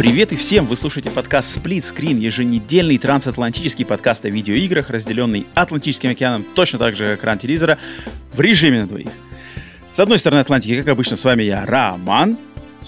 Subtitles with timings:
[0.00, 0.64] Привет и всем!
[0.64, 6.96] Вы слушаете подкаст Split Screen, еженедельный трансатлантический подкаст о видеоиграх, разделенный Атлантическим океаном, точно так
[6.96, 7.76] же, как экран телевизора,
[8.32, 9.10] в режиме на двоих.
[9.90, 12.38] С одной стороны Атлантики, как обычно, с вами я, Роман.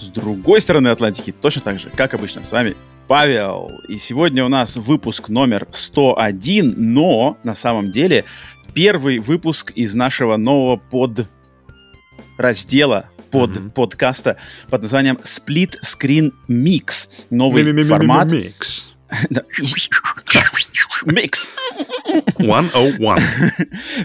[0.01, 2.77] С другой стороны Атлантики, точно так же, как обычно, с вами
[3.09, 3.71] Павел.
[3.89, 8.25] И сегодня у нас выпуск номер 101, но на самом деле
[8.73, 11.29] первый выпуск из нашего нового под
[12.39, 13.71] раздела под mm-hmm.
[13.71, 14.37] подкаста
[14.71, 17.09] под названием Split Screen Mix.
[17.31, 18.29] Новый формат.
[18.31, 18.92] Mix.
[21.05, 21.49] Микс.
[22.39, 23.19] 101.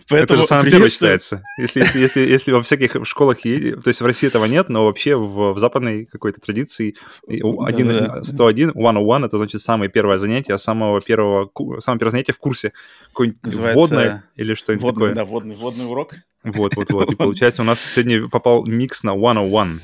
[0.09, 1.43] Это же самое первое считается.
[1.57, 5.15] Если, если, если, если во всяких школах, то есть в России этого нет, но вообще
[5.15, 6.95] в, в западной какой-то традиции
[7.27, 8.23] 1, да, да.
[8.23, 11.49] 101, 101 это значит самое первое занятие, самого первого,
[11.79, 12.73] самое первое занятие в курсе.
[13.09, 15.15] Какое-нибудь вводное или что-нибудь водный, такое.
[15.15, 16.15] Да, водный, водный урок.
[16.43, 17.11] Вот, вот, вот.
[17.11, 19.79] И получается, у нас сегодня попал микс на 101.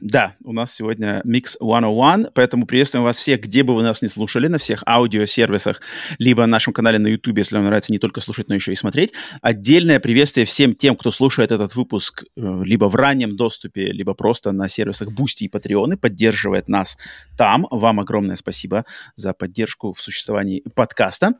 [0.00, 4.08] Да, у нас сегодня Mix 101, поэтому приветствуем вас всех, где бы вы нас не
[4.08, 5.80] слушали, на всех аудиосервисах,
[6.18, 8.76] либо на нашем канале на YouTube, если вам нравится не только слушать, но еще и
[8.76, 9.12] смотреть.
[9.42, 14.52] Отдельное приветствие всем тем, кто слушает этот выпуск э, либо в раннем доступе, либо просто
[14.52, 16.96] на сервисах Boosty и Patreon, поддерживает нас
[17.36, 17.66] там.
[17.70, 18.84] Вам огромное спасибо
[19.16, 21.32] за поддержку в существовании подкаста.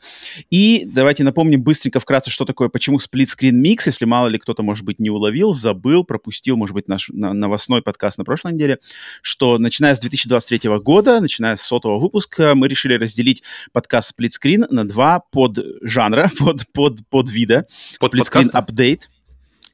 [0.51, 4.85] И давайте напомним быстренько, вкратце, что такое, почему Screen Mix, если мало ли кто-то, может
[4.85, 8.79] быть, не уловил, забыл, пропустил, может быть, наш новостной подкаст на прошлом прошлой неделе,
[9.23, 14.67] что начиная с 2023 года, начиная с сотого выпуска, мы решили разделить подкаст Split Screen
[14.71, 17.67] на два под жанра, под, под, под вида.
[18.01, 19.03] Под Split Screen Update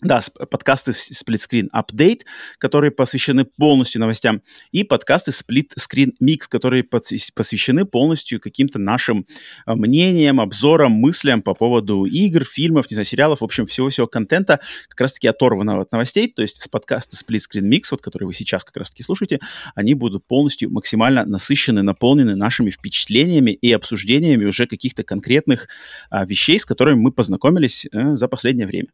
[0.05, 2.20] да, подкасты Split Screen Update,
[2.58, 9.24] которые посвящены полностью новостям, и подкасты Split Screen Mix, которые посвящены полностью каким-то нашим
[9.64, 14.61] а, мнениям, обзорам, мыслям по поводу игр, фильмов, не знаю, сериалов, в общем, всего-всего контента,
[14.89, 18.34] как раз-таки оторванного от новостей, то есть с подкаста Split Screen Mix, вот, который вы
[18.34, 19.40] сейчас как раз-таки слушаете,
[19.74, 25.68] они будут полностью максимально насыщены, наполнены нашими впечатлениями и обсуждениями уже каких-то конкретных
[26.11, 28.89] а, вещей, с которыми мы познакомились а, за последнее время.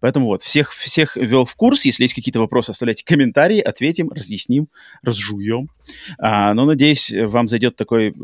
[0.00, 1.84] Поэтому вот, вот, всех, всех ввел в курс.
[1.84, 4.68] Если есть какие-то вопросы, оставляйте комментарии, ответим, разъясним,
[5.02, 5.68] разжуем.
[6.18, 8.14] А, но, надеюсь, вам зайдет такой,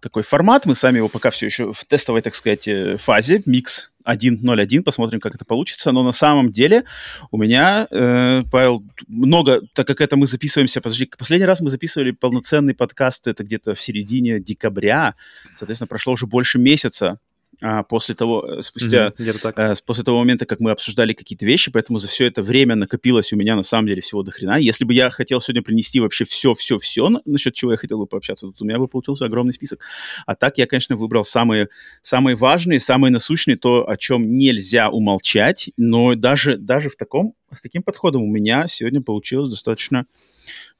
[0.00, 0.66] такой формат.
[0.66, 5.20] Мы сами его пока все еще в тестовой, так сказать, э, фазе, микс 1.0.1, посмотрим,
[5.20, 5.92] как это получится.
[5.92, 6.84] Но на самом деле
[7.30, 12.10] у меня, э, Павел, много, так как это мы записываемся, подожди, последний раз мы записывали
[12.10, 15.14] полноценный подкаст, это где-то в середине декабря,
[15.56, 17.18] соответственно, прошло уже больше месяца
[17.62, 21.70] а, после того, э, спустя, mm-hmm, а, после того момента, как мы обсуждали какие-то вещи,
[21.70, 24.58] поэтому за все это время накопилось у меня на самом деле всего до хрена.
[24.58, 28.54] Если бы я хотел сегодня принести вообще все-все-все, насчет чего я хотел бы пообщаться, то
[28.60, 29.80] у меня бы получился огромный список.
[30.26, 31.68] А так я, конечно, выбрал самые,
[32.02, 37.62] самые важные, самые насущные, то, о чем нельзя умолчать, но даже, даже в таком, с
[37.62, 40.06] таким подходом у меня сегодня получилось достаточно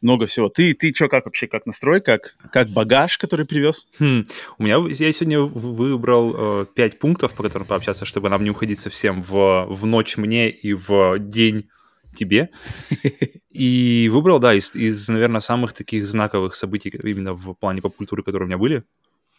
[0.00, 0.48] много всего.
[0.48, 3.88] Ты, ты что, как вообще, как настрой, как, как багаж, который привез?
[3.98, 4.24] Хм.
[4.58, 8.78] У меня, я сегодня выбрал э, 5 пунктов, по которым пообщаться, чтобы нам не уходить
[8.78, 11.68] совсем в, в ночь мне и в день
[12.16, 12.50] тебе.
[13.50, 18.46] И выбрал, да, из, из, наверное, самых таких знаковых событий именно в плане поп-культуры, которые
[18.46, 18.84] у меня были.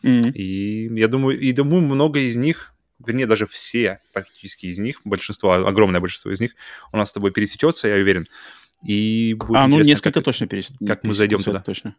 [0.03, 0.31] Mm-hmm.
[0.34, 2.71] И я думаю, и думаю, много из них,
[3.06, 6.56] вернее, даже все практически из них, большинство, огромное большинство из них
[6.91, 8.28] у нас с тобой пересечется, я уверен.
[8.84, 10.72] И будет а, ну несколько как, точно перес...
[10.85, 11.59] Как мы зайдем туда.
[11.59, 11.95] Точно.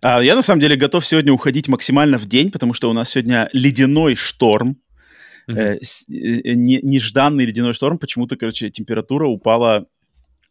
[0.00, 3.10] А, я на самом деле готов сегодня уходить максимально в день, потому что у нас
[3.10, 4.78] сегодня ледяной шторм.
[5.48, 5.58] Mm-hmm.
[5.58, 7.98] Э, э, не, нежданный ледяной шторм.
[7.98, 9.86] Почему-то, короче, температура упала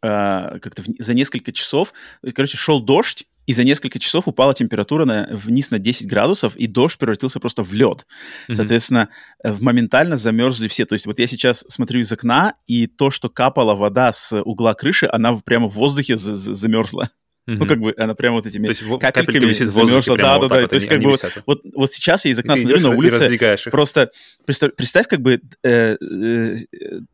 [0.00, 1.92] э, как-то в, за несколько часов.
[2.34, 6.66] Короче, шел дождь, и за несколько часов упала температура на, вниз на 10 градусов, и
[6.66, 8.06] дождь превратился просто в лед.
[8.46, 8.54] Mm-hmm.
[8.54, 9.08] Соответственно,
[9.42, 10.84] э, моментально замерзли все.
[10.84, 14.74] То есть вот я сейчас смотрю из окна, и то, что капала вода с угла
[14.74, 17.08] крыши, она прямо в воздухе за- за- замерзла.
[17.48, 17.56] Mm-hmm.
[17.56, 20.18] Ну, как бы она прямо вот этими есть, капельками висит замерзла.
[20.18, 20.68] Да, да, вот да.
[20.68, 23.38] То есть, как бы вот, вот, вот сейчас я из окна смотрю на улице,
[23.70, 24.10] просто
[24.44, 26.56] представь, представь как бы э, э,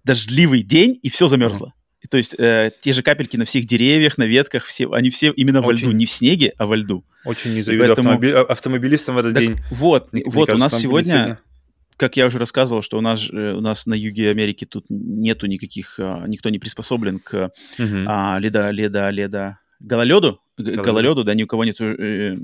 [0.03, 1.67] дождливый день, и все замерзло.
[1.67, 1.84] Mm-hmm.
[2.11, 5.61] То есть э, те же капельки на всех деревьях, на ветках, все, они все именно
[5.61, 5.67] Очень...
[5.67, 7.05] во льду, не в снеге, а во льду.
[7.25, 8.11] Очень не завидую поэтому...
[8.11, 8.33] автомоби...
[8.33, 9.59] А, автомобилистам в этот так день.
[9.71, 11.39] Вот, мне, вот мне кажется, у нас сегодня, сегодня,
[11.97, 15.99] как я уже рассказывал, что у нас, у нас на юге Америки тут нету никаких,
[15.99, 17.97] а, никто не приспособлен к угу.
[18.06, 22.37] а, леда, леда, леда, гололеду, гололеду, да, ни у кого нету э,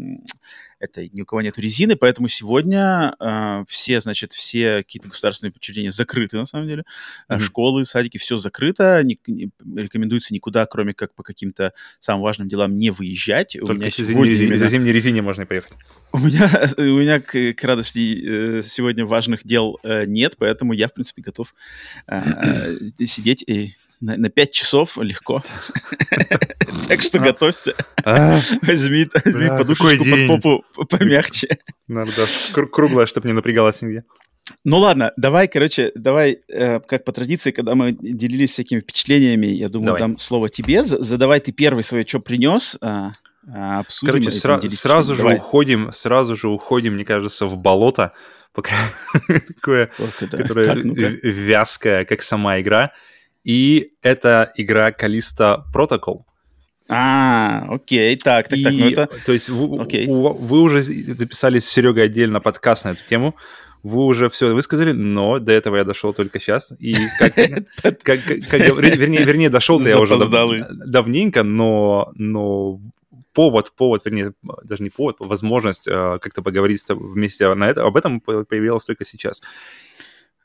[0.81, 5.91] этой, ни у кого нету резины, поэтому сегодня э, все, значит, все какие-то государственные учреждения
[5.91, 6.85] закрыты, на самом деле.
[7.29, 7.39] Mm-hmm.
[7.39, 9.03] Школы, садики, все закрыто.
[9.05, 13.57] Не, не, рекомендуется никуда, кроме как по каким-то самым важным делам, не выезжать.
[13.59, 14.59] Только у меня сегодня зимней, именно...
[14.59, 15.73] за зимней резине можно поехать.
[16.13, 20.89] У меня, у меня к, к радости э, сегодня важных дел э, нет, поэтому я,
[20.89, 21.55] в принципе, готов
[22.07, 25.43] э, сидеть и на, на 5 часов легко.
[26.89, 27.75] Так что готовься.
[28.05, 28.41] А.
[28.63, 31.59] Возьми подушечку под попу помягче.
[31.89, 34.05] Надо, круглая, чтобы не напрягалась нигде.
[34.65, 39.69] Ну ладно, давай, короче, давай, э, как по традиции, когда мы делились всякими впечатлениями, я
[39.69, 40.01] думаю, давай.
[40.01, 40.85] дам слово тебе.
[40.85, 42.77] Задавай ты первый свое, что принес.
[42.81, 43.13] А,
[43.49, 44.13] а, обсудим.
[44.13, 45.37] Короче, сра- сразу же давай.
[45.37, 48.13] уходим, сразу же уходим, мне кажется, в болото,
[48.53, 48.75] пока
[49.55, 52.93] такое, которое вязкое, как сама игра.
[53.45, 56.23] И это игра Callisto Protocol.
[56.89, 59.09] А, окей, так, так, и, так, ну это...
[59.25, 60.07] То есть вы, окей.
[60.09, 63.37] вы уже записали с Серегой отдельно подкаст на эту тему,
[63.83, 66.73] вы уже все высказали, но до этого я дошел только сейчас.
[66.79, 67.35] И как,
[67.83, 72.81] как, как, вернее, вернее, дошел-то я уже давненько, но, но
[73.33, 74.33] повод, повод, вернее,
[74.65, 79.43] даже не повод, возможность э, как-то поговорить вместе на это, об этом появилась только сейчас.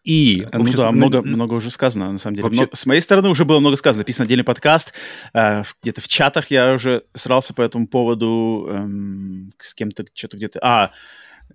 [0.05, 0.47] И...
[0.53, 1.31] Ну общем, да, много, на...
[1.31, 2.43] много уже сказано, на самом деле.
[2.43, 2.61] Вообще...
[2.61, 3.99] Много, с моей стороны уже было много сказано.
[3.99, 4.93] Записан отдельный подкаст.
[5.33, 8.67] Э, где-то в чатах я уже срался по этому поводу.
[8.69, 10.59] Эм, с кем-то что-то где-то...
[10.61, 10.91] А,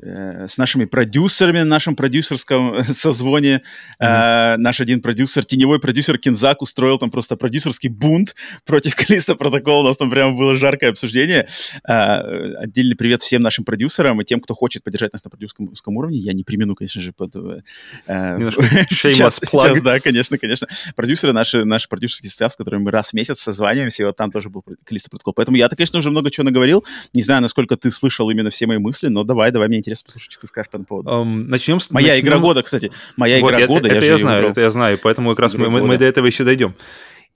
[0.02, 3.62] с нашими продюсерами на нашем продюсерском созвоне.
[4.00, 4.54] Mm-hmm.
[4.54, 8.34] Э, наш один продюсер, теневой продюсер Кинзак устроил там просто продюсерский бунт
[8.64, 9.84] против Калиста протокола.
[9.84, 11.48] У нас там прямо было жаркое обсуждение.
[11.86, 16.18] Э, отдельный привет всем нашим продюсерам и тем, кто хочет поддержать нас на продюсерском уровне.
[16.18, 17.36] Я не примену, конечно же, под...
[17.36, 17.60] Э,
[18.90, 20.66] сейчас, сейчас, да, конечно, конечно.
[20.96, 24.30] Продюсеры, наши, наш продюсерский состав, с которыми мы раз в месяц созваниваемся, и вот там
[24.30, 25.34] тоже был Калиста протокол.
[25.34, 26.84] Поэтому я-то, конечно, уже много чего наговорил.
[27.12, 30.32] Не знаю, насколько ты слышал именно все мои мысли, но давай, давай, мне интересно послушать,
[30.32, 31.10] что ты скажешь по этому поводу.
[31.10, 31.90] Um, начнем с...
[31.90, 32.28] Моя начнем...
[32.28, 32.92] игра года, кстати.
[33.16, 33.88] Моя вот, игра я, года.
[33.88, 36.26] Это я, я знаю, это я знаю, поэтому как раз мы, мы, мы до этого
[36.26, 36.74] еще дойдем.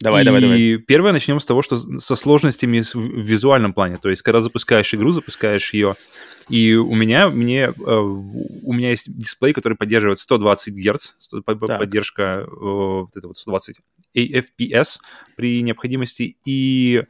[0.01, 0.77] Давай, и давай, давай.
[0.79, 3.97] первое начнем с того, что со сложностями в визуальном плане.
[3.97, 5.97] То есть, когда запускаешь игру, запускаешь ее,
[6.49, 11.13] и у меня, мне, э, у меня есть дисплей, который поддерживает 120 Гц,
[11.45, 13.77] поддержка э, вот это вот 120
[14.15, 14.99] FPS
[15.37, 17.05] при необходимости, и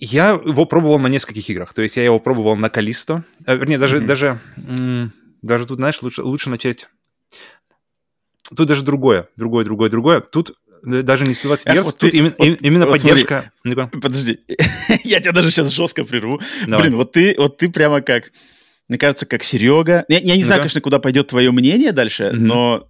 [0.00, 1.74] я его пробовал на нескольких играх.
[1.74, 3.24] То есть я его пробовал на Калисто.
[3.46, 4.06] Э, вернее, даже, mm-hmm.
[4.06, 4.38] даже,
[5.42, 6.88] даже тут, знаешь, лучше, лучше начать...
[8.56, 10.20] Тут даже другое, другое, другое, другое.
[10.20, 10.54] Тут
[10.86, 13.52] э, даже не 120 Гц, вот тут ты, именно, вот, именно вот поддержка...
[13.62, 14.40] Смотри, подожди,
[15.04, 16.40] я тебя даже сейчас жестко прерву.
[16.66, 16.86] Давай.
[16.86, 18.32] Блин, вот ты, вот ты прямо как,
[18.88, 20.04] мне кажется, как Серега.
[20.08, 22.36] Я, я не знаю, конечно, куда пойдет твое мнение дальше, mm-hmm.
[22.36, 22.88] но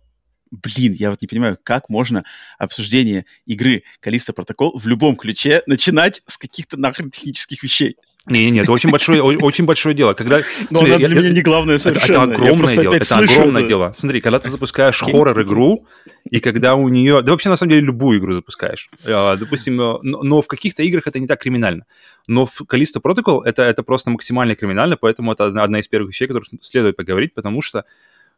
[0.50, 2.24] блин, я вот не понимаю, как можно
[2.58, 7.96] обсуждение игры Калиста Протокол в любом ключе начинать с каких-то нахрен технических вещей.
[8.26, 10.12] Не-не, это очень большое, очень большое дело.
[10.12, 10.40] Когда,
[10.70, 12.32] Но смотри, для я, меня не главное совершенно.
[12.32, 12.94] Это, это огромное дело.
[12.94, 13.68] Это огромное это.
[13.68, 13.94] дело.
[13.96, 15.86] Смотри, когда ты запускаешь хоррор-игру,
[16.30, 17.22] и когда у нее...
[17.22, 18.90] Да вообще, на самом деле, любую игру запускаешь.
[19.06, 21.86] А, допустим, э, но, но в каких-то играх это не так криминально.
[22.26, 26.26] Но в Callisto Protocol это, это просто максимально криминально, поэтому это одна из первых вещей,
[26.26, 27.84] о которых следует поговорить, потому что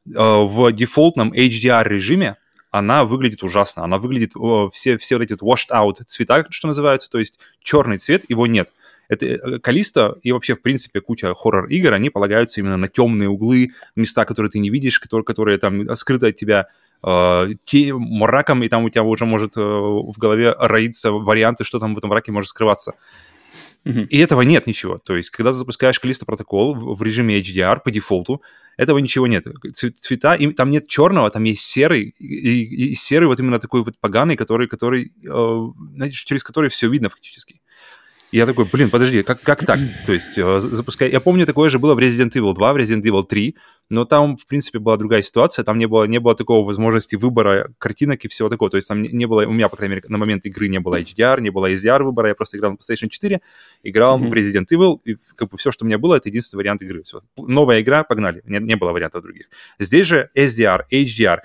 [0.05, 2.37] в дефолтном HDR режиме
[2.71, 3.85] она выглядит ужасно.
[3.85, 4.33] Она выглядит,
[4.73, 8.71] все, все вот эти washed out цвета, что называется, то есть черный цвет, его нет.
[9.09, 14.25] Это Калиста и вообще, в принципе, куча хоррор-игр, они полагаются именно на темные углы, места,
[14.25, 16.69] которые ты не видишь, которые, которые там скрыты от тебя
[17.03, 21.81] э, те, мраком, и там у тебя уже может э, в голове роиться варианты, что
[21.81, 22.95] там в этом мраке может скрываться.
[23.85, 24.07] Uh-huh.
[24.07, 24.99] И этого нет ничего.
[24.99, 28.43] То есть, когда ты запускаешь Калиста протокол в режиме HDR по дефолту,
[28.81, 29.47] этого ничего нет.
[29.75, 33.99] Цвета, им, там нет черного, там есть серый, и, и серый вот именно такой вот
[34.01, 37.61] поганый, который, который, э, знаете, через который все видно фактически.
[38.33, 39.79] Я такой, блин, подожди, как, как так?
[40.07, 41.11] То есть э, запускай...
[41.11, 43.57] Я помню, такое же было в Resident Evil 2, в Resident Evil 3,
[43.89, 47.73] но там, в принципе, была другая ситуация, там не было, не было такого возможности выбора
[47.79, 48.71] картинок и всего такого.
[48.71, 51.01] То есть там не было, у меня, по крайней мере, на момент игры не было
[51.01, 53.41] HDR, не было SDR выбора, я просто играл на PlayStation 4,
[53.83, 54.29] играл mm-hmm.
[54.29, 57.03] в Resident Evil, и как бы все, что у меня было, это единственный вариант игры.
[57.03, 57.23] Все.
[57.37, 59.47] Новая игра, погнали, не, не было вариантов других.
[59.81, 61.39] Здесь же SDR, HDR,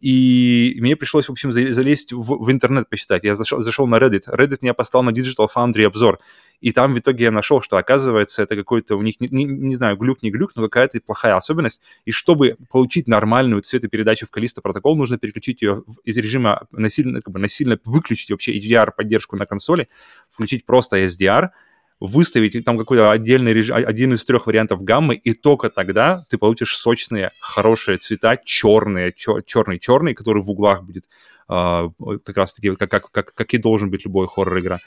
[0.00, 3.24] и мне пришлось, в общем, залезть в, в интернет посчитать.
[3.24, 4.28] Я зашел, зашел на Reddit.
[4.28, 6.20] Reddit меня поставил на Digital Foundry обзор.
[6.60, 9.76] И там в итоге я нашел, что, оказывается, это какой-то у них, не, не, не
[9.76, 11.80] знаю, глюк, не глюк, но какая-то плохая особенность.
[12.04, 17.32] И чтобы получить нормальную цветопередачу в Callisto протокол, нужно переключить ее из режима насильно, как
[17.32, 19.88] бы насильно выключить вообще HDR-поддержку на консоли,
[20.28, 21.50] включить просто SDR—
[22.00, 26.76] выставить там какой-то отдельный режим, один из трех вариантов гаммы, и только тогда ты получишь
[26.76, 31.04] сочные, хорошие цвета, черные, черный-черный, который в углах будет
[31.48, 31.88] э,
[32.24, 34.78] как раз-таки, как, как, как, как и должен быть любой хоррор-игра.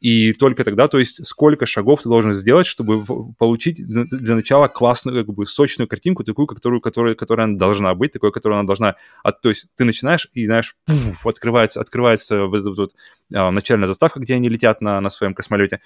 [0.00, 3.04] И только тогда, то есть сколько шагов ты должен сделать, чтобы
[3.34, 8.32] получить для начала классную, как бы сочную картинку, такую, которую, которая, которая должна быть, такой,
[8.32, 8.96] которую она должна...
[9.22, 12.92] От, то есть ты начинаешь, и, знаешь, пуф, открывается, открывается вот эта вот,
[13.34, 15.80] а, начальная заставка, где они летят на, на своем космолете.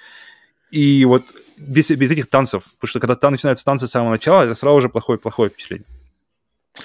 [0.75, 1.23] И вот
[1.57, 4.81] без, без этих танцев, потому что когда там начинаются танцы с самого начала, это сразу
[4.81, 5.87] же плохое-плохое впечатление.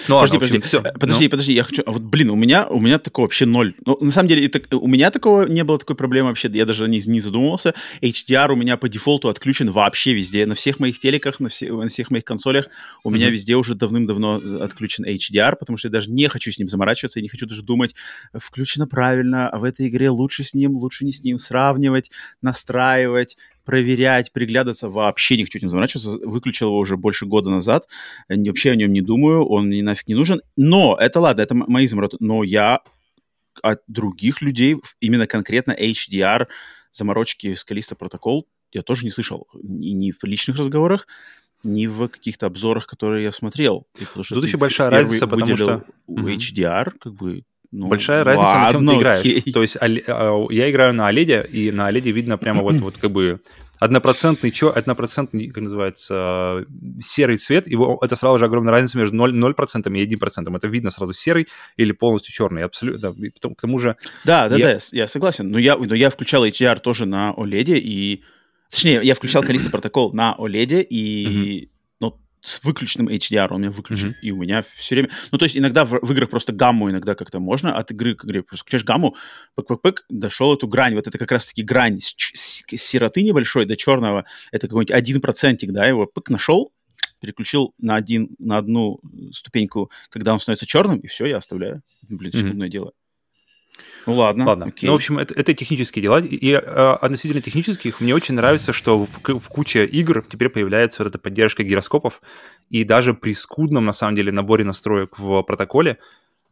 [0.06, 0.82] Ну, подожди, ладно, подожди, все.
[0.82, 1.30] подожди, ну.
[1.30, 3.74] подожди, я хочу, а вот, блин, у меня, у меня такого вообще ноль.
[3.84, 6.86] Ну, на самом деле, это, у меня такого не было такой проблемы вообще, я даже
[6.86, 7.74] не, не задумывался.
[8.00, 11.88] HDR у меня по дефолту отключен вообще везде, на всех моих телеках, на, все, на
[11.88, 12.68] всех моих консолях,
[13.02, 13.14] у mm-hmm.
[13.14, 16.68] меня везде уже давным-давно э, отключен HDR, потому что я даже не хочу с ним
[16.68, 17.96] заморачиваться, я не хочу даже думать,
[18.32, 23.36] включено правильно, а в этой игре лучше с ним, лучше не с ним, сравнивать, настраивать,
[23.64, 26.18] проверять, приглядываться, вообще не хочу этим заморачиваться.
[26.26, 27.86] Выключил его уже больше года назад.
[28.28, 30.42] Вообще о нем не думаю, он мне нафиг не нужен.
[30.56, 32.16] Но, это ладно, это мои заморочки.
[32.20, 32.80] Но я
[33.62, 36.46] от других людей, именно конкретно HDR,
[36.92, 39.48] заморочки с Callisto протокол, я тоже не слышал.
[39.54, 41.06] Ни, ни в личных разговорах,
[41.64, 43.86] ни в каких-то обзорах, которые я смотрел.
[43.98, 45.84] И Тут еще большая разница, потому что...
[46.08, 49.20] HDR, как бы, ну, Большая разница, ладно, на чем ты играешь.
[49.20, 49.52] Окей.
[49.52, 49.86] То есть а,
[50.50, 53.40] я играю на OLED, и на OLED видно прямо вот, вот как бы
[53.78, 56.66] однопроцентный, чё, однопроцентный, как называется,
[57.00, 59.54] серый цвет, его, это сразу же огромная разница между 0%, 0
[59.98, 60.56] и 1%.
[60.56, 62.64] Это видно сразу серый или полностью черный.
[62.64, 63.12] Абсолютно.
[63.12, 63.96] Да, к тому же...
[64.24, 64.74] Да, да, я...
[64.74, 65.50] да, я согласен.
[65.50, 68.22] Но я, но я включал HDR тоже на OLED, и...
[68.70, 71.70] Точнее, я включал Callisto протокол на OLED, и
[72.42, 74.22] с выключенным HDR, он меня выключен, mm-hmm.
[74.22, 75.10] и у меня все время...
[75.30, 78.24] Ну, то есть иногда в, в играх просто гамму иногда как-то можно, от игры к
[78.24, 79.16] игре просто включаешь гамму,
[79.56, 83.76] пык-пык-пык, дошел эту грань, вот это как раз-таки грань с, с, с сероты небольшой до
[83.76, 86.72] черного, это какой-нибудь один процентик, да, его пык нашел,
[87.20, 89.00] переключил на, один, на одну
[89.32, 91.82] ступеньку, когда он становится черным, и все, я оставляю.
[92.08, 92.70] Блин, секундное mm-hmm.
[92.70, 92.92] дело.
[94.06, 94.46] Ну ладно.
[94.46, 94.66] Ладно.
[94.66, 94.86] Окей.
[94.86, 96.20] Ну, в общем, это, это технические дела.
[96.20, 101.10] И э, относительно технических, мне очень нравится, что в, в куче игр теперь появляется вот
[101.10, 102.20] эта поддержка гироскопов.
[102.70, 105.98] И даже при скудном, на самом деле, наборе настроек в протоколе,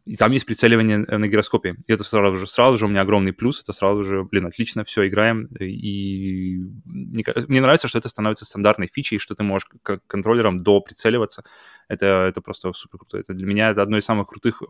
[0.09, 1.75] и там есть прицеливание на гироскопе.
[1.85, 3.61] И это сразу же, сразу же у меня огромный плюс.
[3.61, 5.45] Это сразу же, блин, отлично, все, играем.
[5.59, 11.43] И мне, нравится, что это становится стандартной фичей, что ты можешь как контроллером до прицеливаться.
[11.89, 13.19] Это, это просто супер круто.
[13.19, 14.63] Это для меня это одно из самых крутых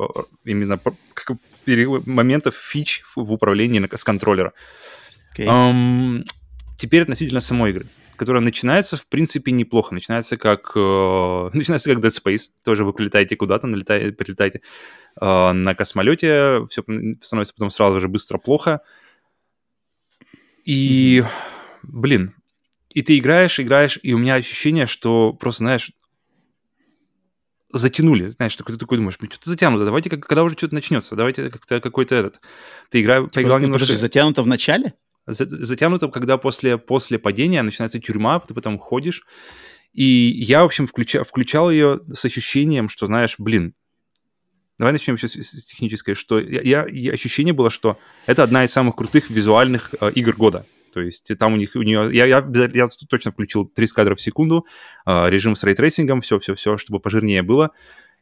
[0.44, 0.78] именно
[2.06, 4.52] моментов фич в управлении с контроллера.
[5.38, 5.46] Okay.
[5.46, 6.26] Um,
[6.76, 7.86] теперь относительно самой игры
[8.20, 9.94] которая начинается, в принципе, неплохо.
[9.94, 12.50] Начинается как, э, начинается как Dead Space.
[12.64, 14.62] Тоже вы прилетаете куда-то, налетаете, прилетаете
[15.20, 16.84] э, на космолете, все
[17.22, 18.82] становится потом сразу же быстро плохо.
[20.66, 21.24] И,
[21.82, 22.36] блин,
[22.90, 25.92] и ты играешь, играешь, и у меня ощущение, что просто, знаешь,
[27.72, 31.50] затянули, знаешь, что ты такой думаешь, блин, что-то затянуто, давайте, когда уже что-то начнется, давайте
[31.50, 32.42] как-то какой-то этот.
[32.90, 33.86] Ты играешь, типа, поиграл немножко...
[33.86, 34.94] Подожди, затянуто в начале?
[35.32, 39.24] Затянуто, когда после, после падения начинается тюрьма, ты потом ходишь.
[39.94, 43.74] И я, в общем, включа, включал ее с ощущением, что, знаешь, блин,
[44.78, 48.96] давай начнем сейчас с технической, что я, я, ощущение было, что это одна из самых
[48.96, 50.66] крутых визуальных э, игр года.
[50.94, 54.22] То есть там у них, у нее, я, я, я точно включил 30 кадров в
[54.22, 54.66] секунду,
[55.06, 57.72] э, режим с рейтрейсингом, все-все-все, чтобы пожирнее было.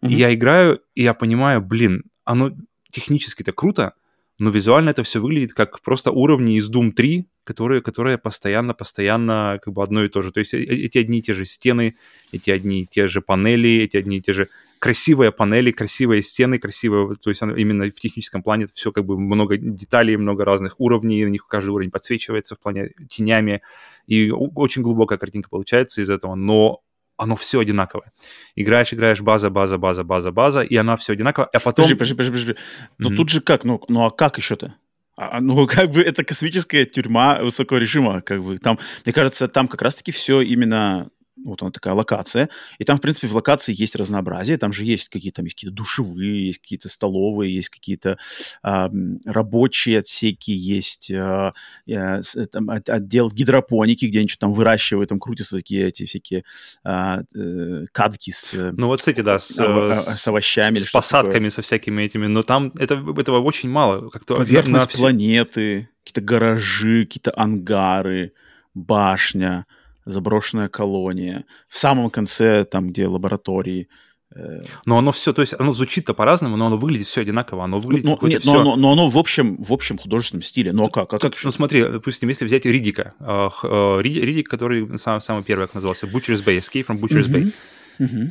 [0.01, 0.09] Mm-hmm.
[0.09, 2.51] И я играю, и я понимаю, блин, оно
[2.91, 3.93] технически-то круто,
[4.39, 9.73] но визуально это все выглядит как просто уровни из Doom 3, которые, которые постоянно-постоянно как
[9.73, 10.31] бы одно и то же.
[10.31, 11.95] То есть э, эти одни и те же стены,
[12.31, 16.59] эти одни и те же панели, эти одни и те же красивые панели, красивые стены,
[16.59, 21.25] красивые, то есть именно в техническом плане все как бы много деталей, много разных уровней,
[21.25, 23.61] у них каждый уровень подсвечивается в плане тенями,
[24.05, 26.81] и очень глубокая картинка получается из этого, но
[27.17, 28.11] оно все одинаковое.
[28.55, 31.85] Играешь, играешь, база, база, база, база, база, и она все одинаково, а потом...
[31.85, 32.55] Подожди, подожди, подожди, подожди.
[32.97, 33.15] Но mm-hmm.
[33.15, 33.63] тут же как?
[33.63, 34.75] Ну, ну а как еще-то?
[35.15, 39.47] А, а, ну, как бы это космическая тюрьма высокого режима, как бы там, мне кажется,
[39.47, 41.09] там как раз-таки все именно
[41.47, 45.09] вот она такая локация, и там, в принципе, в локации есть разнообразие, там же есть
[45.09, 48.17] какие-то, есть какие-то душевые, есть какие-то столовые, есть какие-то
[48.61, 48.89] а,
[49.25, 51.53] рабочие отсеки, есть а,
[51.89, 56.43] а, там, отдел гидропоники, где они что-то там выращивают, там крутятся такие эти всякие
[56.83, 58.53] а, э, кадки с...
[58.75, 60.75] Ну вот, кстати, да, с, а, с, с овощами.
[60.75, 61.49] С посадками, такое.
[61.49, 64.09] со всякими этими, но там это, этого очень мало.
[64.09, 68.33] Как-то Поверхность на планеты, какие-то гаражи, какие-то ангары,
[68.73, 69.65] башня,
[70.07, 71.45] заброшенная колония.
[71.67, 73.89] В самом конце, там, где лаборатории.
[74.35, 77.63] Э, но оно все, то есть оно звучит-то по-разному, но оно выглядит все одинаково.
[77.63, 78.53] Оно выглядит но, нет, все...
[78.53, 80.73] но, оно, но оно в общем, в общем художественном стиле.
[80.73, 81.13] Но как?
[81.13, 83.13] А как ну смотри, допустим, если взять Ридика.
[83.19, 87.51] Э, э, Ридик, который самый, самый первый, как назывался, Butcher's Bay, Escape from Butcher's Bay.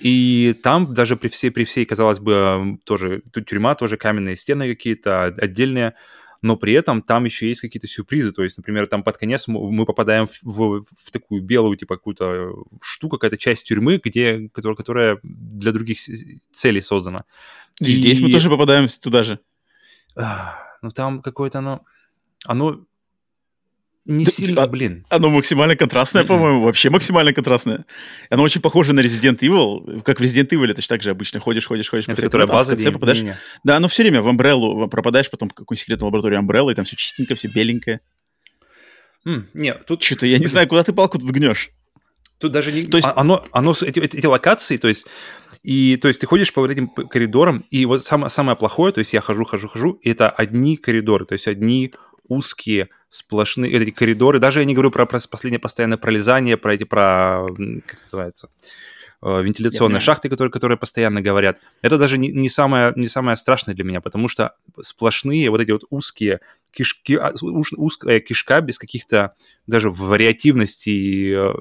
[0.02, 5.24] И там даже при всей, при всей, казалось бы, тоже тюрьма, тоже каменные стены какие-то
[5.24, 5.94] отдельные,
[6.42, 8.32] но при этом там еще есть какие-то сюрпризы.
[8.32, 12.52] То есть, например, там под конец мы попадаем в, в, в такую белую, типа, какую-то
[12.82, 15.98] штуку, какая-то часть тюрьмы, где, которая, которая для других
[16.52, 17.24] целей создана.
[17.80, 19.40] И, и здесь мы тоже попадаем туда же.
[20.14, 21.84] Ну, там какое-то оно...
[22.44, 22.84] Оно
[24.06, 25.04] не да, сильно, а, блин.
[25.08, 26.26] Оно максимально контрастное, mm-hmm.
[26.26, 27.84] по-моему, вообще максимально контрастное.
[28.30, 31.40] Оно очень похоже на Resident Evil, как в Resident Evil, это же так же обычно
[31.40, 32.08] ходишь, ходишь, ходишь.
[32.08, 33.18] Это которая база, в конце попадаешь...
[33.18, 33.36] Не, не.
[33.64, 36.84] Да, оно все время в Umbrella пропадаешь, потом в какую-нибудь секретную лабораторию Umbrella, и там
[36.84, 38.00] все чистенько, все беленькое.
[39.26, 40.02] Mm, нет, тут...
[40.02, 41.70] Что-то я не знаю, куда ты палку тут гнешь.
[42.38, 42.82] Тут даже не...
[42.84, 43.08] То есть...
[43.08, 45.06] А, оно, оно, эти, эти, эти локации, то есть...
[45.62, 49.00] И, то есть, ты ходишь по вот этим коридорам, и вот самое, самое плохое, то
[49.00, 51.92] есть, я хожу, хожу, хожу, и это одни коридоры, то есть, одни
[52.28, 54.38] узкие сплошные эти коридоры.
[54.38, 57.46] Даже я не говорю про, про последнее постоянное пролезание, про эти, про,
[57.86, 58.48] как называется,
[59.22, 61.58] э, вентиляционные шахты, которые, которые постоянно говорят.
[61.82, 65.70] Это даже не, не, самое, не самое страшное для меня, потому что сплошные вот эти
[65.70, 66.40] вот узкие
[66.76, 67.32] кишки, а,
[67.76, 69.32] узкая кишка без каких-то
[69.66, 71.52] даже вариативности, э,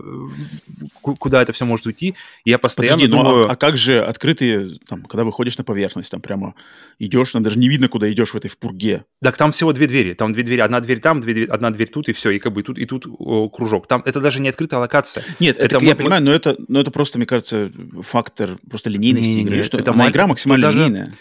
[1.01, 2.13] куда это все может уйти.
[2.43, 3.35] Я постоянно Подожди, думаю...
[3.35, 6.53] ну а, а как же открытые, там, когда выходишь на поверхность, там прямо
[6.99, 9.05] идешь, там даже не видно, куда идешь в этой в пурге.
[9.23, 12.09] Так там всего две двери, там две двери, одна дверь там, две, одна дверь тут,
[12.09, 13.87] и все, и как бы и тут, и тут о, кружок.
[13.87, 15.23] Там это даже не открытая локация.
[15.39, 15.95] Нет, это, это я мы...
[15.95, 19.77] понимаю, но это, но это просто, мне кажется, фактор просто линейности не, игры, не, что
[19.77, 21.05] это она игра максимально тут линейная.
[21.05, 21.17] Даже,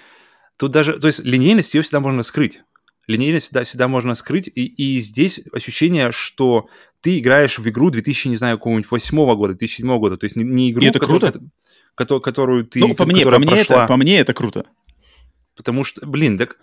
[0.59, 2.61] тут даже, то есть линейность ее всегда можно скрыть
[3.07, 6.69] линейность всегда, всегда можно скрыть, и, и здесь ощущение, что
[7.01, 10.45] ты играешь в игру 2000, не знаю, какого-нибудь 2008 года, 2007 года, то есть не,
[10.45, 11.41] не игру, и это которую, круто.
[11.95, 13.77] Которую, которую ты, ну, по мне, по мне, прошла.
[13.77, 14.67] это, по мне это круто.
[15.55, 16.57] Потому что, блин, так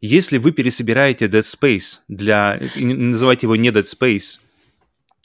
[0.00, 4.40] если вы пересобираете Dead Space для, называйте его не Dead Space,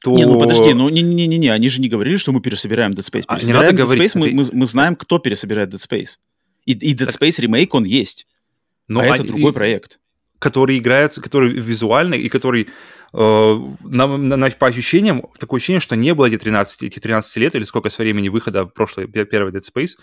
[0.02, 0.16] то...
[0.16, 3.26] Не, ну подожди, ну не-не-не, они же не говорили, что мы пересобираем Dead Space.
[3.28, 4.16] А, не надо Dead говорить.
[4.16, 6.18] Space, мы, мы, мы знаем, кто пересобирает Dead Space.
[6.66, 7.22] И, и Dead так...
[7.22, 8.26] Space ремейк, он есть.
[8.88, 9.54] Но, а, а это другой и...
[9.54, 10.00] проект
[10.40, 12.70] который играется, который визуальный и который
[13.14, 17.56] э, на, на, по ощущениям, такое ощущение, что не было эти 13, эти 13 лет
[17.56, 19.98] или сколько с времени выхода прошлой, первой Dead Space,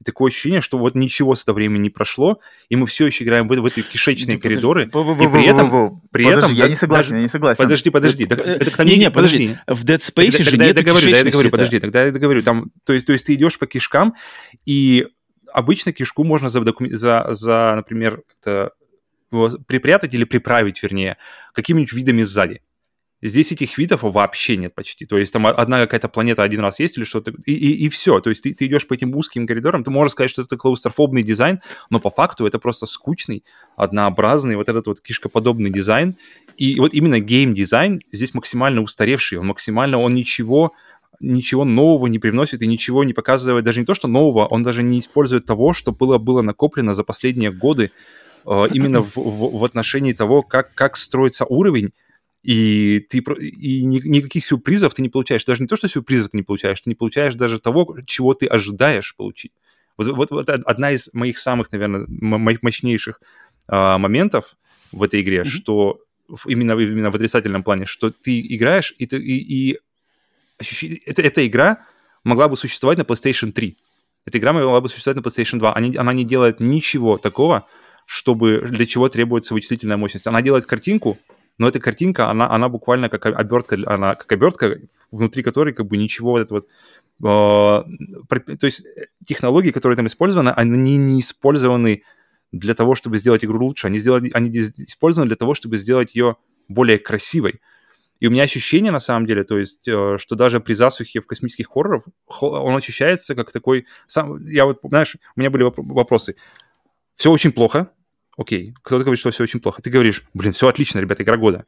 [0.00, 3.24] и такое ощущение, что вот ничего с этого времени не прошло, и мы все еще
[3.24, 6.00] играем в, в эти кишечные подожди, коридоры, подожди, и при этом...
[6.10, 7.62] При подожди, этом я не согласен, я не согласен.
[7.62, 8.26] Подожди, подожди.
[8.26, 9.56] Так, это, это, не, не, подожди.
[9.66, 12.42] В Dead Space же нет договорю, да, я договорю, подожди, тогда я договорю.
[12.42, 14.14] Там, то, есть, то есть ты идешь по кишкам,
[14.64, 15.06] и
[15.52, 18.72] обычно кишку можно за, за, за например, как-то
[19.30, 21.16] припрятать или приправить, вернее,
[21.54, 22.62] какими-нибудь видами сзади.
[23.22, 25.04] Здесь этих видов вообще нет почти.
[25.04, 28.18] То есть там одна какая-то планета один раз есть или что-то, и, и, и все.
[28.20, 31.22] То есть ты, ты идешь по этим узким коридорам, ты можешь сказать, что это клаустрофобный
[31.22, 33.44] дизайн, но по факту это просто скучный,
[33.76, 36.16] однообразный, вот этот вот кишкоподобный дизайн.
[36.56, 40.72] И вот именно гейм-дизайн здесь максимально устаревший, он максимально, он ничего
[41.20, 44.82] ничего нового не привносит и ничего не показывает, даже не то, что нового, он даже
[44.82, 47.90] не использует того, что было, было накоплено за последние годы
[48.44, 51.92] именно в, в, в отношении того, как, как строится уровень,
[52.42, 55.44] и ты и ни, никаких сюрпризов ты не получаешь.
[55.44, 58.46] Даже не то, что сюрпризов ты не получаешь, ты не получаешь даже того, чего ты
[58.46, 59.52] ожидаешь получить.
[59.96, 63.20] Вот, вот, вот одна из моих самых, наверное, моих мощнейших
[63.68, 64.56] э, моментов
[64.92, 65.44] в этой игре, mm-hmm.
[65.44, 66.00] что
[66.46, 69.78] именно, именно в отрицательном плане, что ты играешь, и, ты, и, и
[70.58, 71.84] ощущение, это, эта игра
[72.24, 73.76] могла бы существовать на PlayStation 3.
[74.24, 75.76] Эта игра могла бы существовать на PlayStation 2.
[75.76, 77.66] Она, она не делает ничего такого,
[78.10, 80.26] чтобы для чего требуется вычислительная мощность.
[80.26, 81.16] Она делает картинку,
[81.58, 84.78] но эта картинка, она, она буквально как обертка, она как обертка,
[85.12, 88.82] внутри которой как бы ничего вот это вот э, то есть
[89.24, 92.02] технологии, которые там использованы, они не использованы
[92.50, 96.34] для того, чтобы сделать игру лучше, они, сделали, они использованы для того, чтобы сделать ее
[96.66, 97.60] более красивой.
[98.18, 101.28] И у меня ощущение, на самом деле, то есть, э, что даже при засухе в
[101.28, 102.02] космических хоррорах
[102.40, 103.86] он ощущается как такой...
[104.08, 106.34] Сам, я вот, знаешь, у меня были вопросы.
[107.14, 107.92] Все очень плохо,
[108.40, 109.82] окей, кто-то говорит, что все очень плохо.
[109.82, 111.66] Ты говоришь, блин, все отлично, ребята, игра года.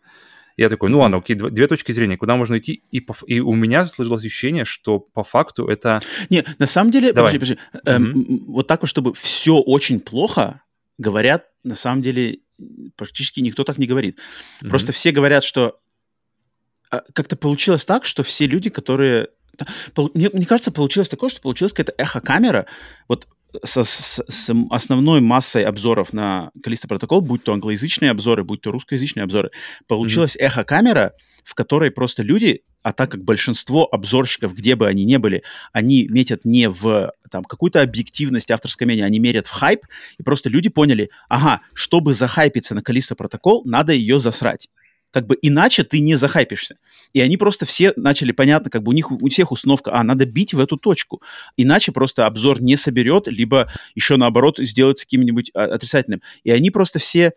[0.56, 2.82] Я такой, ну ладно, окей, две точки зрения, куда можно идти.
[2.90, 6.00] И, по, и у меня сложилось ощущение, что по факту это...
[6.30, 7.32] Не, на самом деле, Давай.
[7.32, 7.88] подожди, подожди.
[7.88, 7.94] Mm-hmm.
[7.94, 10.62] Эм, вот так вот, чтобы все очень плохо,
[10.98, 12.38] говорят, на самом деле,
[12.96, 14.18] практически никто так не говорит.
[14.18, 14.68] Mm-hmm.
[14.68, 15.78] Просто все говорят, что
[16.90, 19.28] а, как-то получилось так, что все люди, которые...
[20.14, 22.66] Мне, мне кажется, получилось такое, что получилась какая-то эхо-камера.
[23.08, 23.26] Вот
[23.64, 28.70] со, с, с основной массой обзоров на Калиста протокол, будь то англоязычные обзоры, будь то
[28.70, 29.50] русскоязычные обзоры,
[29.86, 30.46] получилась mm-hmm.
[30.46, 31.12] эхо-камера,
[31.44, 36.06] в которой просто люди, а так как большинство обзорщиков, где бы они ни были, они
[36.08, 39.86] метят не в там, какую-то объективность авторской мнения, они мерят в хайп,
[40.18, 44.68] и просто люди поняли, ага, чтобы захайпиться на Калиста протокол, надо ее засрать
[45.12, 46.76] как бы иначе ты не захайпишься.
[47.12, 50.26] И они просто все начали, понятно, как бы у них у всех установка, а, надо
[50.26, 51.22] бить в эту точку.
[51.56, 56.22] Иначе просто обзор не соберет, либо еще наоборот сделается каким-нибудь а, отрицательным.
[56.42, 57.32] И они просто все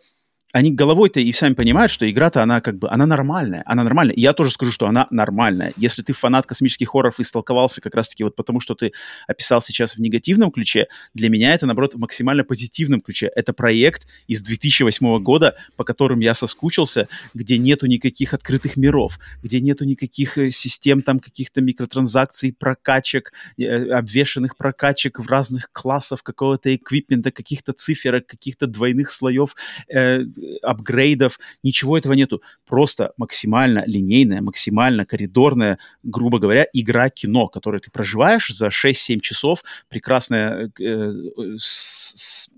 [0.52, 4.14] они головой-то и сами понимают, что игра-то, она как бы, она нормальная, она нормальная.
[4.16, 5.74] Я тоже скажу, что она нормальная.
[5.76, 8.92] Если ты фанат космических хорроров и столковался как раз-таки вот потому, что ты
[9.26, 13.30] описал сейчас в негативном ключе, для меня это, наоборот, в максимально позитивном ключе.
[13.34, 19.60] Это проект из 2008 года, по которым я соскучился, где нету никаких открытых миров, где
[19.60, 26.74] нету никаких э, систем там каких-то микротранзакций, прокачек, э, обвешенных прокачек в разных классов какого-то
[26.74, 29.56] эквипмента, каких-то циферок, каких-то двойных слоев
[29.92, 30.24] э,
[30.62, 32.42] апгрейдов, ничего этого нету.
[32.66, 40.70] Просто максимально линейная, максимально коридорная, грубо говоря, игра-кино, которую ты проживаешь за 6-7 часов, прекрасное
[40.80, 41.12] э,
[41.58, 42.48] с,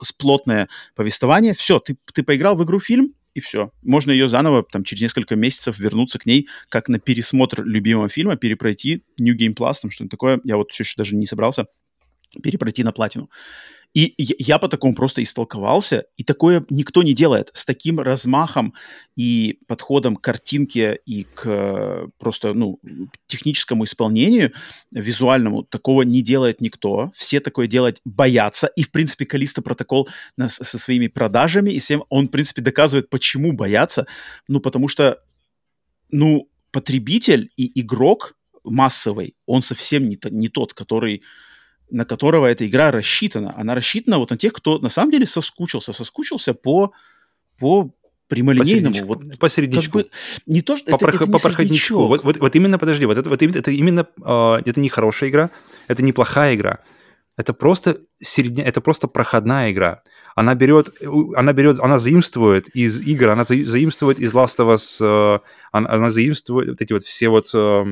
[0.00, 1.54] с, плотное повествование.
[1.54, 3.72] Все, ты, ты поиграл в игру-фильм, и все.
[3.82, 8.36] Можно ее заново, там, через несколько месяцев вернуться к ней, как на пересмотр любимого фильма,
[8.36, 10.40] перепройти New Game Plus, там что-нибудь такое.
[10.44, 11.66] Я вот все еще даже не собрался
[12.42, 13.30] перепройти на платину.
[13.92, 17.50] И я по такому просто истолковался, и такое никто не делает.
[17.52, 18.72] С таким размахом
[19.16, 22.78] и подходом к картинке и к просто, ну,
[23.26, 24.52] техническому исполнению,
[24.92, 27.10] визуальному, такого не делает никто.
[27.16, 28.68] Все такое делать боятся.
[28.76, 33.10] И, в принципе, Калиста протокол нас, со своими продажами и всем, он, в принципе, доказывает,
[33.10, 34.06] почему боятся.
[34.46, 35.20] Ну, потому что,
[36.10, 41.22] ну, потребитель и игрок массовый, он совсем не, не тот, который
[41.90, 43.54] на которого эта игра рассчитана.
[43.56, 46.92] Она рассчитана вот на тех, кто на самом деле соскучился, соскучился по,
[47.58, 47.90] по
[48.28, 49.36] прямолинейному.
[49.38, 49.98] Посередничку.
[49.98, 50.08] Вот.
[50.08, 52.06] Как бы, не то, что по, это, это по проходничку.
[52.06, 55.50] Вот, вот, вот именно, подожди, вот это, вот это именно, э, это не хорошая игра,
[55.88, 56.78] это не плохая игра.
[57.36, 60.02] Это просто середня, это просто проходная игра.
[60.36, 60.90] Она берет,
[61.34, 65.38] она берет, она заимствует из игр, она заимствует из Last of Us, э,
[65.72, 67.84] она, она заимствует вот эти вот все вот Э,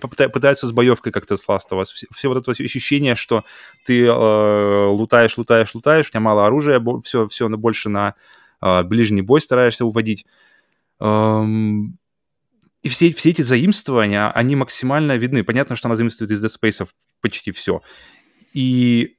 [0.00, 1.84] пытается с боевкой как-то с Last of.
[1.84, 3.44] Все, все вот это ощущение, что
[3.84, 8.14] ты э, лутаешь, лутаешь, лутаешь, у тебя мало оружия, все, все больше на
[8.62, 10.26] э, ближний бой стараешься уводить.
[11.00, 11.98] Эм,
[12.82, 15.42] и все, все эти заимствования, они максимально видны.
[15.42, 16.86] Понятно, что она заимствует из Dead Space
[17.20, 17.82] почти все.
[18.52, 19.15] И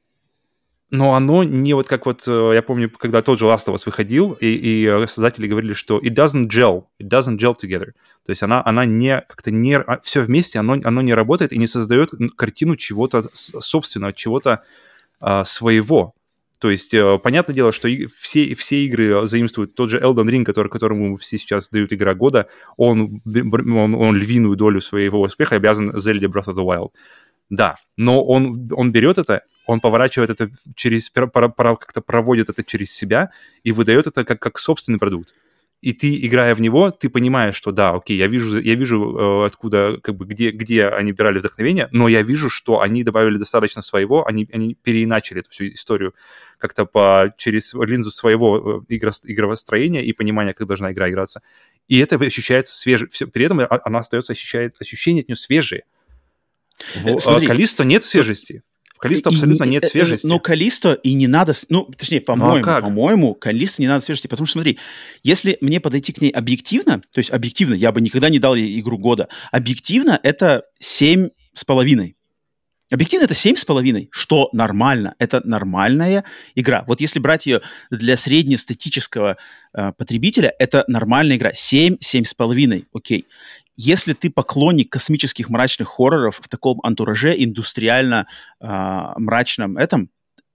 [0.90, 3.84] но оно не вот как вот, э, я помню, когда тот же Last of Us
[3.86, 7.92] выходил, и, и э, создатели говорили, что it doesn't gel, it doesn't gel together.
[8.26, 11.58] То есть она, она не, как-то не, а, все вместе, оно, оно не работает и
[11.58, 14.64] не создает картину чего-то собственного, чего-то
[15.20, 16.14] а, своего.
[16.60, 20.70] То есть, э, понятное дело, что все, все игры заимствуют тот же Elden Ring, который,
[20.70, 22.48] которому все сейчас дают игра года,
[22.78, 26.92] он, он, он львиную долю своего успеха обязан Zelda Breath of the Wild.
[27.50, 33.32] Да, но он, он берет это, он поворачивает это через, как-то проводит это через себя
[33.64, 35.36] и выдает это как, как собственный продукт.
[35.82, 39.46] И ты, играя в него, ты понимаешь, что да, окей, я вижу, я вижу, э,
[39.46, 43.84] откуда, как бы, где, где они брали вдохновение, но я вижу, что они добавили достаточно
[43.84, 46.16] своего, они, они переиначили эту всю историю
[46.58, 51.44] как-то по, через линзу своего э, игро, игровостроения и понимания, как должна игра играться.
[51.88, 53.08] И это ощущается свеже.
[53.12, 55.84] Все, при этом она остается, ощущает, ощущение от нее свежее.
[56.96, 58.64] В э, Смотри, Калисто нет свежести.
[58.98, 60.26] В Калисто абсолютно нет э, э, свежести.
[60.26, 61.54] Но Калисто и не надо...
[61.70, 64.26] Ну, точнее, по-моему, ну, а по-моему, Калисто не надо свежести.
[64.26, 64.80] Потому что, смотри,
[65.22, 68.80] если мне подойти к ней объективно, то есть объективно, я бы никогда не дал ей
[68.80, 69.28] игру года.
[69.52, 72.16] Объективно это семь с половиной.
[72.90, 75.14] Объективно это семь с половиной, что нормально.
[75.20, 76.24] Это нормальная
[76.56, 76.84] игра.
[76.88, 79.38] Вот если брать ее для среднестатического
[79.74, 81.54] э, потребителя, это нормальная игра.
[81.54, 83.28] Семь, семь с половиной, окей
[83.78, 88.28] если ты поклонник космических мрачных хорроров в таком антураже индустриально
[88.60, 88.68] э,
[89.18, 90.10] мрачном этом,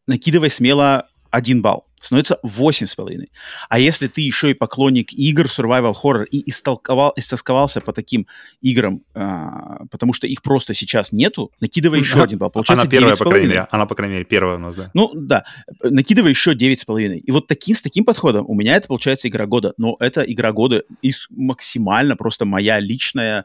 [0.07, 1.87] накидывай смело один балл.
[2.03, 3.31] Становится восемь с половиной.
[3.69, 8.27] А если ты еще и поклонник игр survival horror и истолковал, истосковался по таким
[8.61, 12.51] играм, а, потому что их просто сейчас нету, накидывай еще один балл.
[12.51, 13.69] Получается она первая, по крайней мере.
[13.71, 14.91] Она, по крайней мере, первая у нас, да.
[14.95, 15.45] Ну, да.
[15.81, 17.21] Накидывай еще девять с половиной.
[17.21, 19.73] И вот таким, с таким подходом у меня это получается игра года.
[19.77, 23.45] Но это игра года из максимально просто моя личная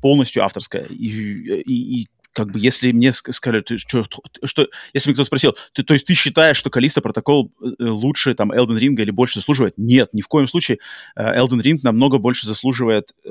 [0.00, 0.84] полностью авторская.
[0.84, 4.04] И, и, и как бы, если мне сказали, ты, что,
[4.44, 8.34] что, если мне кто-то спросил, ты, то есть ты считаешь, что Калиста протокол э, лучше
[8.34, 9.78] там Elden Ring или больше заслуживает?
[9.78, 10.78] Нет, ни в коем случае.
[11.16, 13.30] Э, Elden Ring намного больше заслуживает э,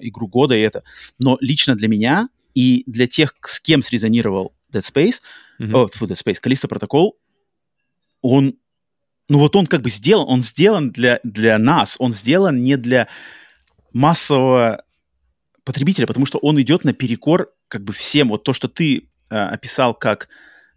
[0.00, 0.84] игру года и это.
[1.18, 5.22] Но лично для меня и для тех, с кем срезонировал Dead Space,
[5.58, 5.72] mm-hmm.
[5.72, 7.16] о, фу, Dead Space, Калиста протокол,
[8.20, 8.58] он,
[9.30, 13.08] ну вот он как бы сделан, он сделан для, для нас, он сделан не для
[13.94, 14.82] массового
[15.66, 18.28] потребителя, потому что он идет наперекор как бы всем.
[18.28, 20.28] Вот то, что ты э, описал как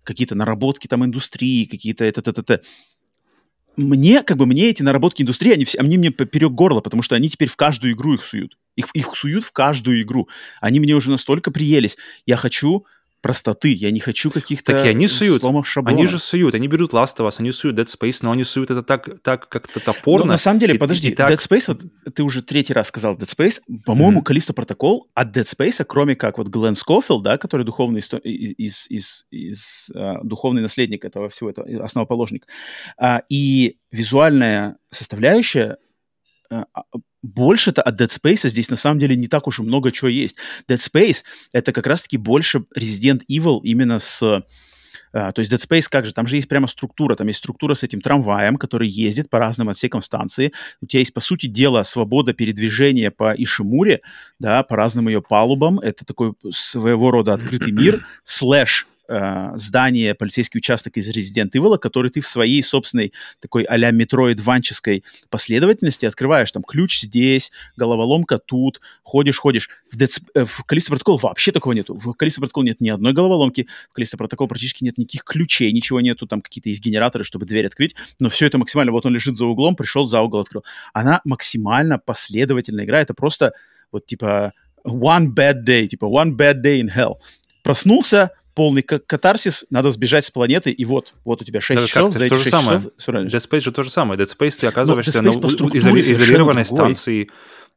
[0.03, 2.61] какие-то наработки там индустрии, какие-то это, это, это,
[3.77, 7.15] мне, как бы, мне эти наработки индустрии, они, все, они мне поперек горла, потому что
[7.15, 8.57] они теперь в каждую игру их суют.
[8.75, 10.27] Их, их суют в каждую игру.
[10.59, 11.97] Они мне уже настолько приелись.
[12.25, 12.85] Я хочу
[13.21, 15.41] простоты, я не хочу каких-то Так и они суют.
[15.41, 15.97] сломов шаблона.
[15.97, 18.71] Они же суют, они берут Last of Us, они суют Dead Space, но они суют
[18.71, 20.25] это так, так как-то топорно.
[20.27, 21.83] Ну, на самом деле, и- подожди, и так- Dead Space, вот
[22.15, 24.23] ты уже третий раз сказал Dead Space, по-моему, Мгм.
[24.23, 28.87] Калиста Протокол от Dead Space, кроме как вот Глен Скофилд, да, который духовный, из, из,
[28.89, 32.47] из- из, а, духовный наследник этого всего, этого, основоположник,
[32.97, 35.77] а, и визуальная составляющая,
[36.49, 36.81] а, а,
[37.21, 40.35] больше-то от Dead Space здесь на самом деле не так уж и много чего есть.
[40.67, 44.21] Dead Space— это как раз-таки больше Resident Evil именно с...
[45.11, 46.13] а, то есть Dead Space как же?
[46.13, 47.15] Там же есть прямо структура.
[47.15, 50.53] Там есть структура с этим трамваем, который ездит по разным отсекам станции.
[50.81, 54.01] У тебя есть, по сути дела, свобода передвижения по Ишимуре,
[54.39, 55.79] да, по разным ее палубам.
[55.79, 62.11] Это такой своего рода открытый мир, слэш э, здание, полицейский участок из Resident Evil, который
[62.11, 66.51] ты в своей собственной такой а-ля метроидванческой последовательности открываешь.
[66.51, 69.69] Там ключ здесь, головоломка тут, ходишь, ходишь.
[69.91, 71.95] В, Sp- э, в Callisto Protocol вообще такого нету.
[71.95, 76.01] В Callisto Protocol нет ни одной головоломки, в Callisto Protocol практически нет никаких ключей, ничего
[76.01, 79.37] нету, там какие-то есть генераторы, чтобы дверь открыть, но все это максимально, вот он лежит
[79.37, 80.63] за углом, пришел, за угол открыл.
[80.93, 83.53] Она максимально последовательная игра, это просто
[83.91, 84.53] вот типа
[84.85, 87.15] one bad day, типа one bad day in hell.
[87.63, 91.87] Проснулся, полный ка- катарсис, надо сбежать с планеты, и вот, вот у тебя 6 Да,
[91.87, 92.81] часов, за эти то же 6 самое.
[92.97, 93.15] часов.
[93.15, 94.19] Dead Space же то же самое.
[94.19, 97.29] Dead Space ты оказываешься Dead на Space по структуре изоли- изолированной станции.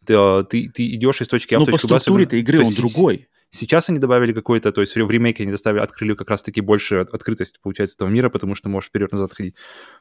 [0.04, 2.00] Ты, э, ты, ты идешь из точки А в Ну, по точку Б.
[2.00, 3.28] структуре особенно- этой игры он есть другой.
[3.50, 7.10] Сейчас они добавили какой-то, то есть в ремейке они доставили, открыли как раз-таки больше от-
[7.10, 9.54] открытость, получается, этого мира, потому что можешь вперед-назад ходить.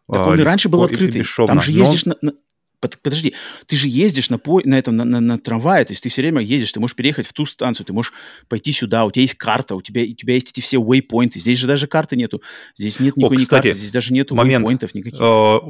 [0.09, 1.23] Так а, он и раньше был открытый.
[1.45, 2.33] Там же Но- ездишь на, на-
[2.81, 3.33] под- Подожди,
[3.67, 4.61] ты же ездишь на, по...
[4.65, 7.27] на этом, на, на, на трамвае, то есть ты все время ездишь, ты можешь переехать
[7.27, 8.11] в ту станцию, ты можешь
[8.49, 11.57] пойти сюда, у тебя есть карта, у тебя, у тебя есть эти все waypoinты, здесь
[11.59, 12.41] же даже карты нету,
[12.77, 14.65] здесь нет никакой ни кстати, карты, здесь даже нету момент.
[14.65, 15.21] waypointов никаких.
[15.21, 15.23] Э,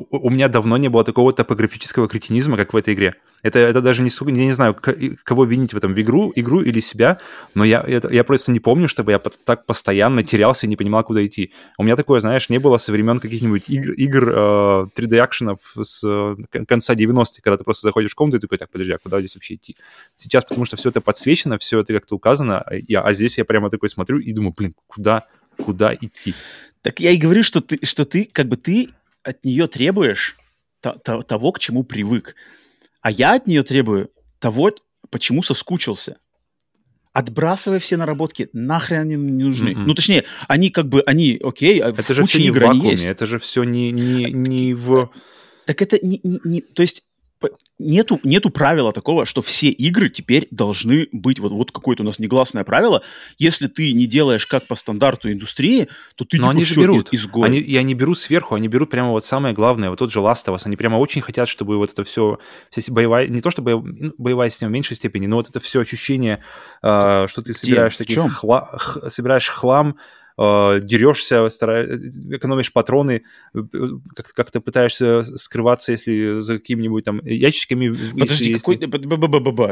[0.10, 3.16] у меня давно не было такого топографического кретинизма, как в этой игре.
[3.44, 4.76] Это, это даже не я не знаю,
[5.24, 7.18] кого винить в этом, в игру, игру или себя,
[7.56, 11.04] но я, это- я просто не помню, чтобы я так постоянно терялся и не понимал,
[11.04, 11.52] куда идти.
[11.78, 16.36] У меня такое, знаешь, не было со времен каких-нибудь игр, игр э, 3D-акшенов с э,
[16.52, 19.20] кон- конца 90-х, когда ты просто заходишь в комнату и такой, так, подожди, а куда
[19.20, 19.76] здесь вообще идти?
[20.16, 23.46] Сейчас, потому что все это подсвечено, все это как-то указано, а я, а здесь я
[23.46, 25.26] прямо такой смотрю и думаю, блин, куда,
[25.58, 26.34] куда идти?
[26.82, 28.90] Так я и говорю, что ты, что ты как бы ты
[29.24, 30.38] от нее требуешь
[30.82, 32.36] то- то- того, к чему привык.
[33.02, 34.10] А я от нее требую
[34.40, 34.72] того,
[35.10, 36.18] почему соскучился.
[37.14, 39.72] Отбрасывай все наработки, нахрен они не нужны.
[39.72, 39.86] Мгм.
[39.86, 42.64] Ну, точнее, они как бы, они, окей, а Это в же все не в игр
[42.64, 43.04] они вакууме, есть.
[43.04, 45.10] это же все не, не, не в...
[45.66, 47.04] Так это не, не- не- то есть
[47.80, 52.20] нету, нету правила такого, что все игры теперь должны быть, вот, вот какое-то у нас
[52.20, 53.02] негласное правило,
[53.40, 57.12] если ты не делаешь как по стандарту индустрии, то ты Но типа они же берут.
[57.12, 57.48] из- изгой.
[57.48, 60.46] Они, и они берут сверху, они берут прямо вот самое главное, вот тот же Last
[60.46, 62.38] of Us, они прямо очень хотят, чтобы вот это все,
[62.90, 65.82] боевая, не то что боев- ну, боевая система в меньшей степени, но вот это все
[65.82, 66.44] ощущение,
[66.84, 69.98] э, что ты собираешь В таких хла- х- собираешь хлам,
[70.42, 71.86] э, дерешься, стара-
[72.36, 73.22] экономишь патроны,
[73.54, 73.60] э,
[74.16, 77.86] как- как-то пытаешься скрываться, если за какими-нибудь там ящичками.
[77.86, 78.76] если- Подожди, если- какой...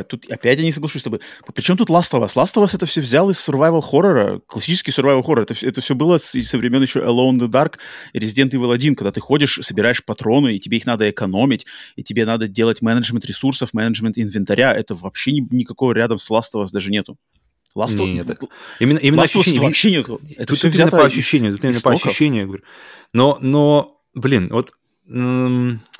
[0.03, 1.19] Тут опять я не соглашусь с тобой.
[1.53, 2.35] Причем тут Last of Us?
[2.35, 5.41] Last of Us это все взял из survival хоррора, классический survival хоррор.
[5.49, 7.73] Это, это все было с, со времен еще Alone in the Dark
[8.13, 12.25] Resident Evil 1, когда ты ходишь, собираешь патроны, и тебе их надо экономить, и тебе
[12.25, 14.73] надо делать менеджмент ресурсов, менеджмент инвентаря.
[14.73, 17.17] Это вообще ни- никакого рядом с Last of Us даже нету.
[17.75, 18.39] Last of Нет,
[18.79, 19.61] Именно, именно Last ощущение.
[19.61, 20.21] вообще нету.
[20.37, 22.63] Это тут все взято по ощущению, тут именно по ощущению, говорю.
[23.13, 24.73] Но, но, блин, вот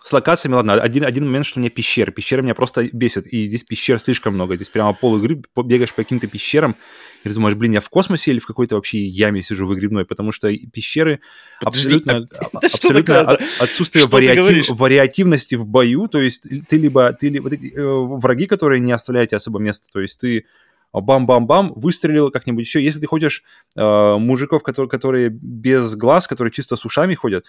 [0.10, 2.12] с локациями, ладно, один, один момент, что у меня пещеры.
[2.12, 4.55] Пещеры меня просто бесят, и здесь пещер слишком много.
[4.55, 6.75] Здесь прямо пол игры, бегаешь по каким-то пещерам,
[7.23, 10.32] и ты думаешь, блин, я в космосе или в какой-то вообще яме сижу выгребной, потому
[10.32, 11.19] что пещеры
[11.60, 17.49] абсолютно, это что абсолютно отсутствие вариатив- вариативности в бою, то есть ты либо, ты либо
[17.49, 20.45] ты, э, враги, которые не оставляют тебе особо места, то есть ты
[20.93, 22.84] бам-бам-бам, выстрелил как-нибудь еще.
[22.84, 23.43] Если ты хочешь
[23.75, 27.45] э, мужиков, которые, которые без глаз, которые чисто с ушами ходят,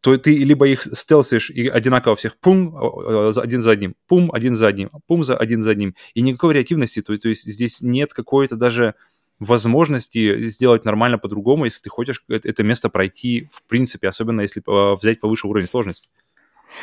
[0.00, 4.30] то ты либо их стелсишь и одинаково всех пум, э, за- один за одним, пум,
[4.32, 5.94] один за одним, пум, за один за одним.
[6.14, 8.94] И никакой вариативности, то, то есть здесь нет какой-то даже
[9.38, 14.62] возможности сделать нормально по-другому, если ты хочешь это, это место пройти в принципе, особенно если
[14.66, 16.08] э, взять повыше уровень сложности.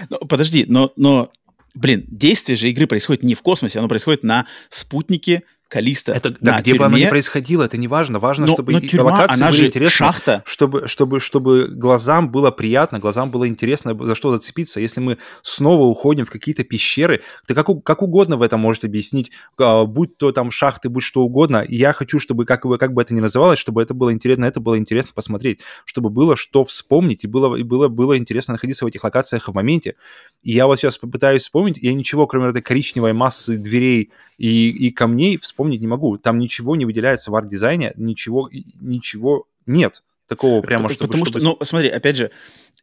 [0.09, 1.31] Ну, подожди, но, но,
[1.77, 6.13] блин, действие же игры происходит не в космосе, оно происходит на спутнике Калиста.
[6.13, 7.09] Это, на да, где бы оно ни тюрьме.
[7.09, 8.19] происходило, это не важно.
[8.19, 9.91] Важно, Но- чтобы но и тюрьма, локации она были же интересны.
[9.91, 10.43] шахта.
[10.45, 14.79] чтобы, чтобы, чтобы глазам было приятно, глазам было интересно, за что зацепиться.
[14.79, 19.31] Если мы снова уходим в какие-то пещеры, ты как, как угодно в этом может объяснить,
[19.59, 21.65] а, будь то там шахты, будь что угодно.
[21.67, 24.59] Я хочу, чтобы, как бы, как бы это ни называлось, чтобы это было интересно, это
[24.59, 28.87] было интересно посмотреть, чтобы было что вспомнить, и было, и было, было интересно находиться в
[28.87, 29.95] этих локациях в моменте.
[30.43, 34.91] И я вот сейчас попытаюсь вспомнить, я ничего, кроме этой коричневой массы дверей и, и
[34.91, 36.19] камней, всп- вспомнить не могу.
[36.19, 38.47] Там ничего не выделяется в арт-дизайне, ничего,
[38.79, 41.07] ничего нет такого прямо, чтобы...
[41.07, 41.39] Потому чтобы...
[41.39, 42.31] что, ну, смотри, опять же,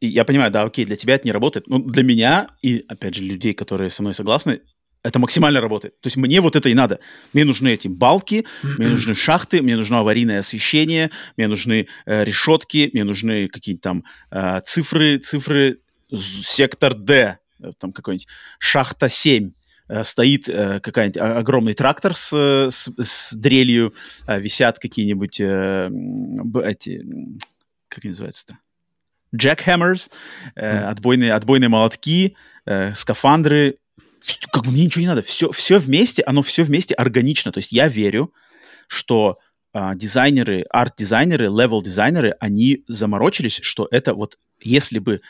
[0.00, 3.22] я понимаю, да, окей, для тебя это не работает, но для меня и, опять же,
[3.22, 4.60] людей, которые со мной согласны,
[5.04, 6.00] это максимально работает.
[6.00, 6.98] То есть мне вот это и надо.
[7.32, 12.90] Мне нужны эти балки, мне нужны шахты, мне нужно аварийное освещение, мне нужны э, решетки,
[12.92, 15.78] мне нужны какие-то там э, цифры, цифры,
[16.12, 18.26] сектор D, э, там какой-нибудь
[18.58, 19.50] шахта 7 э,
[20.02, 23.94] стоит э, какой-нибудь огромный трактор с, с, с дрелью,
[24.26, 25.90] э, висят какие-нибудь э,
[26.64, 27.04] эти,
[27.88, 28.58] как они называются-то?
[29.34, 30.10] Jackhammers,
[30.54, 30.84] э, mm.
[30.84, 33.78] отбойные, отбойные молотки, э, скафандры,
[34.52, 35.22] как бы мне ничего не надо.
[35.22, 37.52] Все, все вместе, оно все вместе органично.
[37.52, 38.32] То есть я верю,
[38.88, 39.38] что
[39.72, 45.20] а, дизайнеры, арт-дизайнеры, левел-дизайнеры, они заморочились, что это вот если бы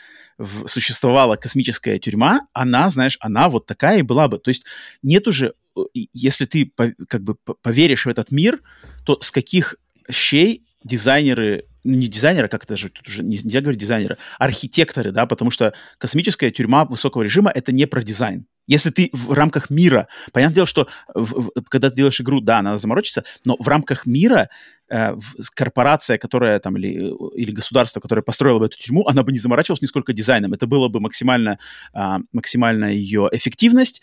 [0.67, 4.39] существовала космическая тюрьма, она, знаешь, она вот такая и была бы.
[4.39, 4.65] То есть
[5.03, 5.81] нет уже, э,
[6.13, 6.71] если ты
[7.09, 8.61] как бы поверишь в этот мир,
[9.05, 9.77] то с каких
[10.11, 15.27] щей дизайнеры ну, не дизайнера, как это же, тут уже нельзя говорить дизайнера, архитекторы, да,
[15.27, 18.47] потому что космическая тюрьма высокого режима— это не про дизайн.
[18.67, 22.63] Если ты в рамках мира, понятное дело, что в, в, когда ты делаешь игру, да,
[22.63, 24.49] надо заморочиться, но в рамках мира
[24.95, 25.17] э,
[25.55, 29.83] корпорация, которая там, или, или государство, которое построило бы эту тюрьму, она бы не заморачивалась
[29.83, 30.53] нисколько дизайном.
[30.53, 31.59] Это было бы максимально,
[31.95, 34.03] э, максимальная ее эффективность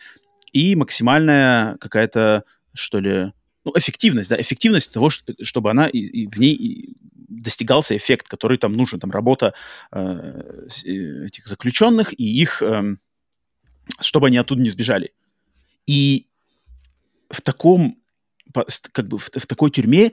[0.52, 3.32] и максимальная какая-то, что ли,
[3.64, 6.96] ну, эффективность, да, эффективность того, чтобы она и, и в ней
[7.30, 9.54] достигался эффект, который там нужен, там работа
[9.92, 12.96] э, этих заключенных и их, э,
[14.02, 15.14] чтобы они оттуда не сбежали.
[15.88, 16.28] И
[17.30, 17.98] в таком,
[18.92, 20.12] как бы в, в такой тюрьме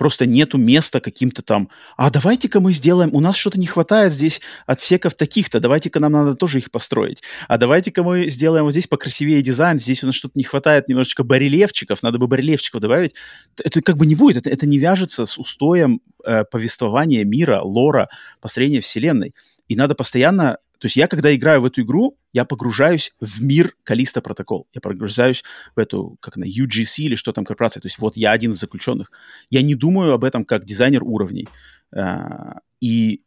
[0.00, 4.40] просто нету места каким-то там, а давайте-ка мы сделаем, у нас что-то не хватает здесь
[4.64, 9.42] отсеков таких-то, давайте-ка нам надо тоже их построить, а давайте-ка мы сделаем вот здесь покрасивее
[9.42, 13.14] дизайн, здесь у нас что-то не хватает немножечко барельефчиков, надо бы барельефчиков добавить.
[13.62, 18.08] Это как бы не будет, это, это не вяжется с устоем э, повествования мира, лора,
[18.40, 19.34] построения вселенной.
[19.68, 23.74] И надо постоянно то есть я, когда играю в эту игру, я погружаюсь в мир
[23.84, 24.66] Калиста протокол.
[24.72, 25.44] Я погружаюсь
[25.76, 27.82] в эту, как она, UGC или что там корпорация.
[27.82, 29.12] То есть вот я один из заключенных.
[29.50, 31.48] Я не думаю об этом как дизайнер уровней.
[31.94, 33.22] А, и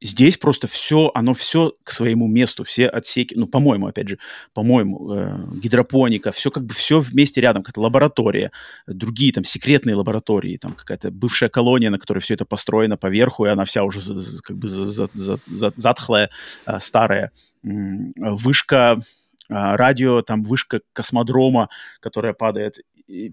[0.00, 4.18] Здесь просто все, оно все к своему месту, все отсеки, ну, по-моему, опять же,
[4.54, 8.52] по-моему, э, гидропоника, все как бы все вместе рядом, какая-то лаборатория,
[8.86, 13.48] другие там секретные лаборатории, там какая-то бывшая колония, на которой все это построено поверху, и
[13.48, 16.30] она вся уже за, за, как бы за, за, за, за, затхлая,
[16.66, 17.32] э, старая.
[17.62, 19.00] Вышка э,
[19.48, 23.32] радио, там вышка космодрома, которая падает, и,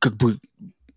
[0.00, 0.38] как бы,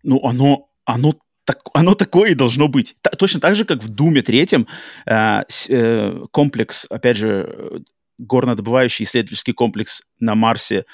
[0.04, 1.14] ну, оно, оно
[1.50, 2.96] так, оно такое и должно быть.
[3.02, 4.68] Т- точно так же, как в Думе третьем
[5.06, 7.82] э, э, комплекс, опять же,
[8.18, 10.84] горнодобывающий исследовательский комплекс на Марсе,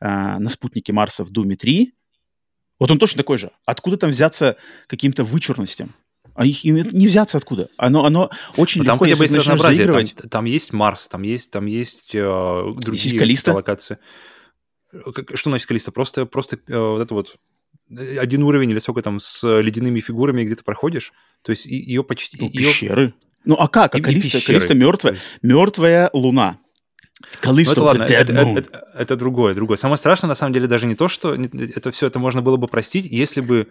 [0.00, 1.92] э, на спутнике Марса в Думе 3,
[2.80, 3.52] вот он точно такой же.
[3.64, 4.56] Откуда там взяться
[4.88, 5.94] каким-то вычурностям?
[6.34, 7.68] А их не взяться откуда.
[7.76, 10.14] Оно, оно очень Но легко, там если есть заигрывать...
[10.16, 13.98] Там, там есть Марс, там есть, там есть э, другие есть локации.
[15.34, 15.92] Что значит Калиста?
[15.92, 17.36] Просто, просто э, вот это вот
[17.96, 21.12] один уровень или сколько там с ледяными фигурами где-то проходишь.
[21.42, 22.38] То есть ее почти...
[22.40, 22.68] Ну, ее...
[22.68, 23.14] пещеры.
[23.44, 23.94] Ну а как?
[23.94, 26.58] А Калиста, Калиста мертвая, мертвая луна.
[27.40, 29.76] Калиста ну, это ладно, это, это, это, это другое, другое.
[29.76, 32.66] Самое страшное, на самом деле, даже не то, что это все это можно было бы
[32.66, 33.68] простить, если бы...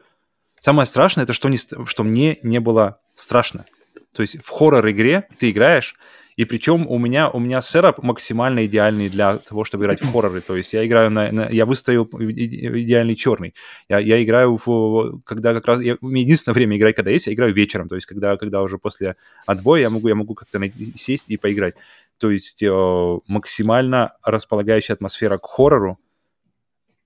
[0.60, 3.66] Самое страшное, это что, не, что мне не было страшно.
[4.14, 5.96] То есть в хоррор-игре ты играешь,
[6.40, 10.40] и причем у меня, у меня сетап максимально идеальный для того, чтобы играть в хорроры.
[10.40, 11.30] То есть я играю на...
[11.34, 13.54] на я выставил идеальный черный.
[13.90, 15.20] Я, я играю в...
[15.26, 15.82] Когда как раз...
[15.82, 17.90] Я, единственное время играть, когда есть, я играю вечером.
[17.90, 20.62] То есть когда, когда уже после отбоя я могу, я могу как-то
[20.96, 21.76] сесть и поиграть.
[22.20, 26.00] То есть э, максимально располагающая атмосфера к хоррору,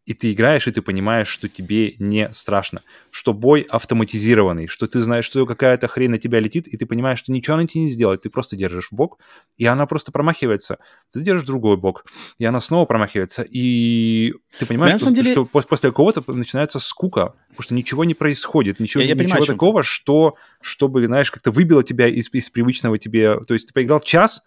[0.05, 5.01] и ты играешь, и ты понимаешь, что тебе не страшно, что бой автоматизированный, что ты
[5.01, 7.89] знаешь, что какая-то хрень на тебя летит, и ты понимаешь, что ничего она тебе не
[7.89, 9.19] сделает, ты просто держишь в бок,
[9.57, 10.79] и она просто промахивается.
[11.11, 12.05] Ты держишь другой бок,
[12.37, 15.31] и она снова промахивается, и ты понимаешь, что, деле...
[15.31, 19.45] что после какого-то начинается скука, потому что ничего не происходит, ничего, я, я ничего понимаю,
[19.45, 23.39] такого, что, чтобы, знаешь, как-то выбило тебя из, из привычного тебе...
[23.45, 24.43] То есть ты поиграл час,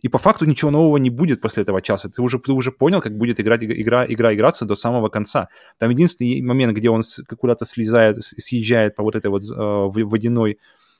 [0.00, 2.08] и по факту ничего нового не будет после этого часа.
[2.08, 5.48] Ты уже, ты уже понял, как будет играть, игра, игра играться до самого конца.
[5.78, 7.02] Там единственный момент, где он
[7.38, 10.58] куда-то слезает, съезжает по вот этой вот э, водяной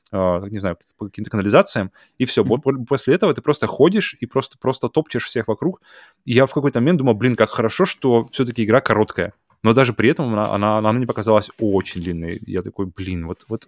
[0.09, 2.41] Uh, не знаю, по каким-то канализациям, и все.
[2.41, 2.85] Mm-hmm.
[2.85, 5.81] После этого ты просто ходишь и просто, просто топчешь всех вокруг.
[6.23, 9.33] И я в какой-то момент думал, блин, как хорошо, что все-таки игра короткая.
[9.63, 12.39] Но даже при этом она, она, она мне показалась очень длинной.
[12.45, 13.45] Я такой, блин, вот...
[13.47, 13.67] вот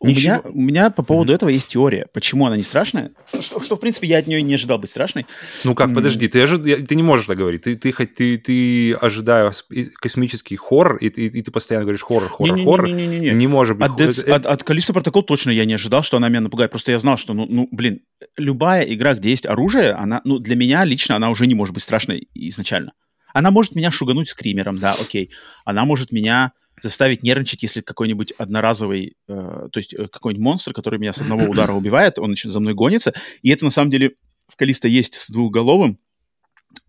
[0.00, 1.36] у, меня, у меня по поводу mm-hmm.
[1.36, 2.06] этого есть теория.
[2.12, 3.12] Почему она не страшная?
[3.40, 5.26] Что, что, в принципе, я от нее не ожидал быть страшной.
[5.64, 6.86] Ну как, подожди, ты, ожид...
[6.86, 7.62] ты не можешь так говорить.
[7.62, 9.64] Ты, ты, ты, ты ожидаешь
[10.00, 12.86] космический хоррор, и, и, и ты постоянно говоришь хоррор, хоррор, не, хоррор.
[12.88, 13.90] Не, не, не, не, не может быть.
[13.90, 16.70] От, Dead, от, от Callisto Protocol точно я не ожидал, что она меня напугает.
[16.70, 18.00] Просто я знал, что, ну, ну, блин,
[18.36, 21.82] любая игра, где есть оружие, она, ну, для меня лично она уже не может быть
[21.82, 22.92] страшной изначально.
[23.32, 25.30] Она может меня шугануть скримером, да, окей.
[25.64, 26.52] Она может меня
[26.82, 31.44] заставить нервничать, если какой-нибудь одноразовый, э, то есть э, какой-нибудь монстр, который меня с одного
[31.50, 33.14] удара убивает, он начинает за мной гонится.
[33.42, 34.12] И это на самом деле
[34.48, 35.98] в Калиста есть с двухголовым,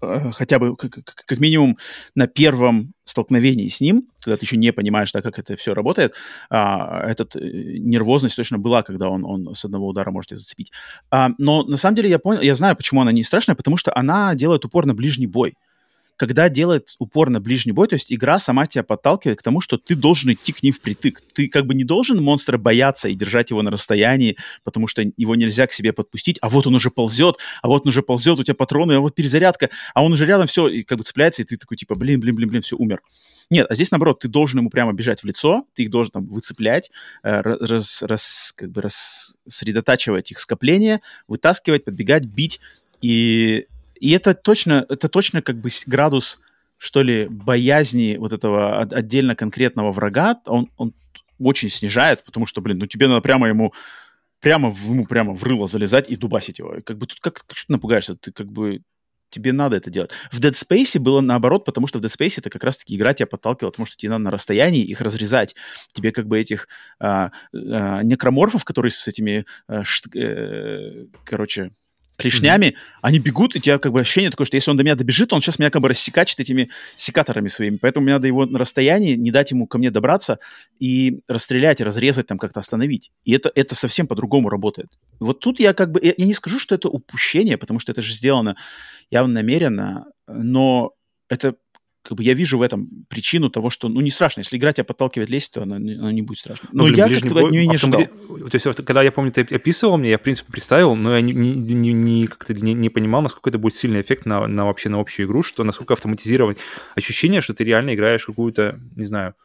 [0.01, 1.77] э, хотя бы как, как минимум
[2.15, 6.15] на первом столкновении с ним, когда ты еще не понимаешь, да, как это все работает,
[6.49, 10.71] а, э, нервозность точно была, когда он, он с одного удара может тебя зацепить.
[11.09, 13.95] А, но на самом деле я понял, я знаю, почему она не страшная, потому что
[13.95, 15.55] она делает упор на ближний бой
[16.19, 19.77] когда делает упор на ближний бой, то есть игра сама тебя подталкивает к тому, что
[19.77, 21.21] ты должен идти к ним впритык.
[21.33, 25.35] Ты как бы не должен монстра бояться и держать его на расстоянии, потому что его
[25.35, 28.43] нельзя к себе подпустить, а вот он уже ползет, а вот он уже ползет, у
[28.43, 31.45] тебя патроны, а вот перезарядка, а он уже рядом, все, и как бы цепляется, и
[31.45, 32.99] ты такой типа, блин, блин, блин, блин, все, умер.
[33.49, 36.27] Нет, а здесь, наоборот, ты должен ему прямо бежать в лицо, ты их должен там
[36.27, 36.91] выцеплять,
[37.23, 40.99] э, раз, раз, как бы рассредотачивать их скопление,
[41.29, 42.59] вытаскивать, подбегать, бить.
[43.01, 43.67] И
[43.99, 46.39] и это точно, это точно как бы градус,
[46.77, 50.93] что ли, боязни вот этого отдельно конкретного врага, он, он
[51.39, 53.73] очень снижает, потому что, блин, ну тебе надо прямо ему
[54.41, 56.77] прямо в, ему прямо в рыло залезать и дубасить его.
[56.85, 58.15] Как бы тут как, как ты напугаешься?
[58.15, 58.81] Ты как бы
[59.29, 60.11] тебе надо это делать.
[60.31, 63.27] В Dead Space было наоборот, потому что в Dead Space это как раз-таки игра тебя
[63.27, 65.55] подталкивала, потому что тебе надо на расстоянии их разрезать.
[65.93, 66.67] Тебе как бы этих
[66.99, 71.71] а, а, некроморфов, которые с этими, а, ш, э, короче,
[72.19, 72.99] клешнями, mm-hmm.
[73.01, 75.33] они бегут, и у тебя как бы ощущение такое, что если он до меня добежит,
[75.33, 77.77] он сейчас меня как бы рассекачет этими секаторами своими.
[77.77, 80.39] Поэтому мне надо его на расстоянии, не дать ему ко мне добраться
[80.79, 83.11] и расстрелять, разрезать, там как-то остановить.
[83.23, 84.89] И это, это совсем по-другому работает.
[85.19, 88.01] Вот тут я как бы, я, я не скажу, что это упущение, потому что это
[88.01, 88.55] же сделано
[89.09, 90.91] явно намеренно, но
[91.29, 91.55] это
[92.01, 94.39] как бы я вижу в этом причину того, что, ну, не страшно.
[94.41, 96.69] Если игра тебя подталкивает лезть, то она, она не будет страшной.
[96.71, 98.05] Но ну, я как-то бой, от нее не ожидал.
[98.05, 101.33] То есть, когда я помню, ты описывал мне, я, в принципе, представил, но я не,
[101.33, 104.99] не, не, как-то не, не понимал, насколько это будет сильный эффект на, на вообще на
[104.99, 106.57] общую игру, что насколько автоматизировать.
[106.95, 109.35] Ощущение, что ты реально играешь какую-то, не знаю,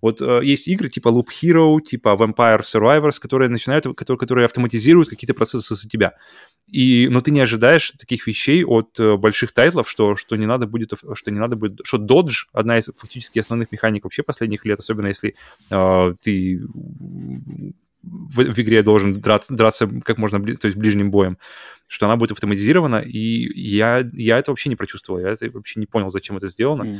[0.00, 5.08] вот э, есть игры типа Loop Hero, типа Vampire Survivors, которые начинают, которые, которые автоматизируют
[5.08, 6.14] какие-то процессы за тебя.
[6.66, 10.66] И, но ты не ожидаешь таких вещей от э, больших тайтлов, что, что не надо
[10.66, 14.78] будет, что не надо будет, что Dodge одна из фактически основных механик вообще последних лет,
[14.78, 15.34] особенно если
[15.70, 16.60] э, ты
[18.02, 21.38] в, в игре должен драться, драться как можно, то есть ближним боем,
[21.86, 23.18] что она будет автоматизирована, и
[23.60, 26.84] я, я это вообще не прочувствовал, я это вообще не понял, зачем это сделано.
[26.84, 26.98] Mm.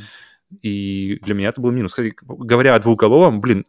[0.63, 1.93] И для меня это был минус.
[1.93, 3.65] Кстати, говоря о двухголовом, блин,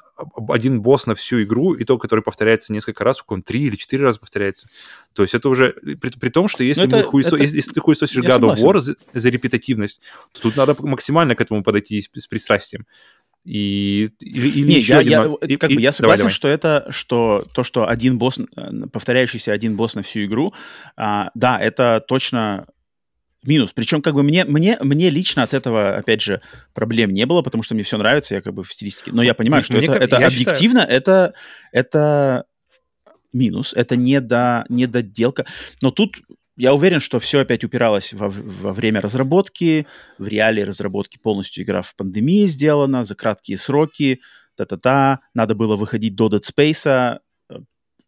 [0.50, 4.06] один босс на всю игру, и то, который повторяется несколько раз, он три или четыре
[4.06, 4.68] раза повторяется.
[5.14, 5.74] То есть это уже...
[5.74, 7.44] При, при том, что если, это, хуесо, это...
[7.44, 10.02] если, если ты хуесосишь God of War за, за репетативность,
[10.32, 12.88] то тут надо максимально к этому подойти с, с пристрастием.
[13.44, 15.38] И, или, или Не, еще я, один...
[15.42, 16.32] я, и, как и, бы я согласен, давай, давай.
[16.32, 20.54] что это, что то, что один босс, э, повторяющийся один босс на всю игру,
[20.96, 22.68] а, да, это точно
[23.44, 23.72] минус.
[23.74, 26.42] Причем, как бы мне, мне, мне лично от этого, опять же,
[26.74, 29.12] проблем не было, потому что мне все нравится, я как бы в стилистике.
[29.12, 30.98] Но я понимаю, что мне, это, это объективно, считаю...
[30.98, 31.34] это,
[31.72, 32.46] это
[33.34, 35.46] минус, это не до, недоделка.
[35.82, 36.22] Но тут
[36.58, 39.88] я уверен, что все опять упиралось во, во время разработки,
[40.18, 44.22] в реалии разработки полностью игра в пандемии сделана, за краткие сроки,
[44.56, 47.20] та-та-та, надо было выходить до Dead Space,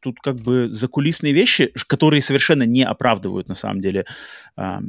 [0.03, 4.05] тут как бы закулисные вещи, которые совершенно не оправдывают на самом деле
[4.57, 4.79] э,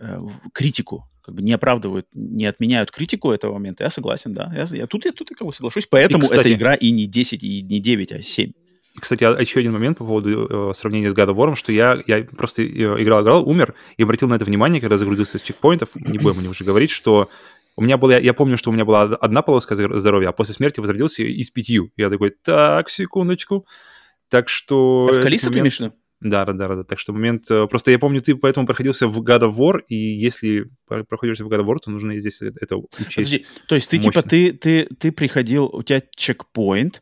[0.00, 0.18] э,
[0.52, 3.84] критику, как бы не оправдывают, не отменяют критику этого момента.
[3.84, 4.52] Я согласен, да.
[4.54, 5.86] Я, я тут я тут я как бы соглашусь.
[5.86, 8.52] Поэтому и, кстати, эта игра и не 10, и не 9, а 7.
[8.94, 11.72] И, кстати, а, еще один момент по поводу э, сравнения с God of War, что
[11.72, 15.42] я, я просто э, играл, играл, умер, и обратил на это внимание, когда загрузился с
[15.42, 17.28] чекпоинтов, не будем мне уже говорить, что
[17.78, 20.80] у меня было, я помню, что у меня была одна полоска здоровья, а после смерти
[20.80, 21.92] возродился и с пятью.
[21.96, 23.68] Я такой, так, секундочку.
[24.28, 25.08] Так что...
[25.08, 25.40] А в момент...
[25.52, 25.80] ты имеешь
[26.20, 26.82] да, да, да, да.
[26.82, 27.48] Так что момент...
[27.48, 31.48] Э, просто я помню, ты поэтому проходился в God of War, и если проходишься в
[31.48, 33.14] God of War, то нужно здесь это учесть.
[33.14, 34.22] Подожди, то есть ты типа, мощно.
[34.22, 37.00] типа, ты, ты, ты приходил, у тебя чекпоинт,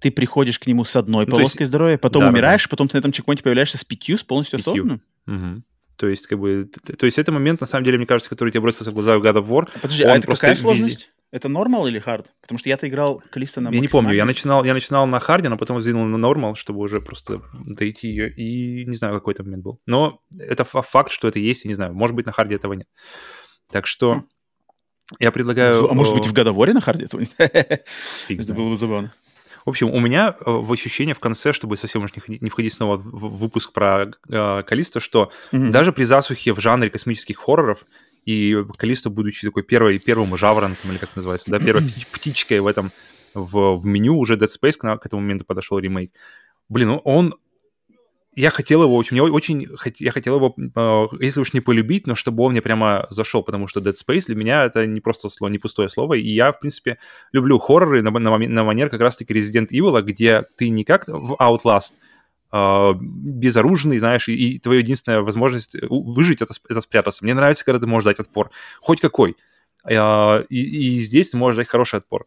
[0.00, 1.70] ты приходишь к нему с одной ну, полоской есть...
[1.70, 2.68] здоровья, потом да, умираешь, да.
[2.68, 5.00] потом ты на этом чекпоинте появляешься с пятью, с полностью с осознанным?
[5.26, 5.62] Угу.
[6.00, 6.66] То есть, как бы,
[6.98, 9.22] то есть это момент, на самом деле, мне кажется, который тебе бросился в глаза в
[9.22, 9.68] God of War.
[9.82, 11.10] Подожди, а это какая сложность?
[11.30, 12.26] Это normal или hard?
[12.40, 15.50] Потому что я-то играл Callisto на Я не помню, я начинал, я начинал на харде,
[15.50, 19.44] но потом сдвинул на нормал, чтобы уже просто дойти ее, и не знаю, какой это
[19.44, 19.78] момент был.
[19.84, 22.88] Но это факт, что это есть, я не знаю, может быть, на харде этого нет.
[23.70, 24.24] Так что...
[25.18, 25.90] Я предлагаю...
[25.90, 27.08] А может быть, в Годоворе на харде?
[28.26, 29.12] Фиг Это было бы забавно.
[29.64, 32.96] В общем, у меня э, в ощущение в конце, чтобы совсем уж не входить снова
[32.96, 35.70] в выпуск про э, Калиста, что mm-hmm.
[35.70, 37.84] даже при засухе в жанре космических хорроров
[38.24, 41.82] и Калиста, будучи такой первой, первым жаворонком, или как называется, да, первой
[42.12, 42.90] птичкой в этом,
[43.34, 46.12] в, в меню, уже Dead Space к, к этому моменту подошел ремейк.
[46.68, 47.34] Блин, он
[48.34, 49.66] я хотел его мне очень,
[49.98, 53.66] я хотел его, а, если уж не полюбить, но чтобы он мне прямо зашел, потому
[53.66, 56.60] что Dead Space для меня это не просто слово, не пустое слово, и я, в
[56.60, 56.98] принципе,
[57.32, 61.34] люблю хорроры на, на, на манер как раз-таки Resident Evil, где ты не как в
[61.40, 61.94] Outlast,
[62.52, 67.22] Uh, безоружный, знаешь, и, твоя единственная возможность выжить это, это спрятаться.
[67.22, 68.50] Мне нравится, когда ты можешь дать отпор,
[68.80, 69.36] хоть какой.
[69.88, 69.94] И,
[70.48, 72.26] и здесь ты можешь дать хороший отпор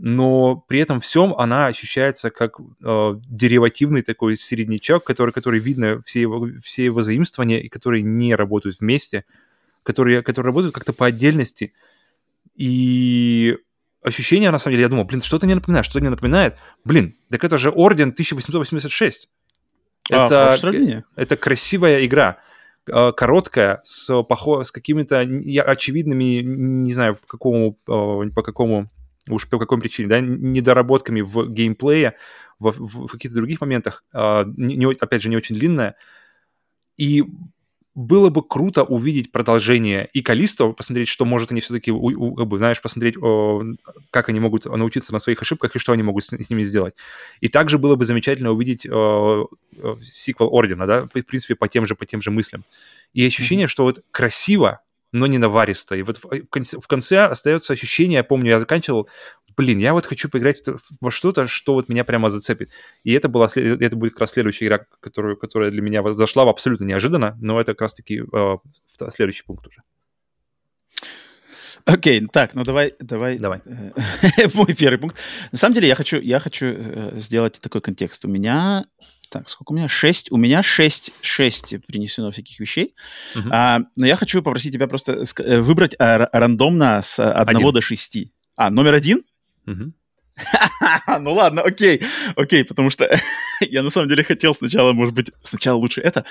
[0.00, 6.20] но при этом всем она ощущается как э, деривативный такой середнячок, который, который видно все
[6.20, 9.24] его, все его заимствования, и которые не работают вместе,
[9.82, 11.72] которые, которые работают как-то по отдельности.
[12.54, 13.56] И
[14.00, 16.56] ощущение, на самом деле, я думал, блин, что-то не напоминает, что-то не напоминает.
[16.84, 19.28] Блин, так это же Орден 1886.
[20.12, 22.38] А, это, это красивая игра
[22.86, 24.62] э, короткая, с, похо...
[24.62, 28.90] с какими-то очевидными, не знаю, по какому, э, по какому
[29.28, 32.14] уж по какой причине, да, недоработками в геймплее,
[32.58, 35.96] в, в, в каких-то других моментах, э, не, опять же, не очень длинная.
[36.96, 37.24] И
[37.98, 41.92] было бы круто увидеть продолжение и Калисто, посмотреть, что может они все-таки,
[42.56, 43.64] знаешь, посмотреть, о,
[44.12, 46.94] как они могут научиться на своих ошибках и что они могут с, с ними сделать.
[47.40, 49.48] И также было бы замечательно увидеть о,
[49.82, 52.62] о, сиквел Ордена, да, в принципе, по тем же, по тем же мыслям.
[53.14, 53.70] И ощущение, mm-hmm.
[53.70, 54.80] что вот красиво,
[55.12, 55.96] но не наваристо.
[55.96, 59.08] И вот в конце, в конце остается ощущение, я помню, я заканчивал,
[59.56, 60.62] блин, я вот хочу поиграть
[61.00, 62.70] во что-то, что вот меня прямо зацепит.
[63.04, 66.84] И это, была, это будет как раз следующая игра, которую, которая для меня зашла абсолютно
[66.84, 68.56] неожиданно, но это как раз-таки э,
[69.10, 69.82] следующий пункт уже.
[71.84, 73.38] Окей, okay, так, ну давай, давай.
[73.38, 73.62] Давай.
[73.64, 75.16] Э, мой первый пункт.
[75.52, 78.24] На самом деле я хочу, я хочу э, сделать такой контекст.
[78.26, 78.84] У меня
[79.30, 79.88] так, сколько у меня?
[79.88, 80.30] Шесть.
[80.32, 82.94] У меня шесть, шесть принесено всяких вещей.
[83.34, 83.48] Uh-huh.
[83.50, 88.32] А, но я хочу попросить тебя просто э, выбрать а, рандомно с одного до шести.
[88.56, 89.22] А, номер один?
[89.66, 89.92] Uh-huh.
[91.20, 92.02] ну ладно, окей,
[92.36, 93.08] окей, потому что
[93.60, 96.24] я на самом деле хотел сначала, может быть, сначала лучше это,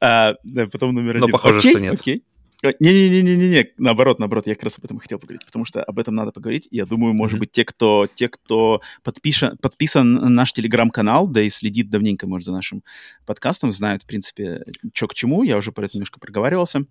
[0.00, 0.34] а,
[0.72, 1.28] потом номер один.
[1.28, 1.94] Но похоже, окей, что нет.
[1.94, 2.24] Окей.
[2.62, 6.32] Не-не-не-не-не, наоборот, наоборот, я как раз об этом хотел поговорить, потому что об этом надо
[6.32, 6.66] поговорить.
[6.72, 7.40] Я думаю, может mm-hmm.
[7.40, 12.46] быть, те, кто, те, кто подпиша, подписан на наш телеграм-канал, да и следит давненько, может,
[12.46, 12.82] за нашим
[13.26, 15.44] подкастом, знают, в принципе, что к чему.
[15.44, 16.84] Я уже про это немножко проговаривался.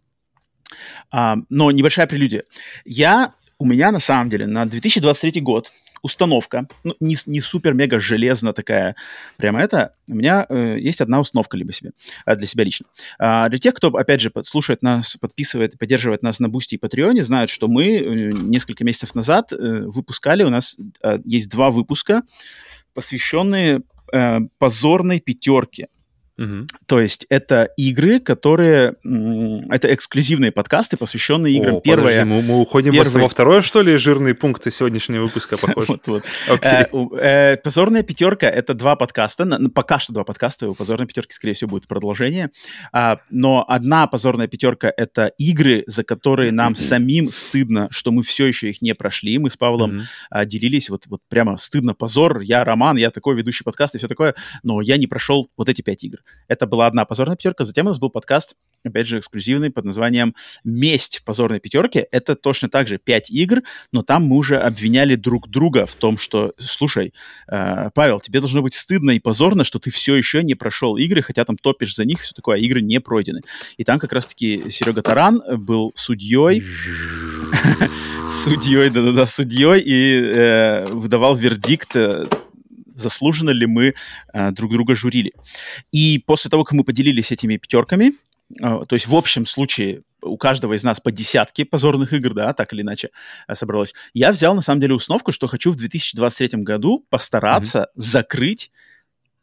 [1.12, 2.44] А, но небольшая прелюдия.
[2.86, 5.72] Я, у меня на самом деле на 2023 год
[6.08, 8.96] установка, ну, не, не супер-мега железно такая,
[9.38, 11.92] прямо это, у меня э, есть одна установка либо себе,
[12.26, 12.88] э, для себя лично.
[13.20, 16.78] А, для тех, кто, опять же, слушает нас, подписывает и поддерживает нас на Бусти и
[16.78, 21.70] Патреоне, знают, что мы э, несколько месяцев назад э, выпускали, у нас э, есть два
[21.70, 22.24] выпуска,
[22.94, 23.82] посвященные
[24.14, 25.88] э, позорной пятерке
[26.38, 26.68] Угу.
[26.86, 28.96] То есть это игры, которые...
[29.70, 31.76] Это эксклюзивные подкасты, посвященные играм.
[31.78, 32.24] О, Первое...
[32.24, 33.22] Подожди, мы, мы уходим первый...
[33.22, 36.00] во второе, что ли, жирные пункты сегодняшнего выпуска, похоже?
[36.62, 36.86] Э,
[37.20, 41.54] э, «Позорная пятерка»— это два подкаста, ну, пока что два подкаста, у «Позорной пятерки», скорее
[41.54, 42.50] всего, будет продолжение.
[42.92, 48.46] А, но одна «Позорная пятерка»— это игры, за которые нам самим стыдно, что мы все
[48.46, 49.38] еще их не прошли.
[49.38, 53.96] Мы с Павлом а, делились, вот прямо стыдно, позор, я Роман, я такой ведущий подкаст
[53.96, 56.20] и все такое, но я не прошел вот эти пять игр.
[56.48, 57.64] Это была одна позорная пятерка.
[57.64, 62.06] Затем у нас был подкаст, опять же, эксклюзивный под названием «Месть позорной пятерки».
[62.12, 66.18] Это точно так же пять игр, но там мы уже обвиняли друг друга в том,
[66.18, 67.14] что, слушай,
[67.48, 71.22] э, Павел, тебе должно быть стыдно и позорно, что ты все еще не прошел игры,
[71.22, 73.42] хотя там топишь за них, все такое, а игры не пройдены.
[73.78, 76.64] И там как раз-таки Серега Таран был судьей,
[78.30, 82.26] судьей, да-да-да, судьей, и э, выдавал вердикт э,
[82.98, 83.94] заслуженно ли мы
[84.34, 85.34] э, друг друга журили.
[85.92, 88.14] И после того, как мы поделились этими пятерками,
[88.60, 92.54] э, то есть в общем случае у каждого из нас по десятке позорных игр, да,
[92.54, 93.12] так или иначе
[93.48, 98.02] э, собралось, я взял на самом деле установку, что хочу в 2023 году постараться mm-hmm.
[98.02, 98.72] закрыть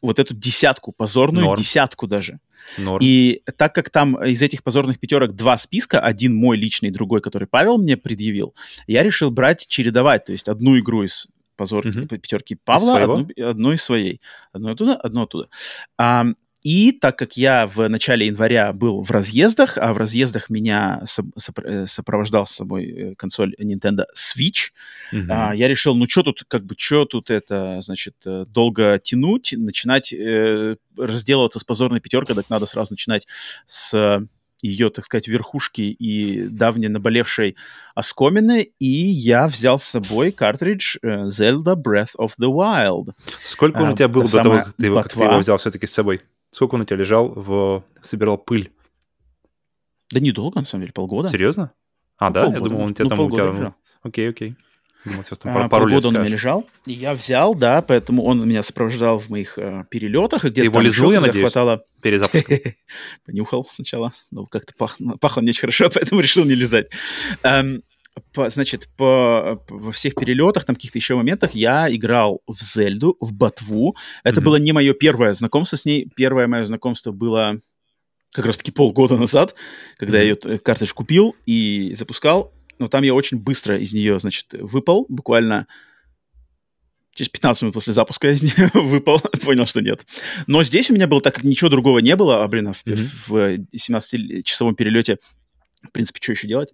[0.01, 1.59] вот эту десятку, позорную Норм.
[1.59, 2.39] десятку даже.
[2.77, 2.99] Норм.
[3.01, 7.47] И так как там из этих позорных пятерок два списка, один мой личный, другой, который
[7.47, 8.53] Павел мне предъявил,
[8.87, 12.05] я решил брать, чередовать, то есть одну игру из позор угу.
[12.07, 14.21] пятерки Павла, одну, одну из своей.
[14.51, 15.49] Одно оттуда, одно оттуда.
[15.97, 16.25] А,
[16.65, 21.03] и так как я в начале января был в разъездах, а в разъездах меня
[21.63, 24.71] э, сопровождал с собой э, консоль Nintendo Switch,
[25.13, 25.27] mm-hmm.
[25.29, 29.53] а, я решил, ну что тут, как бы, что тут это, значит, э, долго тянуть,
[29.55, 33.27] начинать э, разделываться с позорной пятеркой, так надо сразу начинать
[33.67, 34.25] с
[34.65, 37.55] ее, так сказать, верхушки и давние наболевшей
[37.93, 43.13] оскомины, и я взял с собой картридж э, Zelda Breath of the Wild.
[43.43, 45.37] Сколько он у А, тебя был та до того, как ты, его, как ты его
[45.37, 46.21] взял все-таки с собой?
[46.51, 47.83] Сколько он у тебя лежал, в...
[48.01, 48.71] собирал пыль?
[50.11, 51.29] Да недолго, на самом деле, полгода.
[51.29, 51.71] Серьезно?
[52.17, 52.39] А, Ну, да?
[52.41, 53.19] Я полгода, думал, он у тебя Ну, там...
[53.19, 53.75] у тебя...
[54.03, 54.55] Окей, окей.
[55.05, 58.23] Думал, сейчас там А, пару, полгода он у меня лежал, и я взял, да, поэтому
[58.23, 61.43] он меня сопровождал в моих э, перелетах, и где-то его там лизнул, я надеюсь?
[61.51, 61.83] хватало...
[62.01, 62.49] Перезапуск.
[63.25, 66.87] Понюхал сначала, но как-то пах, пах он не очень хорошо, поэтому решил не лизать.
[67.43, 67.83] Эм,
[68.33, 73.15] по- значит, по, по- во всех перелетах, там каких-то еще моментах я играл в Зельду,
[73.19, 73.95] в Ботву.
[74.23, 74.45] Это Мгм.
[74.45, 76.09] было не мое первое знакомство с ней.
[76.15, 77.59] Первое мое знакомство было
[78.31, 79.53] как раз-таки полгода назад,
[79.97, 80.51] когда я Мгм.
[80.51, 82.51] ее картридж купил и запускал.
[82.79, 85.67] Но там я очень быстро из нее, значит, выпал, буквально
[87.15, 90.05] через 15 минут после запуска из нее выпал, понял, что нет.
[90.47, 92.83] Но здесь у меня было, так как ничего другого не было, а, блин, а в,
[92.85, 93.33] в
[93.73, 95.17] 17-часовом перелете,
[95.81, 96.73] в принципе, что еще делать?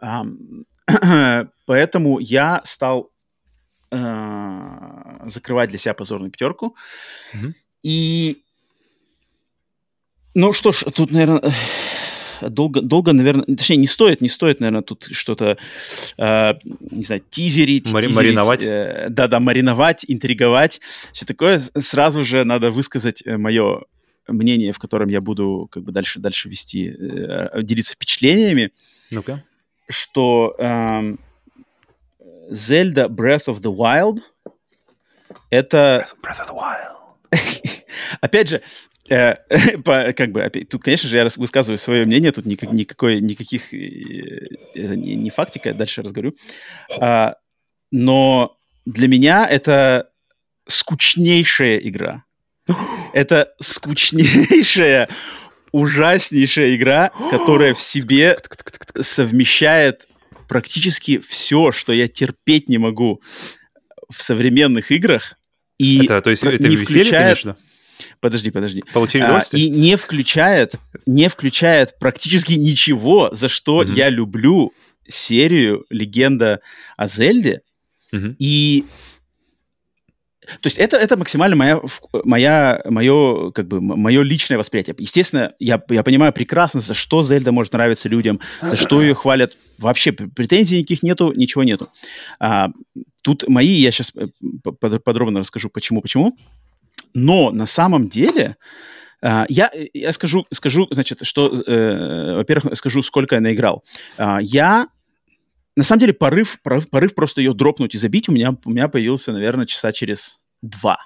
[0.00, 0.64] Ам,
[1.66, 3.10] поэтому я стал
[3.90, 6.76] э, закрывать для себя позорную пятерку.
[7.32, 7.54] Мгм.
[7.82, 8.42] И,
[10.34, 11.52] ну что ж, тут, наверное,
[12.40, 15.56] долго, долго, наверное, точнее, не стоит, не стоит, наверное, тут что-то,
[16.16, 16.54] э,
[16.90, 18.62] не знаю, тизерить, Мари- тизерить, мариновать.
[18.62, 20.80] э, да-да, мариновать, интриговать,
[21.12, 21.58] все такое.
[21.58, 23.82] Сразу же надо высказать мое
[24.28, 28.72] мнение, в котором я буду как бы дальше, дальше вести, э, делиться впечатлениями,
[29.10, 29.42] Ну-ка.
[29.88, 31.18] что эм,
[32.50, 34.20] Zelda Breath of the Wild
[35.50, 36.94] это Breath of the Wild.
[38.20, 38.60] Опять же, э,
[40.16, 44.96] как бы, тут, конечно же, я высказываю свое мнение, тут никак- никакой, никаких, э, это
[44.96, 46.34] не, не фактика, дальше разговорю.
[47.00, 47.36] А,
[47.90, 50.10] но для меня это
[50.66, 52.24] скучнейшая игра.
[53.14, 55.08] Это скучнейшая,
[55.72, 58.36] ужаснейшая игра, которая в себе
[59.00, 60.06] совмещает
[60.48, 63.22] практически все, что я терпеть не могу
[64.10, 65.34] в современных играх.
[65.78, 67.56] И Это, то есть, это не веселье, включает- конечно?
[68.20, 68.82] Подожди, подожди.
[68.92, 70.74] Получение А, и не включает,
[71.06, 73.92] не включает практически ничего, за что Мгм.
[73.92, 74.72] я люблю
[75.06, 76.60] серию «Легенда
[76.96, 77.62] о Зельде».
[78.12, 78.36] Мгм.
[78.38, 78.84] И
[80.60, 81.80] то есть это, это максимально моя,
[82.24, 84.96] моя, мое, как бы, мое личное восприятие.
[84.98, 89.56] Естественно, я, я понимаю прекрасно, за что Зельда может нравиться людям, за что ее хвалят.
[89.78, 91.88] Вообще претензий никаких нету, ничего нету.
[92.40, 92.70] А,
[93.22, 94.12] тут мои, я сейчас
[95.04, 96.36] подробно расскажу, почему, почему.
[97.14, 98.56] Но на самом деле
[99.20, 103.82] а, я, я скажу, скажу, значит, что, э, во-первых, скажу, сколько я наиграл.
[104.16, 104.88] А, я
[105.76, 108.88] на самом деле порыв, порыв, порыв просто ее дропнуть и забить у меня, у меня
[108.88, 110.98] появился, наверное, часа через два.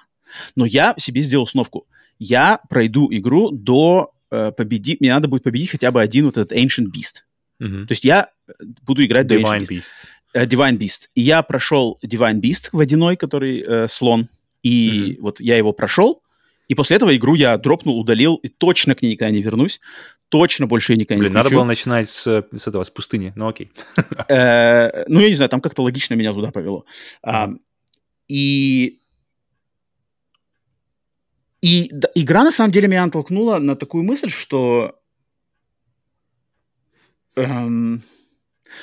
[0.55, 1.85] Но я себе сделал установку.
[2.17, 6.57] Я пройду игру до э, победить, мне надо будет победить хотя бы один вот этот
[6.57, 7.21] Ancient Beast.
[7.59, 7.87] Мгм.
[7.87, 8.29] То есть я
[8.81, 9.69] буду играть до Ancient Divine Beast.
[9.69, 10.07] Beasts.
[10.33, 11.01] Э, Divine Beast.
[11.13, 14.27] И я прошел Divine Beast водяной, который э, слон.
[14.63, 16.23] И вот я его прошел.
[16.69, 19.81] И после этого игру я дропнул, удалил, и точно к ней никогда не вернусь.
[20.29, 21.59] Точно больше ее никогда Блин, не надо включу.
[21.59, 23.33] было начинать с, с этого, с пустыни.
[23.35, 23.71] Ну окей.
[24.29, 26.85] Э, ну, я не знаю, там как-то логично меня туда повело.
[27.21, 27.49] А,
[28.27, 28.99] и
[31.61, 34.99] и да, игра, на самом деле, меня натолкнула на такую мысль, что
[37.35, 38.01] эм,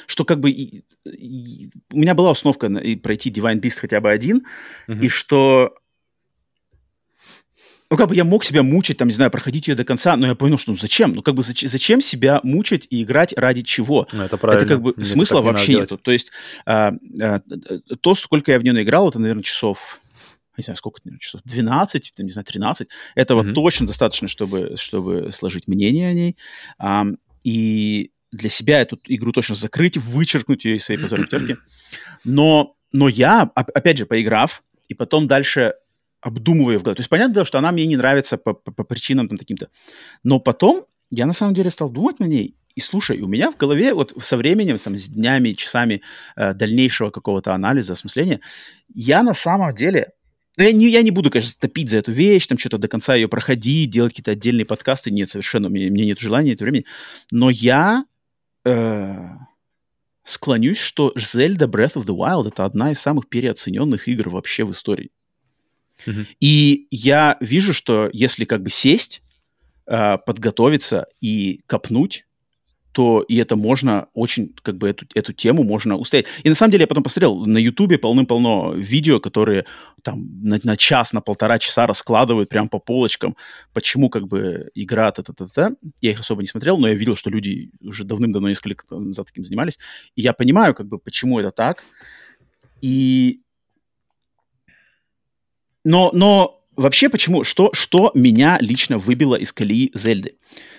[0.06, 0.50] что как бы
[1.04, 4.44] у меня была установка на, и пройти Divine Beast хотя бы один,
[4.86, 5.00] Мгм.
[5.02, 5.74] и что
[7.92, 10.28] ну, как бы я мог себя мучить, там, не знаю, проходить ее до конца, но
[10.28, 11.12] я понял, что ну зачем?
[11.12, 14.06] Ну, как бы зач- зачем себя мучить и играть ради чего?
[14.12, 14.64] Ну, это правильно.
[14.64, 15.90] Это как бы Мне смысла не вообще делать.
[15.90, 15.98] нету.
[16.02, 16.30] То есть
[16.66, 17.40] а, а,
[18.00, 19.98] то, сколько я в нее наиграл, это, наверное, часов,
[20.56, 22.88] не знаю, сколько, наверное, часов, 12, там, не знаю, 13.
[23.16, 23.54] Этого Мгм.
[23.54, 26.36] точно достаточно, чтобы, чтобы сложить мнение о ней.
[26.78, 31.56] Ам, и для себя эту игру точно закрыть, вычеркнуть ее из своей позорной пятерки.
[32.24, 35.74] Но, но я, оп- опять же, поиграв, и потом дальше
[36.20, 36.96] обдумывая в голове.
[36.96, 39.68] То есть понятно, дело, что она мне не нравится по, по- по причинам там таким-то.
[40.22, 43.56] Но потом я на самом деле стал думать на ней, и слушай, у меня в
[43.56, 46.02] голове вот со временем, там, с днями, часами
[46.36, 48.40] э, дальнейшего какого-то анализа, осмысления,
[48.94, 50.12] я на самом деле...
[50.56, 53.16] ну, Я не, я не буду, конечно, топить за эту вещь, там что-то до конца
[53.16, 55.10] ее проходить, делать какие-то отдельные подкасты.
[55.10, 56.84] Нет, совершенно, меня, мне нет желания, нет времени.
[57.32, 58.04] Но я
[58.64, 59.28] э,
[60.24, 64.70] склонюсь, что Zelda Breath of the Wild это одна из самых переоцененных игр вообще в
[64.70, 65.10] истории.
[66.06, 66.26] Мгм.
[66.40, 69.22] И я вижу, что если как бы сесть,
[69.86, 72.26] э, подготовиться и копнуть,
[72.92, 76.26] то и это можно очень, как бы, эту, эту тему можно устоять.
[76.42, 79.64] И на самом деле я потом посмотрел, на Ютубе полным-полно видео, которые
[80.02, 83.36] там на, на час, на полтора часа раскладывают прям по полочкам,
[83.72, 85.72] почему, как бы, игра та-та-та-та.
[86.00, 89.26] Я их особо не смотрел, но я видел, что люди уже давным-давно несколько лет назад
[89.26, 89.78] таким занимались.
[90.16, 91.84] И я понимаю, как бы, почему это так.
[92.80, 93.42] И...
[95.84, 97.44] Но, но вообще почему?
[97.44, 100.36] Что, что меня лично выбило из колеи Зельды?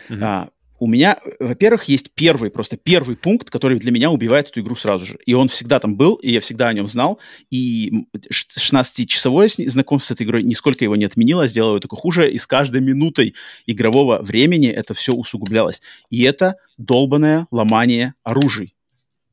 [0.09, 0.24] Mm-hmm.
[0.24, 0.49] А,
[0.82, 5.06] у меня, во-первых, есть первый, просто первый пункт, который для меня убивает эту игру сразу
[5.06, 5.20] же.
[5.28, 7.20] И он всегда там был, и я всегда о нем знал.
[7.52, 12.32] И 16-часовое знакомство с этой игрой нисколько его не отменило, сделало его только хуже.
[12.32, 13.36] И с каждой минутой
[13.68, 15.84] игрового времени это все усугублялось.
[16.10, 18.74] И это долбанное ломание оружий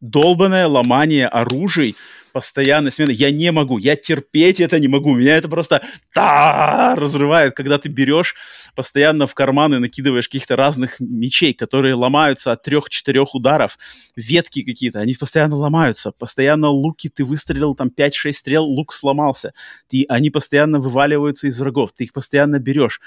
[0.01, 1.97] долбанное ломание оружий,
[2.39, 3.11] постоянная смена.
[3.11, 5.15] Я не могу, я терпеть это не могу.
[5.15, 5.83] Меня это просто
[6.13, 8.37] та разрывает, когда ты берешь
[8.77, 13.79] постоянно в карманы, накидываешь каких-то разных мечей, которые ломаются от трех-четырех ударов,
[14.17, 16.13] ветки какие-то, они постоянно ломаются.
[16.13, 19.53] Постоянно луки ты выстрелил, там 5-6 стрел, лук сломался.
[19.89, 23.01] Ты, они постоянно вываливаются из врагов, ты их постоянно берешь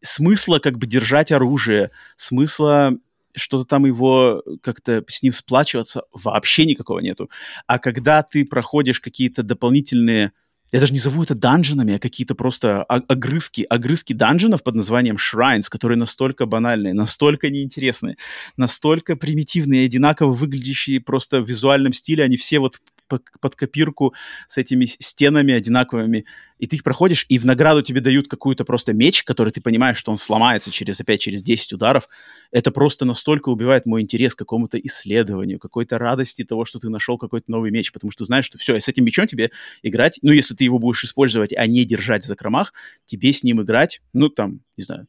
[0.00, 2.92] смысла как бы держать оружие, смысла
[3.38, 7.30] что-то там его как-то с ним сплачиваться вообще никакого нету.
[7.66, 10.32] А когда ты проходишь какие-то дополнительные
[10.70, 15.64] я даже не зову это данженами, а какие-то просто огрызки, огрызки данженов под названием Shrines,
[15.70, 18.18] которые настолько банальные, настолько неинтересные,
[18.58, 24.14] настолько примитивные, одинаково выглядящие просто в визуальном стиле, они все вот под копирку
[24.46, 26.24] с этими стенами одинаковыми,
[26.58, 29.96] и ты их проходишь, и в награду тебе дают какую-то просто меч, который ты понимаешь,
[29.96, 32.08] что он сломается через опять через 10 ударов.
[32.50, 37.18] Это просто настолько убивает мой интерес к какому-то исследованию, какой-то радости того, что ты нашел
[37.18, 39.50] какой-то новый меч, потому что знаешь, что все, с этим мечом тебе
[39.82, 42.72] играть, ну, если ты его будешь использовать, а не держать в закромах,
[43.06, 45.06] тебе с ним играть, ну, там, не знаю,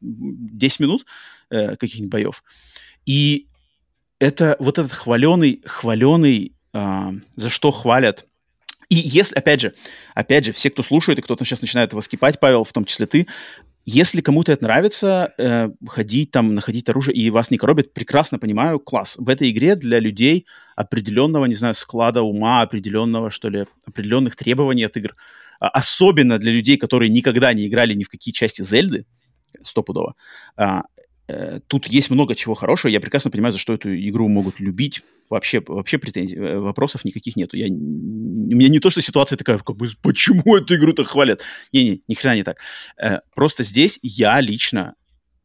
[0.00, 1.06] 10 минут
[1.50, 2.44] э, каких-нибудь боев.
[3.06, 3.48] И
[4.18, 8.26] это вот этот хваленый, хваленый а, за что хвалят.
[8.88, 9.74] И если, опять же,
[10.14, 13.06] опять же, все, кто слушает, и кто-то сейчас начинает его скипать, Павел, в том числе
[13.06, 13.26] ты,
[13.86, 18.80] если кому-то это нравится, э, ходить там, находить оружие, и вас не коробит, прекрасно понимаю,
[18.80, 19.16] класс.
[19.18, 24.84] В этой игре для людей определенного, не знаю, склада ума, определенного, что ли, определенных требований
[24.84, 25.14] от игр,
[25.60, 29.06] а, особенно для людей, которые никогда не играли ни в какие части Зельды,
[29.62, 30.14] стопудово,
[30.56, 30.82] а,
[31.68, 32.90] тут есть много чего хорошего.
[32.90, 35.02] Я прекрасно понимаю, за что эту игру могут любить.
[35.30, 37.56] Вообще, вообще претензий, э, вопросов никаких нету.
[37.56, 41.40] Я, у меня не то, что ситуация такая, как бы, почему эту игру так хвалят?
[41.72, 42.58] Не-не, ни хрена не так.
[43.02, 44.94] Э, просто здесь я лично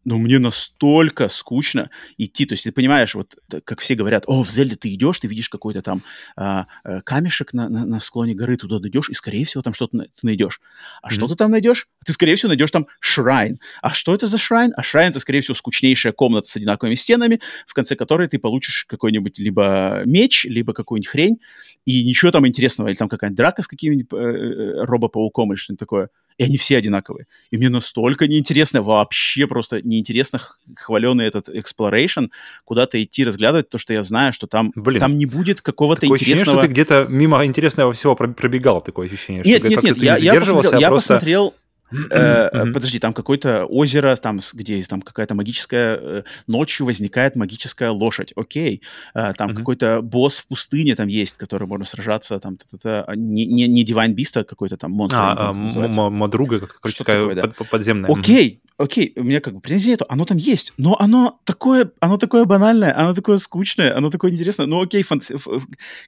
[0.10, 2.48] но мне настолько скучно идти.
[2.48, 5.50] То есть ты понимаешь, вот как все говорят, о, в Зельде ты идешь, ты видишь
[5.50, 6.02] какой-то там
[6.36, 10.00] а, а, камешек на, на, на склоне горы, туда дойдешь, и, скорее всего, там что-то
[10.00, 10.62] ты найдешь.
[11.04, 11.14] А mm-hmm.
[11.14, 11.88] что ты там найдешь?
[12.08, 13.60] Ты, скорее всего, найдешь там шрайн.
[13.84, 14.74] А что это за шрайн?
[14.76, 18.86] А шрайн— это, скорее всего, скучнейшая комната с одинаковыми стенами, в конце которой ты получишь
[18.86, 21.40] какой-нибудь либо меч, либо какую-нибудь хрень,
[21.86, 22.88] и ничего там интересного.
[22.88, 26.10] Или там какая-нибудь драка с каким-нибудь э, э робопауком или что-нибудь такое
[26.40, 27.28] и они все одинаковые.
[27.52, 30.40] И мне настолько неинтересно, вообще просто неинтересно
[30.78, 32.30] хваленый этот exploration,
[32.64, 36.18] куда-то идти разглядывать то, что я знаю, что там, Блин, там не будет какого-то такое
[36.18, 36.60] интересного...
[36.60, 39.44] ощущение, что ты где-то мимо интересного всего пробегал, такое ощущение.
[39.44, 41.14] Нет, что нет, нет, я, не я посмотрел, а я просто...
[41.16, 41.54] посмотрел
[41.92, 45.98] Э, подожди, там какое-то озеро, там, где там какая-то магическая...
[46.02, 48.82] Э, ночью возникает магическая лошадь, окей.
[49.14, 53.68] Э, там какой-то босс в пустыне там есть, который можно сражаться, там, а, не, не,
[53.68, 55.20] не Divine Beast, а какой-то там монстр.
[55.20, 58.12] А, Мадруга, как такая подземная.
[58.12, 62.18] Окей, окей, у меня как бы претензий нету, оно там есть, но оно такое, оно
[62.18, 64.68] такое банальное, оно такое скучное, оно такое интересное.
[64.68, 65.04] Ну окей,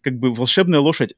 [0.02, 1.14] как бы волшебная лошадь.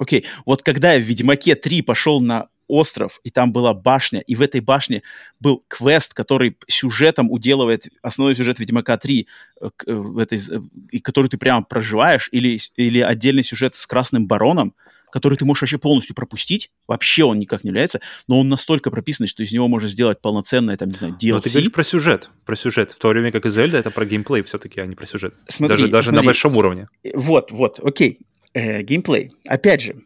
[0.00, 4.34] Окей, вот когда я в Ведьмаке 3 пошел на остров, и там была башня, и
[4.34, 5.02] в этой башне
[5.40, 9.26] был квест, который сюжетом уделывает основной сюжет Ведьмака 3,
[9.60, 10.60] э, э, в этой, э,
[10.90, 14.74] и который ты прямо проживаешь, или, или отдельный сюжет с Красным Бароном,
[15.10, 19.28] который ты можешь вообще полностью пропустить, вообще он никак не является, но он настолько прописанный,
[19.28, 21.32] что из него можно сделать полноценное, там, не знаю, DLC.
[21.32, 24.06] Но ты говоришь про сюжет, про сюжет, в то время как и Зельда это про
[24.06, 25.34] геймплей все-таки, а не про сюжет.
[25.48, 26.22] Смотри, даже даже смотри.
[26.22, 26.88] на большом уровне.
[27.12, 28.20] Вот, вот, окей.
[28.52, 29.32] Э, геймплей.
[29.46, 30.02] Опять же,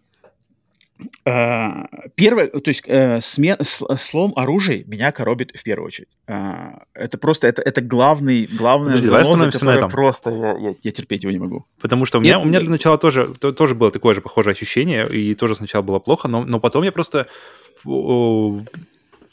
[1.24, 6.08] первое, то есть uh, смен, слом оружия меня коробит в первую очередь.
[6.26, 11.22] Uh, это просто, это, это главный, главная Подожди, заноза, которая просто, я, я, я терпеть
[11.22, 11.66] его не могу.
[11.80, 14.20] Потому что у меня, Нет, у меня для начала тоже, то, тоже было такое же
[14.20, 17.26] похожее ощущение, и тоже сначала было плохо, но, но потом я просто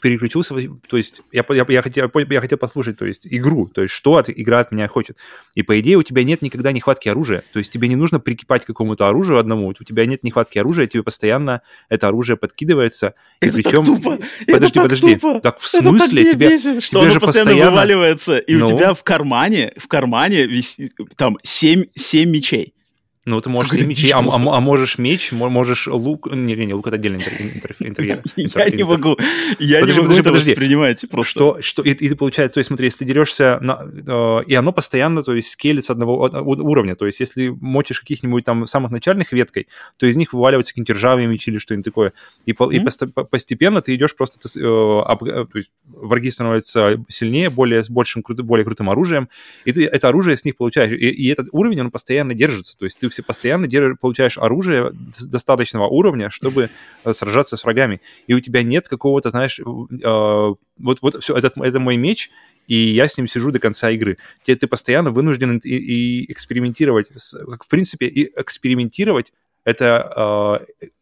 [0.02, 0.54] переключился,
[0.88, 4.16] то есть я, я, я, хотел, я хотел послушать, то есть игру, то есть что
[4.16, 5.16] от, игра от меня хочет.
[5.54, 8.64] И по идее у тебя нет никогда нехватки оружия, то есть тебе не нужно прикипать
[8.64, 13.14] к какому-то оружию одному, у тебя нет нехватки оружия, тебе постоянно это оружие подкидывается.
[13.40, 13.84] И это причем...
[13.84, 14.18] Так тупо.
[14.46, 15.14] Подожди, это подожди.
[15.14, 15.40] Тупо.
[15.40, 16.22] Так в смысле?
[16.22, 18.64] Это так тебе, бесит, что тебе же постоянно, постоянно вываливается, и ну?
[18.64, 22.74] у тебя в кармане, в кармане висит, там 7, 7 мечей.
[23.24, 26.28] Ну, ты можешь и мечи, а, а, а можешь меч, можешь лук.
[26.32, 27.20] Не, не, не лук это отдельный
[27.78, 28.20] интерьер.
[28.36, 29.16] Я не могу,
[29.60, 31.32] я не могу это воспринимать просто.
[31.32, 35.22] Что, что, и, ты получается, то есть смотри, если ты дерешься, э, и оно постоянно,
[35.22, 39.68] то есть скелет с одного уровня, то есть если мочишь каких-нибудь там самых начальных веткой,
[39.98, 42.12] то из них вываливаются какие-нибудь ржавые мечи или что-нибудь такое.
[42.44, 48.64] И, постепенно ты идешь просто, э, то есть враги становятся сильнее, более, с большим, более
[48.64, 49.28] крутым оружием,
[49.64, 50.92] и ты это оружие с них получаешь.
[50.92, 56.30] И, этот уровень, он постоянно держится, то есть ты все постоянно получаешь оружие достаточного уровня,
[56.30, 56.70] чтобы
[57.04, 58.00] э, сражаться с врагами.
[58.26, 62.30] И у тебя нет какого-то, знаешь, э, вот, вот все, это, это мой меч,
[62.66, 64.18] и я с ним сижу до конца игры.
[64.42, 67.10] Тебе ты постоянно вынужден и, и экспериментировать.
[67.10, 69.32] В принципе, и экспериментировать
[69.64, 70.96] это э,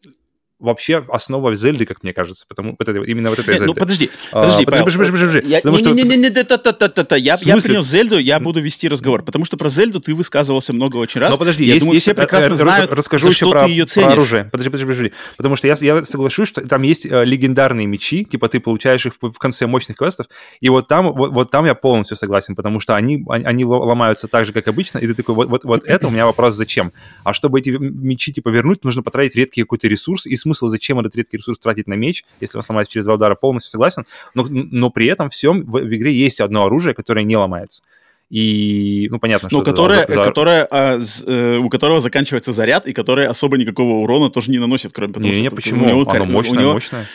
[0.60, 3.66] вообще основа Зельды, как мне кажется, потому вот это, именно вот эта Зельда.
[3.66, 6.58] Ну, подожди, подожди, а, подожди, подожди, подожди, я, потому не, не, не, не, не, та,
[6.58, 7.16] та, та, та, та.
[7.16, 10.96] Я, я принес Зельду, я буду вести разговор, потому что про Зельду ты высказывался много
[10.98, 11.30] очень раз.
[11.32, 13.70] Но подожди, я есть, думаю, есть, все прекрасно знают, расскажу за еще что про, ты
[13.70, 14.06] ее ценишь.
[14.06, 14.44] про оружие.
[14.44, 15.12] Подожди, подожди, подожди.
[15.36, 19.14] Потому что я, я соглашусь, что там есть э, легендарные мечи, типа ты получаешь их
[19.20, 20.26] в, в конце мощных квестов,
[20.60, 24.44] и вот там, вот, вот там я полностью согласен, потому что они, они ломаются так
[24.46, 26.92] же, как обычно, и ты такой, вот, вот, вот это у меня вопрос, зачем?
[27.24, 31.14] А чтобы эти мечи, типа, вернуть, нужно потратить редкий какой-то ресурс, и смысл, зачем этот
[31.16, 34.90] редкий ресурс тратить на меч, если он сломается через два удара, полностью согласен, но, но
[34.90, 37.82] при этом всем в, в игре есть одно оружие, которое не ломается.
[38.30, 39.58] И, ну, понятно, что...
[39.58, 40.24] Ну, которое, за...
[40.24, 44.58] которое, а, з, э, у которого заканчивается заряд, и которое особо никакого урона тоже не
[44.58, 45.40] наносит, кроме того, не, что...
[45.40, 45.84] Не, почему?
[45.84, 47.06] У него, Оно мощное, у него, мощное.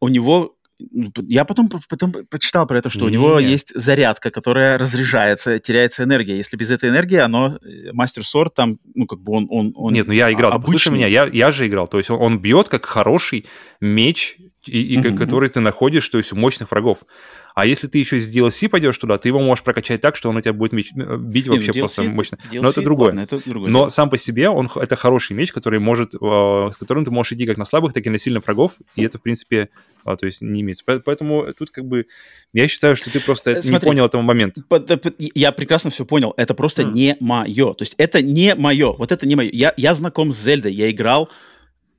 [0.00, 3.46] У него ну, я потом, потом прочитал про это, что не, у него не.
[3.46, 6.36] есть зарядка, которая разряжается, теряется энергия.
[6.36, 7.58] Если без этой энергии, оно
[7.92, 10.52] мастер сорт там, ну как бы он, он, он нет, ну я играл.
[10.52, 10.74] Обычный.
[10.74, 11.86] Послушай меня, я, я же играл.
[11.86, 13.46] То есть он, он бьет как хороший
[13.80, 15.16] меч, и, и угу.
[15.16, 17.04] который ты находишь, то есть у мощных врагов.
[17.54, 20.36] А если ты еще с DLC пойдешь туда, ты его можешь прокачать так, что он
[20.36, 22.38] у тебя будет меч, э, бить Нет, вообще DLC, просто мощно.
[22.50, 23.06] DLC, Но это другое.
[23.08, 23.70] Ладно, это другое.
[23.70, 27.32] Но сам по себе он это хороший меч, который может, э, с которым ты можешь
[27.32, 29.68] идти как на слабых, так и на сильных врагов, и это, в принципе,
[30.04, 30.84] э, то есть не имеется.
[30.86, 32.06] Поэтому тут как бы
[32.52, 34.62] я считаю, что ты просто Смотри, не понял этого момента.
[35.18, 36.34] Я прекрасно все понял.
[36.36, 36.92] Это просто mm.
[36.92, 37.72] не мое.
[37.74, 38.92] То есть это не мое.
[38.92, 39.50] Вот это не мое.
[39.52, 40.74] Я, я знаком с Зельдой.
[40.74, 41.30] Я играл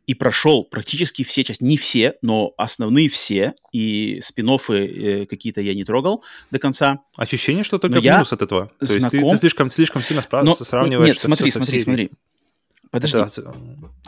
[0.06, 5.74] и прошел практически все части, не все, но основные все, и спин э, какие-то я
[5.74, 7.00] не трогал до конца.
[7.16, 8.72] Ощущение, что только но минус от этого.
[8.80, 9.20] То знаком...
[9.20, 10.44] есть ты, ты слишком, слишком сильно справ...
[10.44, 10.56] но...
[10.56, 12.12] сравниваешь Нет, смотри, смотри, смотри.
[12.92, 13.18] Подожди.
[13.18, 13.56] Это...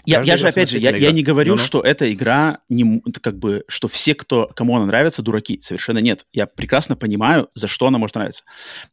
[0.05, 1.65] Я, я же, опять же, я, я не говорю, ну -ну.
[1.65, 5.59] что эта игра, не, как бы, что все, кто, кому она нравится, дураки.
[5.63, 6.27] Совершенно нет.
[6.33, 8.43] Я прекрасно понимаю, за что она может нравиться.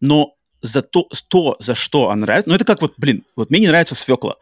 [0.00, 2.48] Но за то, то за что она нравится...
[2.48, 4.36] Ну, это как вот, блин, вот мне не нравится свекла,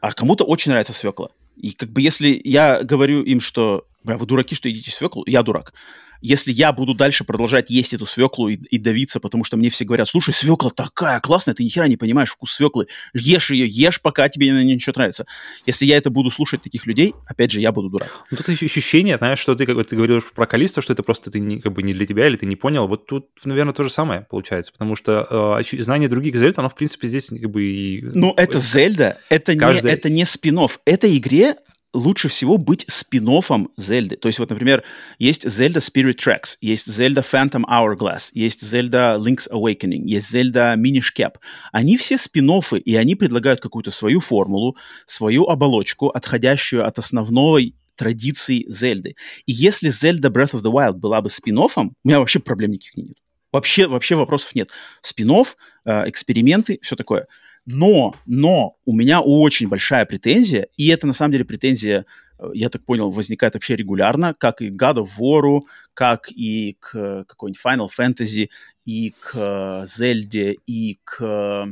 [0.00, 1.28] а кому-то очень нравится свекла.
[1.60, 5.72] И как бы если я говорю им, что вы дураки, что едите свеклу, я дурак
[6.20, 9.84] если я буду дальше продолжать есть эту свеклу и, и давиться, потому что мне все
[9.84, 14.00] говорят, слушай, свекла такая классная, ты ни хера не понимаешь вкус свеклы, ешь ее, ешь,
[14.00, 15.26] пока тебе на нее ничего нравится.
[15.66, 18.10] Если я это буду слушать таких людей, опять же, я буду дурак.
[18.30, 21.38] Ну, тут ощущение, знаешь, что ты, как ты говоришь про Калиста, что это просто ты
[21.38, 22.86] не, как бы не для тебя или ты не понял.
[22.86, 26.74] Вот тут, наверное, то же самое получается, потому что э, знание других Зельд, оно, в
[26.74, 28.02] принципе, здесь как бы и...
[28.02, 29.86] Ну, это Зельда, это, Каждый...
[29.86, 30.78] не, это не спин -офф.
[30.84, 31.56] Этой игре
[31.94, 33.28] лучше всего быть спин
[33.76, 34.16] Зельды.
[34.16, 34.84] То есть вот, например,
[35.18, 41.14] есть Zelda Spirit Tracks, есть Zelda Phantom Hourglass, есть Zelda Link's Awakening, есть Zelda Minish
[41.16, 41.36] Cap.
[41.72, 44.76] Они все спин и они предлагают какую-то свою формулу,
[45.06, 49.16] свою оболочку, отходящую от основной традиции Зельды.
[49.46, 51.72] И если Zelda Breath of the Wild была бы спин у
[52.04, 53.16] меня вообще проблем никаких нет.
[53.50, 54.70] Вообще, вообще вопросов нет.
[55.02, 57.26] спин э, эксперименты, все такое–
[57.70, 62.06] но, но у меня очень большая претензия, и это на самом деле претензия,
[62.38, 65.60] э, я так понял, возникает вообще регулярно, как и God of War,
[65.92, 68.48] как и к какой-нибудь Final Fantasy,
[68.86, 71.66] и к Зельде, и к э,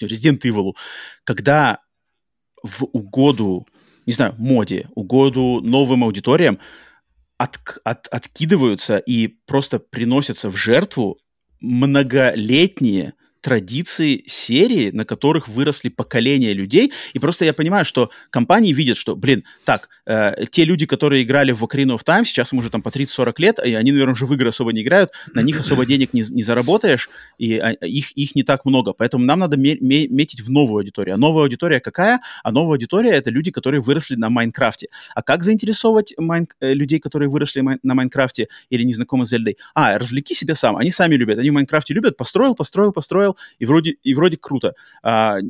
[0.00, 0.74] Resident Evil,
[1.24, 1.80] когда
[2.62, 3.66] в угоду,
[4.06, 6.60] не знаю, моде, угоду новым аудиториям
[7.36, 11.18] от, от, откидываются и просто приносятся в жертву
[11.60, 13.14] многолетние
[13.44, 16.92] традиции серии, на которых выросли поколения людей.
[17.12, 21.52] И просто я понимаю, что компании видят, что, блин, так, э, те люди, которые играли
[21.52, 24.24] в Ocarina of Time, сейчас им уже там по 30-40 лет, и они, наверное, уже
[24.24, 28.12] в игры особо не играют, на них особо денег не, не заработаешь, и а, их,
[28.12, 28.94] их не так много.
[28.94, 31.16] Поэтому нам надо ме- ме- метить в новую аудиторию.
[31.16, 32.20] А новая аудитория какая?
[32.42, 34.88] А новая аудитория— это люди, которые выросли на Майнкрафте.
[35.14, 36.48] А как заинтересовать майн...
[36.60, 39.58] Э, людей, которые выросли на Майнкрафте или не знакомы с Зельдой?
[39.74, 40.78] А, развлеки себя сам.
[40.78, 41.38] Они сами любят.
[41.38, 42.16] Они в Майнкрафте любят.
[42.16, 44.74] Построил, построил, построил, и вроде, и вроде круто.
[45.02, 45.42] А, э,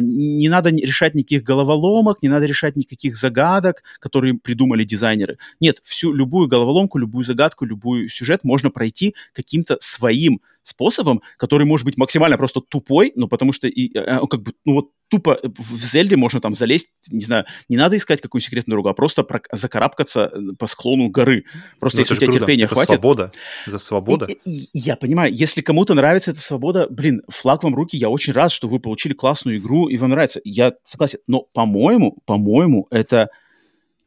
[0.00, 5.38] не надо решать никаких головоломок, не надо решать никаких загадок, которые придумали дизайнеры.
[5.60, 11.84] Нет, всю любую головоломку, любую загадку, любой сюжет можно пройти каким-то своим способом, который может
[11.84, 15.76] быть максимально просто тупой, ну, потому что и, э, как бы, ну, вот тупо в
[15.76, 19.42] Зельде можно там залезть, не знаю, не надо искать какую секретную дорогу, а просто про-
[19.52, 21.44] закарабкаться э, по склону горы.
[21.80, 22.38] Просто Ну, если у тебя круто.
[22.40, 22.88] терпения Это хватит.
[22.90, 23.32] свобода.
[23.66, 24.26] За свобода.
[24.26, 28.32] И- и- я понимаю, если кому-то нравится эта свобода, блин, флаг вам руки, я очень
[28.32, 30.40] рад, что вы получили классную игру и вам нравится.
[30.44, 33.28] Я согласен, но, по-моему, по-моему, это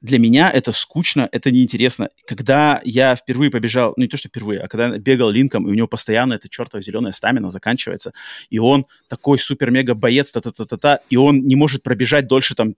[0.06, 2.10] для меня это скучно, это неинтересно.
[2.28, 5.74] Когда я впервые побежал, ну не то, что впервые, а когда бегал линком, и у
[5.74, 8.14] него постоянно эта чертова зеленая стамина заканчивается,
[8.52, 12.76] и он такой супер-мега-боец, та-та-та-та-та, и он не может пробежать дольше там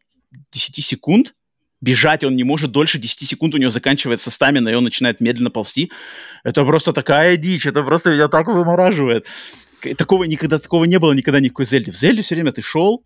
[0.52, 1.36] 10 секунд,
[1.82, 5.52] бежать он не может дольше 10 секунд, у него заканчивается стамина, и он начинает медленно
[5.52, 5.92] ползти.
[6.46, 9.26] Это просто такая дичь, это просто меня так вымораживает.
[9.98, 11.92] Такого никогда, такого не было никогда ни в какой Зельде.
[11.92, 13.04] В Зельде все время ты шел,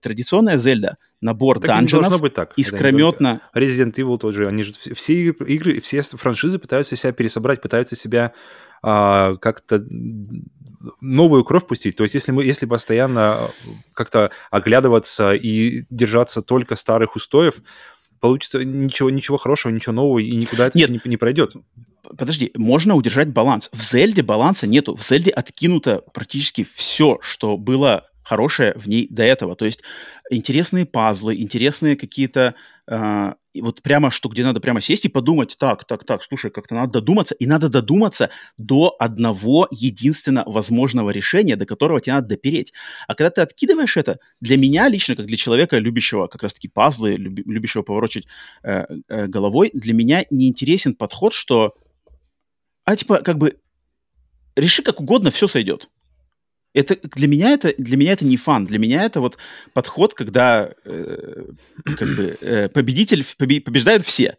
[0.00, 2.52] традиционная Зельда, набор Так данженов, должно быть так.
[2.56, 3.40] Искрометно.
[3.54, 8.32] Resident Evil тот же, они же все- игры, все франшизы пытаются себя пересобрать, пытаются себя
[8.82, 9.82] а, как-то
[11.00, 11.96] новую кровь пустить.
[11.96, 13.50] То есть если мы, если постоянно а,
[13.94, 17.62] как-то оглядываться и держаться только старых устоев,
[18.18, 20.90] получится ничего, ничего хорошего, ничего нового, и никуда это Нет.
[20.90, 21.54] не, не пройдет.
[22.18, 23.70] Подожди, можно удержать баланс.
[23.72, 24.96] В Зельде баланса нету.
[24.96, 29.56] В Зельде откинуто практически все, что было хорошее в ней до этого.
[29.56, 29.82] То есть
[30.30, 32.54] интересные пазлы, интересные какие-то...
[32.88, 36.74] и вот прямо, что где надо прямо сесть и подумать, так, так, так, слушай, как-то
[36.74, 42.72] надо додуматься, и надо додуматься до одного единственно возможного решения, до которого тебе надо допереть.
[43.08, 47.16] А когда ты откидываешь это, для меня лично, как для человека, любящего как раз-таки пазлы,
[47.16, 48.26] любящего поворочить
[48.62, 51.74] э, э, головой, для меня неинтересен подход, что
[52.84, 53.58] а типа как бы
[54.56, 55.88] реши как угодно, все сойдет.
[56.74, 59.36] Это для меня это для меня это не фан, для меня это вот
[59.74, 61.44] подход, когда э,
[61.96, 64.36] как бы э, победитель побе- побеждают все.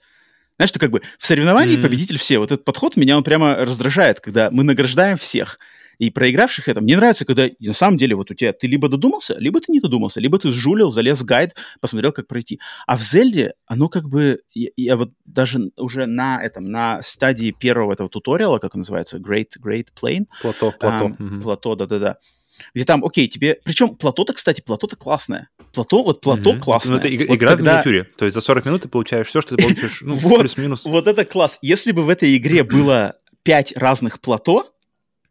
[0.57, 1.84] Знаешь, что как бы в соревновании Мгм.
[1.84, 2.39] победитель все.
[2.39, 5.59] Вот этот подход меня он прямо раздражает, когда мы награждаем всех.
[5.99, 6.81] И проигравших это.
[6.81, 9.79] Мне нравится, когда на самом деле вот у тебя ты либо додумался, либо ты не
[9.79, 12.59] додумался, либо ты сжулил, залез в гайд, посмотрел, как пройти.
[12.87, 14.41] А в Зельде оно как бы...
[14.53, 19.17] Я, я вот даже уже на этом, на стадии первого этого туториала, как он называется,
[19.17, 21.05] Great, Great Plane, Плато, плато.
[21.05, 21.41] Ам, мгм.
[21.41, 22.17] Плато, да-да-да.
[22.75, 23.59] Где там, окей, тебе...
[23.63, 25.49] Причем плато-то, кстати, плато-то классное.
[25.73, 26.61] Плато, вот плато Мгм.
[26.61, 26.91] классное.
[26.93, 28.03] Ну, это иг- Вот игра в когда- миниатюре.
[28.17, 30.85] То есть за 40 минут ты получаешь все, что ты получишь, ну, Вот, плюс-минус.
[30.85, 31.57] Вот это класс.
[31.61, 34.72] Если бы в этой игре было пять разных плато,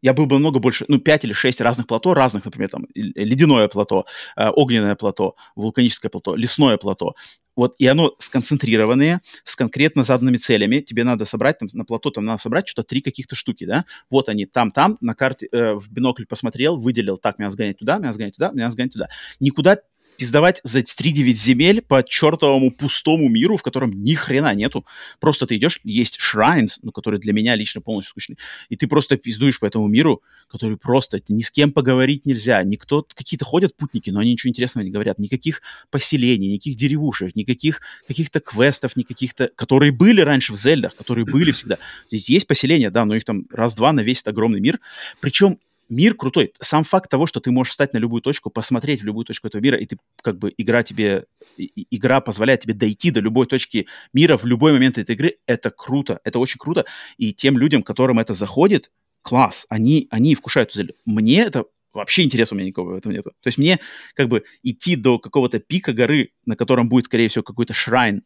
[0.02, 3.68] я был бы намного больше, ну, пять или шесть разных плато, разных, например, там, ледяное
[3.68, 4.04] плато,
[4.36, 7.14] э, огненное плато, вулканическое плато, лесное плато.
[7.54, 10.80] Вот, и оно сконцентрированное, с конкретно заданными целями.
[10.80, 13.84] Тебе надо собрать, там, на плато там надо собрать что-то три каких-то штуки, да?
[14.10, 18.12] Вот они, там-там, на карте, э, в бинокль посмотрел, выделил, так, меня сгонять туда, меня
[18.12, 19.08] сгонять туда, меня сгонять туда.
[19.38, 19.78] Никуда
[20.16, 24.84] пиздовать за 3-9 земель по чертовому пустому миру, в котором ни хрена нету.
[25.20, 28.36] Просто ты идешь, есть shrines, ну, которые для меня лично полностью скучны,
[28.68, 32.62] и ты просто пиздуешь по этому миру, который просто ни с кем поговорить нельзя.
[32.62, 35.18] Никто, какие-то ходят путники, но они ничего интересного не говорят.
[35.18, 41.52] Никаких поселений, никаких деревушек, никаких каких-то квестов, никаких-то, которые были раньше в Зельдах, которые были
[41.52, 41.78] всегда.
[42.10, 44.78] Здесь есть поселения, да, но их там раз-два на весь этот огромный мир.
[45.20, 45.58] Причем
[45.92, 46.52] мир крутой.
[46.60, 49.60] Сам факт того, что ты можешь встать на любую точку, посмотреть в любую точку этого
[49.60, 51.26] мира, и ты как бы игра тебе,
[51.56, 56.20] игра позволяет тебе дойти до любой точки мира в любой момент этой игры, это круто,
[56.24, 56.84] это очень круто.
[57.18, 58.90] И тем людям, которым это заходит,
[59.22, 60.94] класс, они, они вкушают эту Зельду.
[61.04, 63.32] Мне это вообще интереса у меня никакого в этом нету.
[63.40, 63.78] То есть мне
[64.14, 68.22] как бы идти до какого-то пика горы, на котором будет, скорее всего, какой-то шрайн,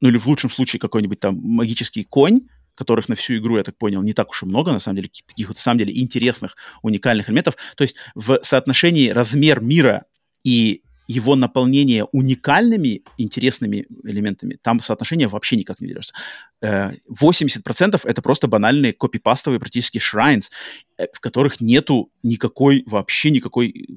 [0.00, 2.42] ну или в лучшем случае какой-нибудь там магический конь,
[2.76, 5.10] которых на всю игру, я так понял, не так уж и много, на самом деле,
[5.26, 7.56] таких вот, на самом деле, интересных, уникальных элементов.
[7.76, 10.04] То есть в соотношении размер мира
[10.44, 16.14] и его наполнение уникальными, интересными элементами, там соотношение вообще никак не держится.
[16.60, 20.50] Э, 80% это просто банальные копипастовые практически shrines,
[20.98, 23.94] э, в которых нету никакой, вообще никакой э,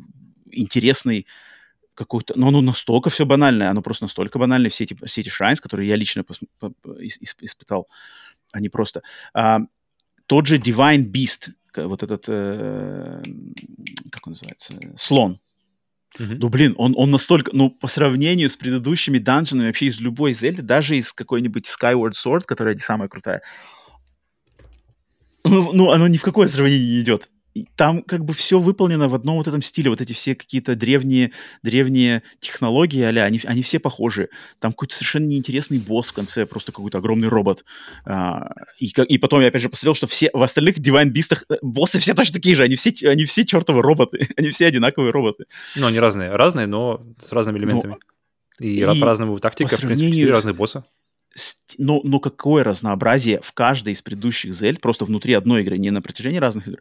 [0.52, 1.26] интересной
[1.96, 2.34] какой-то...
[2.38, 5.90] Но оно настолько все банальное, оно просто настолько банальное, все эти, все эти shrines, которые
[5.90, 7.58] я лично пос- по- по- ис- ис-
[8.50, 9.02] испытал, они просто...
[9.34, 9.62] а,
[10.26, 13.22] тот же Divine Beast, вот этот, э,
[14.12, 15.40] как он называется, слон.
[16.20, 16.40] Мгм.
[16.40, 20.62] Ну, блин, он, он настолько, ну, по сравнению с предыдущими данженами вообще из любой Зельды,
[20.62, 23.42] даже из какой-нибудь Skyward Sword, которая не самая крутая,
[25.44, 27.30] ну, ну, оно ни в какое сравнение не идет.
[27.56, 29.90] И Там как бы все выполнено в одном вот этом стиле.
[29.90, 31.32] Вот эти все какие-то древние,
[31.64, 34.30] древние технологии, а они, они все похожи.
[34.60, 37.66] Там какой-то совершенно неинтересный босс в конце, просто какой-то огромный робот.
[38.06, 41.56] А, и, и потом я опять же посмотрел, что все в остальных Divine Beast'ах э,
[41.62, 42.64] боссы все точно такие же.
[42.64, 44.28] Они все, они все чертовы роботы.
[44.38, 45.46] они все одинаковые роботы.
[45.76, 46.32] Ну, они разные.
[46.36, 47.98] Разные, но с разными элементами.
[48.60, 50.86] и, Ну, и по-разному тактика, по в принципе, сравнению четыре с- разных босса.
[51.78, 56.02] Но, но какое разнообразие в каждой из предыдущих Зельд, просто внутри одной игры, не на
[56.02, 56.80] протяжении разных игр,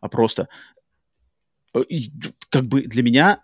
[0.00, 0.48] а просто
[1.74, 1.80] э,
[2.50, 3.42] как бы для меня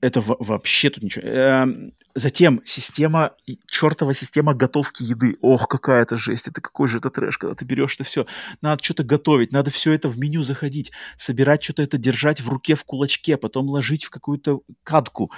[0.00, 1.26] это во- вообще тут ничего.
[1.26, 3.32] Эм, затем система,
[3.66, 5.36] чертова система готовки еды.
[5.40, 8.26] Ох, какая это жесть, это какой же это трэш, когда ты берешь это все.
[8.62, 12.74] Надо что-то готовить, надо все это в меню заходить, собирать что-то это, держать в руке
[12.74, 15.30] в кулачке, потом ложить в какую-то катку.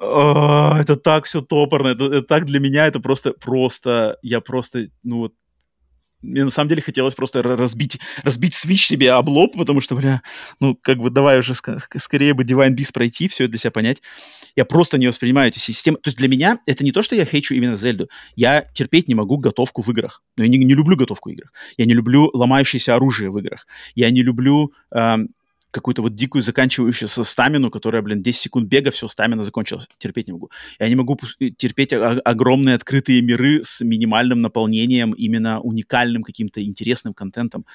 [0.00, 4.88] А, Это так все топорно, это, это так для меня, это просто, просто, я просто,
[5.02, 5.34] ну вот,
[6.20, 9.94] мне на самом деле хотелось просто ра- разбить, разбить свич себе об лоб, потому что,
[9.94, 10.22] бля,
[10.58, 13.70] ну, как бы давай уже ск- скорее бы Divine Beast пройти, все это для себя
[13.70, 14.02] понять.
[14.56, 15.96] Я просто не воспринимаю эту систему.
[15.98, 18.08] То есть для меня это не то, что я хейчу именно Зельду.
[18.34, 20.22] Я терпеть не могу готовку в играх.
[20.36, 21.52] Но я не, не люблю готовку в играх.
[21.76, 23.66] Я не люблю ломающееся оружие в играх.
[23.94, 25.28] Я не люблю эм,
[25.70, 29.86] какую-то вот дикую заканчивающуюся стамину, которая, блин, 10 секунд бега, все, стамина закончилась.
[29.98, 30.50] Терпеть не могу.
[30.78, 31.16] Я не могу
[31.56, 37.66] терпеть огромные открытые миры с минимальным наполнением, именно уникальным каким-то интересным контентом,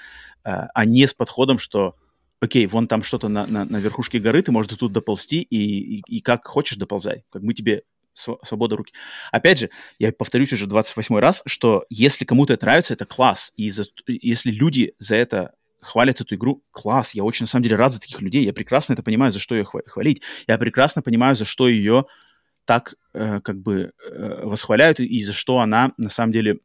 [0.44, 1.96] э, а не с подходом, что
[2.40, 6.02] окей, вон там что-то на, на, на верхушке горы, ты можешь тут доползти, и, и,
[6.08, 7.84] и как хочешь доползай, как мы тебе
[8.14, 8.94] св- свобода руки.
[9.32, 9.70] Опять же,
[10.00, 14.52] я повторюсь уже 28 раз, что если кому-то это нравится, это класс, и за- если
[14.52, 15.54] люди за это
[15.84, 18.94] хвалят эту игру, класс, я очень на самом деле рад за таких людей, я прекрасно
[18.94, 22.06] это понимаю, за что ее хва- хвалить, я прекрасно понимаю, за что ее
[22.66, 26.60] так э, как бы э, восхваляют и, и за что она на самом деле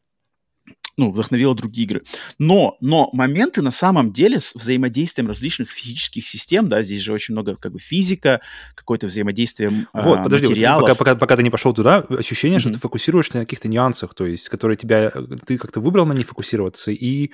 [0.99, 2.03] ну, вдохновила другие игры.
[2.39, 7.35] Но, но моменты на самом деле с взаимодействием различных физических систем, да, здесь же очень
[7.35, 8.41] много как бы физика,
[8.75, 10.83] какое-то взаимодействие а, Вот, подожди, вот материалов.
[10.83, 12.75] пока, пока, пока ты не пошел туда, ощущение, что Мгм.
[12.75, 15.13] ты фокусируешься на каких-то нюансах, то есть, которые тебя,
[15.47, 17.31] ты как-то выбрал на них фокусироваться, и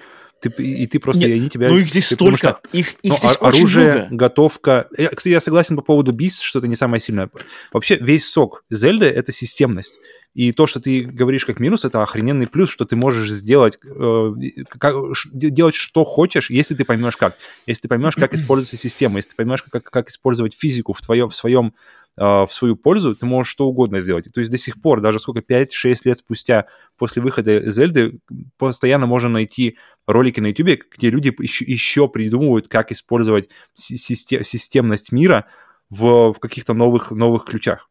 [0.48, 1.68] ты, и ты просто, Нет, и они тебя...
[1.68, 4.16] ну их здесь ты- столько, их, их Ну, здесь о- оружие, много.
[4.16, 4.88] готовка.
[4.96, 7.28] Я, кстати, я согласен по поводу Beast, что это не самое сильное.
[7.72, 9.98] Вообще, весь сок Зельды— это системность.
[10.34, 14.32] И то, что ты говоришь как минус, это охрененный плюс, что ты можешь сделать, э,
[14.68, 14.96] как-
[15.32, 17.36] делать что хочешь, если ты поймешь как.
[17.66, 21.28] Если ты поймешь, как используется система, если ты поймешь, как, как использовать физику в, твоем,
[21.28, 21.74] в своем
[22.16, 24.28] э, в свою пользу, ты можешь что угодно сделать.
[24.32, 26.66] То есть до сих пор, даже сколько, 5-6 лет спустя
[26.96, 28.18] после выхода Зельды,
[28.56, 34.44] постоянно можно найти ролики на YouTube, где люди еще, еще придумывают, как использовать си- систе-
[34.44, 35.46] системность мира
[35.90, 37.88] в, в каких-то новых, новых ключах.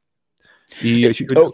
[0.82, 1.06] И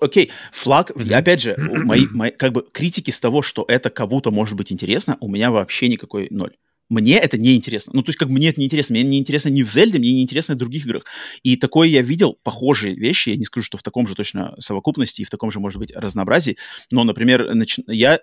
[0.02, 4.56] Окей, флаг, опять же, мои, мои, как бы критики с того, что это кому-то может
[4.56, 6.52] быть интересно, у меня вообще никакой ноль.
[6.90, 7.92] Мне это не интересно.
[7.96, 8.94] Ну, то есть, как мне это не интересно.
[8.94, 11.06] Мне не интересно ни в Зельде, мне не интересно в других играх.
[11.44, 15.22] И такое я видел, похожие вещи, я не скажу, что в таком же точно совокупности
[15.22, 16.58] и в таком же, может быть, разнообразии,
[16.92, 18.20] но, например, нач- я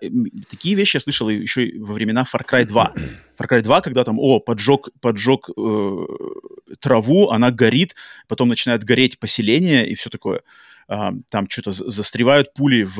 [0.50, 2.94] такие вещи я слышал еще во времена Far Cry 2.
[3.38, 6.06] Far Cry 2, когда там, о, поджег, поджег э,
[6.80, 7.94] траву, она горит,
[8.26, 10.40] потом начинает гореть поселение и все такое.
[10.88, 12.96] Там что-то за- застревают пули в,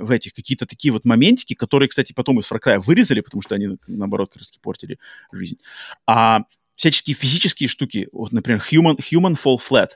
[0.00, 3.54] в этих, какие-то такие вот моментики, которые, кстати, потом из Far Cry вырезали, потому что
[3.56, 4.98] они, наоборот, как раз портили
[5.32, 5.58] жизнь.
[6.06, 6.42] А
[6.76, 9.90] всяческие физические штуки, вот, например, Human, Human Fall Flat,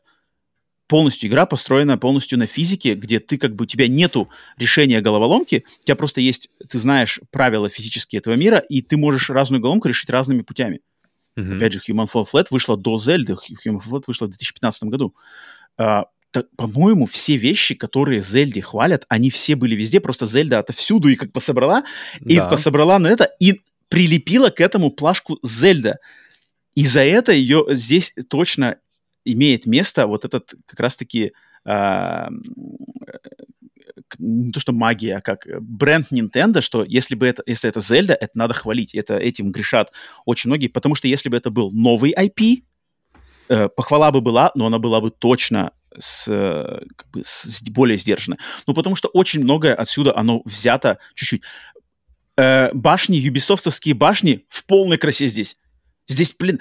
[0.89, 5.65] полностью игра построена полностью на физике, где ты как бы, у тебя нету решения головоломки,
[5.81, 9.89] у тебя просто есть, ты знаешь правила физические этого мира, и ты можешь разную головоломку
[9.89, 10.81] решить разными путями.
[11.37, 11.57] Мгм.
[11.57, 15.15] Опять же, Human Fall Flat вышла до Зельды, Human Fall Flat вышла в 2015 году.
[15.79, 16.07] А,
[16.57, 21.33] по-моему, все вещи, которые Зельде хвалят, они все были везде, просто Зельда отовсюду и как
[21.33, 21.85] пособрала,
[22.21, 22.49] и Да.
[22.49, 25.99] пособрала на это, и прилепила к этому плашку Зельда.
[26.75, 28.77] И за это ее здесь точно
[29.25, 31.33] имеет место вот этот как раз-таки
[31.65, 32.29] а,
[34.19, 38.15] не то что магия, а как бренд Nintendo, что если бы это, если это Зельда,
[38.15, 38.95] это надо хвалить.
[38.95, 39.93] Это этим грешат
[40.25, 42.65] очень многие, потому что если бы это был новый IP,
[43.49, 47.99] э, похвала бы была, но она была бы точно с, э, как бы с- более
[47.99, 48.39] сдержанной.
[48.67, 51.43] Ну, потому что очень многое отсюда оно взято чуть-чуть.
[52.37, 55.57] Э, башни, юбисофтовские башни в полной красе здесь.
[56.09, 56.61] Здесь, блин,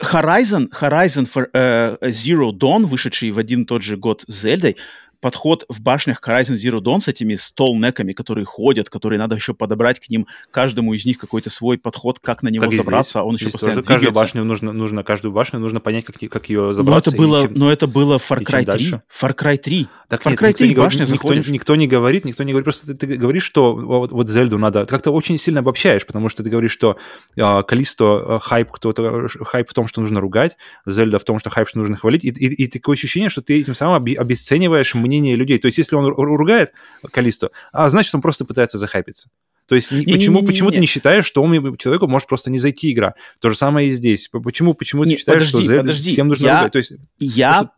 [0.00, 4.76] Horizon, Horizon for, э, Zero Dawn, вышедший в один и тот же год с Зельдой,
[5.20, 10.00] подход в башнях Horizon Zero Dawn с этими столнеками, которые ходят, которые надо еще подобрать
[10.00, 13.22] к ним, каждому из них какой-то свой подход, как на него Как забраться, здесь.
[13.28, 16.48] он еще Здесь постоянно тоже каждую башню нужно, нужно, каждую башню нужно понять, как, как
[16.48, 17.10] ее Но забраться.
[17.10, 18.64] это и было, чем- но это было Far Cry 3.
[18.64, 19.02] дальше?
[19.10, 19.88] Far Cry 3.
[20.08, 21.48] Так Far нет, Cry никто 3 не, говорит- башня никто, заходишь.
[21.48, 24.84] никто не говорит, никто не говорит, просто ты, ты говоришь, что вот, вот Зельду надо,
[24.84, 26.96] ты как-то очень сильно обобщаешь, потому что ты говоришь, что
[27.36, 30.56] э, Калисто э, хайп, кто-то хайп в том, что нужно ругать,
[30.86, 33.60] Зельда в том, что хайп, что нужно хвалить, и, и- и такое ощущение, что ты
[33.60, 35.58] этим самым обесцениваешь мнение людей.
[35.58, 36.72] То есть если он ру- ругает
[37.12, 39.28] Калисто, а значит, он просто пытается захайпиться.
[39.66, 40.16] То есть Не-не-не-не-не.
[40.18, 43.14] почему, почему ты не считаешь, что он, человеку может просто не зайти игра?
[43.40, 44.28] То же самое и здесь.
[44.28, 46.10] Почему, почему ты Не, считаешь, что подожди, Зельду подожди.
[46.12, 46.72] всем нужно Я- ругать?
[46.72, 47.72] То есть Я, Просто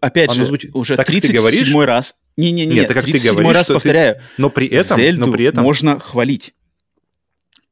[0.00, 1.74] опять же, звучит уже так, как ты 37 говоришь.
[1.86, 2.16] раз.
[2.36, 4.20] Не-не-не, Нет, так как ты 37 говоришь, раз что ты- повторяю.
[4.38, 6.52] Но при этом, Зельду но при этом можно хвалить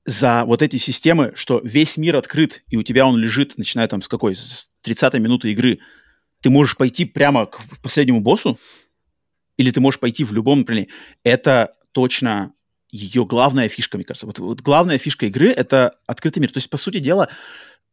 [0.07, 4.01] за вот эти системы, что весь мир открыт, и у тебя он лежит, начиная там
[4.03, 5.79] с какой, с 30 минуты игры,
[6.41, 8.59] ты можешь пойти прямо к последнему боссу,
[9.61, 10.91] или ты можешь пойти в любом направлении.
[11.23, 12.55] Это точно
[12.91, 14.27] ее главная фишка, мне кажется.
[14.27, 16.51] Вот, вот главная фишка игры— это открытый мир.
[16.51, 17.29] То есть, по сути дела,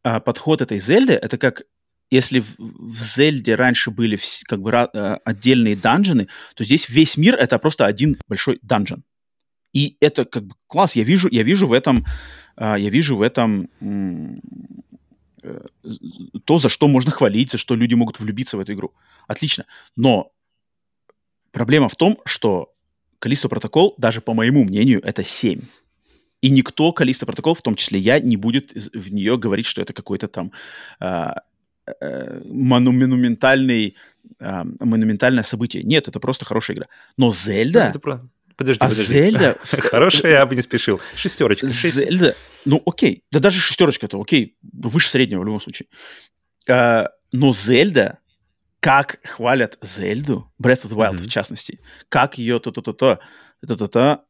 [0.02, 1.64] а, подход этой Зельды— это как
[2.10, 7.34] если в, в Зельде раньше были как бы а, отдельные данжены, то здесь весь мир—
[7.38, 9.04] это просто один большой данжен.
[9.74, 10.96] И это как бы класс.
[10.96, 12.06] Я вижу, я вижу в этом,
[12.56, 13.68] а, я вижу в этом
[15.42, 15.60] э,
[16.46, 18.94] то, за что можно хвалить, за что люди могут влюбиться в эту игру.
[19.26, 19.66] Отлично.
[19.96, 20.32] Но
[21.52, 22.72] проблема в том, что
[23.18, 25.60] Калисто протокол, даже по моему мнению, это 7.
[26.40, 29.92] И никто Калисто протокол, в том числе я, не будет в нее говорить, что это
[29.92, 30.52] какой-то там
[31.00, 31.42] а,
[32.00, 33.96] э, мону- монументальный,
[34.38, 35.82] а, монументальное событие.
[35.82, 36.86] Нет, это просто хорошая игра.
[37.16, 37.88] Но Зельда...
[37.88, 39.12] Это про- Подожди, А подожди.
[39.12, 39.56] Зельда...
[39.64, 41.00] Хорошая, я бы не спешил.
[41.14, 41.66] Шестерочка.
[41.66, 42.34] Зельда,
[42.64, 45.86] ну окей, да даже шестерочка это окей, выше среднего в любом случае.
[46.68, 48.18] А, но Зельда,
[48.80, 51.24] как хвалят Зельду, Breath of the Wild Мгм.
[51.24, 53.18] в частности, как ее то-то-то-то,
[53.66, 54.24] то-то-то,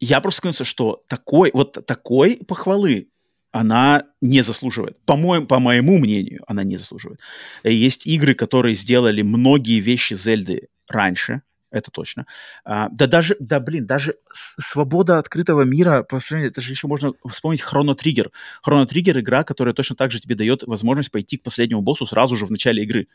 [0.00, 3.08] я просто скажу, что такой, вот такой похвалы
[3.52, 4.98] она не заслуживает.
[5.04, 7.20] По, моему, по моему мнению, она не заслуживает.
[7.62, 12.26] Э, Есть игры, которые сделали многие вещи Зельды раньше, это точно.
[12.64, 17.12] А, да даже, да блин, даже свобода открытого мира, по сравнению, это же еще можно
[17.28, 18.30] вспомнить Chrono Trigger.
[18.66, 22.36] Chrono Trigger игра, которая точно так же тебе дает возможность пойти к последнему боссу сразу
[22.36, 23.08] же в начале игры.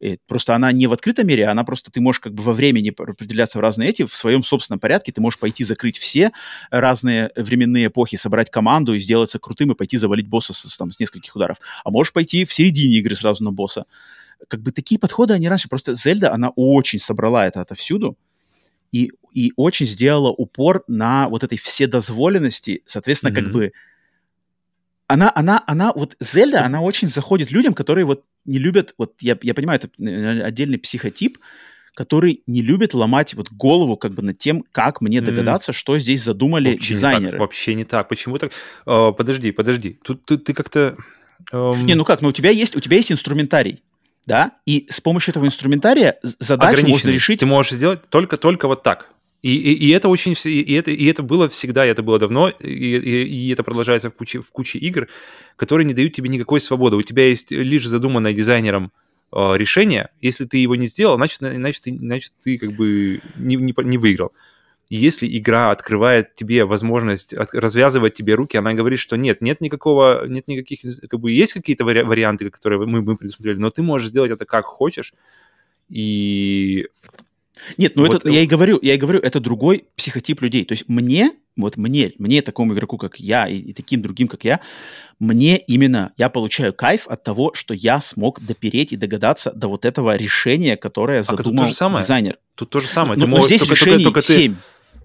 [0.00, 2.88] И просто она не в открытом мире, она просто, ты можешь как бы во времени
[2.88, 6.32] определяться в разные эти, в своем собственном порядке, ты можешь пойти закрыть все
[6.70, 10.98] разные временные эпохи, собрать команду и сделаться крутым и пойти завалить босса с, там, с
[10.98, 11.58] нескольких ударов.
[11.84, 13.84] А можешь пойти в середине игры сразу на босса.
[14.48, 18.16] Как бы такие подходы, они раньше, просто Зельда, она очень собрала это отовсюду,
[18.92, 23.52] и, и очень сделала упор на вот этой вседозволенности, соответственно, как Мгм.
[23.52, 23.72] бы
[25.10, 29.36] она, она, она, вот Зельда, она очень заходит людям, которые вот не любят, вот я,
[29.42, 31.38] я понимаю, это э, отдельный психотип,
[31.94, 36.22] который не любит ломать вот голову как бы над тем, как мне догадаться, что здесь
[36.22, 37.30] задумали Вообще не дизайнеры.
[37.32, 38.08] так, вообще не так.
[38.08, 38.52] Почему так?
[38.86, 39.98] Э, подожди, подожди.
[40.04, 40.96] Тут ты, ты как-то...
[41.52, 43.82] эм, Не, ну как, ну у тебя есть, у тебя есть инструментарий,
[44.26, 47.40] да, и с помощью этого инструментария задачу можно решить.
[47.40, 49.08] Ты можешь сделать только, только вот так.
[49.42, 52.18] И, и, и это очень вс- и это, и это было всегда, и это было
[52.18, 55.08] давно, и, и, и это продолжается в куче, в куче игр,
[55.56, 56.96] которые не дают тебе никакой свободы.
[56.96, 58.92] У тебя есть лишь задуманное дизайнером
[59.32, 60.10] э, решение.
[60.20, 63.98] Если ты его не сделал, значит, значит, ты, значит, ты как бы не, не, не
[63.98, 64.32] выиграл.
[64.90, 70.26] Если игра открывает тебе возможность от- развязывать тебе руки, она говорит, что нет, нет никакого,
[70.26, 74.08] нет никаких, как бы есть какие-то вари- варианты, которые мы, мы предусмотрели, но ты можешь
[74.08, 75.14] сделать это как хочешь,
[75.88, 76.88] и
[77.76, 80.64] Нет, ну Вот это, я и говорю, я и говорю, это другой психотип людей.
[80.64, 84.44] То есть мне, вот мне, мне такому игроку, как я, и, и таким другим, как
[84.44, 84.60] я,
[85.18, 89.84] мне именно, я получаю кайф от того, что я смог допереть и догадаться до вот
[89.84, 92.02] этого решения, которое тут то задумал же самое.
[92.04, 92.38] дизайнер.
[92.54, 93.18] тут то же самое.
[93.18, 94.56] Ну, Ты но можешь здесь только- только- решений только ты- 7.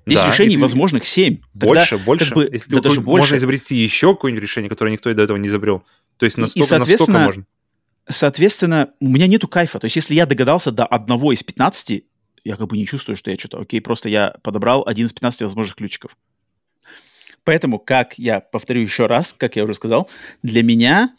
[0.08, 1.38] Здесь Да, решений возможных 7.
[1.56, 2.34] Больше, больше.
[2.34, 3.36] бы, Если да ты даже можно больше.
[3.38, 5.84] изобрести еще какое-нибудь решение, которое никто и до этого не изобрел.
[6.18, 7.46] То есть И- и, настолько, настолько соответственно, можно.
[8.08, 9.80] Соответственно, у меня нету кайфа.
[9.80, 12.06] То есть если я догадался до одного из 15,
[12.46, 13.60] я как бы не чувствую, что я что-то...
[13.60, 16.16] Окей, просто я подобрал один из 15 возможных ключиков.
[17.44, 20.10] Поэтому, как я повторю еще раз, как я уже сказал,
[20.44, 21.16] для меня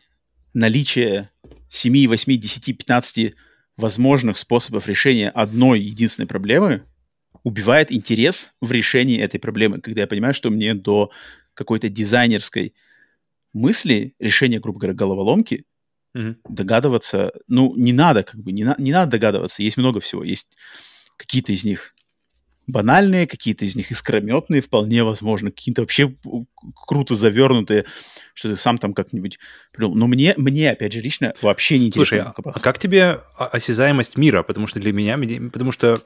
[0.54, 1.30] наличие
[1.68, 3.34] 7, 8, 10, 15
[3.76, 6.84] возможных способов решения одной единственной проблемы
[7.42, 11.10] убивает интерес в решении этой проблемы, когда я понимаю, что мне до
[11.54, 12.74] какой-то дизайнерской
[13.52, 15.64] мысли, решения, грубо говоря, головоломки,
[16.14, 16.38] Мгм.
[16.48, 20.56] догадываться, ну, не надо, как бы, не, на- не надо догадываться, есть много всего, есть
[21.16, 21.94] какие-то из них
[22.66, 26.14] банальные, какие-то из них искрометные, вполне возможно, какие-то вообще
[26.74, 27.84] круто завернутые,
[28.34, 29.38] что ты сам там как-нибудь
[29.72, 29.96] придумал.
[29.96, 32.32] Но мне, мне, опять же, лично вообще не интересно.
[32.34, 34.42] Слушай, а как тебе осязаемость мира?
[34.42, 35.16] Потому что для меня,
[35.50, 36.02] потому что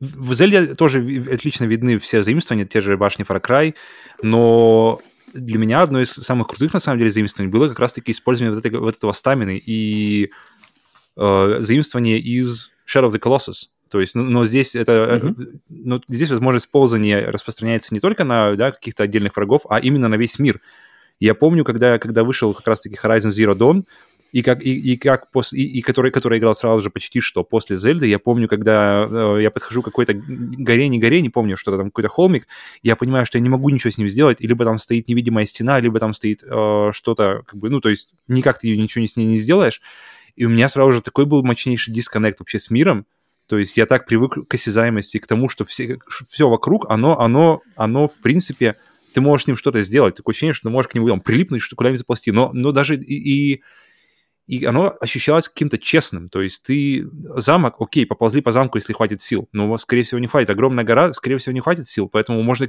[0.00, 3.74] в Зельде тоже отлично видны все заимствования, те же башни Far Cry,
[4.22, 5.00] но
[5.34, 8.64] для меня одно из самых крутых, на самом деле, заимствований было как раз-таки использование вот,
[8.64, 10.30] этого, вот этого стамины и
[11.16, 13.68] э, заимствование из Shadow of the Colossus.
[13.90, 15.60] То есть, ну, но здесь это, mm-hmm.
[15.68, 20.14] но здесь возможность ползания распространяется не только на да, каких-то отдельных врагов, а именно на
[20.14, 20.60] весь мир.
[21.18, 23.84] Я помню, когда, когда вышел как раз-таки Horizon Zero Dawn,
[24.32, 27.42] и как, и, и как после, и, и который, который играл сразу же почти что
[27.42, 31.56] после Зельды, я помню, когда э, я подхожу к какой-то горе, не горе, не помню,
[31.56, 32.46] что-то там, какой-то холмик,
[32.82, 35.80] я понимаю, что я не могу ничего с ним сделать, либо там стоит невидимая стена,
[35.80, 39.26] либо там стоит э, что-то, как бы, ну, то есть никак ты ничего с ней
[39.26, 39.80] не сделаешь,
[40.36, 43.06] и у меня сразу же такой был мощнейший дисконнект вообще с миром,
[43.46, 47.62] то есть я так привык к осязаемости, к тому, что все, все вокруг, оно, оно,
[47.74, 48.76] оно, в принципе,
[49.12, 50.14] ты можешь с ним что-то сделать.
[50.14, 52.30] Такое ощущение, что ты можешь к нему там, прилипнуть, что куда-нибудь заползти.
[52.30, 53.62] Но, но даже и, и
[54.50, 56.28] и оно ощущалось каким-то честным.
[56.28, 57.06] То есть ты
[57.36, 60.50] замок, окей, поползли по замку, если хватит сил, но, скорее всего, не хватит.
[60.50, 62.68] Огромная гора, скорее всего, не хватит сил, поэтому можно...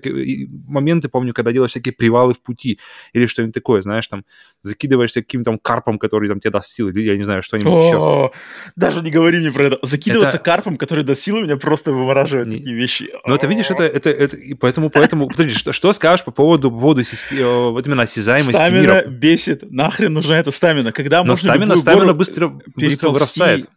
[0.67, 2.79] Моменты, помню, когда делаешь всякие привалы в пути
[3.13, 4.25] или что-нибудь такое, знаешь, там,
[4.61, 8.31] закидываешься каким-то карпом, который там тебе даст силы, или я не знаю, что-нибудь еще.
[8.75, 9.79] Даже не говори мне про это.
[9.81, 10.45] Закидываться это...
[10.45, 12.57] карпом, который даст силы, меня просто вывораживает не...
[12.57, 13.09] такие вещи.
[13.25, 16.69] Ну, это, видишь, это, это, это, и поэтому, поэтому, подожди, что, что скажешь по поводу,
[16.69, 19.03] по поводу э, вот именно осязаемости стамина мира?
[19.07, 19.63] бесит.
[19.71, 20.91] Нахрен нужна эта стамина?
[20.91, 23.69] Когда Но можно стамина, стамина быстро, быстро вырастает.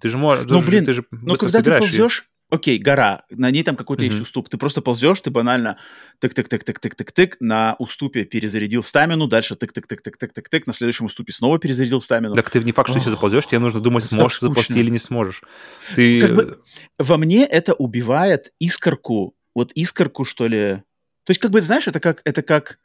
[0.00, 3.62] Ты же можешь, ну, блин, ты же ну, когда ты ползешь, окей, гора, на ней
[3.62, 4.06] там какой-то mm-hmm.
[4.06, 4.48] есть уступ.
[4.48, 5.78] Ты просто ползешь, ты банально
[6.22, 12.34] тык-тык-тык-тык-тык-тык-тык, на уступе перезарядил стамину, дальше тык-тык-тык-тык-тык-тык, на следующем уступе снова перезарядил стамину.
[12.34, 15.42] Так ты не факт, что ты заползешь, тебе нужно думать, сможешь заползти или не сможешь.
[15.94, 16.20] Ты...
[16.20, 16.62] Как бы,
[16.98, 20.82] во мне это убивает искорку, вот искорку, что ли.
[21.24, 22.78] То есть, как бы, знаешь, это как, это как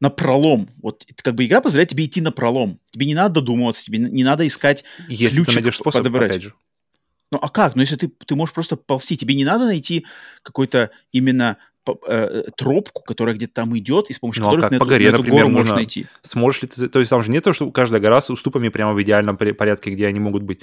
[0.00, 0.70] на пролом.
[0.82, 2.80] Вот как бы игра позволяет тебе идти на пролом.
[2.90, 6.30] Тебе не надо додумываться, тебе не надо искать если ключик ты найдешь способ, подобрать.
[6.30, 6.54] Опять же.
[7.30, 7.76] Ну а как?
[7.76, 10.06] Ну если ты, ты можешь просто ползти, тебе не надо найти
[10.42, 11.58] какой-то именно
[12.06, 14.86] э, тропку, которая где-то там идет, и с помощью ну, которой а как ты по
[14.86, 15.74] горе, эту, например, гору можно...
[15.76, 16.06] найти.
[16.22, 16.88] Сможешь ли ты...
[16.88, 19.90] То есть там же не то, что каждая гора с уступами прямо в идеальном порядке,
[19.90, 20.60] где они могут быть.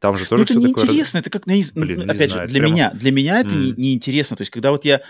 [0.00, 1.44] Там же тоже ну, это неинтересно, это как...
[1.44, 2.74] Блин, ну, опять же, для прямо...
[2.74, 3.58] меня, для меня это mm.
[3.58, 4.36] не, неинтересно.
[4.36, 5.02] То есть когда вот я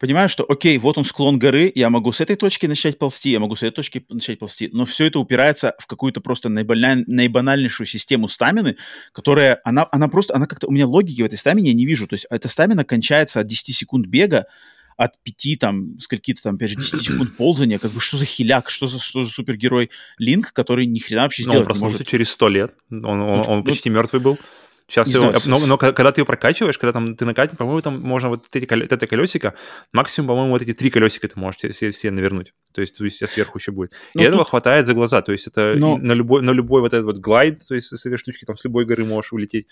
[0.00, 3.38] понимаю, что, окей, вот он склон горы, я могу с этой точки начать ползти, я
[3.38, 7.04] могу с этой точки начать ползти, но все это упирается в какую-то просто наибаналь...
[7.06, 8.76] наибанальнейшую систему стамины,
[9.12, 12.08] которая, она, она просто, она как-то, у меня логики в этой стамине я не вижу,
[12.08, 14.46] то есть эта стамина кончается от 10 секунд бега,
[14.96, 18.70] от 5, там, скольки-то там, опять же, 10 секунд ползания, как бы что за хиляк,
[18.70, 22.06] что за, что за супергерой Линк, который ни хрена вообще сделать но он не может.
[22.06, 24.38] через 100 лет, он, он, он, он ну, почти мертвый был.
[24.90, 28.28] Сейчас его, но, но когда ты ее прокачиваешь, когда там ты накатишь, по-моему, там можно
[28.28, 29.54] вот эти, это колесико,
[29.92, 32.52] максимум, по-моему, вот эти три колесика ты можешь все, все навернуть.
[32.72, 33.92] То есть, то есть сверху еще будет.
[34.14, 35.22] Ну, и этого тут- хватает за глаза.
[35.22, 38.04] То есть это Но- на любой, на любой вот этот вот глайд, то есть с
[38.06, 39.66] этой штучки там с любой горы можешь улететь.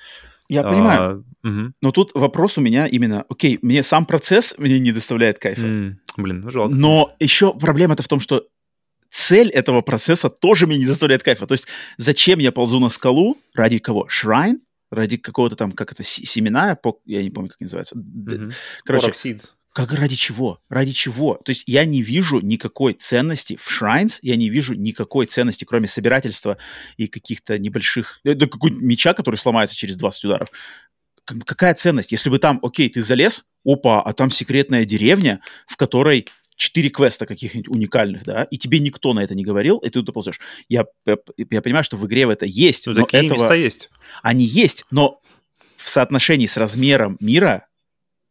[0.49, 1.75] Я понимаю, А, мгм.
[1.83, 6.01] но тут вопрос у меня именно, окей, мне сам процесс мне не доставляет кайфа, М,
[6.17, 6.75] Блин, ну жалко.
[6.75, 8.47] но еще проблема-то в том, что
[9.11, 11.47] цель этого процесса тоже мне не доставляет кайфа.
[11.47, 11.67] То есть
[11.97, 13.37] зачем я ползу на скалу?
[13.55, 14.07] Ради кого?
[14.09, 14.61] Шрайн?
[14.91, 16.75] Ради какого-то там, как это, се- семена?
[16.77, 17.59] По- Я не помню, как.
[17.95, 18.53] Д- Мгм.
[18.85, 19.07] Короче,
[19.75, 20.61] как ради чего?
[20.69, 21.35] Ради чего?
[21.45, 25.87] То есть я не вижу никакой ценности в Shrines, я не вижу никакой ценности, кроме
[25.89, 26.57] собирательства
[26.97, 28.19] и каких-то небольших...
[28.25, 30.49] э, Да какой меча, который сломается через 20 ударов.
[31.25, 32.11] Какая ценность?
[32.11, 36.27] Если бы там, окей, ты залез, опа, а там секретная деревня, в которой
[36.59, 40.13] четыре квеста каких-нибудь уникальных, да, и тебе никто на это не говорил, и ты туда
[40.13, 40.41] ползешь.
[40.69, 41.17] Я, я,
[41.51, 43.39] я понимаю, что в игре это есть, Ну, но такие этого...
[43.39, 43.91] места есть.
[44.23, 45.21] Они есть, но
[45.77, 47.67] в соотношении с размером мира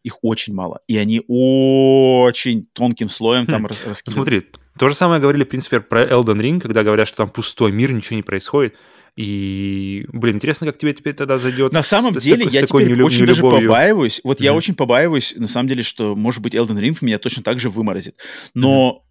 [0.04, 0.82] их очень мало.
[0.88, 3.68] И они очень тонким слоем там Хм.
[3.68, 4.14] рас- раскиданы.
[4.16, 4.44] Смотри,
[4.78, 7.92] то же самое говорили, в принципе, про Elden Ring, когда говорят, что там пустой мир,
[7.94, 8.76] ничего не происходит.
[9.18, 11.74] И, блин, интересно, как тебе теперь тогда зайдет.
[11.74, 14.22] На самом с- с деле, с я такой теперь нелю- очень даже побаиваюсь.
[14.24, 14.58] Вот я Мгм.
[14.58, 18.16] очень побаиваюсь, на самом деле, что, может быть, Elden Ring меня точно так же выморозит.
[18.54, 19.04] Но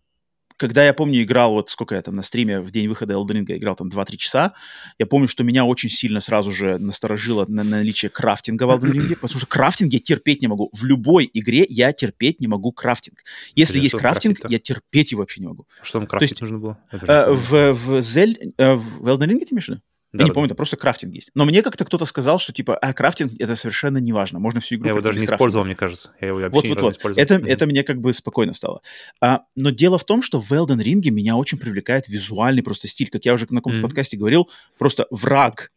[0.59, 3.57] когда я помню, играл, вот сколько я там на стриме в день выхода Elden Ring
[3.59, 4.55] играл там 2-3 часа,
[4.99, 9.15] я помню, что меня очень сильно сразу же насторожило на наличие крафтинга в Elden Ring,
[9.17, 10.71] потому что крафтинг я терпеть не могу.
[10.73, 13.25] В любой игре я терпеть не могу крафтинг.
[13.57, 14.49] Если Блин, есть крафтинг, крафтить-то?
[14.53, 15.67] я терпеть его вообще не могу.
[15.83, 16.79] Что там крафтить есть, нужно было?
[16.93, 19.83] Э, в, в, Zelь, э, в Elden Ring ты имеешь в виду?
[20.17, 21.31] Да, я не помню, там просто крафтинг есть.
[21.35, 24.39] Но мне как-то кто-то сказал, что типа, а, крафтинг это совершенно не важно.
[24.39, 26.13] Можно всю игру Я его даже не использовал, мне кажется.
[26.21, 26.97] Я его Вот, вот, вот.
[26.97, 27.23] использовал.
[27.23, 27.47] Это, Мгм.
[27.47, 28.83] это мне как бы спокойно стало.
[29.21, 33.11] А, но дело в том, что в Elden Ring меня очень привлекает визуальный просто стиль.
[33.11, 33.89] Как я уже на каком-то Мгм.
[33.89, 34.49] подкасте говорил,
[34.79, 35.73] просто враг,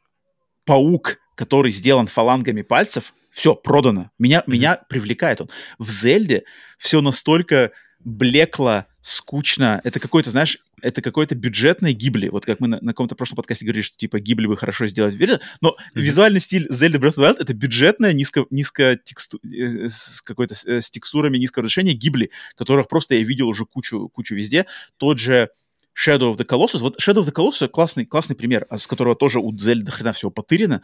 [0.65, 4.11] паук, который сделан фалангами пальцев, все, продано.
[4.19, 4.51] Меня, mm-hmm.
[4.51, 5.49] меня привлекает он.
[5.77, 6.43] В Зельде
[6.77, 7.71] все настолько
[8.03, 9.81] блекло, скучно.
[9.83, 12.29] Это какой-то, знаешь, это какой-то бюджетный гибли.
[12.29, 15.15] Вот как мы на, на каком-то прошлом подкасте говорили, что типа гибли бы хорошо сделать.
[15.61, 15.73] Но mm-hmm.
[15.95, 20.55] визуальный стиль Zelda Breath of the Wild это бюджетная, низко, низко тексту, э, с какой-то
[20.65, 24.65] э, с текстурами низкого разрешения гибли, которых просто я видел уже кучу, кучу везде.
[24.97, 25.49] Тот же
[25.97, 26.79] Shadow of the Colossus.
[26.79, 30.13] Вот Shadow of the Colossus классный, классный пример, а с которого тоже у Zelda хрена
[30.13, 30.81] всего потырено.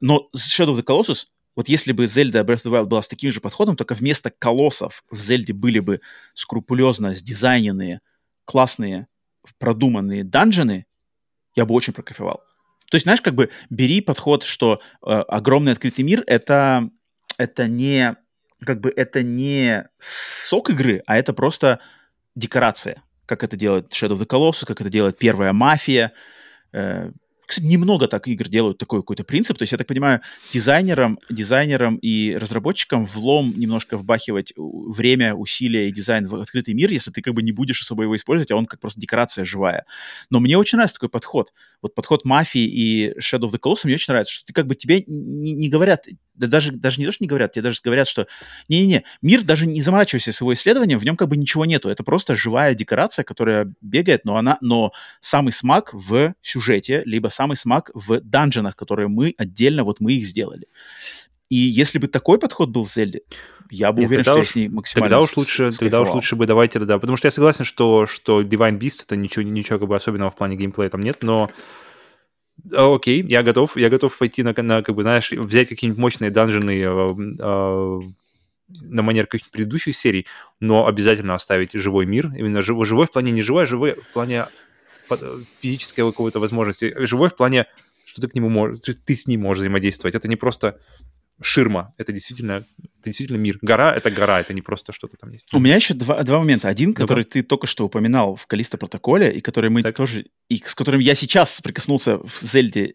[0.00, 1.26] Но Shadow of the Colossus
[1.56, 4.30] вот если бы Zelda Breath of the Wild была с таким же подходом, только вместо
[4.30, 6.00] колоссов в Зельде были бы
[6.34, 8.00] скрупулезно сдизайненные,
[8.44, 9.06] классные,
[9.58, 10.86] продуманные данжены,
[11.54, 12.42] я бы очень прокайфовал.
[12.90, 16.90] То есть, знаешь, как бы бери подход, что э, огромный открытый мир это,
[17.38, 18.16] это не
[18.64, 21.80] как бы это не сок игры, а это просто
[22.34, 26.12] декорация, как это делает Shadow of the Colossus, как это делает первая мафия,
[26.72, 27.10] э,
[27.46, 29.58] кстати, немного так игр делают такой какой-то принцип.
[29.58, 30.20] То есть, я так понимаю,
[30.52, 37.10] дизайнерам, дизайнерам и разработчикам влом немножко вбахивать время, усилия и дизайн в открытый мир, если
[37.10, 39.84] ты как бы не будешь особо его использовать, а он как просто декорация живая.
[40.30, 41.52] Но мне очень нравится такой подход.
[41.82, 44.74] Вот подход мафии и Shadow of the Colossus мне очень нравится, что ты как бы
[44.74, 48.08] тебе не, не говорят, да даже, даже не то, что не говорят, тебе даже говорят,
[48.08, 48.26] что
[48.68, 51.88] не-не-не, мир даже не заморачивайся с его исследованием, в нем как бы ничего нету.
[51.88, 57.56] Это просто живая декорация, которая бегает, но она, но самый смак в сюжете, либо самый
[57.56, 60.66] смак в данженах, которые мы отдельно, вот мы их сделали.
[61.50, 63.20] И если бы такой подход был в Зельде,
[63.70, 66.08] я бы Нет, уверен, что уж, я с ней максимально Тогда уж лучше, тогда уж
[66.10, 69.78] лучше бы давайте, да, потому что я согласен, что, что Divine Beast это ничего, ничего
[69.78, 71.50] как бы особенного в плане геймплея там нет, но
[72.72, 76.80] окей, я готов, я готов пойти на, на как бы, знаешь, взять какие-нибудь мощные данжены
[76.80, 78.00] э, э,
[78.68, 80.26] на манер каких-нибудь предыдущих серий,
[80.60, 84.12] но обязательно оставить живой мир, именно живой, живой в плане не живой, а живой в
[84.12, 84.46] плане
[85.60, 87.66] физической какой-то возможности, живой в плане,
[88.06, 90.14] что ты к нему можешь, ты с ним можешь взаимодействовать.
[90.14, 90.80] Это не просто
[91.42, 91.92] ширма.
[91.98, 93.58] Это действительно, это действительно мир.
[93.62, 95.52] Гора— это гора, это не просто что-то там есть.
[95.52, 96.68] У меня еще два, два момента.
[96.68, 99.96] Один, ну который ты только что упоминал в Калиста протоколе, и который мы так.
[99.96, 100.26] тоже...
[100.48, 102.94] И с которым я сейчас прикоснулся в Зельде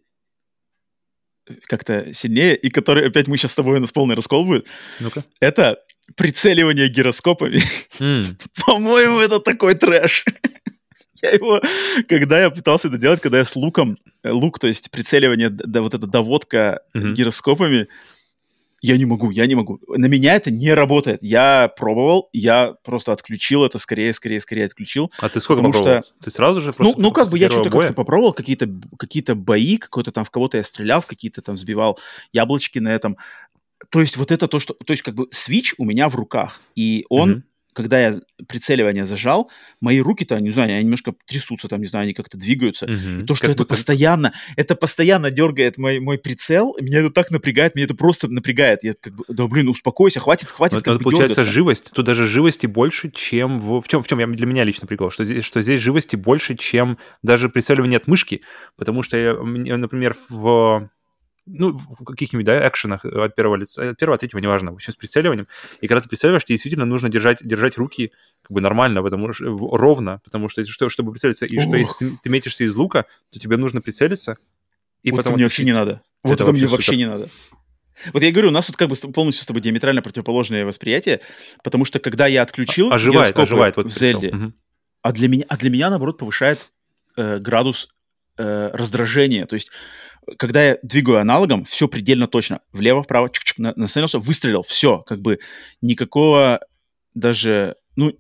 [1.67, 4.67] как-то сильнее, и который опять мы сейчас с тобой у нас полный раскол будет.
[4.99, 5.23] Ну-ка.
[5.39, 5.79] Это
[6.15, 7.59] прицеливание гироскопами.
[7.99, 8.23] Mm.
[8.65, 10.25] По-моему, это такой трэш.
[11.21, 11.61] я его,
[12.07, 15.93] когда я пытался это делать, когда я с луком, лук, то есть прицеливание, да, вот
[15.93, 17.13] эта доводка mm-hmm.
[17.13, 17.87] гироскопами,
[18.81, 19.79] я не могу, я не могу.
[19.87, 21.19] На меня это не работает.
[21.21, 25.11] Я пробовал, я просто отключил это скорее, скорее, скорее отключил.
[25.19, 26.03] А ты сколько попробовал?
[26.03, 26.13] Что...
[26.23, 26.97] Ты сразу же просто...
[26.97, 30.57] Ну, ну как бы я что-то как-то попробовал, какие-то какие бои, какой-то там в кого-то
[30.57, 31.99] я стрелял, в какие-то там сбивал
[32.33, 33.17] яблочки на этом.
[33.89, 34.73] То есть вот это то, что...
[34.73, 37.31] То есть как бы свич у меня в руках, и он...
[37.31, 37.41] Mm-hmm
[37.83, 39.49] когда я прицеливание зажал,
[39.79, 42.85] мои руки-то, не знаю, они немножко трясутся, там, не знаю, они как-то двигаются.
[42.85, 43.21] Угу.
[43.21, 43.69] И то, что как это бы...
[43.69, 48.83] постоянно, это постоянно дергает мой, мой прицел, меня это так напрягает, меня это просто напрягает.
[48.83, 50.75] Я как бы, да блин, успокойся, хватит, хватит.
[50.75, 51.53] Вот, это получается дергаться.
[51.53, 53.81] живость, тут даже живости больше, чем в...
[53.81, 56.55] В чем, в чем я, для меня лично прикол, что здесь, что здесь живости больше,
[56.55, 58.41] чем даже прицеливание от мышки,
[58.75, 59.33] потому что, я,
[59.77, 60.89] например, в
[61.51, 64.93] ну, в каких-нибудь, да, экшенах от первого лица, от первого, от третьего, неважно, в общем,
[64.93, 65.47] с прицеливанием.
[65.81, 68.11] И когда ты прицеливаешь, тебе действительно нужно держать, держать руки
[68.43, 71.63] как бы нормально, потому что ровно, потому что, что чтобы прицелиться, и Ох.
[71.63, 74.37] что если ты, ты метишься из лука, то тебе нужно прицелиться,
[75.03, 75.33] и вот потом...
[75.33, 76.01] мне вообще не надо.
[76.23, 77.29] Вот это, это мне вообще не надо.
[78.13, 81.19] Вот я говорю, у нас тут как бы полностью с тобой диаметрально противоположное восприятие,
[81.63, 84.53] потому что когда я отключил оживает, оживает вот в Зельде, угу.
[85.01, 86.71] а для меня, а для меня наоборот повышает
[87.17, 87.89] э, градус
[88.39, 89.45] э, раздражения.
[89.45, 89.69] То есть
[90.37, 92.61] когда я двигаю аналогом, все предельно точно.
[92.71, 95.39] Влево, вправо, чик -чик, настановился, выстрелил, все, как бы
[95.81, 96.59] никакого
[97.15, 98.13] даже, ну,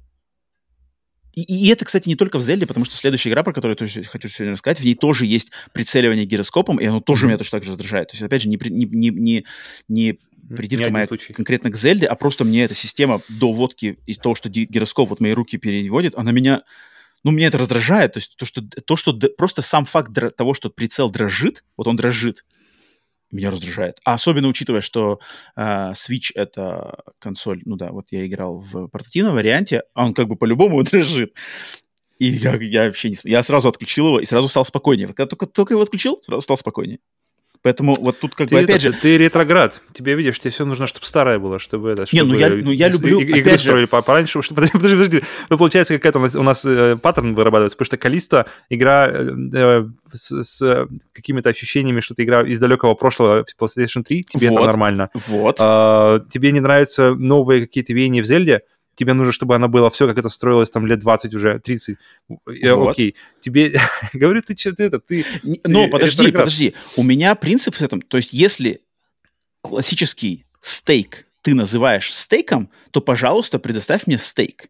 [1.33, 3.85] и, и это, кстати, не только в Зельде, потому что следующая игра, про которую я
[3.87, 7.59] тоже хочу сегодня рассказать, в ней тоже есть прицеливание гироскопом, и оно тоже меня точно
[7.59, 8.09] так же раздражает.
[8.09, 9.45] То есть, опять же, не, не, не, не,
[9.87, 10.19] не
[10.55, 11.33] придирка моя случай.
[11.33, 15.19] конкретно к Зельде, а просто мне эта система до водки и того, что гироскоп вот
[15.19, 16.63] мои руки переводит, она меня
[17.23, 18.13] ну, меня это раздражает.
[18.13, 21.95] То есть то, что, то, что просто сам факт того, что прицел дрожит, вот он
[21.95, 22.45] дрожит,
[23.31, 23.99] меня раздражает.
[24.03, 25.19] А особенно учитывая, что
[25.55, 30.27] э, Switch— это консоль, ну да, вот я играл в портативном варианте, а он как
[30.27, 31.33] бы по-любому дрожит.
[32.17, 33.17] И я, я вообще не...
[33.23, 35.07] Я сразу отключил его и сразу стал спокойнее.
[35.07, 36.99] Когда только, только его отключил, сразу стал спокойнее.
[37.61, 39.01] Поэтому вот тут как ты бы опять это, же...
[39.01, 39.81] Ты ретроград.
[39.91, 42.05] Тебе, видишь, тебе все нужно, чтобы старое было, чтобы это...
[42.05, 43.19] Чтобы не, ну я, ну я люблю...
[43.19, 43.87] И, строили же...
[43.87, 44.61] пораньше, чтобы...
[44.71, 45.23] Подожди, подожди, подожди.
[45.49, 49.29] Ну, получается, какая-то у нас, у нас э, паттерн вырабатывается, потому что Калиста игра э,
[49.53, 54.57] э с, с какими-то ощущениями, что ты игра из далекого прошлого PlayStation 3, тебе вот,
[54.57, 55.09] это нормально.
[55.27, 55.57] Вот.
[55.59, 58.61] А, тебе не нравятся новые какие-то веяния в Зельде,
[58.99, 61.97] тебе нужно, чтобы она была все, как это строилось там лет 20 уже, 30.
[62.27, 62.91] Вот.
[62.91, 63.79] Окей, тебе...
[64.13, 65.25] Говорю, ты что-то это, ты...
[65.63, 66.73] Но подожди, подожди.
[66.97, 68.81] У меня принцип в этом, то есть если
[69.61, 74.67] классический стейк ты называешь стейком, то, пожалуйста, предоставь мне стейк.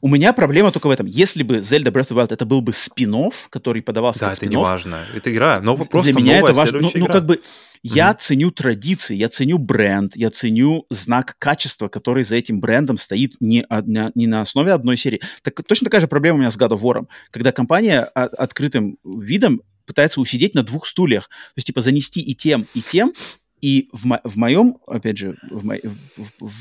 [0.00, 1.06] У меня проблема только в этом.
[1.06, 3.08] Если бы Zelda Breath of the Wild это был бы спин
[3.50, 5.04] который подавался да, как это спин не важно.
[5.14, 6.80] Это игра, но просто Для меня новая, это важно.
[6.80, 7.40] Ну, ну, как бы
[7.82, 8.16] я mm-hmm.
[8.20, 13.64] ценю традиции, я ценю бренд, я ценю знак качества, который за этим брендом стоит не,
[13.84, 15.20] не, не на основе одной серии.
[15.42, 17.06] Так, точно такая же проблема у меня с God of War.
[17.30, 21.28] Когда компания открытым видом пытается усидеть на двух стульях.
[21.28, 23.14] То есть, типа, занести и тем, и тем,
[23.60, 25.80] и в, мо- в моем, опять же, в мо-
[26.16, 26.52] в, в,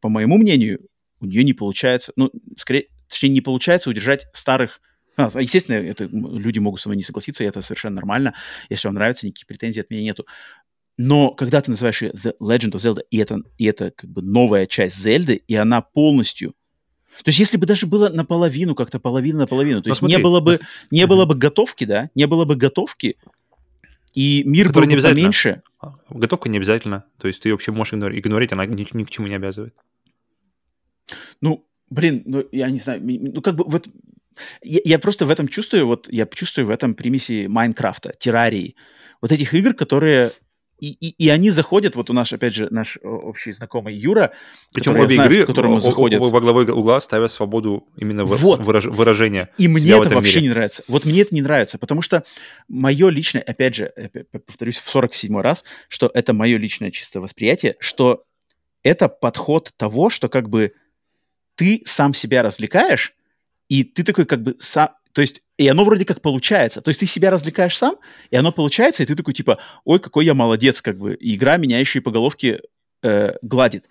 [0.00, 0.78] по моему мнению,
[1.20, 4.80] у нее не получается, ну, скорее, точнее, не получается удержать старых
[5.16, 8.34] а, естественно, это, люди могут со мной не согласиться, и это совершенно нормально.
[8.68, 10.26] Если вам нравится, никаких претензий от меня нету.
[10.98, 14.22] Но когда ты называешь ее The Legend of Zelda, и это, и это как бы
[14.22, 16.54] новая часть Зельды, и она полностью...
[17.24, 20.22] То есть если бы даже было наполовину, как-то половина на половину, то есть смотри, не
[20.22, 20.58] было бы,
[20.90, 23.16] не было бы готовки, да, не было бы готовки,
[24.12, 25.62] и мир был бы поменьше.
[26.10, 27.04] Готовка не обязательно.
[27.18, 29.74] То есть ты вообще можешь игнорить, она ни, ни к чему не обязывает.
[31.40, 33.88] Ну, блин, ну, я не знаю, ну, как бы вот...
[34.62, 38.76] Я, я просто в этом чувствую, вот я чувствую в этом примеси Майнкрафта, террарии.
[39.22, 40.32] Вот этих игр, которые
[40.78, 44.32] и, и, и они заходят, вот у нас, опять же, наш общий знакомый Юра,
[44.74, 46.20] Причем обе знаю, игры, которому заходят.
[46.20, 48.60] во главой угла ставят свободу именно вот.
[48.66, 49.48] выражения.
[49.56, 50.42] И мне это вообще мире.
[50.42, 50.82] не нравится.
[50.86, 52.24] Вот мне это не нравится, потому что
[52.68, 53.92] мое личное, опять же,
[54.46, 58.24] повторюсь в 47 раз, что это мое личное чистое восприятие, что
[58.82, 60.72] это подход того, что как бы
[61.56, 63.14] ты сам себя развлекаешь,
[63.68, 64.90] и ты такой как бы сам...
[65.12, 66.82] То есть, и оно вроде как получается.
[66.82, 67.96] То есть ты себя развлекаешь сам,
[68.30, 71.14] и оно получается, и ты такой типа, ой, какой я молодец, как бы.
[71.14, 72.60] И игра меня еще и по головке
[73.02, 73.88] э, гладит.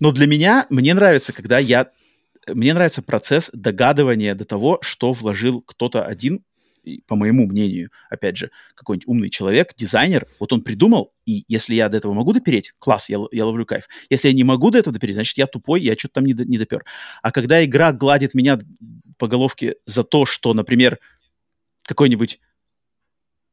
[0.00, 1.90] Но для меня, мне нравится, когда я...
[2.48, 6.44] Мне нравится процесс догадывания до того, что вложил кто-то один
[7.06, 11.88] по моему мнению, опять же, какой-нибудь умный человек, дизайнер, вот он придумал, и если я
[11.88, 13.88] до этого могу допереть, класс, я, я ловлю кайф.
[14.10, 16.58] Если я не могу до этого допереть, значит, я тупой, я что-то там не, не
[16.58, 16.84] допер.
[17.22, 18.58] А когда игра гладит меня
[19.18, 20.98] по головке за то, что, например,
[21.84, 22.40] какой-нибудь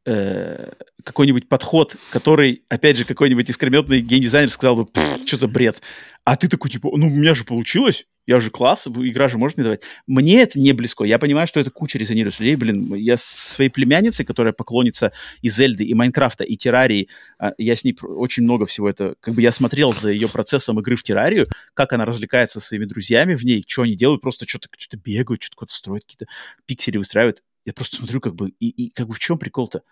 [0.05, 0.71] э,
[1.03, 4.87] какой-нибудь подход, который, опять же, какой-нибудь искрометный геймдизайнер сказал бы,
[5.25, 5.81] что за бред.
[6.25, 9.57] А ты такой, типа, ну, у меня же получилось, я же класс, игра же может
[9.57, 9.81] мне давать.
[10.07, 11.03] Мне это не близко.
[11.03, 12.55] Я понимаю, что это куча резонирует людей.
[12.55, 15.11] Блин, я своей племянницей, которая поклонится
[15.41, 19.15] и Зельды, и Майнкрафта, и Террарии, а, я с ней очень много всего это...
[19.19, 22.85] Как бы я смотрел за ее процессом игры в Террарию, как она развлекается со своими
[22.85, 26.27] друзьями в ней, что они делают, просто что-то что бегают, что-то строят, какие-то
[26.65, 27.43] пиксели выстраивают.
[27.65, 29.83] Я просто смотрю, как бы, и, и как бы в чем прикол-то?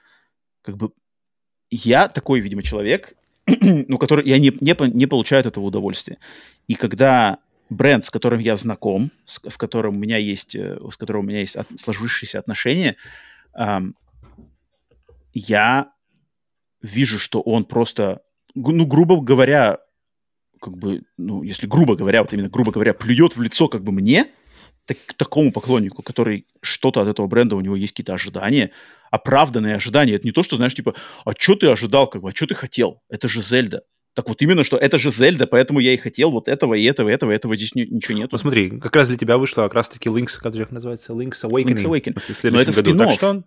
[0.61, 0.91] Как бы
[1.69, 3.15] я такой, видимо, человек,
[3.47, 6.17] ну, который я не, не, не получаю от этого удовольствия.
[6.67, 7.39] И когда
[7.69, 11.27] бренд, с которым я знаком, с, в котором у меня есть, э, с которым у
[11.27, 12.97] меня есть от, сложившиеся отношения,
[13.53, 13.95] эм,
[15.33, 15.91] я
[16.81, 18.21] вижу, что он просто,
[18.53, 19.79] ну, грубо говоря,
[20.59, 23.91] как бы, ну, если грубо говоря, вот именно грубо говоря, плюет в лицо как бы
[23.91, 24.27] мне,
[24.85, 28.71] так, такому поклоннику, который что-то от этого бренда, у него есть какие-то ожидания,
[29.09, 30.15] оправданные ожидания.
[30.15, 30.95] Это не то, что, знаешь, типа,
[31.25, 33.01] а что ты ожидал, как бы, а что ты хотел?
[33.09, 33.83] Это же Зельда.
[34.13, 37.07] Так вот именно, что это же Зельда, поэтому я и хотел вот этого, и этого,
[37.07, 38.29] и этого, и этого здесь не, ничего нет.
[38.29, 41.75] Ну смотри, как раз для тебя вышло как раз-таки Link's, как же называется, Link's Awakening.
[41.75, 42.51] Link's Awakening.
[42.51, 42.99] Но это спин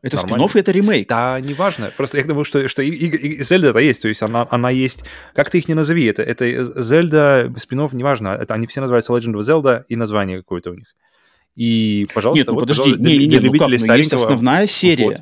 [0.03, 1.07] Это спин и это ремейк.
[1.07, 1.93] Да, неважно.
[1.95, 5.05] Просто я думаю, что, что и, и, и Зельда-то есть, то есть она, она есть,
[5.35, 9.35] как ты их не назови, это, это Зельда, спин неважно, это они все называются Legend
[9.35, 10.87] of Zelda и название какое-то у них.
[11.57, 14.67] И, пожалуйста, Нет, ну вот, подожди, пожалуйста, не, не, не, ну как, ну, есть основная
[14.67, 15.05] серия.
[15.05, 15.17] Вот.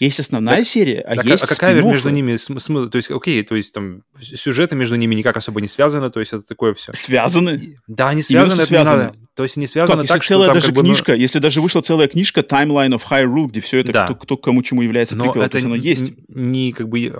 [0.00, 2.88] Есть основная так, серия, а так, есть А какая между ними смысл?
[2.88, 6.32] То есть, окей, то есть там сюжеты между ними никак особо не связаны, то есть
[6.32, 6.92] это такое все.
[6.94, 7.78] Связаны?
[7.88, 8.96] Да, они связаны, это связаны.
[8.96, 9.18] не надо.
[9.34, 11.22] То есть не связано так, так что целая там даже как книжка, бы, ну...
[11.22, 14.04] если даже вышла целая книжка Timeline of Hyrule, где все это, да.
[14.04, 16.12] кто, кто кому чему является Но приквел, это то есть оно есть.
[16.28, 17.12] Не как бы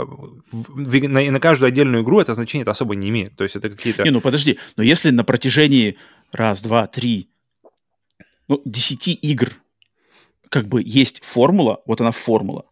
[0.52, 3.34] в, на, на каждую отдельную игру это значение это особо не имеет.
[3.34, 4.04] То есть это какие-то...
[4.04, 5.96] Не, ну подожди, но если на протяжении
[6.32, 7.28] раз, два, три,
[8.48, 9.52] ну, десяти игр
[10.48, 12.64] как бы есть формула, вот она формула,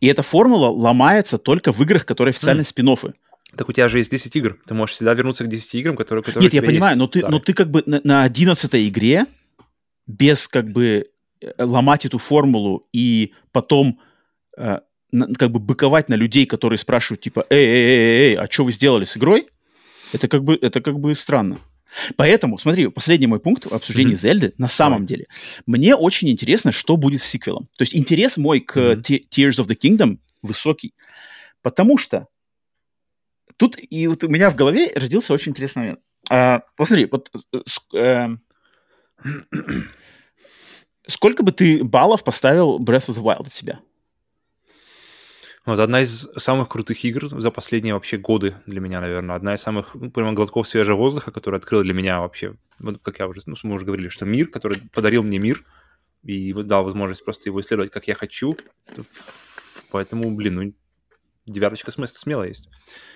[0.00, 2.68] и эта формула ломается только в играх, которые официально mm.
[2.68, 3.14] спин -оффы.
[3.56, 4.58] Так у тебя же есть 10 игр.
[4.66, 7.40] Ты можешь всегда вернуться к 10 играм, которые, которые Нет, я понимаю, но ты, но
[7.40, 9.26] ты как бы на, на 11 игре
[10.06, 11.10] без как бы
[11.40, 14.00] э, ломать эту формулу и потом
[14.56, 14.78] э,
[15.10, 18.64] на, как бы быковать на людей, которые спрашивают типа, эй, эй, эй, эй, а что
[18.64, 19.48] вы сделали с игрой?
[20.12, 21.58] Это как бы, это как бы странно.
[22.16, 24.18] Поэтому, смотри, последний мой пункт в обсуждении mm-hmm.
[24.18, 25.06] Зельды, на самом Давай.
[25.06, 25.26] деле,
[25.66, 27.68] мне очень интересно, что будет с сиквелом.
[27.76, 29.28] То есть интерес мой к mm-hmm.
[29.30, 30.94] Tears of the Kingdom высокий,
[31.62, 32.26] потому что
[33.56, 36.00] тут и вот у меня в голове родился очень интересный момент.
[36.28, 37.30] А, посмотри, вот
[37.94, 38.28] э,
[41.06, 43.80] сколько бы ты баллов поставил Breath of the Wild от себя?
[45.66, 49.36] Вот одна из самых крутых игр за последние вообще годы для меня, наверное.
[49.36, 53.18] Одна из самых, ну, прямо глотков свежего воздуха, которая открыла для меня вообще, вот, как
[53.18, 55.64] я уже, ну, мы уже говорили, что мир, который подарил мне мир
[56.22, 58.56] и дал возможность просто его исследовать, как я хочу.
[59.90, 60.72] Поэтому, блин, ну,
[61.46, 62.68] девяточка смысла смело есть.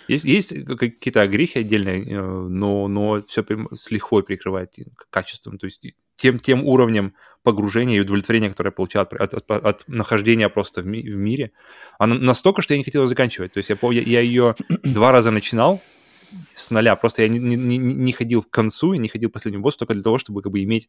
[0.09, 4.75] Есть, есть какие-то огрехи отдельные, э, но, но все с лихвой прикрывает
[5.11, 5.59] качеством.
[5.59, 5.83] То есть
[6.17, 10.83] тем, тем уровнем погружения и удовлетворения, которое я получал от, от, от, от нахождения просто
[10.83, 11.53] в, ми, в мире,
[11.99, 13.53] она настолько, что я не хотел ее заканчивать.
[13.53, 15.81] То есть я, я, я ее два раза начинал
[16.55, 19.63] с нуля, просто я не, не, не ходил к концу и не ходил к последнему
[19.63, 20.89] боссу только для того, чтобы как бы иметь...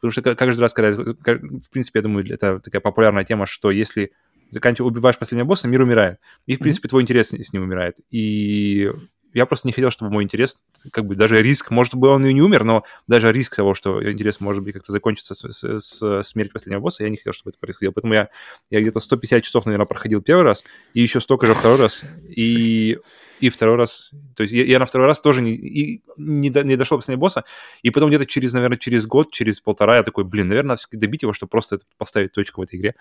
[0.00, 0.92] Потому что каждый раз, когда...
[0.92, 4.12] В принципе, я думаю, это такая популярная тема, что если
[4.50, 6.18] заканчиваешь, убиваешь последнего босса, мир умирает.
[6.46, 7.96] И, в принципе, твой интерес с ним умирает.
[8.10, 8.90] И
[9.36, 10.56] я просто не хотел, чтобы мой интерес,
[10.92, 14.02] как бы даже риск, может быть, он и не умер, но даже риск того, что
[14.10, 17.50] интерес может быть как-то закончится с, с, с смертью последнего босса, я не хотел, чтобы
[17.50, 17.92] это происходило.
[17.92, 18.30] Поэтому я,
[18.70, 20.64] я где-то 150 часов, наверное, проходил первый раз,
[20.94, 22.02] и еще столько же второй раз,
[22.34, 22.98] и,
[23.40, 26.64] и второй раз, то есть я, я на второй раз тоже не, и не, до,
[26.64, 27.44] не дошел до последнего босса,
[27.82, 30.96] и потом где-то через, наверное, через год, через полтора я такой, блин, наверное, надо все-таки
[30.96, 32.94] добить его, чтобы просто поставить точку в этой игре,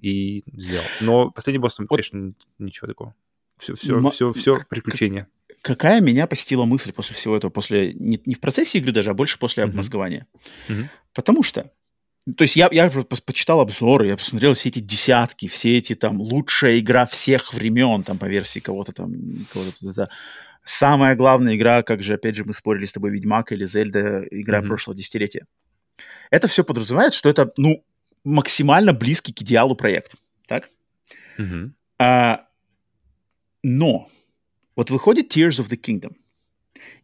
[0.00, 0.84] и сделал.
[1.00, 3.14] Но последний босс, там, конечно, ничего такого.
[3.58, 5.28] Все, все, М- все, все приключения.
[5.66, 9.14] Какая меня посетила мысль после всего этого, после не, не в процессе игры даже, а
[9.14, 9.68] больше после mm-hmm.
[9.68, 10.28] обмозгования?
[10.68, 10.88] Mm-hmm.
[11.12, 11.72] Потому что,
[12.36, 16.78] то есть я, я почитал обзоры, я посмотрел все эти десятки, все эти там лучшая
[16.78, 19.12] игра всех времен, там по версии кого-то там,
[19.52, 20.08] кого-то
[20.62, 24.60] самая главная игра, как же, опять же, мы спорили с тобой, Ведьмак или Зельда, игра
[24.60, 24.68] mm-hmm.
[24.68, 25.46] прошлого десятилетия.
[26.30, 27.84] Это все подразумевает, что это, ну,
[28.22, 30.14] максимально близкий к идеалу проект,
[30.46, 30.68] так?
[31.38, 31.70] Mm-hmm.
[31.98, 32.46] А,
[33.64, 34.08] но
[34.76, 36.14] вот выходит Tears of the Kingdom.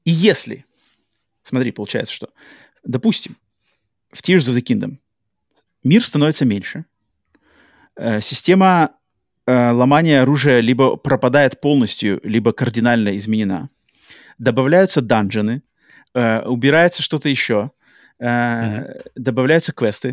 [0.04, 0.66] И если,
[1.42, 2.28] смотри, получается, что,
[2.84, 3.36] допустим,
[4.12, 4.98] в Tears of the Kingdom
[5.82, 6.84] мир становится меньше,
[7.96, 8.92] э, система
[9.46, 13.70] э, ломания оружия либо пропадает полностью, либо кардинально изменена,
[14.38, 15.62] добавляются данжены,
[16.14, 17.70] э, убирается что-то еще,
[18.18, 19.10] э, mm-hmm.
[19.16, 20.08] добавляются квесты.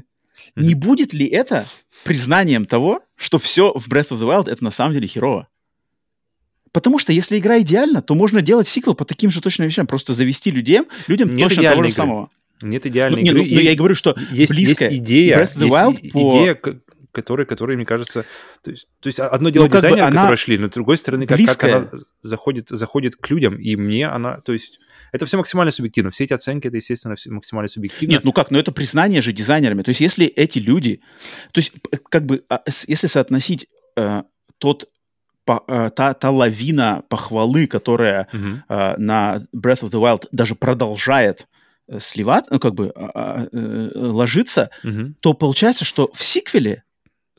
[0.55, 0.63] Mm-hmm.
[0.63, 1.67] Не будет ли это
[2.05, 5.49] признанием того, что все в Breath of the Wild это на самом деле херово?
[6.71, 10.13] Потому что если игра идеальна, то можно делать сиквел по таким же точно вещам, просто
[10.13, 11.95] завести людей, людям Нет точно того же игры.
[11.95, 12.29] самого.
[12.61, 13.39] Нет идеальной ну, игры.
[13.43, 16.13] Нет, ну, я и говорю, что есть, близкая есть идея, Breath of the Wild есть
[16.13, 16.29] по...
[16.29, 16.59] идея,
[17.11, 18.25] которая, которая, мне кажется,
[18.61, 20.15] то есть, то есть одно дело ну, дизайнеры, она...
[20.15, 21.89] которые шли, но с другой стороны, как, как она
[22.21, 24.79] заходит, заходит к людям, и мне она, то есть
[25.11, 26.11] это все максимально субъективно.
[26.11, 28.13] Все эти оценки, это, естественно, все максимально субъективно.
[28.13, 29.81] Нет, ну как, ну это признание же дизайнерами.
[29.81, 31.01] То есть если эти люди,
[31.51, 31.71] то есть
[32.09, 34.23] как бы, а, если соотносить э,
[34.59, 34.87] тот
[35.49, 38.59] по, э, та, та лавина похвалы, которая mm-hmm.
[38.69, 41.47] э, на Breath of the Wild даже продолжает
[41.87, 45.13] э, сливать, ну, как бы э, э, ложиться, mm-hmm.
[45.21, 46.83] то получается, что в сиквеле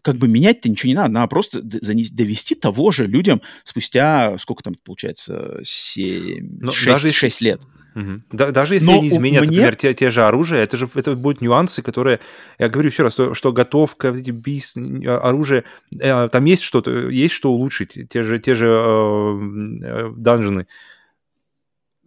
[0.03, 4.75] как бы менять-то ничего не надо, надо просто довести того же людям спустя, сколько там
[4.85, 7.61] получается, 7, 6, 6 лет.
[7.95, 8.23] Угу.
[8.33, 9.51] Да, даже если Но они изменят, мне...
[9.51, 12.21] например, те, те же оружия, это же это будут нюансы, которые,
[12.59, 15.65] я говорю еще раз, что, что готовка, эти бис, оружие,
[15.99, 19.39] э, там есть что-то, есть что улучшить, те же, те же э,
[19.83, 20.67] э, данжены.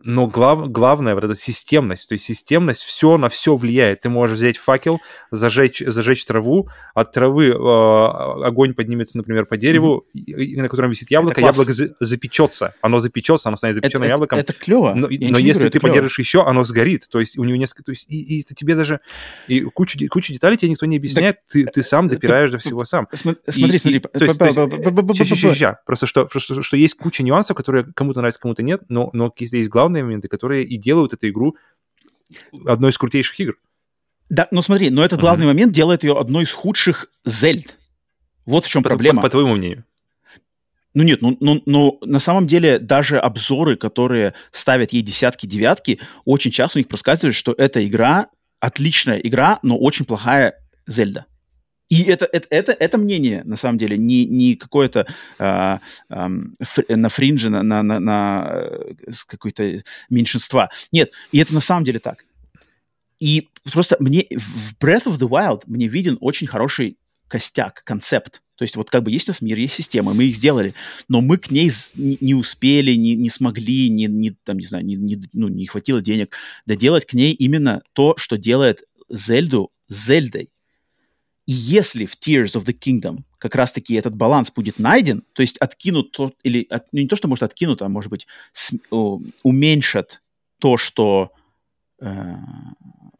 [0.05, 2.09] Но глав, главное вот эта системность.
[2.09, 4.01] То есть системность все на все влияет.
[4.01, 4.99] Ты можешь взять факел,
[5.31, 10.61] зажечь, зажечь траву, от травы э, огонь поднимется, например, по дереву, mm-hmm.
[10.61, 12.75] на котором висит яблоко, яблоко за, запечется.
[12.81, 14.39] Оно запечется, оно станет запеченным это, яблоком.
[14.39, 14.93] Это, это клево.
[14.95, 17.07] Но, но если говорю, ты подержишь еще, оно сгорит.
[17.09, 17.83] То есть у него несколько...
[17.83, 18.99] То есть и, и это тебе даже...
[19.47, 21.37] И кучу, кучу деталей тебе никто не объясняет.
[21.37, 23.07] Так, ты, ты сам допираешь до всего сам.
[23.13, 23.99] Смотри, и, смотри.
[23.99, 24.39] То есть,
[25.85, 29.69] просто что, просто что есть куча нюансов, которые кому-то нравятся, кому-то нет, но, но есть
[29.69, 31.55] главное главные моменты, которые и делают эту игру
[32.65, 33.55] одной из крутейших игр.
[34.29, 35.49] Да, но смотри, но этот главный uh-huh.
[35.49, 37.77] момент делает ее одной из худших Зельд.
[38.45, 39.21] Вот в чем по, проблема.
[39.21, 39.85] По, по твоему мнению.
[40.95, 45.99] Ну нет, ну, ну, ну на самом деле даже обзоры, которые ставят ей десятки, девятки,
[46.25, 48.27] очень часто у них проскальзывает, что эта игра
[48.59, 50.53] отличная игра, но очень плохая
[50.87, 51.25] Зельда.
[51.89, 55.05] И это, это, это, это мнение, на самом деле, не, не какое-то
[55.37, 55.79] а,
[56.09, 58.93] а, на фринже, на, на, на, на э,
[59.27, 60.69] какое-то меньшинства.
[60.91, 62.25] Нет, и это на самом деле так.
[63.19, 66.97] И просто мне в Breath of the Wild мне виден очень хороший
[67.27, 68.41] костяк, концепт.
[68.55, 70.73] То есть вот как бы есть у нас мир, есть система, мы их сделали,
[71.09, 74.95] но мы к ней не успели, не, не смогли, не, не, там, не знаю, не,
[74.95, 76.35] не, ну, не хватило денег
[76.65, 80.49] доделать к ней именно то, что делает Зельду Зельдой.
[81.45, 85.57] И если в Tears of the Kingdom как раз-таки этот баланс будет найден, то есть
[85.57, 89.21] откинут то, или от, ну, не то, что может откинут, а может быть с, о,
[89.43, 90.21] уменьшат
[90.59, 91.31] то, что
[91.99, 92.35] э,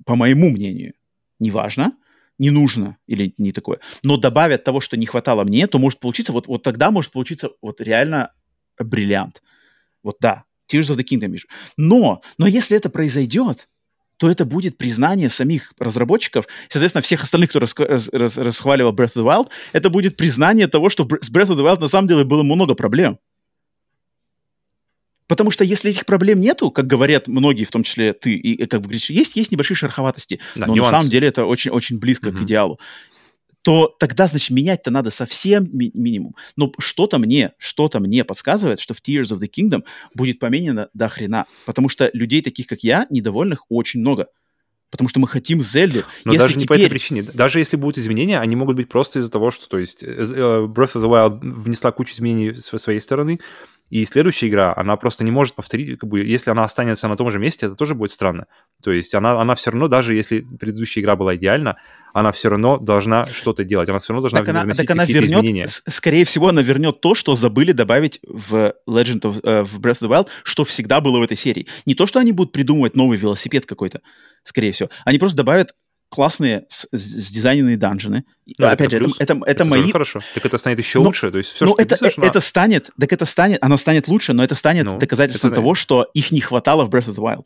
[0.06, 0.94] по моему мнению,
[1.40, 1.98] неважно,
[2.38, 6.32] не нужно или не такое, но добавят того, что не хватало мне, то может получиться,
[6.32, 8.32] вот, вот тогда может получиться вот реально
[8.80, 9.44] бриллиант.
[10.02, 11.38] Вот да, Tears of the Kingdom.
[11.78, 13.68] Но, но если это произойдет,
[14.18, 19.16] то это будет признание самих разработчиков, соответственно, всех остальных, кто рас, рас, рас, расхваливал Breath
[19.16, 22.08] of the Wild, это будет признание того, что с Breath of the Wild на самом
[22.08, 23.20] деле было много проблем.
[25.28, 28.82] Потому что если этих проблем нету, как говорят многие, в том числе ты, и как
[28.82, 30.92] бы говоришь, есть, есть небольшие шероховатости, да, но нюанс.
[30.92, 32.40] на самом деле это очень-очень близко угу.
[32.40, 32.80] к идеалу
[33.64, 36.36] то тогда, значит, менять-то надо совсем ми- минимум.
[36.56, 39.84] Но что-то мне, что-то мне подсказывает, что в Tears of the Kingdom
[40.14, 41.46] будет поменено до хрена.
[41.66, 44.28] Потому что людей таких, как я, недовольных очень много.
[44.92, 46.04] Потому что мы хотим Зельду.
[46.24, 47.24] Но если даже не по этой причине.
[47.24, 50.68] Даже если будут изменения, они могут быть просто из-за того, что, то есть, э, э,
[50.68, 53.40] Breath of the Wild внесла кучу изменений со своей стороны,
[53.90, 57.30] и следующая игра, она просто не может повторить, как бы, если она останется на том
[57.30, 58.48] же месте, это тоже будет странно.
[58.82, 61.78] То есть она, она все равно, даже если предыдущая игра была идеальна,
[62.14, 65.06] она все равно должна что-то делать, она все равно должна так она, вносить так она
[65.06, 65.68] вернет, изменения.
[65.68, 70.08] Скорее всего, она вернет то, что забыли добавить в Legend of uh, в Breath of
[70.08, 71.68] the Wild, что всегда было в этой серии.
[71.86, 74.02] Не то, что они будут придумывать новый велосипед какой-то,
[74.44, 74.90] скорее всего.
[75.06, 75.74] Они просто добавят
[76.14, 78.24] классные с, с дизайненные данжены.
[78.60, 79.16] Ну, Опять же, плюс.
[79.20, 79.92] это, это, это мои...
[79.92, 80.22] хорошо.
[80.36, 81.32] Так это станет еще но, лучше.
[81.32, 84.44] То есть все, что это, писаешь, это станет, так это станет, оно станет лучше, но
[84.44, 85.56] это станет ну, доказательством это...
[85.56, 87.46] того, что их не хватало в Breath of the Wild.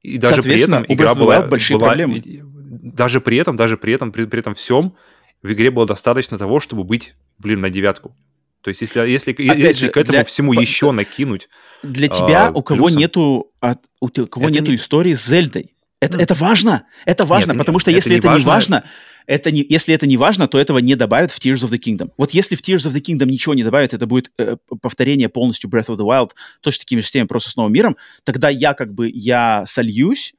[0.00, 2.22] И даже при этом игра была, большие была, проблемы.
[2.24, 4.94] Даже при этом, даже при этом, при, при этом всем
[5.42, 8.16] в игре было достаточно того, чтобы быть, блин, на девятку.
[8.62, 10.24] То есть если, если, если же, к этому для...
[10.24, 11.50] всему еще накинуть...
[11.82, 13.00] Для тебя, а, у кого плюсом...
[13.00, 14.76] нету, а, у, у кого это нету не...
[14.76, 18.46] истории с Зельдой, это, это важно, это важно, Нет, потому что если это, не, это
[18.46, 18.84] важно, не важно,
[19.26, 22.10] это не, если это не важно, то этого не добавят в Tears of the Kingdom.
[22.16, 25.68] Вот если в Tears of the Kingdom ничего не добавят, это будет э, повторение полностью
[25.68, 26.30] Breath of the Wild,
[26.62, 30.34] точно такими же системами, просто с новым миром, тогда я как бы, я сольюсь,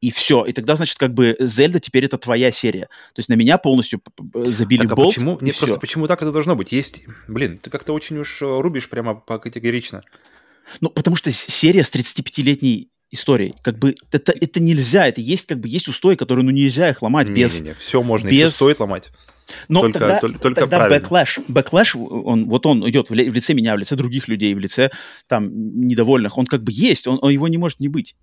[0.00, 0.44] и все.
[0.44, 2.88] И тогда, значит, как бы Зельда теперь это твоя серия.
[3.14, 4.02] То есть на меня полностью
[4.34, 5.14] забили так, а болт.
[5.14, 5.38] Почему?
[5.40, 6.72] Нет, просто почему так это должно быть?
[6.72, 10.02] Есть, блин, ты как-то очень уж э, рубишь прямо по категорично.
[10.80, 13.54] Ну, потому что серия с 35-летней историей.
[13.62, 17.02] Как бы это, это нельзя, это есть как бы есть устои, которые ну нельзя их
[17.02, 17.60] ломать не, без...
[17.60, 18.34] Не, не, все можно, без...
[18.34, 19.10] и все стоит ломать.
[19.68, 21.04] Но только, тогда, только, только тогда правильно.
[21.04, 24.90] backlash, backlash, он, вот он идет в, лице меня, в лице других людей, в лице
[25.26, 28.16] там недовольных, он как бы есть, он, он его не может не быть.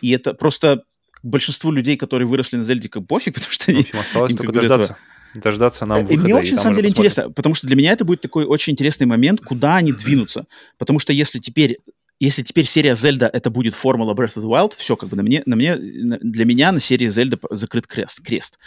[0.00, 0.84] И это просто
[1.22, 3.82] большинству людей, которые выросли на Зельде, как пофиг, потому что они...
[3.82, 4.92] В общем, осталось только дождаться.
[4.92, 4.98] Этого...
[5.34, 6.14] Дождаться нам выхода.
[6.14, 7.10] И мне очень, на самом деле, посмотрим.
[7.10, 10.46] интересно, потому что для меня это будет такой очень интересный момент, куда они двинутся.
[10.78, 11.78] Потому что если теперь
[12.20, 15.22] если теперь серия Зельда это будет формула Breath of the Wild, все как бы на
[15.22, 18.20] мне, на мне, для меня на серии Зельда закрыт крест.
[18.24, 18.58] крест.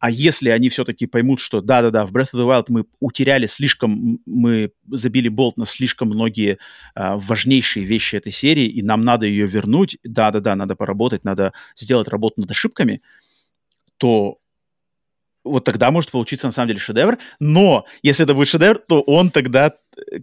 [0.00, 4.18] А если они все-таки поймут, что да-да-да, в Breath of the Wild мы утеряли слишком,
[4.24, 6.58] мы забили болт на слишком многие
[6.94, 12.08] а, важнейшие вещи этой серии, и нам надо ее вернуть, да-да-да, надо поработать, надо сделать
[12.08, 13.02] работу над ошибками,
[13.98, 14.39] то
[15.44, 17.18] вот тогда может получиться на самом деле шедевр.
[17.38, 19.74] Но если это будет шедевр, то он тогда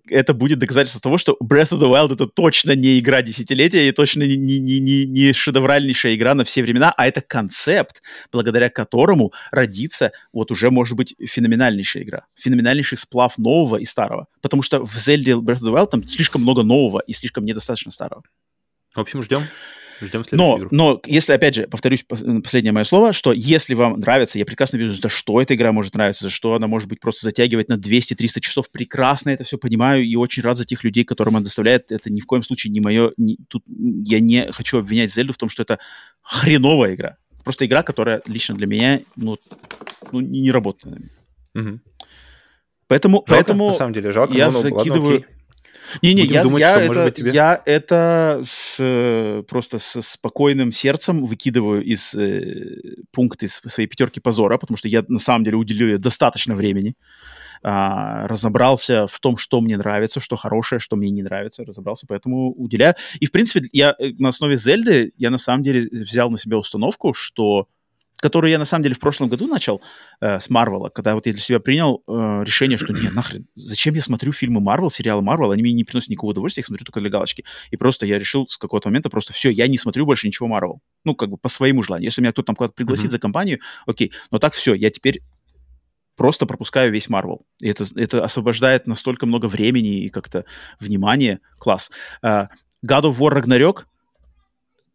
[0.10, 3.92] это будет доказательство того, что Breath of the Wild это точно не игра десятилетия и
[3.92, 9.34] точно не, не, не, не шедевральнейшая игра на все времена, а это концепт, благодаря которому
[9.52, 12.26] родится вот уже может быть феноменальнейшая игра.
[12.36, 14.28] Феноменальнейший сплав нового и старого.
[14.42, 17.92] Потому что в Zelda Breath of the Wild там слишком много нового и слишком недостаточно
[17.92, 18.24] старого.
[18.94, 19.44] В общем, ждем.
[20.02, 20.70] Ждем но, игру.
[20.72, 24.94] но если, опять же, повторюсь последнее мое слово, что если вам нравится, я прекрасно вижу,
[24.94, 28.40] за что эта игра может нравиться, за что она может быть просто затягивать на 200-300
[28.40, 31.92] часов, прекрасно это все понимаю и очень рад за тех людей, которым она доставляет.
[31.92, 33.12] Это ни в коем случае не мое...
[33.18, 35.80] Не, тут я не хочу обвинять Зельду в том, что это
[36.22, 37.18] хреновая игра.
[37.44, 39.38] Просто игра, которая лично для меня ну,
[40.12, 40.98] ну, не, работает.
[41.56, 41.80] Угу.
[42.88, 45.22] Поэтому, жалко, поэтому на самом деле, жалко, я но, закидываю...
[45.22, 45.37] Ладно,
[46.02, 47.32] не-не, я, думать, я, это, быть, тебе...
[47.32, 54.58] я это с, просто с спокойным сердцем выкидываю из э, пункта из своей пятерки позора,
[54.58, 56.96] потому что я на самом деле уделил достаточно времени.
[57.64, 62.52] А, разобрался в том, что мне нравится, что хорошее, что мне не нравится, разобрался, поэтому
[62.52, 62.96] уделяю.
[63.20, 66.58] И, в принципе, я э, на основе Зельды, я на самом деле взял на себя
[66.58, 67.68] установку, что
[68.18, 69.82] которую я на самом деле в прошлом году начал
[70.22, 73.94] э, с Марвела, когда вот я для себя принял э, решение, что нет, нахрен, зачем
[73.96, 76.86] я смотрю фильмы Марвел, сериалы Марвел, они мне не приносят никакого удовольствия, я их смотрю
[76.86, 77.46] только для галочки.
[77.72, 80.82] И просто я решил с какого-то момента просто все, я не смотрю больше ничего Марвел.
[81.04, 82.08] Ну, как бы по своему желанию.
[82.08, 83.12] Если меня кто-то там куда-то пригласит mm-hmm.
[83.12, 84.12] за компанию, окей.
[84.32, 85.22] Но так все, я теперь
[86.16, 87.46] просто пропускаю весь Марвел.
[87.62, 90.46] И это, это освобождает настолько много времени и как-то
[90.80, 91.40] внимания.
[91.60, 91.92] Класс.
[92.24, 92.48] Uh,
[92.86, 93.84] God of War Ragnarok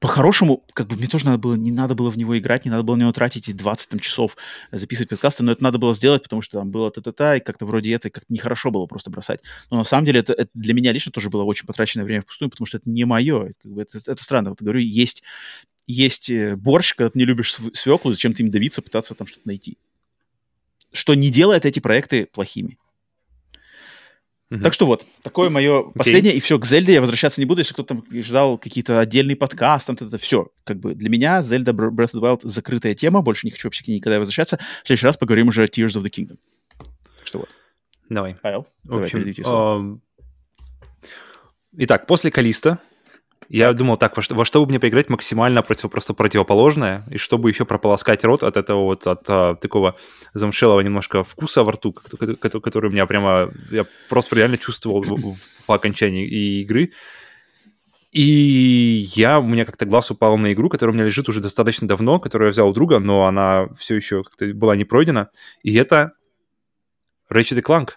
[0.03, 2.83] по-хорошему, как бы мне тоже надо было, не надо было в него играть, не надо
[2.83, 4.37] было в него тратить эти 20 там, часов
[4.73, 7.93] записывать подкасты, но это надо было сделать, потому что там было та-та-та, и как-то вроде
[7.93, 9.43] это как-то нехорошо было просто бросать.
[9.70, 12.51] Но на самом деле это, это для меня лично тоже было очень потраченное время впустую,
[12.51, 13.53] потому что это не мое.
[13.62, 14.51] Как бы это, это странно.
[14.51, 15.23] Вот говорю, есть,
[15.87, 19.47] есть э, борщ, когда ты не любишь свеклу, зачем ты им давиться, пытаться там что-то
[19.47, 19.79] найти.
[20.91, 22.77] Что не делает эти проекты плохими.
[24.61, 25.93] Так что вот, такое мое okay.
[25.95, 26.35] последнее.
[26.35, 29.95] И все, к Зельде я возвращаться не буду, если кто-то там ждал какие-то отдельные подкасты,
[29.95, 30.49] там, это все.
[30.65, 33.85] Как бы для меня Zelda Breath of the Wild закрытая тема, больше не хочу вообще
[33.85, 34.59] к ней никогда возвращаться.
[34.83, 36.39] В следующий раз поговорим уже о Tears of the Kingdom.
[36.79, 37.49] Так что вот.
[38.09, 38.37] Давай.
[38.43, 40.01] Павел, в общем, давай,
[41.74, 42.79] Итак, после Калиста
[43.59, 47.19] я думал, так, во что, во что бы мне поиграть максимально против, просто противоположное, и
[47.19, 49.97] чтобы еще прополоскать рот от этого вот, от а, такого
[50.33, 55.35] замшелого немножко вкуса во рту, который, который у меня прямо, я просто реально чувствовал в,
[55.35, 56.27] в, по окончании
[56.62, 56.93] игры.
[58.11, 61.87] И я, у меня как-то глаз упал на игру, которая у меня лежит уже достаточно
[61.87, 65.29] давно, которую я взял у друга, но она все еще как-то была не пройдена.
[65.62, 66.12] И это
[67.31, 67.91] Ratchet Clank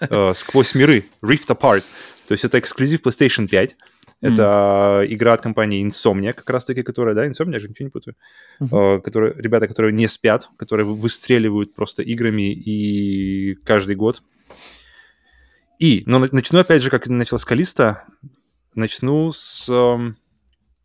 [0.00, 1.84] э, сквозь миры, Rift Apart.
[2.26, 3.76] То есть это эксклюзив PlayStation 5.
[4.22, 5.06] Это mm.
[5.14, 8.14] игра от компании Insomnia, как раз-таки, которая, да, Insomnia, я же ничего не путаю,
[8.60, 9.00] mm-hmm.
[9.02, 14.22] которые, ребята, которые не спят, которые выстреливают просто играми и каждый год.
[15.80, 18.04] И, но начну опять же, как начал с Калиста,
[18.76, 19.66] начну с,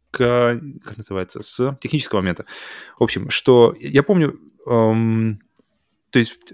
[0.09, 2.45] к, как называется, с технического момента.
[2.97, 5.39] В общем, что я помню, эм,
[6.09, 6.53] то есть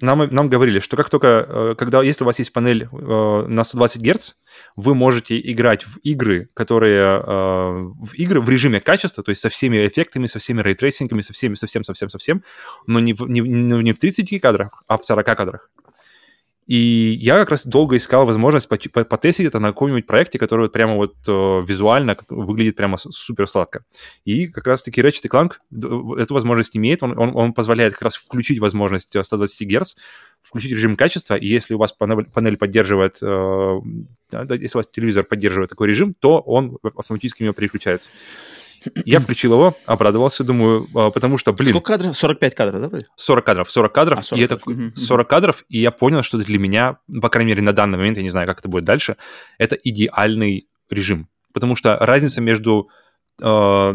[0.00, 3.64] нам, нам говорили, что как только, э, когда, если у вас есть панель э, на
[3.64, 4.32] 120 Гц,
[4.76, 9.48] вы можете играть в игры, которые э, в игры в режиме качества, то есть со
[9.48, 12.42] всеми эффектами, со всеми рейтрейсингами, со всеми, совсем, совсем, совсем,
[12.86, 15.70] но не в, не, не в 30 кадрах, а в 40 кадрах.
[16.66, 20.94] И я как раз долго искал возможность потестить это на каком-нибудь проекте, который вот прямо
[20.94, 23.84] вот э, визуально выглядит прямо супер сладко.
[24.24, 25.54] И как раз-таки Ratchet Clank
[26.20, 27.02] эту возможность имеет.
[27.02, 29.96] Он, он, он позволяет как раз включить возможность 120 Гц,
[30.42, 33.80] включить режим качества, и если у вас панель, поддерживает, э,
[34.32, 38.10] если у вас телевизор поддерживает такой режим, то он автоматически его переключается.
[39.04, 41.70] Я включил его, обрадовался, думаю, а, потому что, блин...
[41.70, 42.16] Сколько кадров?
[42.16, 43.06] 45 кадров, да, вроде?
[43.16, 44.60] 40 кадров, 40 кадров, а, 40 и это
[45.00, 48.22] 40 кадров, и я понял, что для меня, по крайней мере, на данный момент, я
[48.22, 49.16] не знаю, как это будет дальше,
[49.58, 51.28] это идеальный режим.
[51.52, 52.88] Потому что разница между
[53.42, 53.94] э,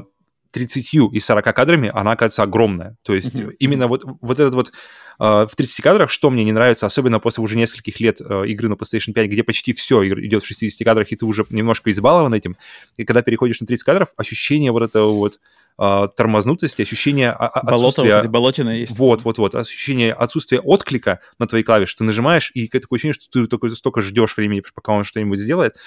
[0.56, 2.96] 30 и 40 кадрами, она, оказывается, огромная.
[3.04, 3.56] То есть mm-hmm.
[3.60, 4.72] именно вот, вот этот вот
[5.18, 8.68] Uh, в 30 кадрах, что мне не нравится, особенно после уже нескольких лет uh, игры
[8.68, 12.34] на PlayStation 5, где почти все идет в 60 кадрах, и ты уже немножко избалован
[12.34, 12.58] этим,
[12.98, 15.40] и когда переходишь на 30 кадров, ощущение вот этого вот
[15.80, 17.34] uh, тормознутости, ощущение
[17.64, 18.04] Болото.
[18.04, 18.98] Вот болотина есть.
[18.98, 19.56] Вот, вот, вот.
[19.56, 21.96] Ощущение отсутствия отклика на твои клавиши.
[21.96, 25.78] Ты нажимаешь, и такое ощущение, что ты только столько ждешь времени, пока он что-нибудь сделает.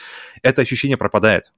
[0.43, 1.53] Это ощущение пропадает.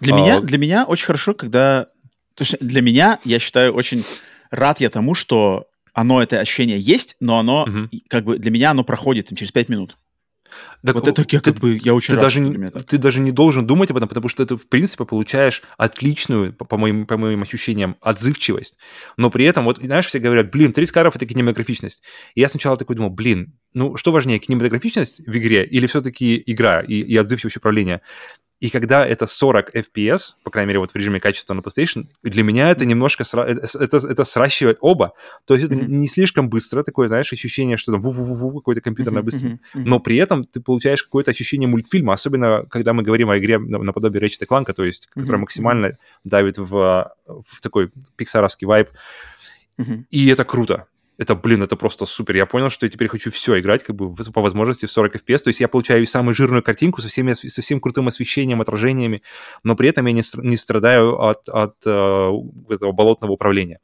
[0.00, 1.88] Для, а, меня, для меня очень хорошо, когда
[2.34, 4.04] то есть для меня, я считаю, очень
[4.50, 8.00] рад я тому, что оно, это ощущение есть, но оно, угу.
[8.08, 9.96] как бы, для меня оно проходит там, через 5 минут.
[10.84, 13.30] Так, вот это я, как бы, я очень ты рад, даже, не, ты даже не
[13.30, 17.16] должен думать об этом, потому что ты, в принципе, получаешь отличную, по, по, моим, по
[17.16, 18.76] моим ощущениям, отзывчивость.
[19.16, 22.02] Но при этом, вот, знаешь, все говорят, блин, 30 кадров— это кинематографичность.
[22.34, 26.80] И я сначала такой думал, блин, ну, что важнее, кинематографичность в игре или все-таки игра
[26.80, 28.02] и, и отзывчивость управления?
[28.62, 32.44] И когда это 40 FPS, по крайней мере, вот в режиме качества на PlayStation, для
[32.44, 33.44] меня это немножко сра...
[33.44, 35.14] это, это, это сращивает оба.
[35.46, 35.88] То есть это mm-hmm.
[35.88, 39.48] не слишком быстро, такое, знаешь, ощущение, что там ву-ву-ву какой-то компьютерное быстро.
[39.48, 39.58] Mm-hmm.
[39.74, 39.84] Mm-hmm.
[39.84, 44.22] Но при этом ты получаешь какое-то ощущение мультфильма, особенно когда мы говорим о игре наподобие
[44.22, 48.90] Ratchet Clank, то есть, которая максимально давит в, в такой пиксаровский вайб.
[50.10, 50.86] И это круто
[51.18, 52.36] это, блин, это просто супер.
[52.36, 55.38] Я понял, что я теперь хочу все играть как бы по возможности в 40 FPS.
[55.38, 59.22] То есть я получаю самую жирную картинку со, всеми, со всем крутым освещением, отражениями,
[59.62, 63.80] но при этом я не, не страдаю от, от uh, этого болотного управления.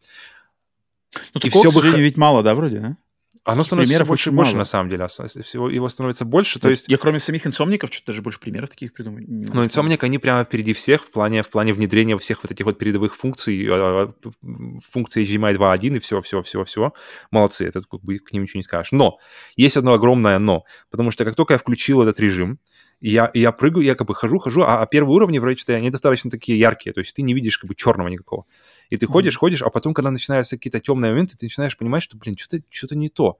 [1.35, 1.91] Ну, и все бы...
[1.91, 2.97] ведь мало, да, вроде, да?
[3.45, 5.07] Оно становится примеров больше, больше на самом деле.
[5.07, 6.59] Всего его становится больше.
[6.59, 6.89] То есть...
[6.89, 9.25] Я кроме самих инсомников что-то даже больше примеров таких придумаю.
[9.29, 12.79] Ну, инсомник, они прямо впереди всех в плане, в плане внедрения всех вот этих вот
[12.79, 16.95] передовых функций, а, а, функции HDMI 2.1 и всего, всего, всего, всего.
[17.31, 18.93] Молодцы, это как бы к ним ничего не скажешь.
[18.93, 19.19] Но
[19.57, 22.59] есть одно огромное но, потому что как только я включил этот режим,
[23.01, 25.59] и я, и я прыгаю, я как бы хожу, хожу, а, а первые уровни вроде
[25.59, 28.45] что они достаточно такие яркие, то есть ты не видишь как бы черного никакого.
[28.91, 29.11] И ты mm-hmm.
[29.11, 32.63] ходишь, ходишь, а потом, когда начинаются какие-то темные моменты, ты начинаешь понимать, что, блин, что-то
[32.71, 33.39] что не то.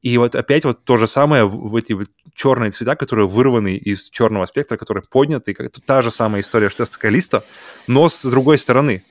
[0.00, 4.10] И вот опять вот то же самое в эти вот черные цвета, которые вырваны из
[4.10, 5.54] черного спектра, которые подняты.
[5.58, 7.44] Это та же самая история, что с Калисто,
[7.88, 9.02] но с другой стороны.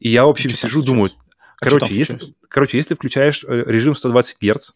[0.00, 1.12] И я, в общем, сижу, думаю,
[1.60, 4.72] а короче, если, короче, если включаешь э, режим 120 Гц,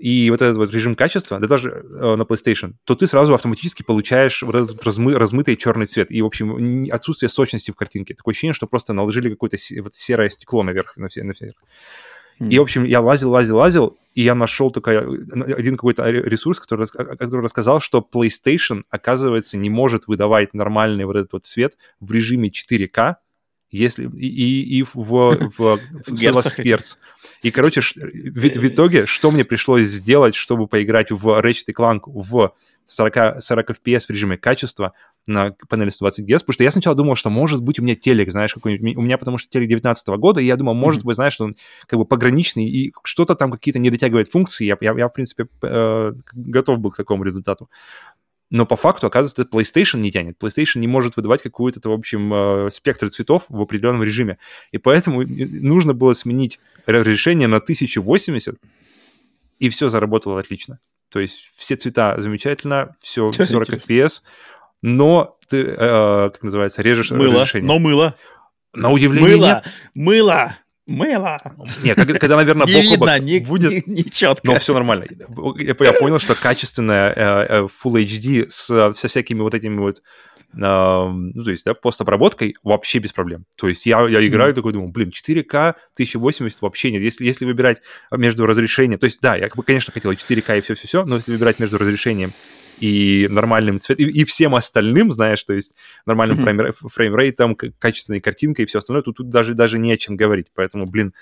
[0.00, 3.82] и вот этот вот режим качества, да даже э, на PlayStation, то ты сразу автоматически
[3.82, 8.14] получаешь вот этот размы, размытый черный цвет и, в общем, отсутствие сочности в картинке.
[8.14, 11.52] Такое ощущение, что просто наложили какое-то вот серое стекло наверх, на все, на все.
[12.38, 16.86] И, в общем, я лазил, лазил, лазил, и я нашел только один какой-то ресурс, который,
[16.86, 22.48] который рассказал, что PlayStation, оказывается, не может выдавать нормальный вот этот вот цвет в режиме
[22.48, 23.16] 4К,
[23.70, 26.96] если и, и, и в, в, в, в Герц.
[27.42, 32.52] И, короче, в, в итоге, что мне пришлось сделать, чтобы поиграть в Ratchet Clank в
[32.84, 34.92] 40, 40 FPS в режиме качества
[35.26, 38.32] на панели 120 Гц, потому что я сначала думал, что может быть у меня телек,
[38.32, 41.06] знаешь, какой-нибудь, у меня потому что телек 19 года, и я думал, может mm-hmm.
[41.06, 41.54] быть, знаешь, что он
[41.86, 45.46] как бы пограничный, и что-то там какие-то не дотягивает функции, я, я, я в принципе,
[45.62, 47.68] э, готов был к такому результату.
[48.50, 50.36] Но по факту, оказывается, PlayStation не тянет.
[50.42, 54.38] PlayStation не может выдавать какую-то, в общем, э, спектр цветов в определенном режиме.
[54.72, 58.56] И поэтому нужно было сменить разрешение на 1080,
[59.60, 60.80] и все заработало отлично.
[61.10, 64.22] То есть все цвета замечательно, все 40 FPS,
[64.82, 67.68] но ты, э, как называется, режешь мыло, разрешение.
[67.68, 68.16] но мыло.
[68.72, 69.64] На удивление мыло, нет.
[69.94, 70.56] Мыло,
[70.90, 71.38] мыло.
[71.82, 73.86] Нет, когда, когда наверное, не бок видно, не, будет...
[73.86, 74.46] Не, не четко.
[74.46, 75.06] Но все нормально.
[75.56, 80.02] Я, я понял, что качественная э, э, Full HD с, со всякими вот этими вот
[80.52, 83.44] ну, то есть, да, постобработкой вообще без проблем.
[83.56, 84.56] То есть я, я играю mm-hmm.
[84.56, 87.02] такой, думаю, блин, 4К, 1080 вообще нет.
[87.02, 87.80] Если, если выбирать
[88.10, 91.78] между разрешением, то есть, да, я, конечно, хотел 4К и все-все-все, но если выбирать между
[91.78, 92.32] разрешением
[92.80, 95.74] и нормальным цветом, и, и всем остальным, знаешь, то есть
[96.06, 96.88] нормальным mm-hmm.
[96.88, 100.46] фреймрейтом, качественной картинкой и все остальное, то тут даже, даже не о чем говорить.
[100.54, 101.12] Поэтому, блин,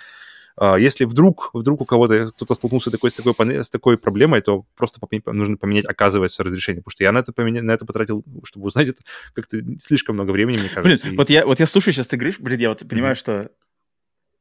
[0.60, 4.64] а, если вдруг, вдруг у кого-то кто-то столкнулся такой, с, такой, с такой проблемой, то
[4.76, 6.82] просто нужно поменять, оказывается, разрешение.
[6.82, 7.62] Потому что я на это, поменя...
[7.62, 9.02] на это потратил, чтобы узнать это,
[9.35, 11.06] как-то слишком много времени, мне кажется.
[11.06, 11.16] Блин, и...
[11.16, 13.18] вот, я, вот я слушаю сейчас, ты говоришь, блин, я вот понимаю, mm-hmm.
[13.18, 13.51] что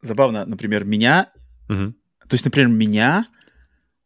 [0.02, 1.32] забавно, например, меня,
[1.70, 1.92] mm-hmm.
[1.92, 3.28] то есть, например, меня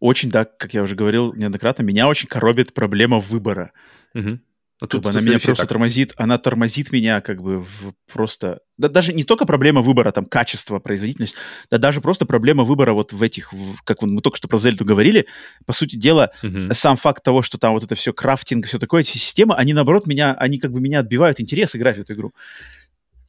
[0.02, 3.72] очень, да, как я уже говорил неоднократно, меня очень коробит проблема выбора.
[4.14, 4.40] Mm-hmm.
[4.82, 5.70] Ну, тут, бы она меня просто так.
[5.70, 8.62] тормозит, она тормозит меня как бы в просто...
[8.80, 11.36] Да даже не только проблема выбора, там, качества, производительность,
[11.70, 14.84] да даже просто проблема выбора вот в этих, в, как мы только что про Зельду
[14.84, 15.28] говорили,
[15.68, 16.74] по сути дела, uh-huh.
[16.74, 20.08] сам факт того, что там вот это все крафтинг, все такое, эти системы, они наоборот
[20.08, 22.34] меня, они как бы меня отбивают интерес играть в эту игру.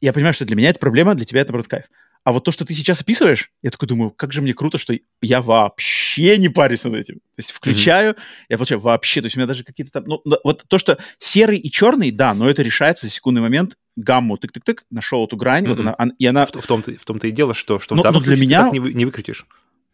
[0.01, 1.85] Я понимаю, что для меня это проблема, для тебя это, наоборот, кайф.
[2.23, 4.97] А вот то, что ты сейчас описываешь, я такой думаю, как же мне круто, что
[5.21, 7.15] я вообще не парюсь над этим.
[7.15, 8.45] То есть включаю, mm-hmm.
[8.49, 11.57] я получаю вообще, то есть у меня даже какие-то там, ну, вот то, что серый
[11.57, 15.69] и черный, да, но это решается за секундный момент, гамму тык-тык-тык, нашел эту грань, mm-hmm.
[15.69, 16.45] вот она, и она...
[16.45, 18.47] В, в, том-то, в том-то и дело, что, что но, в данном но для случае
[18.47, 18.69] меня...
[18.69, 19.45] ты так не, не выкрутишь.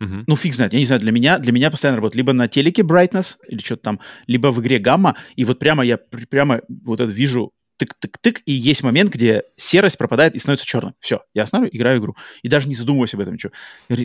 [0.01, 0.23] Uh-huh.
[0.27, 2.83] Ну, фиг знает, я не знаю, для меня, для меня постоянно работает либо на телеке
[2.83, 7.11] brightness или что-то там, либо в игре гамма, и вот прямо я прямо вот это
[7.11, 10.95] вижу тык-тык-тык, и есть момент, где серость пропадает и становится черным.
[10.99, 12.15] Все, я останавливаю, играю игру.
[12.41, 13.39] И даже не задумываюсь об этом.
[13.39, 13.51] Что.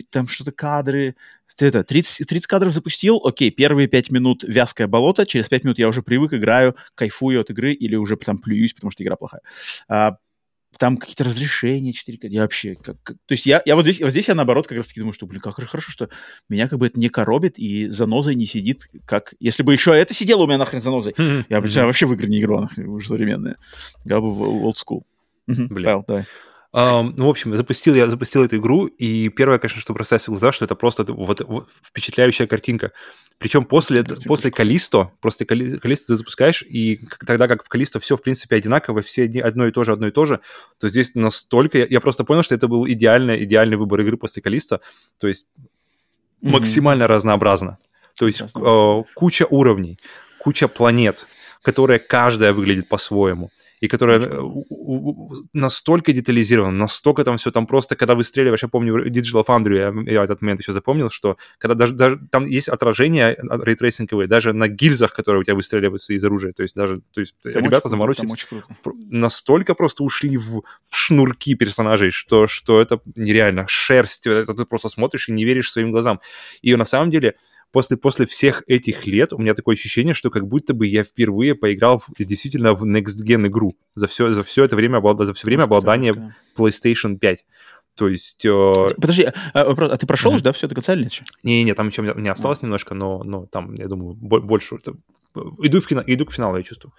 [0.09, 1.15] Там что-то кадры,
[1.59, 5.87] это, 30, 30 кадров запустил, окей, первые 5 минут вязкое болото, через 5 минут я
[5.87, 9.41] уже привык, играю, кайфую от игры или уже там плююсь, потому что игра плохая.
[9.87, 10.17] А,
[10.77, 14.11] там какие-то разрешения 4К, я вообще, как, как, то есть я, я вот здесь, вот
[14.11, 16.09] здесь я наоборот как раз таки думаю, что, блин, как хорошо, что
[16.49, 20.13] меня как бы это не коробит и занозой не сидит, как, если бы еще это
[20.13, 21.45] сидело у меня нахрен занозой, mm-hmm.
[21.49, 21.85] я бы mm-hmm.
[21.85, 23.55] вообще в игры не играл, нахрен, уже современные,
[24.05, 25.03] играл бы в old school.
[25.47, 25.69] Блин.
[25.69, 26.25] Павел, давай.
[26.75, 30.33] Um, ну, в общем, запустил я запустил эту игру, и первое, конечно, что бросается в
[30.33, 32.91] глаза, что это просто вот, вот впечатляющая картинка.
[33.37, 38.21] Причем после, после Калисто, после Калисто ты запускаешь, и тогда как в Калисто все, в
[38.21, 40.41] принципе, одинаково, все одно и то же, одно и то же,
[40.77, 41.77] то здесь настолько...
[41.77, 44.81] Я, я просто понял, что это был идеальный, идеальный выбор игры после Калисто,
[45.17, 46.49] то есть mm-hmm.
[46.49, 47.77] максимально разнообразно.
[48.19, 49.97] То есть э, куча уровней,
[50.39, 51.25] куча планет,
[51.61, 53.49] которые каждая выглядит по-своему
[53.81, 54.21] и которая
[55.53, 60.23] настолько детализирована, настолько там все, там просто, когда выстреливаешь, я помню, Digital Foundry, я, я
[60.23, 65.13] этот момент еще запомнил, что когда даже, даже там есть отражение рейтрейсинговые даже на гильзах,
[65.13, 68.47] которые у тебя выстреливаются из оружия, то есть даже, то есть там ребята заморочились,
[69.09, 74.89] настолько просто ушли в, в шнурки персонажей, что, что это нереально, шерсть, это ты просто
[74.89, 76.19] смотришь и не веришь своим глазам.
[76.61, 77.35] И на самом деле
[77.71, 81.55] после, после всех этих лет у меня такое ощущение, что как будто бы я впервые
[81.55, 85.47] поиграл в, действительно в Next Gen игру за все, за все это время, за все
[85.47, 87.45] время обладания PlayStation 5.
[87.95, 88.45] То есть...
[88.45, 88.73] Э...
[88.99, 90.41] Подожди, а, а, а ты прошел mm-hmm.
[90.41, 91.13] да, все до конца или нет?
[91.43, 92.63] Не-не, там еще у меня осталось mm-hmm.
[92.63, 94.77] немножко, но, но там, я думаю, больше...
[95.61, 96.93] Иду, в кино, иду к финалу, я чувствую.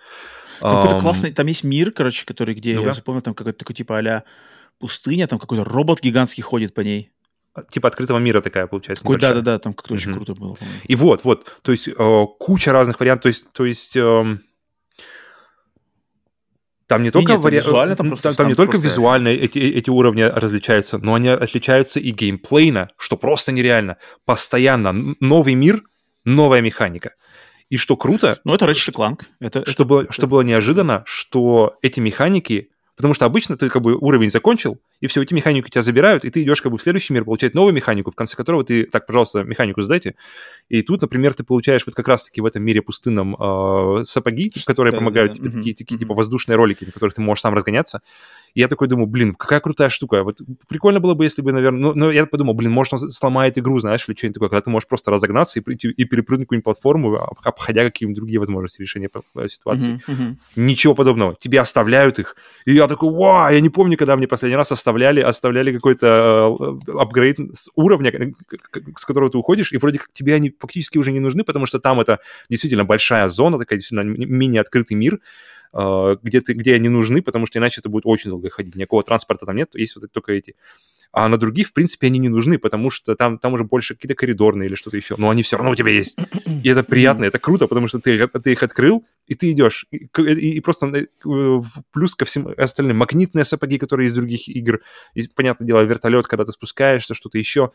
[0.60, 3.98] Какой-то классный, там есть мир, короче, который, где, ну, я запомнил, там какой-то такой типа
[3.98, 4.24] а
[4.78, 7.12] пустыня, там какой-то робот гигантский ходит по ней
[7.70, 9.04] типа открытого мира такая получается.
[9.04, 10.54] Такой, да, да, да, там как-то очень круто было.
[10.54, 10.80] По-моему.
[10.84, 14.38] И вот, вот, то есть э, куча разных вариантов, то есть, то есть э,
[16.86, 17.56] там не только, вари...
[17.56, 18.88] визуально, там, там, там не только просто...
[18.88, 23.96] визуально эти, эти уровни различаются, но они отличаются и геймплейно, что просто нереально.
[24.24, 25.82] Постоянно новый мир,
[26.24, 27.14] новая механика.
[27.68, 28.40] И что круто...
[28.44, 29.22] Ну, это Ratchet Clank.
[29.40, 30.12] Это, что, это, было, это...
[30.12, 35.06] что было неожиданно, что эти механики Потому что обычно ты как бы уровень закончил, и
[35.06, 37.74] все, эти механики тебя забирают, и ты идешь как бы в следующий мир получать новую
[37.74, 40.14] механику, в конце которого ты, так, пожалуйста, механику сдайте.
[40.70, 44.92] И тут, например, ты получаешь вот как раз-таки в этом мире пустынном э, сапоги, которые
[44.92, 45.58] да, помогают да, тебе, да.
[45.58, 48.00] такие, такие типа воздушные ролики, на которых ты можешь сам разгоняться.
[48.56, 50.24] И я такой думаю, блин, какая крутая штука.
[50.24, 51.78] Вот прикольно было бы, если бы, наверное...
[51.78, 54.70] Ну, ну я подумал, блин, может, он сломает игру, знаешь, или что-нибудь такое, когда ты
[54.70, 59.48] можешь просто разогнаться и, прийти, и перепрыгнуть какую-нибудь платформу, обходя какие-нибудь другие возможности решения э,
[59.48, 60.00] ситуации.
[60.08, 60.36] Uh-huh, uh-huh.
[60.56, 61.36] Ничего подобного.
[61.38, 62.34] Тебе оставляют их.
[62.64, 66.92] И я такой, вау, я не помню, когда мне последний раз оставляли, оставляли какой-то э,
[66.92, 68.10] апгрейд с уровня,
[68.96, 71.78] с которого ты уходишь, и вроде как тебе они фактически уже не нужны, потому что
[71.78, 75.20] там это действительно большая зона, такая действительно мини-открытый мир,
[76.22, 78.76] где, ты, где они нужны, потому что иначе это будет очень долго ходить.
[78.76, 80.54] Никакого транспорта там нет, есть вот только эти.
[81.12, 84.14] А на других, в принципе, они не нужны, потому что там, там уже больше какие-то
[84.14, 85.14] коридорные или что-то еще.
[85.16, 86.18] Но они все равно у тебя есть.
[86.62, 89.86] И это приятно, это круто, потому что ты, ты их открыл, и ты идешь.
[89.90, 91.06] И, и, и просто э,
[91.92, 94.80] плюс ко всем остальным магнитные сапоги, которые из других игр.
[95.14, 97.72] И, понятное дело, вертолет, когда ты спускаешься, что-то еще.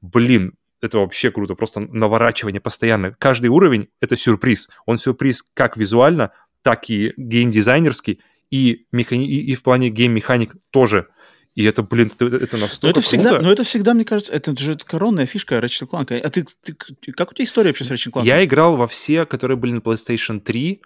[0.00, 3.12] Блин, это вообще круто, просто наворачивание постоянно.
[3.18, 4.68] Каждый уровень— это сюрприз.
[4.84, 6.32] Он сюрприз как визуально,
[6.66, 8.18] так и геймдизайнерский,
[8.50, 9.24] и, механи...
[9.24, 11.06] и, и в плане гейм-механик тоже.
[11.54, 13.44] И это, блин, это, это настолько но это всегда, круто.
[13.44, 16.18] Но это всегда, мне кажется, это же коронная фишка Ratchet Clank.
[16.18, 16.74] А ты, ты,
[17.12, 18.24] как у тебя история вообще с Ratchet Clank?
[18.24, 20.82] Я играл во все, которые были на PlayStation 3,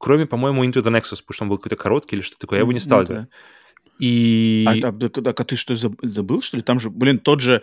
[0.00, 2.58] кроме, по-моему, Into the Nexus, потому что он был какой-то короткий или что-то такое.
[2.58, 3.20] Я его не стал ну, играть.
[3.20, 3.28] Да.
[4.00, 4.64] И...
[4.66, 6.64] А, а, а, а ты что, забыл, что ли?
[6.64, 7.62] Там же, блин, тот же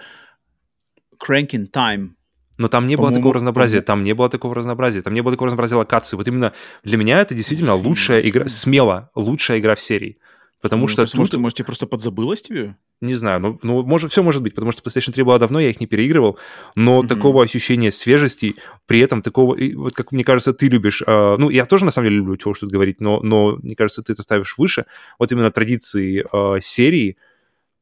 [1.21, 2.11] Cranking Time
[2.59, 5.47] но там не было такого разнообразия, там не было такого разнообразия, там не было такого
[5.47, 6.17] разнообразия локаций.
[6.17, 6.51] Вот именно
[6.83, 10.17] для меня это действительно лучшая игра, смело лучшая игра в серии.
[10.61, 11.15] Потому ну, что тут...
[11.15, 12.75] Может, может, тебе просто подзабылось тебе?
[12.99, 15.69] Не знаю, ну, ну может, все может быть, потому что PlayStation 3 была давно, я
[15.69, 16.37] их не переигрывал,
[16.75, 17.07] но mm-hmm.
[17.07, 18.55] такого ощущения свежести,
[18.87, 21.91] при этом такого, и, вот как мне кажется, ты любишь, э, ну, я тоже на
[21.91, 24.85] самом деле люблю чего что тут говорить, но, но мне кажется, ты это ставишь выше,
[25.17, 27.15] вот именно традиции э, серии,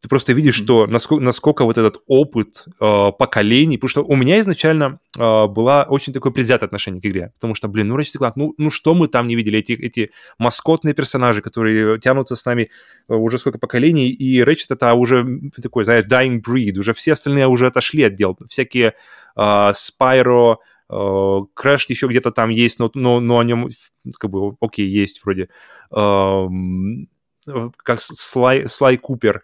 [0.02, 4.40] ты просто видишь, что насколько, насколько вот этот опыт э, поколений, потому что у меня
[4.40, 8.34] изначально э, было очень такое предвзятое отношение к игре, потому что, блин, ну Ratchet Clank,
[8.36, 12.70] ну, ну что мы там не видели, эти, эти маскотные персонажи, которые тянутся с нами
[13.10, 15.26] э, уже сколько поколений, и Ratchet это уже
[15.62, 18.94] такой, знаешь, dying breed, уже все остальные уже отошли от дел, всякие
[19.36, 20.58] э, Spyro,
[20.90, 23.70] Crash еще где-то там есть, но, но, но о нем
[24.20, 25.50] как бы окей, есть вроде.
[25.92, 26.48] Э,
[27.78, 29.44] как Слай, Слай Купер,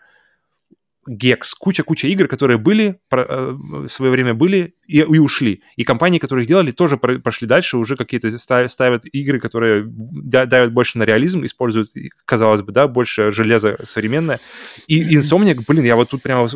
[1.10, 5.62] Gex, куча-куча игр, которые были, э, в свое время были и, и ушли.
[5.76, 10.98] И компании, которые их делали, тоже прошли дальше, уже какие-то ставят игры, которые давят больше
[10.98, 11.90] на реализм, используют,
[12.26, 14.40] казалось бы, да, больше железа современное.
[14.88, 16.50] И Insomniac, блин, я вот тут прямо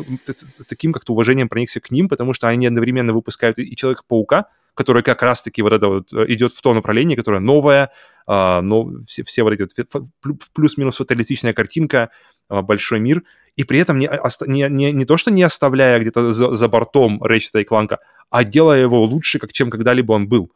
[0.68, 5.22] таким как-то уважением проникся к ним, потому что они одновременно выпускают и Человека-паука, который как
[5.22, 7.90] раз-таки вот это вот э, идет в то направление, которое новое,
[8.28, 10.08] а, но все, все вот эти вот
[10.54, 12.10] плюс-минус фаталистичная картинка,
[12.48, 13.24] а, большой мир,
[13.58, 14.08] и при этом не,
[14.46, 17.98] не, не, не то, что не оставляя где-то за, за бортом Рэчета и Кланка,
[18.30, 20.52] а делая его лучше, как, чем когда-либо он был.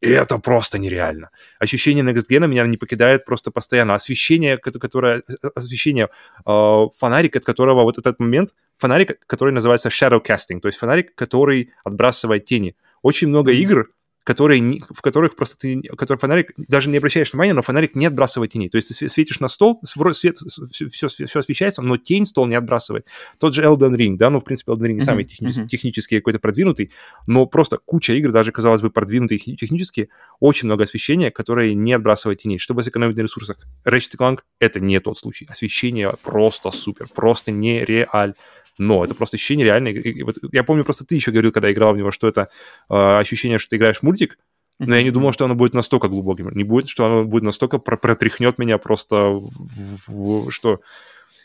[0.00, 1.28] И это просто нереально.
[1.58, 3.94] Ощущение Next Gen меня не покидает просто постоянно.
[3.94, 5.22] Освещение, которое...
[5.54, 6.08] Освещение,
[6.46, 8.54] э, фонарик, от которого вот этот момент...
[8.78, 12.76] Фонарик, который называется shadow casting, то есть фонарик, который отбрасывает тени.
[13.02, 13.90] Очень много игр,
[14.28, 18.52] которые, в которых просто ты, который фонарик, даже не обращаешь внимания, но фонарик не отбрасывает
[18.52, 18.68] теней.
[18.68, 19.80] То есть ты светишь на стол,
[20.12, 20.36] свет,
[20.70, 23.06] все, все, освещается, но тень стол не отбрасывает.
[23.38, 25.66] Тот же Elden Ring, да, ну, в принципе, Elden Ring не самый техни- uh-huh.
[25.66, 26.90] технически какой-то продвинутый,
[27.26, 30.10] но просто куча игр, даже, казалось бы, продвинутые технически,
[30.40, 33.56] очень много освещения, которое не отбрасывает теней, чтобы сэкономить на ресурсах.
[33.86, 35.46] Ratchet Clank— это не тот случай.
[35.48, 38.34] Освещение просто супер, просто нереально
[38.78, 39.92] но это просто ощущение реальное.
[39.92, 42.48] И, вот, я помню, просто ты еще говорил, когда играл в него, что это
[42.88, 44.38] э, ощущение, что ты играешь в мультик,
[44.78, 46.50] но я не думал, что оно будет настолько глубоким.
[46.50, 50.80] Не будет, что оно будет настолько про протряхнет меня просто в, в, в что...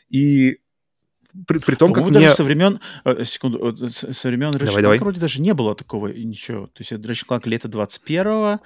[0.09, 0.59] И
[1.47, 5.41] при, при том, как даже со времен, э, секунду, э, со времен Ratchet вроде даже
[5.41, 6.67] не было такого ничего.
[6.67, 8.59] То есть Ratchet Clank лето 21-го,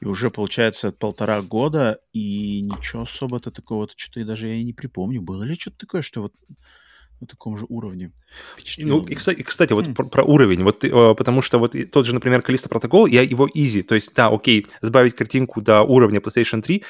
[0.00, 4.72] и уже, получается, полтора года, и ничего особо-то такого-то что-то я даже я и не
[4.72, 5.22] припомню.
[5.22, 6.34] Было ли что-то такое, что вот
[7.20, 8.12] на таком же уровне.
[8.78, 12.14] Ну, и, кстати, кстати вот про, про уровень, вот, э, потому что вот тот же,
[12.14, 16.62] например, Калиста протокол, я его easy, то есть, да, окей, сбавить картинку до уровня PlayStation
[16.62, 16.82] 3,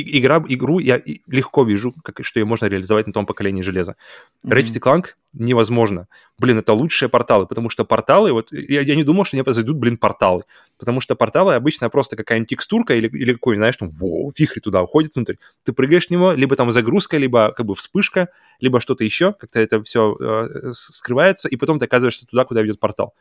[0.00, 3.96] игра, игру я легко вижу, как, что ее можно реализовать на том поколении железа.
[4.44, 4.50] Mm-hmm.
[4.50, 6.08] Ratchet Clank невозможно.
[6.38, 9.76] Блин, это лучшие порталы, потому что порталы, вот я, я не думал, что мне произойдут,
[9.76, 10.44] блин, порталы.
[10.78, 14.82] Потому что порталы обычно просто какая-нибудь текстурка или, или какой, знаешь, там, воу, вихрь туда
[14.82, 15.34] уходит внутрь.
[15.64, 18.28] Ты прыгаешь в него, либо там загрузка, либо как бы вспышка,
[18.60, 22.80] либо что-то еще, как-то это все э, скрывается, и потом ты оказываешься туда, куда ведет
[22.80, 23.14] портал.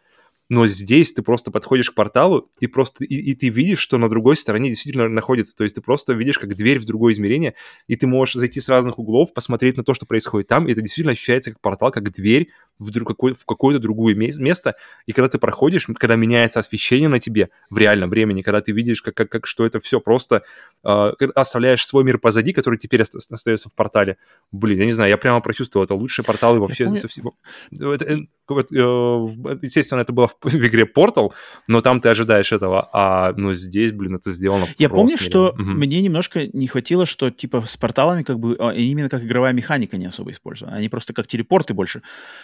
[0.49, 4.09] Но здесь ты просто подходишь к порталу, и просто и, и ты видишь, что на
[4.09, 5.55] другой стороне действительно находится.
[5.55, 7.55] То есть ты просто видишь как дверь в другое измерение,
[7.87, 10.81] и ты можешь зайти с разных углов, посмотреть на то, что происходит там, и это
[10.81, 12.49] действительно ощущается как портал, как дверь
[12.79, 14.75] в, друг, какой, в какое-то другое место.
[15.05, 19.01] И когда ты проходишь, когда меняется освещение на тебе в реальном времени, когда ты видишь,
[19.01, 20.43] как, как, как что это все просто
[20.83, 24.17] э, оставляешь свой мир позади, который теперь остается в портале.
[24.51, 26.85] Блин, я не знаю, я прямо прочувствовал, это лучшие порталы вообще.
[26.85, 26.99] Помню...
[27.01, 27.31] Совсем...
[27.71, 28.17] Это, э,
[28.55, 31.31] естественно, это было в игре Portal,
[31.67, 35.61] но там ты ожидаешь этого, а ну здесь, блин, это сделано Я помню, что угу.
[35.61, 39.97] мне немножко не хватило, что типа с порталами как бы а, именно как игровая механика
[39.97, 40.77] не особо использована.
[40.77, 42.01] Они просто как телепорты больше.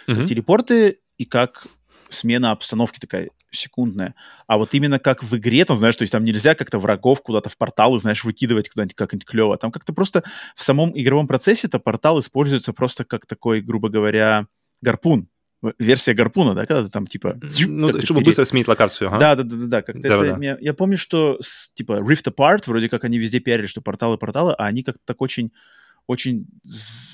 [0.08, 0.16] Угу.
[0.16, 1.66] Как телепорты и как
[2.10, 4.14] смена обстановки такая секундная.
[4.46, 7.48] А вот именно как в игре, там, знаешь, то есть там нельзя как-то врагов куда-то
[7.48, 9.56] в порталы, знаешь, выкидывать куда-нибудь как-нибудь клево.
[9.56, 10.24] Там как-то просто
[10.54, 14.46] в самом игровом процессе это портал используется просто как такой, грубо говоря,
[14.82, 15.28] гарпун
[15.78, 17.38] версия гарпуна, да, когда ты там типа...
[17.66, 18.30] Ну, чтобы пере...
[18.30, 19.18] быстро сменить локацию, ага.
[19.18, 19.82] Да, да, да, да, да.
[19.82, 20.44] Как-то да, это, да.
[20.44, 24.18] Я, я помню, что с, типа Rift Apart, вроде как они везде пиарили, что порталы,
[24.18, 25.52] порталы, а они как-то так очень,
[26.06, 26.46] очень,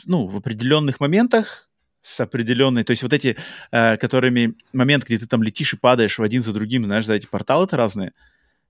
[0.07, 1.69] ну, в определенных моментах
[2.03, 3.37] с определенной, то есть вот эти,
[3.73, 7.15] э, которыми момент, где ты там летишь и падаешь в один за другим, знаешь, за
[7.15, 8.13] эти порталы-то разные,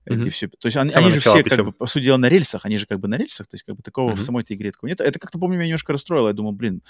[0.07, 0.29] mm-hmm.
[0.29, 1.57] все, то есть они, они же все, причем.
[1.57, 3.63] как бы, по сути дела, на рельсах, они же как бы на рельсах, то есть
[3.63, 4.15] как бы такого mm-hmm.
[4.15, 5.01] в самой этой игре такого нет.
[5.01, 6.27] Это как-то, помню, меня немножко расстроило.
[6.27, 6.81] Я думал, блин,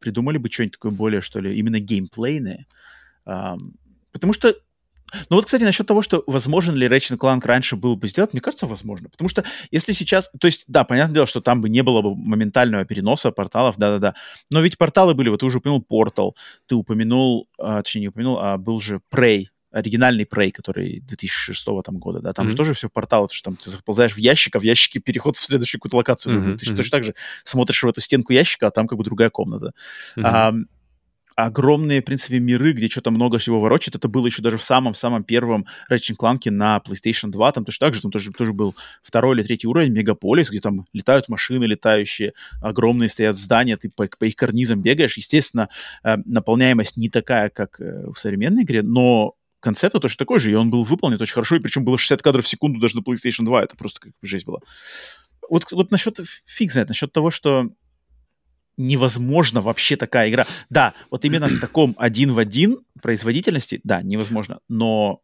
[0.00, 2.66] придумали бы что-нибудь такое более, что ли, именно геймплейное.
[3.26, 3.74] Um,
[4.12, 4.54] потому что
[5.30, 8.40] ну вот, кстати, насчет того, что возможен ли Ratchet Clank раньше был бы сделать, мне
[8.40, 9.08] кажется, возможно.
[9.08, 10.30] Потому что если сейчас...
[10.38, 14.14] То есть, да, понятное дело, что там бы не было бы моментального переноса порталов, да-да-да.
[14.50, 16.32] Но ведь порталы были, вот ты уже упомянул Portal,
[16.66, 19.46] ты упомянул, а, точнее, не упомянул, а был же Prey,
[19.78, 22.50] оригинальный Prey, который 2006 там, года, да, там mm-hmm.
[22.50, 25.42] же тоже все порталы, что там ты заползаешь в ящик, а в ящике переход в
[25.42, 26.34] следующую какую-то локацию.
[26.34, 26.58] Mm-hmm.
[26.58, 26.76] Ты mm-hmm.
[26.76, 27.14] точно так же
[27.44, 29.72] смотришь в эту стенку ящика, а там как бы другая комната.
[30.16, 30.22] Mm-hmm.
[30.24, 30.54] А,
[31.38, 33.94] огромные, в принципе, миры, где что-то много всего ворочит.
[33.94, 37.52] Это было еще даже в самом-самом первом Ratchet Clank на PlayStation 2.
[37.52, 38.74] Там точно так же, там тоже, тоже был
[39.04, 44.08] второй или третий уровень, мегаполис, где там летают машины летающие, огромные стоят здания, ты по,
[44.18, 45.16] по их карнизам бегаешь.
[45.16, 45.68] Естественно,
[46.02, 50.54] э, наполняемость не такая, как э, в современной игре, но концепт точно такой же, и
[50.54, 53.44] он был выполнен очень хорошо, и причем было 60 кадров в секунду даже на PlayStation
[53.44, 54.60] 2, это просто как жесть была.
[55.48, 57.70] Вот, вот насчет, фиг знает, насчет того, что
[58.76, 60.46] невозможно вообще такая игра.
[60.70, 65.20] Да, вот именно в таком один в один производительности, да, невозможно, но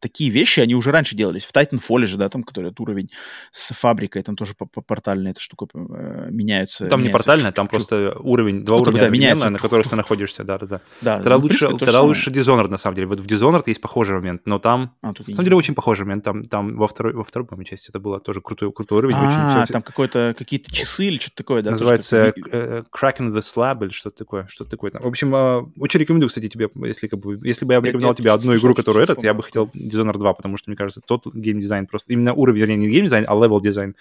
[0.00, 1.44] такие вещи, они уже раньше делались.
[1.44, 3.10] В Titanfall же, да, там, который этот уровень
[3.50, 6.86] с фабрикой, там тоже портальная эта штука э, меняется.
[6.88, 9.96] Там меняется, не портальная, там просто уровень, два ну, уровня да, меняется, на которых ты
[9.96, 10.80] находишься, да-да-да.
[11.00, 13.08] Да, тогда ну, лучше, принципе, тогда лучше Dishonored, на самом деле.
[13.08, 16.24] Вот в Dishonored есть похожий момент, но там, а, на самом деле, очень похожий момент.
[16.24, 19.16] Там, там во второй, во второй, по части это было тоже крутой, крутой уровень.
[19.16, 21.70] А, очень, там какой-то, какие-то часы или что-то такое, да?
[21.70, 24.92] Называется uh, Cracking the Slab или что-то такое, что-то такое.
[24.92, 28.32] В общем, э, очень рекомендую, кстати, тебе, если, как бы, если бы я рекомендовал тебе
[28.32, 31.86] одну игру, которую этот, я бы хотел Dishonored 2, потому что мне кажется, тот геймдизайн
[31.86, 32.12] просто...
[32.12, 33.96] Именно уровень, вернее, не геймдизайн, а level design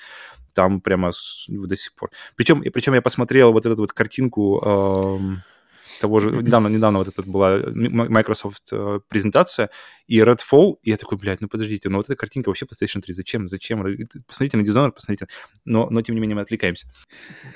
[0.53, 2.11] там прямо с, до сих пор.
[2.35, 5.43] Причем, причем я посмотрел вот эту вот картинку эм,
[5.99, 6.31] того же...
[6.31, 9.69] Недавно, недавно вот эта была Microsoft э, презентация,
[10.07, 13.13] и Redfall, и я такой, блядь, ну подождите, ну вот эта картинка вообще PlayStation 3,
[13.13, 13.83] зачем, зачем?
[14.27, 15.27] Посмотрите на Dishonored, посмотрите.
[15.65, 16.87] Но, но тем не менее мы отвлекаемся.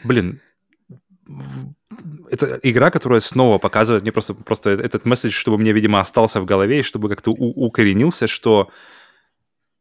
[0.04, 0.42] Блин,
[2.30, 6.46] это игра, которая снова показывает мне просто, просто этот месседж, чтобы мне, видимо, остался в
[6.46, 8.70] голове, и чтобы как-то укоренился, что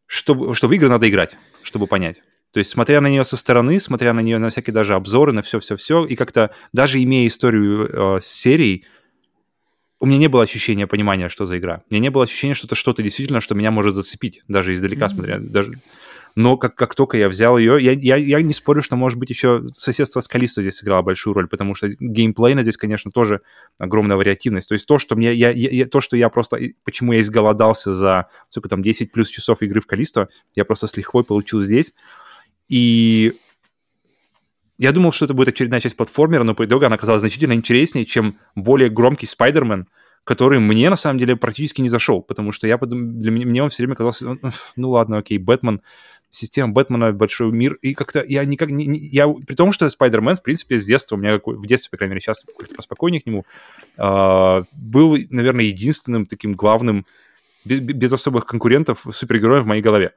[0.07, 2.23] что, что в игры надо играть, чтобы понять.
[2.53, 5.43] То есть, смотря на нее со стороны, смотря на нее на всякие даже обзоры, на
[5.43, 8.87] все-все-все, и как-то даже имея историю э, с серией,
[10.01, 11.83] у меня не было ощущения понимания, что за игра.
[11.91, 15.07] У меня не было ощущения, что это что-то действительно, что меня может зацепить, даже издалека
[15.07, 15.09] mm-hmm.
[15.09, 15.39] смотря.
[15.41, 15.73] Даже...
[16.41, 19.29] Но как, как только я взял ее, я, я, я не спорю, что, может быть,
[19.29, 23.41] еще соседство с Калисто здесь сыграло большую роль, потому что геймплейно здесь, конечно, тоже
[23.77, 24.69] огромная вариативность.
[24.69, 28.29] То есть то, что мне, я, я, то, что я просто, почему я изголодался за,
[28.51, 31.93] сколько там, 10 плюс часов игры в Калисто, я просто с лихвой получил здесь.
[32.69, 33.35] И
[34.79, 38.07] я думал, что это будет очередная часть платформера, но по итогу она оказалась значительно интереснее,
[38.07, 39.89] чем более громкий Спайдермен,
[40.29, 43.19] который мне, на самом деле, практически не зашел, потому что я подум...
[43.19, 44.37] для меня, мне он все время казался,
[44.77, 45.81] ну ладно, окей, Бэтмен,
[46.31, 48.99] система Бэтмена, большой мир, и как-то я никак не...
[48.99, 52.13] Я, при том, что Спайдермен, в принципе, с детства, у меня в детстве, по крайней
[52.13, 53.45] мере, сейчас как-то поспокойнее к нему,
[53.97, 57.07] э, был, наверное, единственным таким главным,
[57.65, 60.13] без, без особых конкурентов, супергероем в моей голове.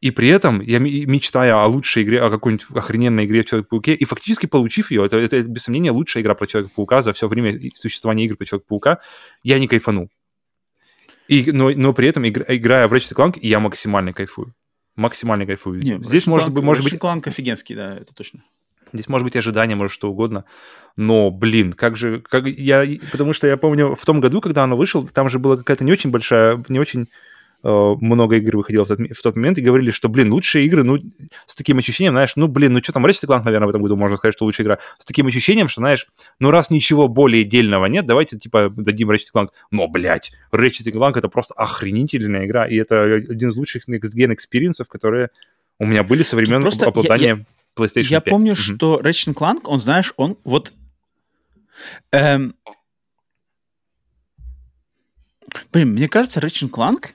[0.00, 4.46] И при этом я мечтаю о лучшей игре, о какой-нибудь охрененной игре Человек-пауке, и фактически
[4.46, 8.36] получив ее, это, это, без сомнения, лучшая игра про Человека-паука за все время существования игр
[8.36, 9.00] про Человека-паука,
[9.42, 10.08] я не кайфанул.
[11.26, 14.54] И, но, но при этом, игра, играя в Ratchet Clank, я максимально кайфую
[14.98, 15.80] максимально кайфую.
[15.80, 16.98] Не, Здесь может, быть, может быть...
[16.98, 18.42] Кланк офигенский, да, это точно.
[18.92, 20.44] Здесь может быть ожидание, может что угодно.
[20.96, 22.20] Но, блин, как же...
[22.20, 25.56] Как я, потому что я помню, в том году, когда оно вышло, там же была
[25.56, 27.08] какая-то не очень большая, не очень
[27.62, 30.98] много игр выходило в тот, момент, и говорили, что, блин, лучшие игры, ну,
[31.46, 33.96] с таким ощущением, знаешь, ну, блин, ну, что там, Ratchet Clank, наверное, в этом году
[33.96, 36.06] можно сказать, что лучшая игра, с таким ощущением, что, знаешь,
[36.38, 39.48] ну, раз ничего более дельного нет, давайте, типа, дадим Ratchet Clank.
[39.70, 44.76] Но, блядь, Ratchet Clank— это просто охренительная игра, и это один из лучших next-gen experience
[44.76, 45.30] ов, которые
[45.78, 47.44] у меня были со времен просто обладания я, я,
[47.76, 48.26] PlayStation я 5.
[48.26, 48.56] Я помню, mm-hmm.
[48.56, 50.72] что Ratchet Clank, он, знаешь, он вот...
[52.12, 52.54] Эм...
[55.72, 57.10] Блин, мне кажется, Ratchet Clank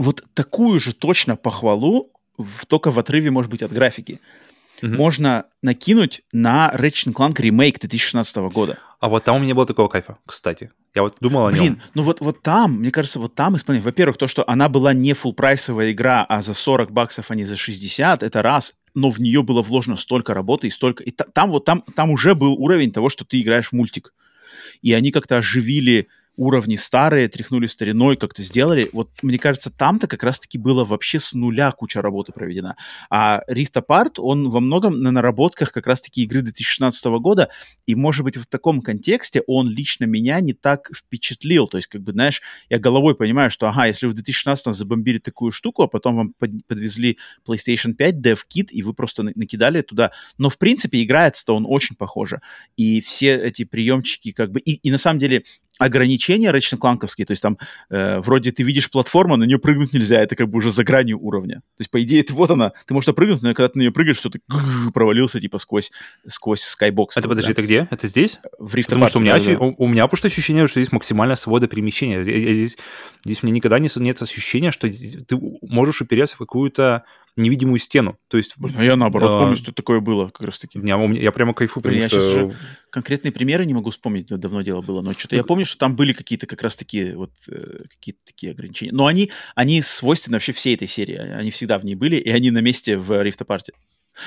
[0.00, 4.18] вот такую же точно похвалу, в, только в отрыве, может быть, от графики,
[4.82, 4.94] угу.
[4.94, 8.78] можно накинуть на Ratchet Clank ремейк 2016 года.
[8.98, 10.70] А вот там у меня было такого кайфа, кстати.
[10.94, 11.60] Я вот думал о нем.
[11.60, 13.84] Блин, ну вот, вот там, мне кажется, вот там исполнение.
[13.84, 17.44] Во-первых, то, что она была не full прайсовая игра, а за 40 баксов, а не
[17.44, 18.74] за 60, это раз.
[18.94, 21.04] Но в нее было вложено столько работы и столько...
[21.04, 24.12] И там вот там, там уже был уровень того, что ты играешь в мультик.
[24.82, 26.08] И они как-то оживили
[26.40, 28.88] уровни старые, тряхнули стариной, как-то сделали.
[28.94, 32.76] Вот, мне кажется, там-то как раз-таки было вообще с нуля куча работы проведена.
[33.10, 37.50] А Rift Apart, он во многом на наработках как раз-таки игры 2016 года,
[37.84, 41.68] и, может быть, в таком контексте он лично меня не так впечатлил.
[41.68, 42.40] То есть, как бы, знаешь,
[42.70, 46.66] я головой понимаю, что, ага, если в 2016 забомбили такую штуку, а потом вам под,
[46.66, 50.10] подвезли PlayStation 5 DevKit, и вы просто накидали туда.
[50.38, 52.40] Но, в принципе, играется-то он очень похоже.
[52.78, 54.60] И все эти приемчики, как бы...
[54.60, 55.44] И, и на самом деле,
[55.80, 57.56] ограничения рычно-кланковские, то есть там
[57.88, 61.18] э, вроде ты видишь платформу, на нее прыгнуть нельзя, это как бы уже за гранью
[61.18, 61.56] уровня.
[61.56, 63.90] То есть, по идее, это вот она, ты можешь прыгнуть, но когда ты на нее
[63.90, 64.40] прыгаешь, что-то
[64.92, 65.90] провалился типа сквозь,
[66.26, 67.16] сквозь скайбокс.
[67.16, 67.88] Это, подожди, это где?
[67.90, 68.40] Это здесь?
[68.58, 69.58] В Rift Потому что у меня, да, да.
[69.58, 72.22] У, у меня просто ощущение, что здесь максимальная свобода перемещения.
[72.22, 72.76] Здесь,
[73.24, 77.04] здесь мне никогда нет, нет ощущения, что ты можешь упереться в какую-то
[77.36, 78.18] невидимую стену.
[78.28, 80.78] То есть, Блин, а я наоборот а, помню, что такое было как раз таки.
[80.82, 82.20] Я, я прямо кайфу, потому я что...
[82.20, 82.56] сейчас уже
[82.90, 86.12] конкретные примеры не могу вспомнить, давно дело было, но что-то я помню, что там были
[86.12, 88.92] какие-то как раз таки вот э, какие-то такие ограничения.
[88.92, 92.50] Но они, они свойственны вообще всей этой серии, они всегда в ней были, и они
[92.50, 93.70] на месте в Rift Apart.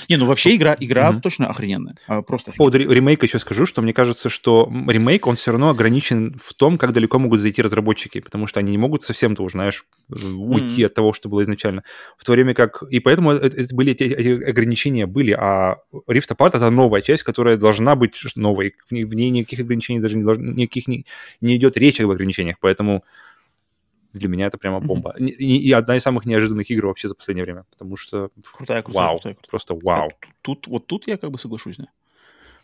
[0.09, 1.21] Не, ну вообще игра, игра mm-hmm.
[1.21, 1.95] точно охрененная.
[2.07, 5.69] А, просто По поводу ремейка еще скажу, что мне кажется, что ремейк, он все равно
[5.69, 9.53] ограничен в том, как далеко могут зайти разработчики, потому что они не могут совсем-то уже,
[9.53, 10.85] знаешь, уйти mm-hmm.
[10.85, 11.83] от того, что было изначально.
[12.17, 12.83] В то время как...
[12.89, 17.23] И поэтому это, это были эти, эти ограничения были, а Rift Apart— это новая часть,
[17.23, 18.75] которая должна быть новой.
[18.87, 21.05] В ней, в ней никаких ограничений даже не, должно, никаких не,
[21.41, 23.03] не идет речи об ограничениях, поэтому
[24.13, 25.15] для меня это прямо бомба.
[25.17, 25.27] Mm-hmm.
[25.27, 28.29] И, и одна из самых неожиданных игр вообще за последнее время, потому что...
[28.53, 29.49] Крутая, крутая, вау, крутая, крутая.
[29.49, 30.09] Просто вау.
[30.21, 31.87] А тут, вот тут я как бы соглашусь, да.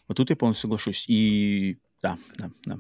[0.08, 1.06] Вот тут я полностью соглашусь.
[1.08, 2.80] И да, да, да.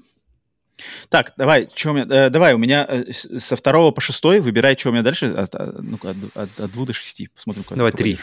[1.09, 4.77] Так, давай, что у меня, э, давай, у меня э, со второго по шестой выбирай,
[4.77, 7.65] что у меня дальше, от, ну от, от, от двух до шести, посмотрим.
[7.71, 8.17] Давай, три.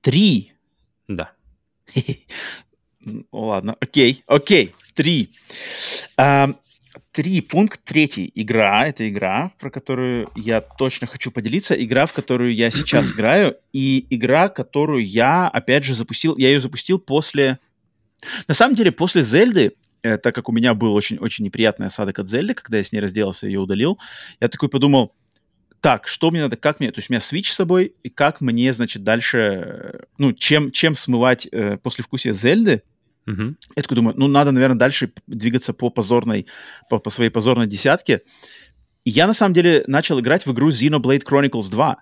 [0.00, 0.52] Три?
[1.06, 1.32] Да.
[3.32, 5.30] Ладно, окей, окей, три.
[7.12, 8.32] Три, пункт третий.
[8.34, 8.86] Игра.
[8.88, 11.74] Это игра, про которую я точно хочу поделиться.
[11.74, 13.56] Игра, в которую я сейчас играю.
[13.74, 16.36] И игра, которую я, опять же, запустил.
[16.38, 17.58] Я ее запустил после...
[18.48, 22.30] На самом деле, после Зельды, э, так как у меня был очень-очень неприятный осадок от
[22.30, 23.98] Зельды, когда я с ней разделался, ее удалил,
[24.40, 25.12] я такой подумал,
[25.80, 28.40] так, что мне надо, как мне, то есть у меня Switch с собой, и как
[28.40, 32.84] мне, значит, дальше, э, ну, чем, чем смывать э, после вкусия Зельды,
[33.26, 33.54] Угу.
[33.76, 36.46] Я такой думаю, ну, надо, наверное, дальше двигаться по позорной,
[36.90, 38.22] по, по своей позорной десятке.
[39.04, 41.96] И я, на самом деле, начал играть в игру Xenoblade Chronicles 2.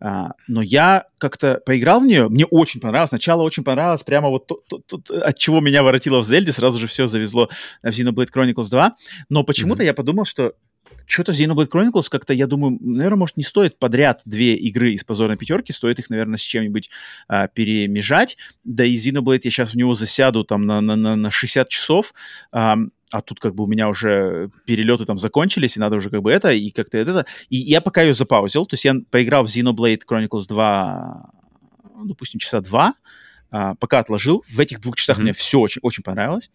[0.00, 3.10] Uh, но я как-то поиграл в нее, мне очень понравилось.
[3.10, 6.80] Сначала очень понравилось, прямо вот то, то, то, от чего меня воротило в Зельде, сразу
[6.80, 7.48] же все завезло
[7.82, 8.96] в Xenoblade Chronicles 2.
[9.30, 9.86] Но почему-то mm-hmm.
[9.86, 10.54] я подумал, что
[11.06, 15.36] что-то Xenoblade Chronicles как-то, я думаю, наверное, может, не стоит подряд две игры из позорной
[15.36, 16.90] пятерки, стоит их, наверное, с чем-нибудь
[17.28, 18.36] а, перемежать.
[18.64, 22.14] Да и Xenoblade я сейчас в него засяду там на, на, на, на 60 часов,
[22.52, 22.76] а,
[23.10, 26.32] а тут как бы у меня уже перелеты там закончились, и надо уже как бы
[26.32, 27.26] это, и как-то это.
[27.48, 31.30] И я пока ее запаузил, то есть я поиграл в Xenoblade Chronicles 2,
[31.96, 32.94] ну, допустим, часа два,
[33.50, 34.44] а, пока отложил.
[34.48, 35.22] В этих двух часах mm-hmm.
[35.22, 36.50] мне все очень, очень понравилось.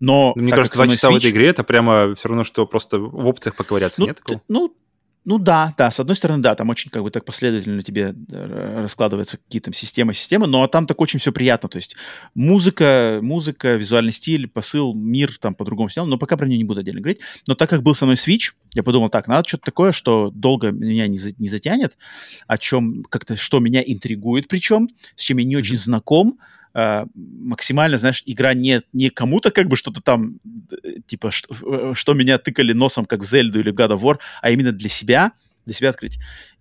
[0.00, 1.14] Но мне кажется, два часа Switch...
[1.14, 4.42] в этой игре это прямо все равно, что просто в опциях поковыряться, ну, нет такого?
[4.48, 4.74] Ну,
[5.24, 8.80] ну да, да, с одной стороны, да, там очень как бы так последовательно тебе э,
[8.82, 11.96] раскладываются какие-то там системы, системы, но там так очень все приятно, то есть
[12.34, 16.80] музыка, музыка, визуальный стиль, посыл, мир там по-другому сделан, но пока про нее не буду
[16.80, 17.20] отдельно говорить.
[17.46, 20.70] Но так как был со мной Switch, я подумал, так, надо что-то такое, что долго
[20.70, 21.98] меня не, за, не затянет,
[22.46, 26.38] о чем как-то, что меня интригует причем, с чем я не очень знаком,
[26.78, 30.38] э, максимально, знаешь, игра не, не кому-то как бы что-то там,
[30.84, 34.18] э, типа, что, э, что меня тыкали носом, как в Зельду или God of War,
[34.42, 35.32] а именно для себя,
[35.66, 36.18] для себя открыть.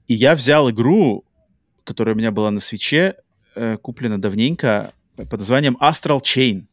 [0.07, 1.23] И я взял игру,
[1.83, 3.15] которая у меня была на свече,
[3.55, 6.65] э, куплена давненько, под названием Astral Chain.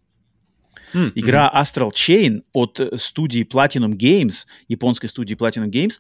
[0.93, 1.13] Mm-hmm.
[1.15, 5.99] Игра Astral Chain от студии Platinum Games, японской студии Platinum Games.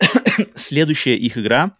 [0.54, 1.76] Следующая их игра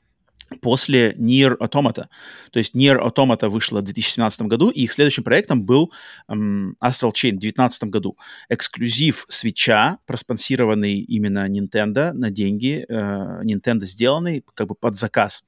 [0.61, 2.07] после Nier Automata.
[2.51, 5.93] То есть Nier Automata вышла в 2017 году, и их следующим проектом был
[6.29, 8.17] um, Astral Chain в 2019 году.
[8.49, 15.45] Эксклюзив свеча, проспонсированный именно Nintendo на деньги, uh, Nintendo сделанный как бы под заказ.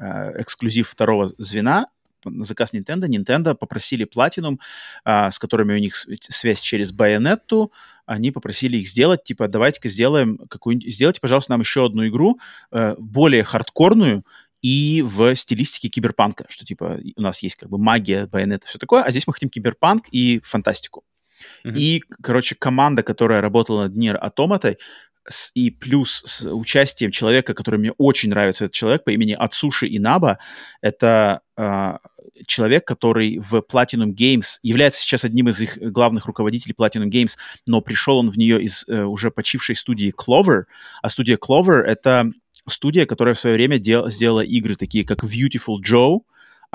[0.00, 1.86] Uh, эксклюзив второго звена,
[2.24, 3.08] на заказ Nintendo.
[3.08, 4.58] Nintendo попросили Platinum,
[5.04, 7.68] а, с которыми у них связь через Bayonetta,
[8.04, 12.38] они попросили их сделать, типа, давайте-ка сделаем какую-нибудь, сделайте, пожалуйста, нам еще одну игру,
[12.72, 14.24] э, более хардкорную,
[14.62, 19.02] и в стилистике киберпанка, что типа у нас есть как бы магия, байонета, все такое,
[19.02, 21.04] а здесь мы хотим киберпанк и фантастику.
[21.64, 21.76] Mm-hmm.
[21.76, 24.76] И, короче, команда, которая работала над Nier Automata,
[25.28, 29.86] с, и плюс с участием человека, который мне очень нравится, этот человек по имени Ацуши
[29.88, 30.38] Инаба,
[30.80, 31.98] это э,
[32.46, 37.36] человек, который в Platinum Games является сейчас одним из их главных руководителей Platinum Games,
[37.66, 40.64] но пришел он в нее из э, уже почившей студии Clover,
[41.02, 42.32] а студия Clover— это
[42.68, 46.20] студия, которая в свое время дел, сделала игры такие, как Beautiful Joe,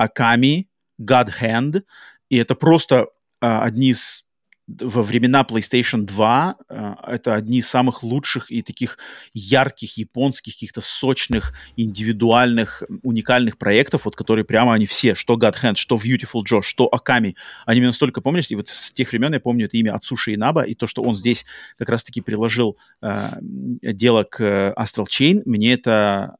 [0.00, 0.66] Akami,
[1.00, 1.82] God Hand,
[2.28, 3.08] и это просто
[3.40, 4.24] э, одни из
[4.68, 8.98] во времена PlayStation 2 э, это одни из самых лучших и таких
[9.32, 15.76] ярких японских, каких-то сочных, индивидуальных, уникальных проектов, вот которые прямо они все, что God Hand,
[15.76, 17.34] что Beautiful Joe, что Akami,
[17.64, 20.62] они мне настолько помнишь, и вот с тех времен я помню это имя Ацуши Инаба,
[20.62, 21.46] и то, что он здесь
[21.78, 26.36] как раз-таки приложил э, дело к Astral Chain, мне это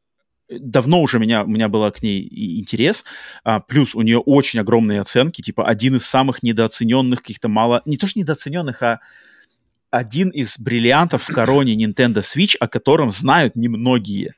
[0.49, 3.05] давно уже меня, у меня был к ней интерес,
[3.45, 7.97] а, плюс у нее очень огромные оценки, типа один из самых недооцененных, каких-то мало, не
[7.97, 9.01] то что недооцененных, а
[9.91, 14.35] один из бриллиантов в короне Nintendo Switch, о котором знают немногие.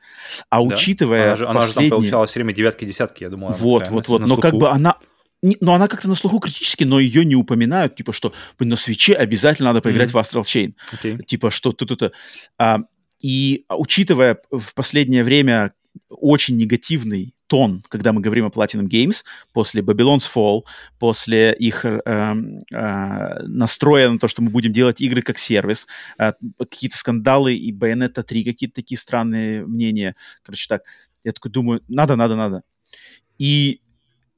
[0.48, 0.62] А да.
[0.62, 1.86] учитывая она же, она последние...
[1.86, 3.52] же там получала все время девятки, десятки, я думаю.
[3.54, 4.26] Вот, вот, вот.
[4.26, 4.96] Но как бы она
[5.42, 9.70] но она как-то на слуху критически, но ее не упоминают, типа, что на свече обязательно
[9.70, 10.12] надо поиграть mm-hmm.
[10.12, 10.74] в Astral Chain.
[10.92, 11.24] Okay.
[11.24, 12.12] Типа, что тут-то.
[12.58, 12.80] А,
[13.22, 15.72] и учитывая в последнее время
[16.08, 20.62] очень негативный тон, когда мы говорим о Platinum Games, после Babylon's Fall,
[20.98, 25.86] после их э, э, настроя на то, что мы будем делать игры как сервис,
[26.18, 30.14] э, какие-то скандалы и Bayonetta 3, какие-то такие странные мнения.
[30.42, 30.82] Короче, так,
[31.24, 32.62] я такой думаю, надо, надо, надо.
[33.38, 33.80] И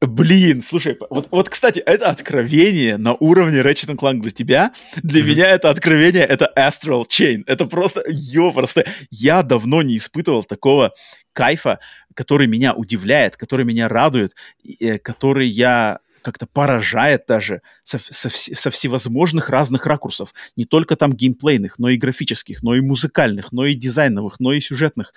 [0.02, 4.72] Блин, слушай, вот, вот, кстати, это откровение на уровне Ratchet Clank для тебя.
[5.00, 5.24] Для mm-hmm.
[5.24, 7.44] меня это откровение, это Astral Chain.
[7.46, 10.92] Это просто, ё, просто, я давно не испытывал такого
[11.32, 11.78] кайфа,
[12.14, 14.34] который меня удивляет, который меня радует,
[14.80, 20.34] э, который я как-то поражает даже со, со, со всевозможных разных ракурсов.
[20.56, 24.60] Не только там геймплейных, но и графических, но и музыкальных, но и дизайновых, но и
[24.60, 25.12] сюжетных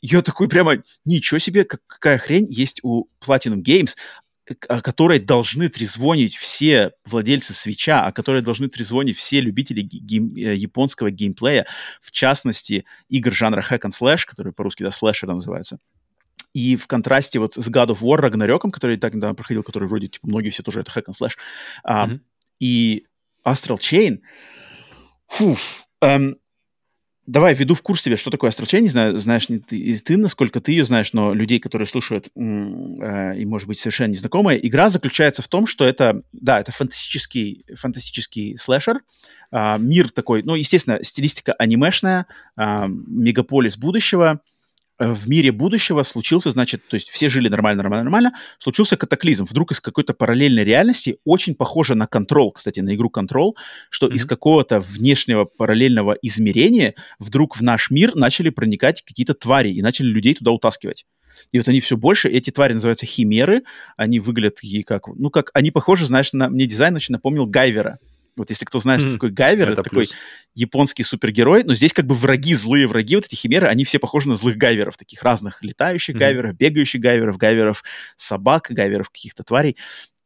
[0.00, 3.96] я такой прямо, ничего себе, какая хрень есть у Platinum Games,
[4.68, 10.56] о которой должны трезвонить все владельцы свеча, о которой должны трезвонить все любители гейм, э,
[10.56, 11.66] японского геймплея,
[12.00, 15.78] в частности, игр жанра hack and slash, которые по-русски, да, слэшеры называются.
[16.54, 20.08] И в контрасте вот с God of War Ragnarokом, который так недавно проходил, который вроде,
[20.08, 21.34] типа, многие все тоже это hack and slash,
[21.86, 22.14] mm-hmm.
[22.14, 22.20] uh,
[22.58, 23.06] и
[23.44, 24.20] Astral Chain,
[25.26, 25.58] фу,
[26.00, 26.38] эм,
[27.28, 30.60] давай введу в курс тебе, что такое Астрал не знаю, знаешь не ты, ты, насколько
[30.60, 35.42] ты ее знаешь, но людей, которые слушают э, и, может быть, совершенно незнакомая, игра заключается
[35.42, 39.02] в том, что это, да, это фантастический, фантастический слэшер,
[39.52, 42.26] э, мир такой, ну, естественно, стилистика анимешная,
[42.56, 44.40] э, мегаполис будущего,
[44.98, 49.44] в мире будущего случился, значит, то есть все жили нормально, нормально, нормально, случился катаклизм.
[49.44, 53.56] Вдруг из какой-то параллельной реальности, очень похоже на контрол, кстати, на игру контрол,
[53.90, 54.14] что mm-hmm.
[54.14, 60.08] из какого-то внешнего параллельного измерения вдруг в наш мир начали проникать какие-то твари и начали
[60.08, 61.06] людей туда утаскивать.
[61.52, 63.62] И вот они все больше, эти твари называются химеры,
[63.96, 67.98] они выглядят такие как, ну как, они похожи, знаешь, на, мне дизайн очень напомнил Гайвера.
[68.38, 69.06] Вот если кто знает, mm-hmm.
[69.06, 70.08] что такое Гайвер, это, это такой
[70.54, 74.28] японский супергерой, но здесь как бы враги, злые враги, вот эти химеры, они все похожи
[74.28, 76.18] на злых гайверов, таких разных летающих mm-hmm.
[76.18, 77.84] гайверов, бегающих гайверов, гайверов
[78.16, 79.76] собак, гайверов каких-то тварей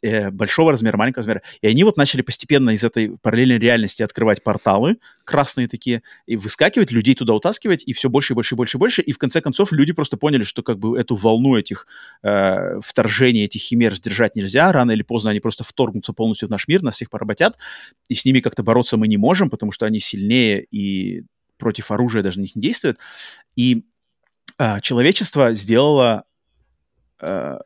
[0.02, 1.42] э, большого размера, маленького размера.
[1.60, 6.90] И они вот начали постепенно из этой параллельной реальности открывать порталы, красные такие, и выскакивать,
[6.90, 9.02] людей туда утаскивать, и все больше и больше и больше и больше.
[9.02, 11.86] И в конце концов люди просто поняли, что как бы эту волну этих
[12.22, 14.70] э, вторжений, этих химер сдержать нельзя.
[14.72, 17.56] Рано или поздно они просто вторгнутся полностью в наш мир, нас всех поработят,
[18.08, 21.24] и с ними как-то бороться мы не можем, потому что они сильнее и
[21.58, 22.98] против оружия даже на них не действуют.
[23.54, 23.84] И
[24.58, 26.24] э, человечество сделало
[27.20, 27.58] э,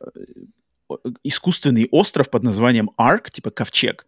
[1.23, 4.05] искусственный остров под названием Арк, типа ковчег.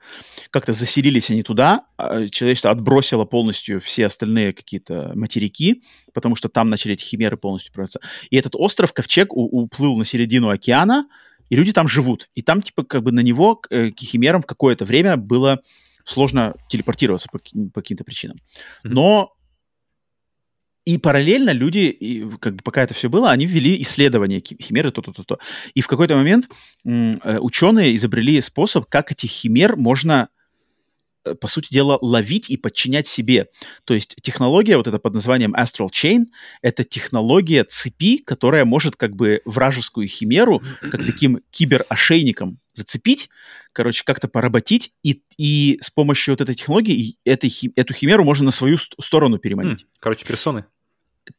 [0.52, 5.84] Как-то заселились они туда, а, человечество отбросило полностью все остальные какие-то материки,
[6.14, 8.00] потому что там начали эти химеры полностью проводиться.
[8.30, 11.08] И этот остров, ковчег, уплыл на середину океана,
[11.50, 12.30] и люди там живут.
[12.36, 15.62] И там, типа, как бы на него, к, э, к химерам, какое-то время было
[16.06, 18.38] сложно телепортироваться по, по каким-то причинам.
[18.84, 19.36] Но
[20.86, 25.40] и параллельно люди, и, как бы пока это все было, они ввели исследования химеры, то-то-то-то.
[25.74, 26.50] И в какой-то момент
[26.86, 30.30] э, ученые изобрели способ, как этих химер можно
[31.26, 33.48] Э, по сути дела, ловить и подчинять себе.
[33.86, 36.26] То есть технология вот эта под названием Astral Chain—
[36.62, 43.30] это технология цепи, которая может как бы вражескую химеру как таким киберошейником зацепить,
[43.74, 48.52] короче, как-то поработить, и, и с помощью вот этой технологии этой, эту химеру можно на
[48.52, 49.86] свою сторону переманить.
[50.00, 50.66] Короче, персоны.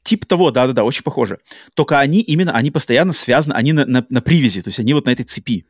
[0.04, 1.38] Тип того, да-да-да, очень похоже.
[1.74, 5.06] Только они именно, они постоянно связаны, они на, на, на привязи, то есть они вот
[5.06, 5.66] на этой цепи.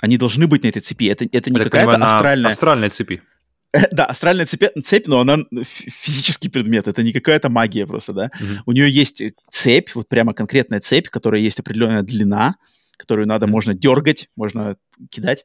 [0.00, 1.08] Они должны быть на этой цепи.
[1.08, 2.50] Это, это не какая-то астральная...
[2.50, 3.22] астральная цепи.
[3.90, 8.26] Да, астральная цепь, цепь, но она физический предмет, это не какая-то магия просто, да.
[8.26, 8.58] Mm-hmm.
[8.66, 12.54] У нее есть цепь, вот прямо конкретная цепь, которая есть определенная длина,
[12.96, 14.76] которую надо, можно дергать, можно
[15.10, 15.44] кидать.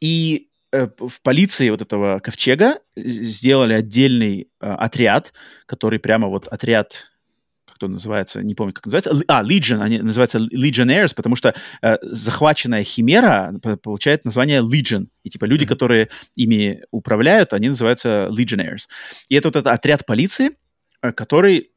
[0.00, 5.32] И э, в полиции вот этого ковчега сделали отдельный э, отряд,
[5.66, 7.10] который прямо вот отряд
[7.74, 12.84] кто называется, не помню, как называется, а, Legion, они называются Legionnaires, потому что э, захваченная
[12.84, 13.52] Химера
[13.82, 15.68] получает название Legion, и типа люди, mm-hmm.
[15.68, 18.86] которые ими управляют, они называются Legionnaires.
[19.28, 20.50] И это вот этот отряд полиции,
[21.02, 21.72] э, который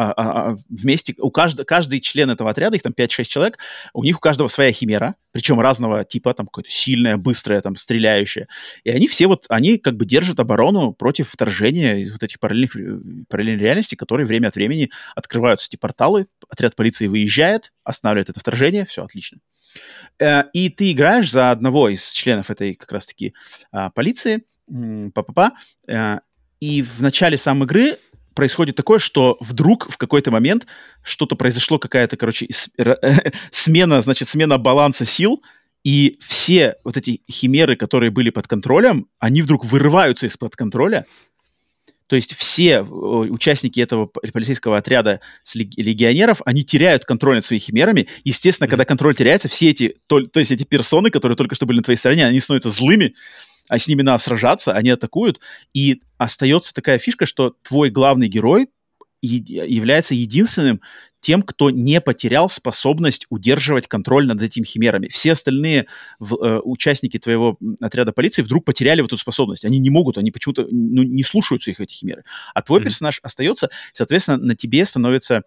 [0.00, 3.58] а, а, а, вместе, у каждого, каждый член этого отряда, их там 5-6 человек,
[3.92, 8.48] у них у каждого своя химера, причем разного типа, там какое-то сильное, быстрое, там, стреляющее.
[8.82, 13.26] И они все вот, они как бы держат оборону против вторжения из вот этих параллельных,
[13.28, 18.86] параллельных реальностей, которые время от времени открываются эти порталы, отряд полиции выезжает, останавливает это вторжение,
[18.86, 19.40] все отлично.
[20.18, 23.34] Э, и ты играешь за одного из членов этой как раз-таки
[23.94, 24.44] полиции,
[25.12, 25.52] па-па-па,
[25.86, 26.20] э,
[26.60, 27.98] и в начале самой игры
[28.34, 30.66] происходит такое, что вдруг в какой-то момент
[31.02, 32.48] что-то произошло, какая-то, короче,
[33.50, 35.42] смена, значит, смена баланса сил,
[35.82, 41.06] и все вот эти химеры, которые были под контролем, они вдруг вырываются из-под контроля.
[42.06, 48.08] То есть все участники этого полицейского отряда с легионеров, они теряют контроль над своими химерами.
[48.24, 48.70] Естественно, mm-hmm.
[48.70, 51.84] когда контроль теряется, все эти, то, то есть эти персоны, которые только что были на
[51.84, 53.14] твоей стороне, они становятся злыми,
[53.70, 55.40] а с ними надо сражаться, они атакуют,
[55.72, 58.68] и остается такая фишка, что твой главный герой
[59.22, 60.80] является единственным
[61.20, 65.06] тем, кто не потерял способность удерживать контроль над этими химерами.
[65.08, 65.86] Все остальные
[66.18, 69.64] в, э, участники твоего отряда полиции вдруг потеряли вот эту способность.
[69.64, 72.24] Они не могут, они почему-то ну, не слушаются их эти химеры.
[72.54, 72.84] А твой mm-hmm.
[72.84, 75.42] персонаж остается, соответственно, на тебе становится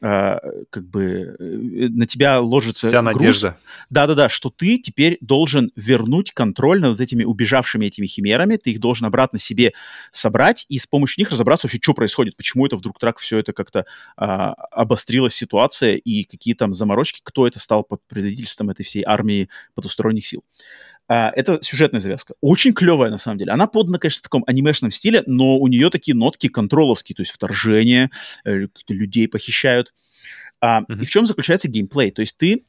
[0.00, 3.14] как бы э, на тебя ложится Вся груз.
[3.14, 3.56] надежда.
[3.90, 9.06] Да-да-да, что ты теперь должен вернуть контроль над этими убежавшими этими химерами, ты их должен
[9.06, 9.72] обратно себе
[10.12, 13.52] собрать и с помощью них разобраться вообще, что происходит, почему это вдруг так все это
[13.52, 19.02] как-то uh, обострилась ситуация и какие там заморочки, кто это стал под предводительством этой всей
[19.04, 20.44] армии потусторонних сил.
[21.08, 22.34] А, это сюжетная завязка.
[22.40, 23.52] Очень клевая, на самом деле.
[23.52, 27.32] Она подана, конечно, в таком анимешном стиле, но у нее такие нотки контроловские, то есть
[27.32, 28.10] вторжение,
[28.44, 29.94] э, людей похищают.
[30.60, 31.02] А, mm-hmm.
[31.02, 32.10] И в чем заключается геймплей?
[32.10, 32.64] То есть ты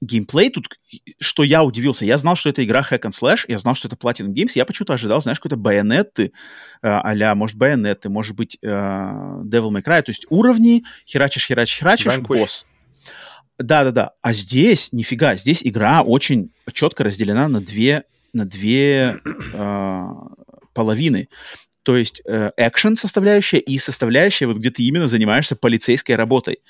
[0.00, 0.68] геймплей тут,
[1.18, 3.96] что я удивился, я знал, что это игра Hack and Slash, я знал, что это
[3.96, 6.32] Platinum Games, я почему-то ожидал, знаешь, какой-то байонеты,
[6.80, 12.18] а может, байонеты, может быть, э, Devil May Cry, то есть уровни, херачишь, херачишь, херачишь,
[12.20, 12.66] босс.
[13.60, 14.12] Да-да-да.
[14.22, 19.20] А здесь, нифига, здесь игра очень четко разделена на две, на две
[19.52, 20.06] э,
[20.72, 21.28] половины.
[21.82, 26.60] То есть экшен составляющая и составляющая, вот где ты именно занимаешься полицейской работой.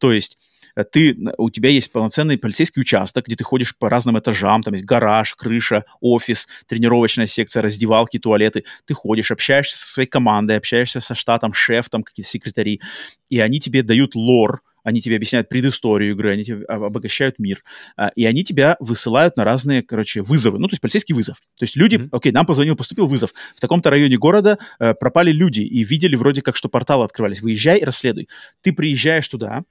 [0.00, 0.38] То есть
[0.74, 4.72] э, ты, у тебя есть полноценный полицейский участок, где ты ходишь по разным этажам, там
[4.72, 8.64] есть гараж, крыша, офис, тренировочная секция, раздевалки, туалеты.
[8.86, 12.80] Ты ходишь, общаешься со своей командой, общаешься со штатом, шеф, там какие-то секретари,
[13.28, 17.62] и они тебе дают лор, они тебе объясняют предысторию игры, они тебе обогащают мир,
[17.96, 21.38] а, и они тебя высылают на разные, короче, вызовы, ну, то есть полицейский вызов.
[21.58, 22.08] То есть люди, mm-hmm.
[22.12, 26.42] окей, нам позвонил, поступил вызов, в таком-то районе города э, пропали люди, и видели вроде
[26.42, 28.28] как, что порталы открывались, выезжай и расследуй.
[28.62, 29.64] Ты приезжаешь туда,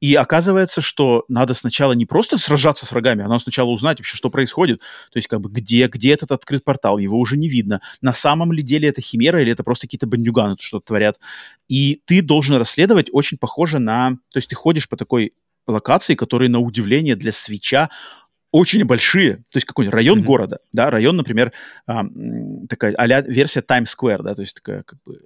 [0.00, 4.16] и оказывается, что надо сначала не просто сражаться с врагами, а надо сначала узнать вообще,
[4.16, 4.80] что происходит.
[5.12, 7.80] То есть, как бы, где, где этот открыт портал, его уже не видно.
[8.00, 11.18] На самом ли деле это химера или это просто какие-то бандюганы что-то творят.
[11.68, 14.10] И ты должен расследовать очень похоже на...
[14.32, 15.32] То есть ты ходишь по такой
[15.66, 17.90] локации, которая, на удивление, для свеча
[18.50, 20.24] очень большие, то есть какой-нибудь район mm-hmm.
[20.24, 21.52] города, да, район, например,
[21.86, 22.04] а,
[22.68, 25.20] такая а версия Times Square, да, то есть такая как бы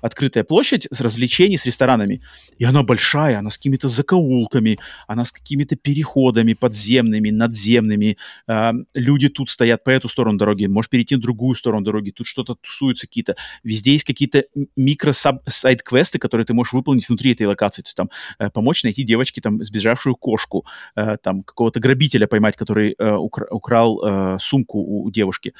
[0.00, 2.20] открытая площадь с развлечениями, с ресторанами,
[2.58, 4.78] и она большая, она с какими-то закоулками,
[5.08, 10.88] она с какими-то переходами подземными, надземными, а, люди тут стоят по эту сторону дороги, можешь
[10.88, 13.34] перейти на другую сторону дороги, тут что-то тусуются какие-то,
[13.64, 14.44] везде есть какие-то
[14.76, 19.40] микро-сайд-квесты, которые ты можешь выполнить внутри этой локации, то есть там э, помочь найти девочке
[19.40, 20.64] там сбежавшую кошку,
[20.94, 25.54] э, там какого-то грабителя поймать, который э, укра- украл э, сумку у, у девушки.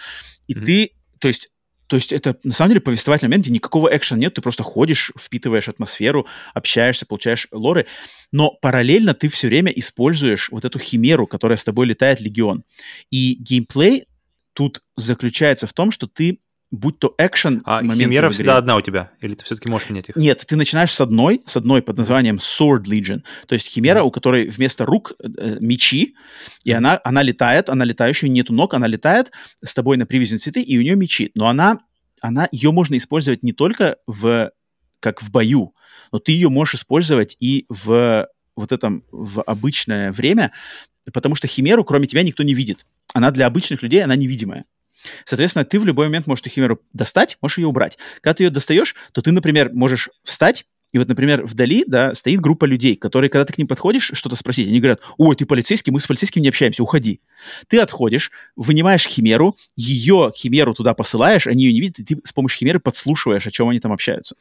[0.47, 0.65] И mm-hmm.
[0.65, 1.51] ты, то есть
[1.87, 5.11] то есть это, на самом деле, повествовательный момент, где никакого экшена нет, ты просто ходишь,
[5.19, 7.87] впитываешь атмосферу, общаешься, получаешь лоры,
[8.31, 12.63] но параллельно ты все время используешь вот эту химеру, которая с тобой летает Легион.
[13.11, 14.05] И геймплей
[14.53, 16.41] тут заключается в том, что ты
[16.71, 19.11] будь то экшен А химера всегда одна у тебя?
[19.21, 20.17] Или ты все-таки можешь менять их?
[20.17, 23.23] Нет, ты начинаешь с одной, с одной под названием Sword Legion.
[23.47, 24.05] То есть химера, mm-hmm.
[24.05, 26.15] у которой вместо рук э, мечи,
[26.65, 26.75] и mm-hmm.
[26.75, 29.31] она, она летает, она летающая, нету ног, она летает
[29.63, 31.31] с тобой на привязи цветы, и у нее мечи.
[31.35, 31.81] Но она,
[32.21, 34.53] она, ее можно использовать не только в,
[35.01, 35.75] как в бою,
[36.13, 40.53] но ты ее можешь использовать и в вот этом, в обычное время,
[41.13, 42.85] потому что химеру, кроме тебя, никто не видит.
[43.15, 44.65] Она для обычных людей, она невидимая.
[45.25, 47.99] Соответственно, ты в любой момент можешь эту химеру достать, можешь ее убрать.
[48.21, 52.41] Когда ты ее достаешь, то ты, например, можешь встать, и вот, например, вдали, да, стоит
[52.41, 55.93] группа людей, которые, когда ты к ним подходишь, что-то спросить, они говорят, ой, ты полицейский,
[55.93, 57.21] мы с полицейским не общаемся, уходи.
[57.67, 62.33] Ты отходишь, вынимаешь химеру, ее химеру туда посылаешь, они ее не видят, и ты с
[62.33, 64.37] помощью химеры подслушиваешь, о чем они там общаются.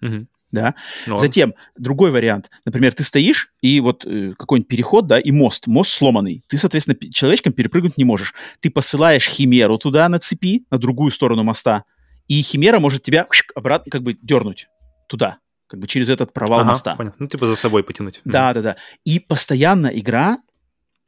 [0.00, 0.74] Угу да.
[1.06, 1.16] Но...
[1.16, 2.50] Затем другой вариант.
[2.64, 6.44] Например, ты стоишь, и вот э, какой-нибудь переход, да, и мост, мост сломанный.
[6.46, 8.34] Ты, соответственно, человечком перепрыгнуть не можешь.
[8.60, 11.84] Ты посылаешь химеру туда на цепи, на другую сторону моста,
[12.28, 14.68] и химера может тебя обратно как бы дернуть
[15.08, 16.94] туда, как бы через этот провал ага, моста.
[16.96, 17.16] Понятно.
[17.24, 18.20] Ну, типа за собой потянуть.
[18.24, 18.76] Да, да, да.
[19.04, 20.38] И постоянно игра,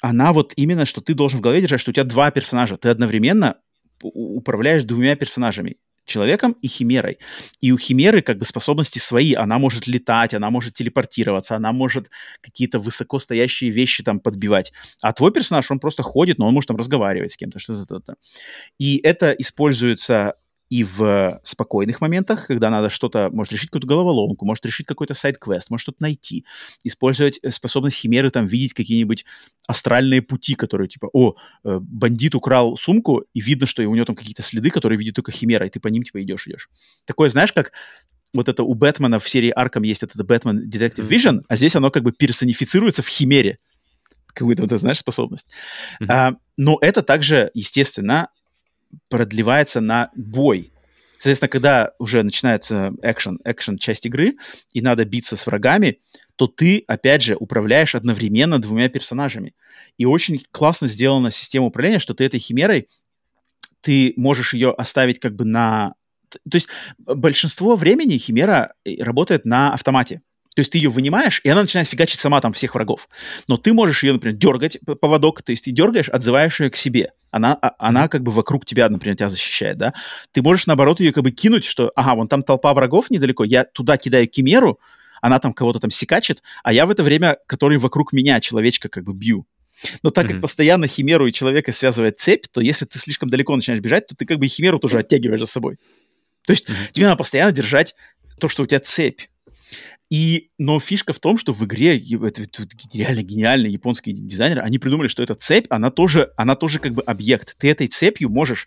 [0.00, 2.76] она вот именно, что ты должен в голове держать, что у тебя два персонажа.
[2.76, 3.56] Ты одновременно
[4.02, 7.18] управляешь двумя персонажами человеком и химерой.
[7.60, 9.34] И у химеры как бы способности свои.
[9.34, 12.10] Она может летать, она может телепортироваться, она может
[12.40, 14.72] какие-то высоко стоящие вещи там подбивать.
[15.00, 18.16] А твой персонаж, он просто ходит, но он может там разговаривать с кем-то, что-то.
[18.78, 20.34] И это используется
[20.74, 25.70] и в спокойных моментах, когда надо что-то, может решить какую-то головоломку, может решить какой-то сайт-квест,
[25.70, 26.44] может что-то найти,
[26.82, 29.24] использовать э, способность химеры, там, видеть какие-нибудь
[29.68, 34.16] астральные пути, которые, типа, о, э, бандит украл сумку, и видно, что у него там
[34.16, 36.68] какие-то следы, которые видит только химера, и ты по ним, типа, идешь, идешь.
[37.04, 37.70] Такое, знаешь, как
[38.32, 41.92] вот это у Бэтмена в серии Арком есть этот Бэтмен Detective Vision, а здесь оно
[41.92, 43.58] как бы персонифицируется в химере.
[44.32, 45.46] Какую-то, вот, знаешь, способность.
[46.02, 46.06] Mm-hmm.
[46.08, 48.30] А, но это также, естественно,
[49.08, 50.72] продлевается на бой.
[51.12, 54.36] Соответственно, когда уже начинается экшен, экшен часть игры,
[54.72, 56.00] и надо биться с врагами,
[56.36, 59.54] то ты, опять же, управляешь одновременно двумя персонажами.
[59.96, 62.88] И очень классно сделана система управления, что ты этой химерой,
[63.80, 65.94] ты можешь ее оставить как бы на...
[66.30, 66.68] То есть
[66.98, 70.22] большинство времени химера э, работает на автомате.
[70.54, 73.08] То есть ты ее вынимаешь, и она начинает фигачить сама там всех врагов.
[73.48, 77.10] Но ты можешь ее, например, дергать поводок, то есть ты дергаешь, отзываешь ее к себе.
[77.32, 79.94] Она, а, она как бы вокруг тебя, например, тебя защищает, да.
[80.32, 83.64] Ты можешь, наоборот, ее как бы кинуть, что, ага, вон там толпа врагов недалеко, я
[83.64, 84.78] туда кидаю кимеру,
[85.20, 89.04] она там кого-то там секачет, а я в это время, который вокруг меня, человечка, как
[89.04, 89.46] бы бью.
[90.02, 90.28] Но так mm-hmm.
[90.28, 94.14] как постоянно химеру и человека связывает цепь, то если ты слишком далеко начинаешь бежать, то
[94.14, 95.78] ты как бы химеру тоже оттягиваешь за собой.
[96.46, 96.92] То есть mm-hmm.
[96.92, 97.96] тебе надо постоянно держать
[98.38, 99.22] то, что у тебя цепь.
[100.10, 104.78] И, но фишка в том, что в игре, это, это реально гениальные японские дизайнеры, они
[104.78, 107.56] придумали, что эта цепь, она тоже, она тоже как бы объект.
[107.58, 108.66] Ты этой цепью можешь...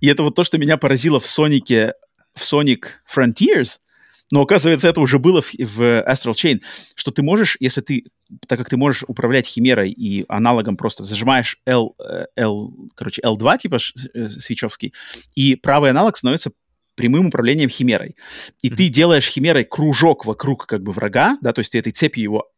[0.00, 1.94] И это вот то, что меня поразило в Сонике,
[2.34, 3.78] в Sonic Frontiers,
[4.32, 6.60] но оказывается, это уже было в, в Astral Chain,
[6.94, 8.04] что ты можешь, если ты,
[8.48, 13.58] так как ты можешь управлять химерой и аналогом просто зажимаешь L, э, L короче, L2,
[13.58, 13.78] типа
[14.14, 14.92] э, свечевский,
[15.34, 16.50] и правый аналог становится
[16.96, 18.16] прямым управлением химерой.
[18.62, 18.76] И mm-hmm.
[18.76, 22.50] ты делаешь химерой кружок вокруг как бы врага, да, то есть ты этой цепью его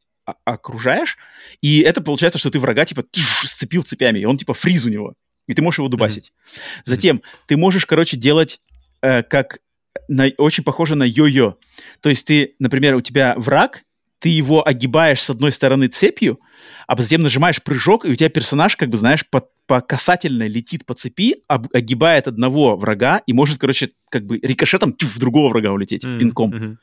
[0.45, 1.19] окружаешь,
[1.63, 5.15] и это получается, что ты врага типа сцепил цепями, и он типа фриз у него,
[5.47, 6.33] и ты можешь его дубасить.
[6.33, 6.81] Mm-hmm.
[6.85, 8.61] Затем ты можешь, короче, делать
[9.03, 9.59] э, как
[10.09, 11.57] на, очень похоже на йо-йо.
[12.01, 13.83] То есть ты, например, у тебя враг,
[14.19, 16.41] ты его огибаешь с одной стороны цепью,
[16.87, 20.87] а затем нажимаешь прыжок, и у тебя персонаж, как бы, знаешь, по, по касательной летит
[20.87, 25.51] по цепи, об, огибает одного врага и может, короче, как бы рикошетом тьф, в другого
[25.51, 26.19] врага улететь, mm-hmm.
[26.19, 26.55] пинком.
[26.55, 26.77] Mm-hmm.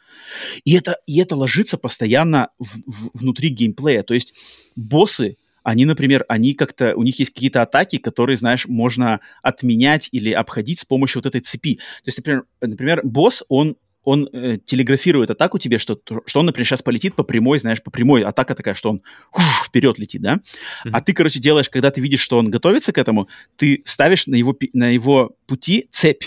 [0.63, 4.03] И, это, и это ложится постоянно в, в, внутри геймплея.
[4.03, 4.33] То есть
[4.75, 10.29] боссы, они, например, они как-то, у них есть какие-то атаки, которые, знаешь, можно отменять или
[10.29, 11.77] обходить с помощью вот этой цепи.
[11.77, 13.75] То есть, например, например босс, он
[14.05, 17.91] он э, телеграфирует атаку тебе, что, что он, например, сейчас полетит по прямой, знаешь, по
[17.91, 18.23] прямой.
[18.23, 19.01] Атака такая, что он
[19.33, 20.35] ух, вперед летит, да?
[20.35, 20.89] Mm-hmm.
[20.93, 24.35] А ты, короче, делаешь, когда ты видишь, что он готовится к этому, ты ставишь на
[24.35, 26.23] его, на его пути цепь.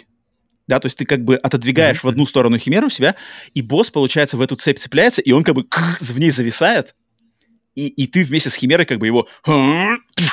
[0.67, 2.03] Да, то есть ты как бы отодвигаешь mm-hmm.
[2.03, 3.15] в одну сторону химеру себя,
[3.55, 5.67] и босс, получается, в эту цепь цепляется, и он как бы
[6.01, 6.95] в ней зависает,
[7.79, 9.29] и, и ты вместе с Химерой как бы его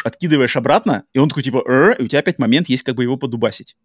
[0.03, 3.17] откидываешь обратно, и он такой типа, и у тебя опять момент есть как бы его
[3.17, 3.75] подубасить.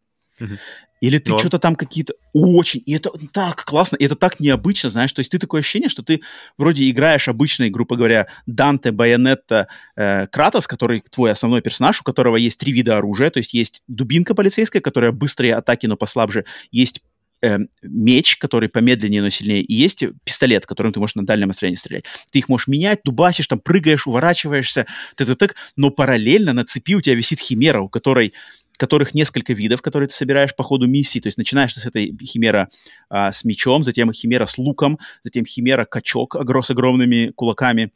[0.41, 0.55] Угу.
[1.01, 1.39] Или ты Но...
[1.39, 2.83] что-то там какие-то очень...
[2.85, 5.13] И это так классно, и это так необычно, знаешь.
[5.13, 6.21] То есть ты такое ощущение, что ты
[6.59, 12.37] вроде играешь обычный, грубо говоря, Данте, Байонетта, э, Кратос, который твой основной персонаж, у которого
[12.37, 13.31] есть три вида оружия.
[13.31, 16.45] То есть есть дубинка полицейская, которая быстрые атаки, но послабже.
[16.71, 17.01] Есть
[17.43, 21.77] э, меч, который помедленнее, но сильнее, и есть пистолет, которым ты можешь на дальнем расстоянии
[21.77, 22.05] стрелять.
[22.31, 24.87] Ты их можешь менять, дубасишь, там прыгаешь, уворачиваешься,
[25.17, 28.35] ты -ты -ты, но параллельно на цепи у тебя висит химера, у которой
[28.81, 31.21] которых несколько видов, которые ты собираешь по ходу миссии.
[31.21, 32.71] То есть начинаешь ты с этой химера
[33.11, 37.93] а, с мечом, затем химера с луком, затем химера качок с огромными кулаками,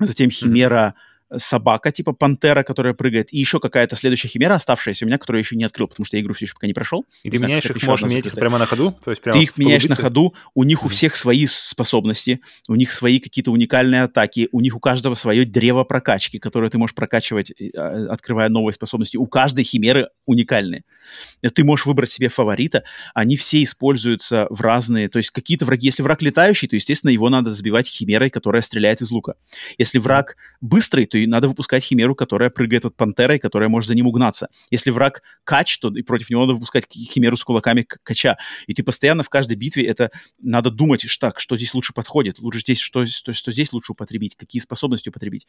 [0.00, 5.08] затем химера mm-hmm собака, типа пантера, которая прыгает, и еще какая-то следующая химера, оставшаяся у
[5.08, 7.04] меня, которую я еще не открыл, потому что я игру все еще пока не прошел.
[7.22, 8.96] И ты меняешь их, можешь менять их прямо на ходу?
[9.04, 12.74] То есть прямо ты их меняешь на ходу, у них у всех свои способности, у
[12.74, 16.94] них свои какие-то уникальные атаки, у них у каждого свое древо прокачки, которое ты можешь
[16.94, 19.16] прокачивать, а, открывая новые способности.
[19.16, 20.84] У каждой химеры уникальные.
[21.54, 26.02] Ты можешь выбрать себе фаворита, они все используются в разные, то есть какие-то враги, если
[26.02, 29.34] враг летающий, то, естественно, его надо сбивать химерой, которая стреляет из лука.
[29.78, 34.06] Если враг быстрый, то надо выпускать химеру, которая прыгает от пантерой, которая может за ним
[34.06, 34.48] угнаться.
[34.70, 38.36] Если враг кач, то и против него надо выпускать химеру с кулаками кача.
[38.66, 42.38] И ты постоянно в каждой битве это надо думать, что, так, что здесь лучше подходит,
[42.38, 45.46] лучше здесь, что, что, что здесь лучше употребить, какие способности употребить.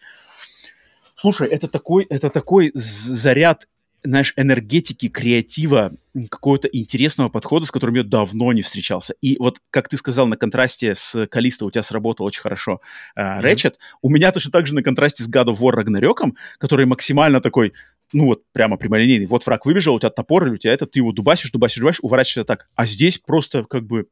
[1.15, 3.67] Слушай, это такой, это такой заряд
[4.05, 5.91] знаешь, энергетики, креатива,
[6.29, 9.15] какого-то интересного подхода, с которым я давно не встречался.
[9.21, 12.79] И вот, как ты сказал, на контрасте с Калиста у тебя сработал очень хорошо
[13.17, 13.73] uh, mm-hmm.
[14.01, 17.73] У меня точно так же на контрасте с God of War Ragnarёком, который максимально такой,
[18.13, 19.25] ну вот прямо прямолинейный.
[19.25, 21.99] Вот враг выбежал, у тебя топор, или у тебя это, ты его дубасишь, дубасишь, дубасишь,
[22.01, 22.67] уворачиваешься так.
[22.75, 24.07] А здесь просто как бы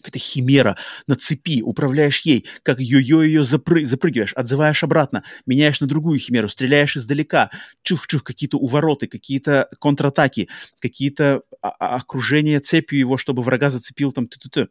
[0.00, 5.86] какая-то химера на цепи, управляешь ей, как йо-йо ее запры- запрыгиваешь, отзываешь обратно, меняешь на
[5.86, 7.50] другую химеру, стреляешь издалека,
[7.82, 10.48] чух-чух, какие-то увороты, какие-то контратаки,
[10.80, 14.68] какие-то окружения цепью его, чтобы врага зацепил там, ты-ты-ты.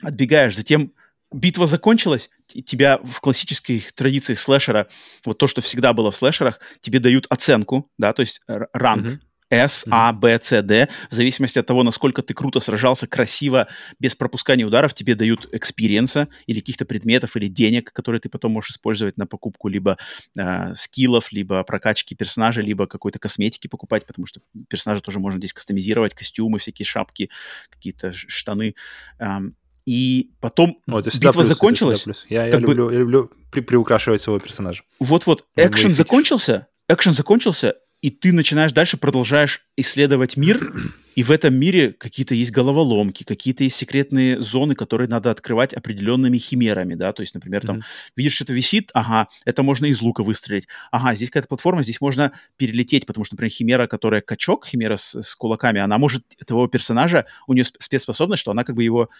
[0.00, 0.92] Отбегаешь, затем
[1.32, 2.30] битва закончилась,
[2.66, 4.88] тебя в классической традиции слэшера,
[5.24, 9.20] вот то, что всегда было в слэшерах, тебе дают оценку, да, то есть ранг, mm-hmm
[9.52, 10.88] S, A, B, C, D.
[11.10, 13.68] В зависимости от того, насколько ты круто сражался, красиво,
[14.00, 18.52] без пропускания ударов, тебе дают experience а или каких-то предметов, или денег, которые ты потом
[18.52, 19.98] можешь использовать на покупку либо
[20.38, 25.52] э, скиллов, либо прокачки персонажа, либо какой-то косметики покупать, потому что персонажа тоже можно здесь
[25.52, 27.28] кастомизировать, костюмы, всякие шапки,
[27.68, 28.74] какие-то штаны.
[29.18, 32.06] Эм, и потом ну, это битва плюс, закончилась.
[32.06, 32.92] Это я, я, люблю, бы...
[32.92, 34.84] я люблю при, приукрашивать своего персонажа.
[34.98, 40.72] Вот-вот, экшен закончился, экшен закончился, и ты начинаешь дальше, продолжаешь исследовать мир,
[41.14, 46.36] и в этом мире какие-то есть головоломки, какие-то есть секретные зоны, которые надо открывать определенными
[46.36, 48.12] химерами, да, то есть, например, там, mm-hmm.
[48.16, 52.32] видишь, что-то висит, ага, это можно из лука выстрелить, ага, здесь какая-то платформа, здесь можно
[52.56, 57.26] перелететь, потому что, например, химера, которая качок, химера с, с кулаками, она может этого персонажа,
[57.46, 59.10] у нее спецспособность, что она как бы его,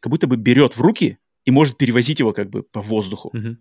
[0.00, 3.30] как будто бы берет в руки и может перевозить его как бы по воздуху.
[3.32, 3.56] Mm-hmm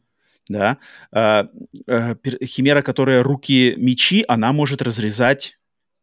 [0.49, 0.77] да,
[1.11, 1.47] а,
[1.87, 5.57] а, химера, которая руки мечи, она может разрезать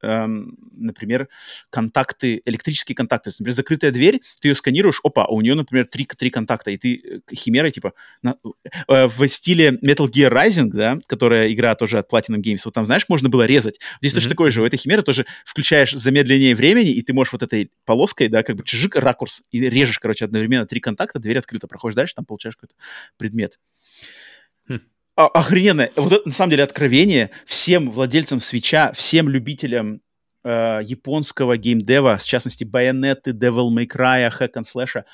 [0.05, 1.29] эм, например,
[1.71, 3.31] контакты, электрические контакты.
[3.39, 6.77] Например, закрытая дверь, ты ее сканируешь, опа, а у нее, например, три, три контакта, и
[6.77, 8.37] ты э, химера, типа, на,
[8.89, 12.85] э, в стиле Metal Gear Rising, да, которая игра тоже от Platinum Games, вот там,
[12.85, 13.81] знаешь, можно было резать.
[14.01, 14.15] Здесь mm-hmm.
[14.17, 17.71] тоже такое же, у этой химеры тоже включаешь замедление времени, и ты можешь вот этой
[17.85, 21.95] полоской, да, как бы чжик, ракурс, и режешь, короче, одновременно три контакта, дверь открыта, проходишь
[21.95, 22.75] дальше, там получаешь какой-то
[23.17, 23.59] предмет.
[23.59, 24.24] Хм.
[25.17, 25.93] Охрененное.
[25.97, 30.01] Вот это, на самом деле, откровение всем владельцам свеча, всем любителям
[30.43, 35.05] э, японского геймдева, в частности, Bayonetta, Devil May Cry, Hack and Slash,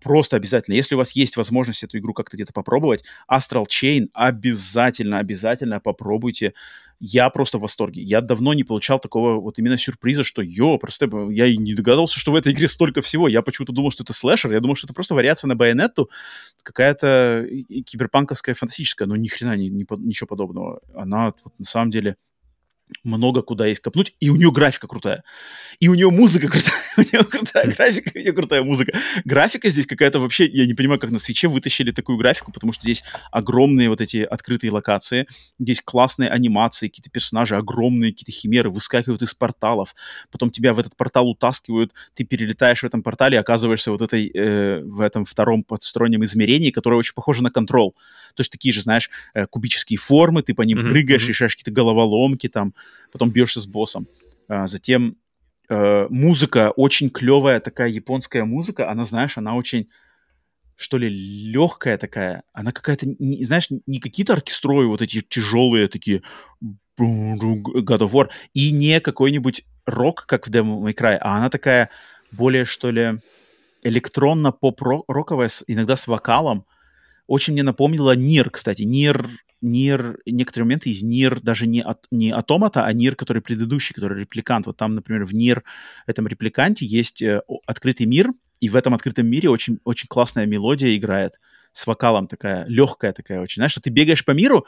[0.00, 0.74] просто обязательно.
[0.74, 6.54] Если у вас есть возможность эту игру как-то где-то попробовать, Astral Chain обязательно, обязательно попробуйте.
[7.00, 8.02] Я просто в восторге.
[8.02, 12.18] Я давно не получал такого вот именно сюрприза, что, ё, просто я и не догадался,
[12.18, 13.28] что в этой игре столько всего.
[13.28, 14.52] Я почему-то думал, что это слэшер.
[14.52, 16.10] Я думал, что это просто вариация на байонетту,
[16.64, 17.46] какая-то
[17.86, 19.06] киберпанковская, фантастическая.
[19.06, 20.80] Но ни хрена ни, ни, ничего подобного.
[20.94, 22.16] Она вот, на самом деле
[23.04, 25.24] много куда есть копнуть, и у нее графика крутая.
[25.80, 28.98] И у нее музыка крутая, у нее крутая графика, у нее крутая музыка.
[29.24, 32.82] Графика здесь какая-то вообще, я не понимаю, как на свече вытащили такую графику, потому что
[32.82, 35.26] здесь огромные вот эти открытые локации,
[35.58, 39.94] здесь классные анимации, какие-то персонажи огромные, какие-то химеры выскакивают из порталов,
[40.30, 44.30] потом тебя в этот портал утаскивают, ты перелетаешь в этом портале и оказываешься вот этой,
[44.34, 47.94] э, в этом втором подстороннем измерении, которое очень похоже на контрол.
[48.34, 50.90] То есть такие же, знаешь, э, кубические формы, ты по ним mm-hmm.
[50.90, 52.74] прыгаешь, решаешь какие-то головоломки там,
[53.12, 54.06] потом бьешься с боссом.
[54.48, 55.16] А, затем
[55.68, 59.88] э, музыка очень клевая, такая японская музыка, она, знаешь, она очень
[60.78, 62.44] что ли, легкая такая.
[62.52, 66.22] Она какая-то, не, знаешь, не какие-то оркестрои вот эти тяжелые такие
[67.00, 71.90] God of War, и не какой-нибудь рок, как в Devil May Cry, а она такая
[72.30, 73.18] более, что ли,
[73.82, 76.64] электронно-поп-роковая, иногда с вокалом.
[77.26, 78.82] Очень мне напомнила Nier, кстати.
[78.82, 79.28] Nier
[79.60, 84.20] Nier, некоторые моменты из Nier даже не, от, не Automata, а Nier, который предыдущий, который
[84.20, 84.66] репликант.
[84.66, 85.64] Вот там, например, в Nier,
[86.06, 88.30] этом репликанте, есть э, открытый мир,
[88.60, 91.40] и в этом открытом мире очень, очень классная мелодия играет
[91.72, 93.60] с вокалом такая, легкая такая очень.
[93.60, 94.66] Знаешь, что ты бегаешь по миру,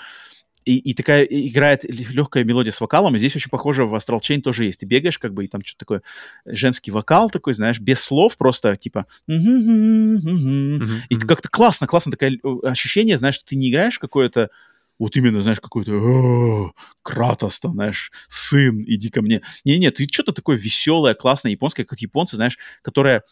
[0.65, 4.43] и, и такая играет легкая мелодия с вокалом, и здесь очень похоже в Astral Chain
[4.43, 4.81] тоже есть.
[4.81, 6.03] Ты бегаешь, как бы, и там что-то такое
[6.45, 9.07] женский вокал такой, знаешь, без слов, просто типа...
[9.27, 14.51] И как-то классно, классно такое ощущение, знаешь, что ты не играешь какое-то
[15.01, 16.73] вот именно, знаешь, какой-то
[17.03, 19.41] Кратос, там, знаешь, сын, иди ко мне.
[19.65, 23.23] Не-не, ты что-то такое веселое, классное, японское, как японцы, знаешь, которое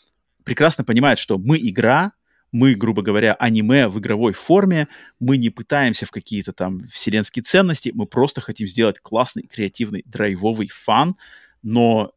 [0.44, 2.12] прекрасно понимает, что мы игра,
[2.52, 4.88] мы, грубо говоря, аниме в игровой форме,
[5.20, 10.68] мы не пытаемся в какие-то там вселенские ценности, мы просто хотим сделать классный, креативный, драйвовый
[10.68, 11.16] фан,
[11.62, 12.12] но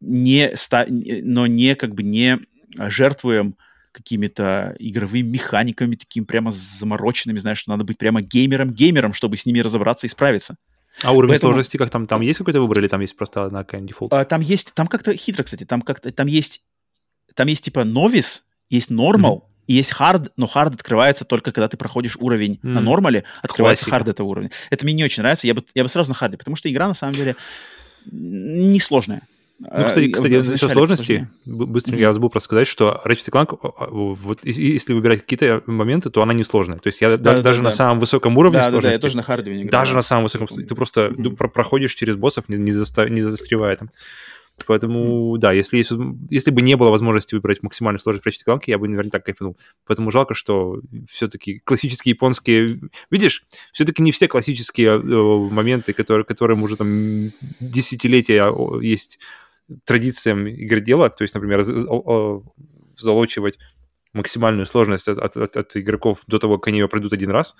[0.00, 2.38] не, ста- но не как бы не
[2.78, 3.56] жертвуем
[3.96, 9.60] какими-то игровыми механиками, такими прямо замороченными, знаешь, что надо быть прямо геймером-геймером, чтобы с ними
[9.60, 10.56] разобраться и справиться.
[11.02, 11.52] А уровень Поэтому...
[11.52, 14.12] сложности, как там, там есть какой-то выбор или там есть просто одна какая-нибудь дефолт?
[14.12, 16.62] А, там есть, там как-то хитро, кстати, там как-то, там есть,
[17.34, 19.64] там есть типа novice, есть normal, мгм.
[19.66, 22.68] и есть hard, но hard открывается только когда ты проходишь уровень mm-hmm.
[22.68, 24.50] на нормале, открывается хард этого уровня.
[24.70, 26.70] Это мне не очень нравится, я бы, я бы сразу на hard е, потому что
[26.70, 27.36] игра на самом деле
[28.10, 29.22] несложная.
[29.58, 32.02] Ну, кстати, а, кстати насчет сложности, быстренько mm-hmm.
[32.02, 33.58] я забыл просто сказать, что Ratchet Clank,
[33.90, 36.78] вот если выбирать какие-то моменты, то она не сложная.
[36.78, 37.76] То есть я да, даже да, на да.
[37.76, 38.84] самом высоком уровне да, сложности...
[38.84, 39.70] Да, да, я тоже на харде не играю.
[39.70, 40.46] Даже на самом высоком...
[40.46, 41.48] Ты просто mm-hmm.
[41.48, 43.08] проходишь через боссов, не, не, заста...
[43.08, 43.90] не застревая там.
[44.66, 45.38] Поэтому, mm-hmm.
[45.38, 45.98] да, если, если,
[46.30, 49.24] если бы не было возможности выбрать максимальную сложность в Ratchet Clank, я бы, наверное, так
[49.24, 49.56] кайфанул.
[49.86, 52.80] Поэтому жалко, что все-таки классические японские...
[53.10, 58.52] Видишь, все-таки не все классические э, моменты, которые, которым уже там десятилетия
[58.82, 59.18] есть
[59.84, 61.64] традициям игродела, то есть, например,
[62.96, 63.58] залочивать
[64.12, 67.56] максимальную сложность от, от, от, от игроков до того, как они ее пройдут один раз,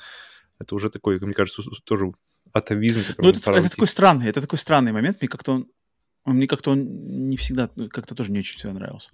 [0.59, 2.13] это уже такой, мне кажется, тоже
[2.53, 3.01] атовизм.
[3.19, 5.69] Ну, это, это такой странный, это такой странный момент, мне как-то он,
[6.25, 9.11] мне как-то он не всегда, как-то тоже не очень всегда нравился.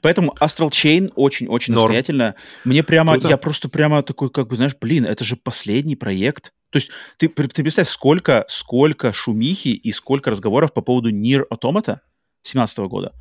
[0.00, 2.34] Поэтому Astral Chain очень-очень настоятельно.
[2.64, 3.28] Мне прямо, Круто.
[3.28, 7.28] я просто прямо такой, как бы, знаешь, блин, это же последний проект то есть ты,
[7.28, 12.00] ты представь, сколько, сколько шумихи и сколько разговоров по поводу Нир Automata
[12.42, 13.14] 17 года.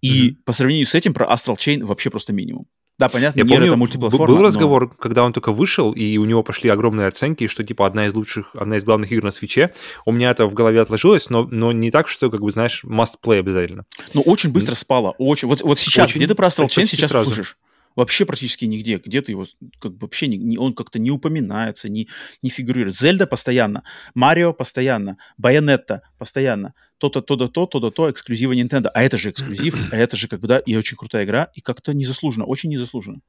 [0.00, 0.36] И mm-hmm.
[0.44, 2.66] по сравнению с этим про Astral Chain вообще просто минимум.
[2.98, 4.26] Да, понятно, Я Nier помню, это мультиплатформа.
[4.26, 4.88] Был разговор, но...
[4.88, 8.54] когда он только вышел, и у него пошли огромные оценки, что типа одна из лучших,
[8.54, 9.72] одна из главных игр на свече.
[10.04, 13.14] У меня это в голове отложилось, но, но не так, что, как бы, знаешь, must
[13.22, 13.84] play обязательно.
[14.14, 15.14] Ну, очень быстро спало.
[15.18, 15.48] Очень.
[15.48, 17.32] Вот, вот сейчас, очень, где ты про Astral Chain сейчас сразу.
[17.32, 17.56] слышишь?
[17.96, 18.98] Вообще практически нигде.
[19.04, 19.46] Где-то его
[19.80, 22.08] как бы вообще не, не, он как-то не упоминается, не,
[22.42, 22.96] не фигурирует.
[22.96, 26.74] Зельда постоянно, Марио постоянно, Байонетта постоянно.
[26.98, 28.88] То-то, то-то, то, то-то, то, эксклюзивы Nintendo.
[28.94, 31.60] А это же эксклюзив, а это же как бы, да, и очень крутая игра, и
[31.60, 33.20] как-то незаслуженно, очень незаслуженно.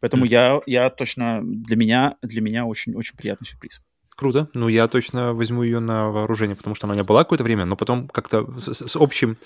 [0.00, 3.80] Поэтому я, я точно, для меня, для меня очень, очень приятный сюрприз.
[4.16, 4.48] Круто.
[4.54, 7.64] Ну, я точно возьму ее на вооружение, потому что она у меня была какое-то время,
[7.64, 9.36] но потом как-то с, с общим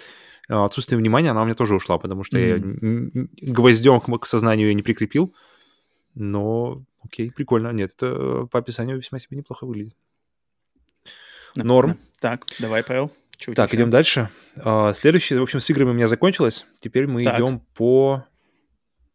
[0.49, 3.29] отсутствие внимания, она у меня тоже ушла, потому что mm-hmm.
[3.37, 5.35] я гвоздем к, сознанию ее не прикрепил.
[6.15, 7.73] Но окей, прикольно.
[7.73, 9.97] Нет, это по описанию весьма себе неплохо выглядит.
[11.55, 11.99] Норм.
[12.21, 13.13] Так, давай, Павел.
[13.37, 14.31] Чего так, идем дальше.
[14.57, 16.67] Uh, следующее, в общем, с играми у меня закончилось.
[16.81, 17.39] Теперь мы так.
[17.39, 18.25] идем по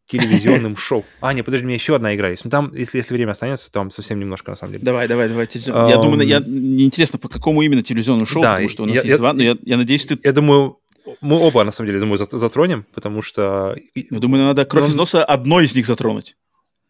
[0.06, 1.04] телевизионным шоу.
[1.20, 2.46] А, нет, подожди, у меня еще одна игра есть.
[2.46, 4.86] Ну, там, если, если время останется, там совсем немножко, на самом деле.
[4.86, 5.48] Давай, давай, давай.
[5.54, 9.34] Я думаю, я, интересно, по какому именно телевизионному шоу, потому что у нас есть два,
[9.34, 10.18] но я надеюсь, ты...
[10.24, 10.80] Я думаю,
[11.22, 13.76] мы оба, на самом деле, думаю, затронем, потому что...
[13.96, 16.36] Я думаю, надо кровь из носа одно из них затронуть.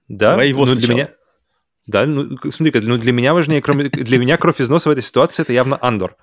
[0.07, 0.31] Да?
[0.31, 1.09] Давай его ну, для меня...
[1.85, 3.83] Да, ну, смотри ну, для меня важнее, кроме...
[3.89, 6.15] для меня кровь из носа в этой ситуации это явно Андор.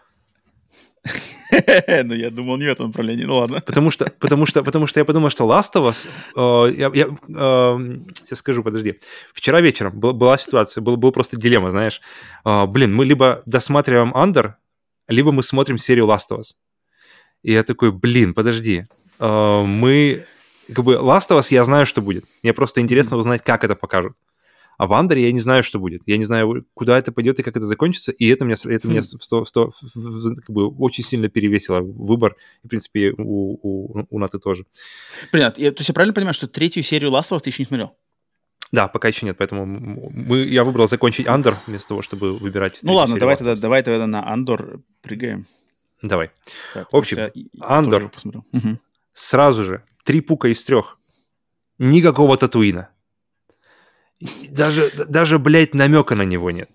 [2.05, 3.61] Ну, я думал не в этом направлении, ну ладно.
[3.61, 7.07] Потому что, потому что, потому что я подумал, что Last of Us, э, я, я
[7.07, 9.01] э, сейчас скажу, подожди.
[9.35, 12.01] Вчера вечером был, была ситуация, был, был просто дилемма, знаешь.
[12.45, 14.53] Э, блин, мы либо досматриваем Under,
[15.09, 16.55] либо мы смотрим серию Last of Us.
[17.43, 18.87] И я такой, блин, подожди.
[19.19, 20.25] Э, мы,
[20.73, 22.25] как бы, Last of Us я знаю, что будет.
[22.43, 24.15] Мне просто интересно узнать, как это покажут.
[24.81, 26.03] А в Андере я не знаю, что будет.
[26.07, 28.13] Я не знаю, куда это пойдет и как это закончится.
[28.13, 31.81] И это меня, это меня в 100, в 100, в, как бы очень сильно перевесило
[31.81, 32.37] выбор.
[32.63, 34.65] И, в принципе, у, у, у Наты тоже.
[35.33, 35.61] Понятно.
[35.61, 37.67] Я, то есть я правильно понимаю, что третью серию Last of Us ты еще не
[37.67, 37.95] смотрел?
[38.73, 42.79] Да, пока еще нет, поэтому мы, я выбрал закончить Андор вместо того, чтобы выбирать.
[42.81, 45.45] Ну ладно, давай тогда, давай тогда на Андор прыгаем.
[46.03, 46.31] Давай.
[46.75, 47.31] Да, в общем,
[47.61, 48.79] Андор угу.
[49.13, 50.99] сразу же три пука из трех.
[51.79, 52.91] Никакого татуина.
[54.51, 56.71] Даже, даже, блядь, намека на него нет.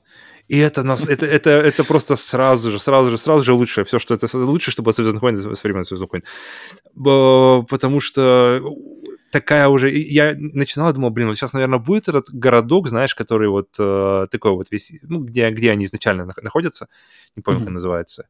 [0.47, 3.83] И это, нас, это, это, это просто сразу же, сразу же, сразу же лучше.
[3.83, 7.65] Все, что это лучше, чтобы Звездных войн современных Звездных войн.
[7.67, 8.61] Потому что
[9.31, 9.91] такая уже...
[9.91, 14.51] Я начинал, думал, блин, вот сейчас, наверное, будет этот городок, знаешь, который вот э, такой
[14.51, 14.93] вот весь...
[15.01, 16.87] Ну, где, где они изначально находятся.
[17.35, 17.63] Не помню, mm-hmm.
[17.65, 18.27] как называется.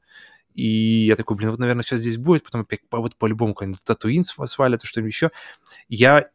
[0.55, 4.23] И я такой, блин, вот, наверное, сейчас здесь будет, потом опять вот по-любому какой-нибудь Татуин
[4.23, 5.31] свалят, что-нибудь еще.
[5.89, 6.29] Я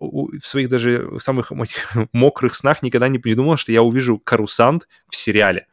[0.00, 1.52] в своих даже самых
[2.12, 5.66] мокрых снах никогда не придумал, что я увижу Карусант в сериале.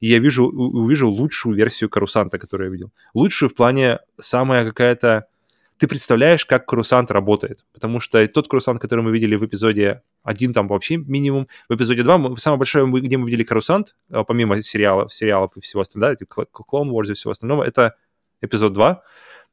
[0.00, 2.92] И я вижу, увижу лучшую версию Карусанта, которую я видел.
[3.14, 5.28] Лучшую в плане самая какая-то...
[5.78, 7.64] Ты представляешь, как Карусант работает.
[7.72, 11.48] Потому что тот Карусант, который мы видели в эпизоде один там вообще минимум.
[11.68, 15.60] В эпизоде 2 мы, самое большое, где мы видели Карусант, а, помимо сериалов, сериалов и
[15.60, 17.96] всего остального, да, Clone Wars и всего остального, это
[18.40, 19.02] эпизод 2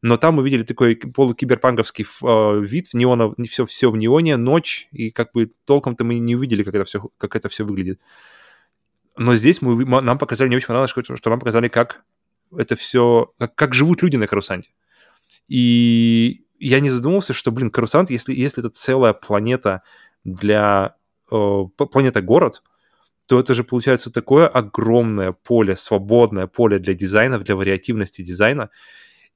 [0.02, 4.88] но там мы видели такой полукиберпанковский э, вид, в неона, все, все в неоне, ночь,
[4.92, 8.00] и как бы толком-то мы не увидели, как это все, как это все выглядит.
[9.18, 12.04] Но здесь мы, нам показали, не очень понравилось, что нам показали, как
[12.58, 14.70] это все, как, как живут люди на Карусанте.
[15.52, 19.82] И я не задумывался, что, блин, Карусант, если, если это целая планета
[20.24, 20.96] для...
[21.30, 22.64] Э, планета-город,
[23.26, 28.70] то это же получается такое огромное поле, свободное поле для дизайна, для вариативности дизайна.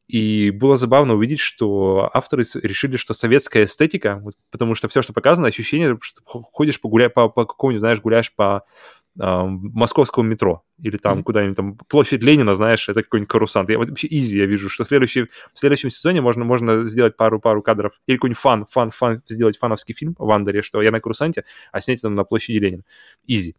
[0.08, 5.12] И было забавно увидеть, что авторы решили, что советская эстетика, вот, потому что все, что
[5.12, 8.64] показано, ощущение, что ходишь погуляй, по, по какому-нибудь, знаешь, гуляешь по
[9.18, 11.24] московскому метро или там mm-hmm.
[11.24, 13.70] куда-нибудь, там, площадь Ленина, знаешь, это какой-нибудь Корусант.
[13.70, 17.62] Я вообще easy, я вижу, что в, следующий, в следующем сезоне можно, можно сделать пару-пару
[17.62, 21.46] кадров или какой-нибудь fan, fan, fan, сделать фановский фильм в Андоре, что я на Корусанте,
[21.72, 22.84] а снять это на площади Ленина.
[23.26, 23.56] Easy.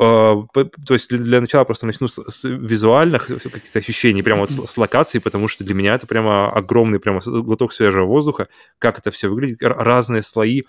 [0.00, 4.66] А, то есть для начала просто начну с, с визуальных каких-то ощущений, прямо вот с,
[4.66, 9.10] с локации, потому что для меня это прямо огромный прямо глоток свежего воздуха, как это
[9.10, 10.62] все выглядит, разные слои,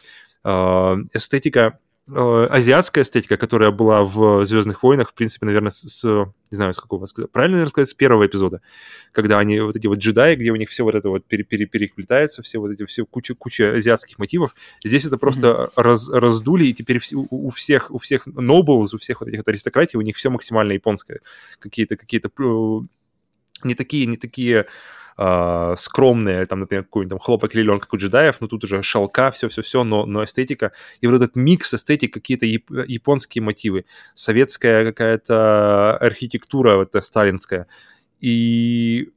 [0.44, 6.74] а, эстетика азиатская эстетика, которая была в «Звездных войнах», в принципе, наверное, с, не знаю,
[6.74, 8.62] с какого сказать, правильно наверное, сказать, с первого эпизода,
[9.14, 11.66] когда они, вот эти вот джедаи, где у них все вот это вот пере, пере,
[11.66, 15.72] переплетается, все вот эти, все куча, куча азиатских мотивов, здесь это просто mm-hmm.
[15.78, 19.98] раз, раздули, и теперь у, у всех, у всех nobles, у всех вот этих аристократий,
[19.98, 21.22] у них все максимально японское,
[21.60, 22.80] какие-то, какие-то э,
[23.64, 24.66] не такие, не такие
[25.18, 29.32] э, скромные, там, например, какой-нибудь там хлопок или как у джедаев, но тут уже шелка,
[29.32, 30.72] все-все-все, но, но эстетика.
[31.02, 37.68] И вот этот микс эстетик, какие-то яп- японские мотивы, советская какая-то архитектура вот эта сталинская,
[38.20, 39.10] и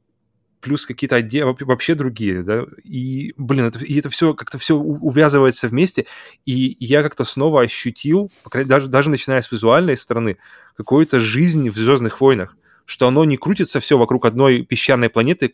[0.59, 1.45] плюс какие-то отде...
[1.45, 6.05] вообще другие, да, и, блин, это, и это все как-то все увязывается вместе,
[6.45, 8.31] и я как-то снова ощутил,
[8.65, 10.37] даже, даже начиная с визуальной стороны,
[10.75, 15.51] какую-то жизнь в «Звездных войнах», что оно не крутится все вокруг одной песчаной планеты,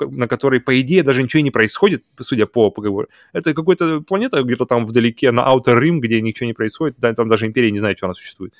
[0.00, 3.06] на которой, по идее, даже ничего не происходит, судя по поговору.
[3.32, 7.46] Это какая-то планета где-то там вдалеке, на Outer Rim, где ничего не происходит, там даже
[7.46, 8.52] Империя не знает, что она существует.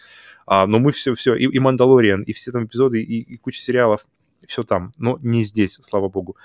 [0.47, 3.61] А, но мы все, все, и, и Мандалориан, и все там эпизоды, и, и куча
[3.61, 4.07] сериалов,
[4.47, 6.37] все там, но не здесь, слава богу.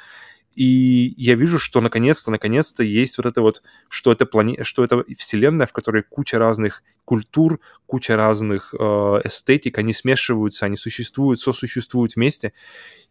[0.55, 4.63] И я вижу, что наконец-то, наконец-то есть вот это вот, что это, плане...
[4.63, 8.83] что это вселенная, в которой куча разных культур, куча разных э,
[9.23, 12.51] эстетик, они смешиваются, они существуют, сосуществуют вместе.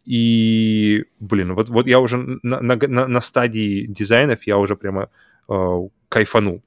[0.04, 5.08] И, блин, вот, вот я уже на, на, на стадии дизайнов, я уже прямо
[5.48, 5.78] э,
[6.08, 6.62] кайфанул.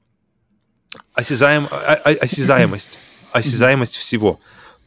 [1.12, 2.98] Осязаем, о, о, осязаемость,
[3.32, 4.40] осязаемость всего.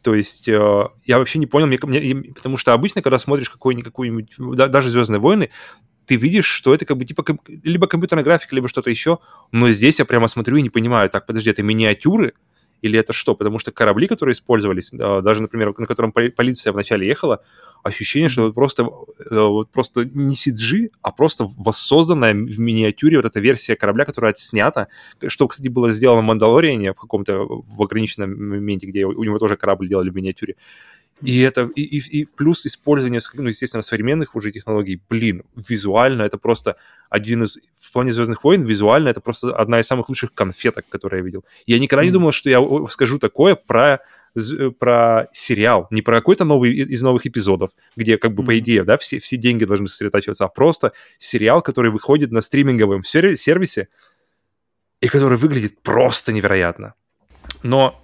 [0.07, 4.35] То есть э, я вообще не понял, мне, мне, потому что обычно, когда смотришь какой-нибудь,
[4.55, 5.49] да, даже «Звездные войны»,
[6.05, 9.19] ты видишь, что это как бы типа либо компьютерная графика, либо что-то еще,
[9.51, 12.35] но здесь я прямо смотрю и не понимаю, так, подожди, это миниатюры,
[12.81, 13.35] или это что?
[13.35, 17.41] Потому что корабли, которые использовались, даже, например, на котором полиция вначале ехала,
[17.83, 23.39] ощущение, что просто, э, вот просто не CG, а просто воссозданная в миниатюре вот эта
[23.39, 24.87] версия корабля, которая отснята,
[25.27, 29.55] что, кстати, было сделано в Мандалориане в каком-то в ограниченном моменте, где у него тоже
[29.55, 30.55] корабль делали в миниатюре.
[31.21, 36.37] И это, и, и, и плюс использование, ну, естественно, современных уже технологий, блин, визуально это
[36.37, 36.75] просто
[37.09, 41.19] один из, в плане «Звездных войн» визуально это просто одна из самых лучших конфеток, которые
[41.19, 41.45] я видел.
[41.65, 43.99] Я никогда не думал, что я скажу такое про
[44.79, 48.97] про сериал, не про какой-то новый из новых эпизодов, где, как бы, по идее, да,
[48.97, 53.87] все, все деньги должны сосредотачиваться, а просто сериал, который выходит на стриминговом сервисе
[55.01, 56.93] и который выглядит просто невероятно.
[57.63, 57.99] Но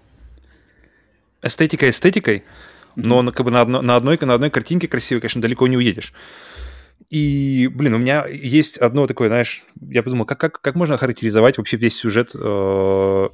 [1.43, 2.43] эстетика эстетикой,
[2.95, 6.13] но как бы на, одно, на, одной, на одной картинке красивой, конечно, далеко не уедешь.
[7.09, 11.57] И, блин, у меня есть одно такое, знаешь, я подумал, как, как, как можно характеризовать
[11.57, 13.29] вообще весь сюжет, э,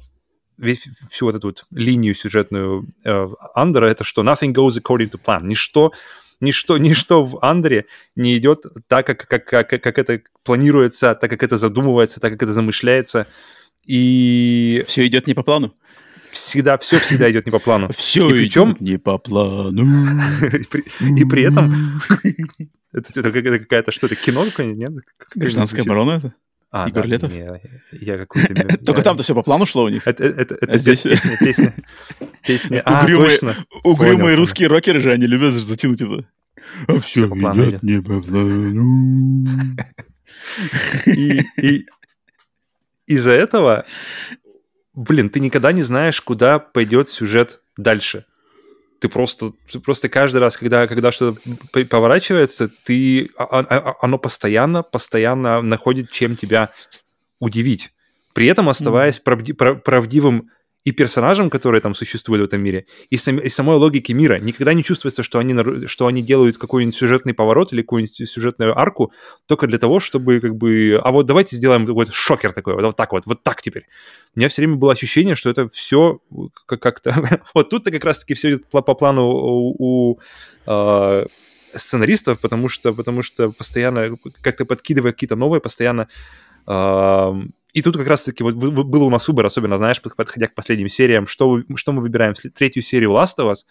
[0.58, 5.18] весь, всю вот эту вот линию сюжетную э, Андера, это что nothing goes according to
[5.24, 5.44] plan.
[5.44, 5.92] Ничто,
[6.40, 11.42] ничто, ничто в Андере не идет так, как, как, как, как это планируется, так, как
[11.42, 13.26] это задумывается, так, как это замышляется.
[13.86, 14.84] И...
[14.86, 15.74] Все идет не по плану?
[16.30, 17.90] Всегда, все всегда идет не по плану.
[17.96, 18.76] Все и причем...
[18.80, 19.84] не по плану.
[21.00, 22.02] И при этом...
[22.92, 24.92] Это какая-то что-то, кино какое-нибудь, нет?
[25.36, 26.34] Гражданская оборона это?
[26.72, 27.32] А, Игорь да, Летов?
[27.32, 27.60] Не,
[27.92, 28.78] я какой-то...
[28.78, 30.06] Только там-то все по плану шло у них.
[30.06, 31.74] Это а здесь песня, песня.
[32.44, 32.82] Песня.
[32.84, 33.56] А, точно.
[33.84, 36.26] Угрюмые русские рокеры же, они любят затянуть это.
[36.86, 39.46] А все идет не по плану.
[41.06, 41.86] И
[43.06, 43.84] из-за этого
[45.00, 48.26] блин, ты никогда не знаешь, куда пойдет сюжет дальше.
[49.00, 51.40] Ты просто, ты просто каждый раз, когда, когда что-то
[51.86, 56.70] поворачивается, ты, а, а, а, оно постоянно, постоянно находит, чем тебя
[57.38, 57.90] удивить.
[58.34, 59.22] При этом оставаясь mm.
[59.22, 60.50] правди, правдивым
[60.84, 64.38] и персонажам, которые там существуют в этом мире, и, сам, и самой логике мира.
[64.40, 65.54] Никогда не чувствуется, что они,
[65.86, 69.12] что они делают какой-нибудь сюжетный поворот или какую-нибудь сюжетную арку
[69.46, 70.98] только для того, чтобы как бы...
[71.02, 73.86] А вот давайте сделаем какой-то шокер такой, вот, вот так вот, вот так теперь.
[74.34, 76.20] У меня все время было ощущение, что это все
[76.66, 77.42] как-то...
[77.54, 80.18] вот тут-то как раз-таки все идет по, плану у,
[80.66, 81.26] э,
[81.74, 86.08] сценаристов, потому что, потому что постоянно как-то подкидывая какие-то новые, постоянно
[87.72, 91.26] и тут как раз-таки вот был у нас выбор, особенно, знаешь, подходя к последним сериям,
[91.26, 92.34] что, что мы выбираем?
[92.34, 93.64] Третью серию Last of Us,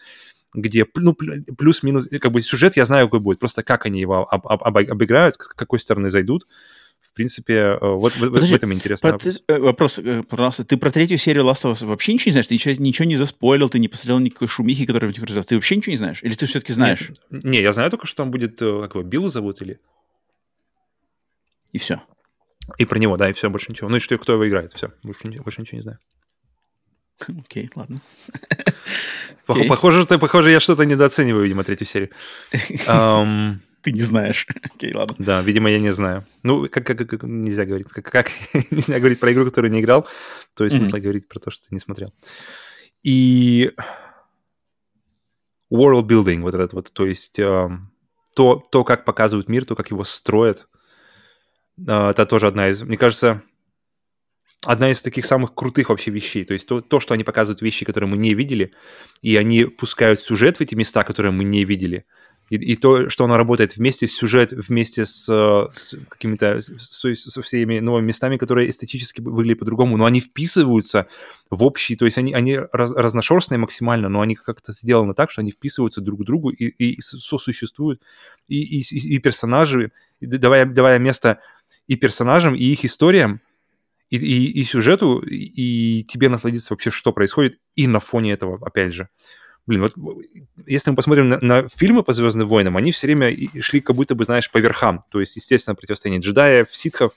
[0.54, 4.48] где ну, плюс-минус, как бы сюжет я знаю, какой будет, просто как они его об,
[4.48, 6.48] об, обыграют, с какой стороны зайдут.
[7.02, 9.18] В принципе, э, вот Подожди, в этом интересно.
[9.18, 12.34] Ты, э, вопрос, э, пожалуйста, ты про третью серию Last of Us вообще ничего не
[12.34, 12.48] знаешь?
[12.48, 15.76] Ты ничего, ничего не заспойлил, ты не посмотрел никакой шумихи, которая в них Ты вообще
[15.76, 16.20] ничего не знаешь?
[16.24, 17.12] Или ты все-таки знаешь?
[17.30, 19.80] Нет, не, я знаю только, что там будет, как его, Билла зовут или...
[21.72, 22.02] И все.
[22.78, 23.90] И про него, да, и все, больше ничего.
[23.90, 26.00] Ну и что, кто его играет, все, больше, больше ничего не знаю.
[27.28, 28.02] Окей, okay, ладно.
[29.48, 29.68] Okay.
[29.68, 32.12] Похоже, ты, похоже, я что-то недооцениваю, видимо, третью серию.
[32.88, 34.46] Um, ты не знаешь.
[34.62, 35.16] Окей, okay, ладно.
[35.18, 36.24] Да, видимо, я не знаю.
[36.44, 37.88] Ну, как, как, как нельзя говорить.
[37.88, 38.30] Как, как
[38.70, 40.08] нельзя говорить про игру, которую не играл,
[40.54, 41.00] то есть mm-hmm.
[41.00, 42.14] говорить про то, что ты не смотрел.
[43.02, 43.72] И
[45.74, 47.40] world building, вот этот вот, то есть
[48.36, 50.69] то, то, как показывают мир, то, как его строят,
[51.86, 53.42] это тоже одна из, мне кажется,
[54.66, 56.46] одна из таких самых крутых вообще вещей.
[56.46, 58.74] То есть то, то, что они показывают вещи, которые мы не видели,
[59.22, 62.06] и они пускают сюжет в эти места, которые мы не видели.
[62.50, 68.08] И, и то, что оно работает вместе сюжет, вместе с, с какими-то, со всеми новыми
[68.08, 71.08] местами, которые эстетически выглядят по-другому, но они вписываются
[71.52, 75.42] в общий, то есть они, они раз, разношерстные максимально, но они как-то сделаны так, что
[75.42, 78.02] они вписываются друг к другу и, и сосуществуют,
[78.48, 81.40] и, и, и персонажи, давая, давая место
[81.88, 83.42] и персонажам, и их историям,
[84.10, 88.94] и, и, и сюжету, и, тебе насладиться вообще, что происходит, и на фоне этого, опять
[88.94, 89.10] же.
[89.68, 89.94] Блин, вот
[90.66, 94.16] если мы посмотрим на, на фильмы по Звездным войнам, они все время шли как будто
[94.16, 95.06] бы, знаешь, по верхам.
[95.12, 97.14] То есть, естественно, противостояние джедаев, ситхов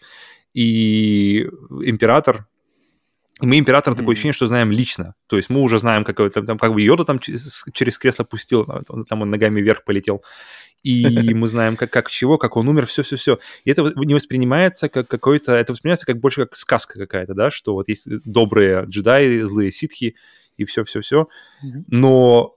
[0.53, 1.49] и
[1.83, 2.47] император.
[3.43, 3.99] И мы императора mm-hmm.
[3.99, 5.15] такое ощущение, что знаем лично.
[5.27, 8.25] То есть мы уже знаем, как, там, там, как бы Йода там через, через кресло
[8.25, 10.23] пустил, там он ногами вверх полетел
[10.83, 11.05] и
[11.35, 13.39] мы знаем, как, как чего, как он умер, все-все-все.
[13.65, 17.75] И это не воспринимается как какой-то, это воспринимается как больше как сказка какая-то, да, что
[17.75, 20.17] вот есть добрые джедаи, злые ситхи
[20.57, 21.29] и все-все-все.
[21.89, 22.55] Но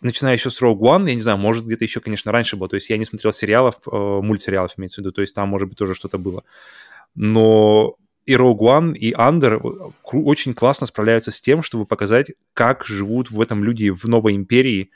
[0.00, 2.68] начиная еще с Rogue One, я не знаю, может, где-то еще, конечно, раньше было.
[2.68, 5.68] То есть я не смотрел сериалов, э, мультсериалов имеется в виду, то есть там, может
[5.68, 6.42] быть, тоже что-то было.
[7.14, 13.30] Но и Rogue One, и Under очень классно справляются с тем, чтобы показать, как живут
[13.30, 14.90] в этом люди в новой империи,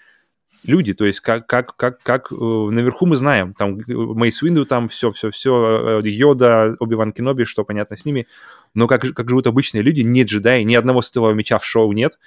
[0.65, 4.89] люди, то есть как, как, как, как э, наверху мы знаем, там Мейс Винду, там
[4.89, 8.27] все-все-все, э, Йода, Оби-Ван Кеноби, что понятно с ними,
[8.75, 12.19] но как, как живут обычные люди, нет джедаи, ни одного светового меча в шоу нет,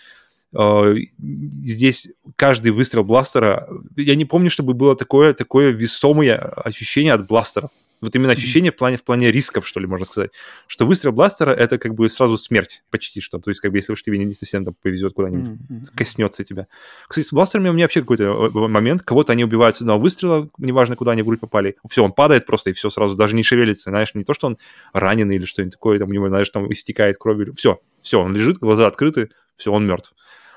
[0.53, 7.28] э, здесь каждый выстрел бластера, я не помню, чтобы было такое, такое весомое ощущение от
[7.28, 7.69] бластера.
[8.02, 10.32] Вот именно ощущение в плане, в плане рисков, что ли, можно сказать.
[10.68, 13.40] Что выстрел бластера— это как бы сразу смерть почти что.
[13.40, 15.95] То есть как бы если уж тебе не совсем там повезет куда-нибудь, mm-hmm.
[15.95, 16.68] коснется тебя.
[17.08, 19.02] Кстати, с бластерами у меня вообще какой-то э, момент.
[19.02, 21.76] Кого-то они убивают с одного выстрела, неважно, куда они в грудь попали.
[21.90, 23.90] Все, он падает просто, и все сразу, даже не шевелится.
[23.90, 24.58] Знаешь, не то, что он
[24.94, 27.53] раненый или что-нибудь такое, там у него, знаешь, там истекает кровью.
[27.53, 30.14] Все, все, он лежит, глаза открыты, все, он мертв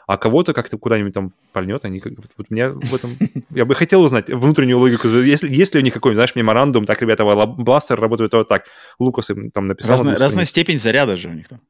[0.07, 2.13] а кого-то как-то куда-нибудь там пальнет, они как...
[2.17, 3.17] Вот, вот меня в этом...
[3.51, 5.09] Я бы хотел узнать внутреннюю логику.
[5.09, 8.67] Если, есть ли у них какой-нибудь, знаешь, меморандум, так, ребята, бластер работает вот так.
[8.99, 9.93] Лукас им там написал.
[9.93, 11.61] Разная, разная степень заряда же у них там.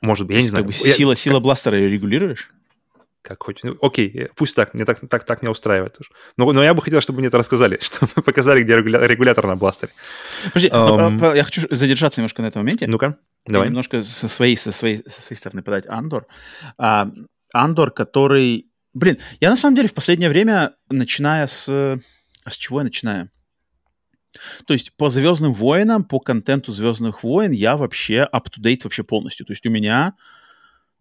[0.00, 0.64] Может быть, я не знаю.
[0.64, 2.50] Как бы сила, я, сила бластера ее регулируешь?
[3.26, 3.64] как хочешь.
[3.64, 6.10] Ну, окей, пусть так, мне так, так, так не устраивает уже.
[6.36, 9.06] Но, но я бы хотел, чтобы мне это рассказали, чтобы показали, где регуля...
[9.06, 9.92] регулятор на бластере.
[10.44, 11.36] Подожди, um...
[11.36, 12.86] я хочу задержаться немножко на этом моменте.
[12.86, 13.68] Ну-ка, давай.
[13.68, 16.26] Немножко со своей, со своей, со своей стороны подать Андор.
[16.78, 17.10] А,
[17.52, 18.70] Андор, который...
[18.94, 21.68] Блин, я на самом деле в последнее время, начиная с...
[21.68, 23.30] А с чего я начинаю?
[24.66, 29.46] То есть по Звездным войнам, по контенту Звездных войн я вообще up-to-date вообще полностью.
[29.46, 30.14] То есть у меня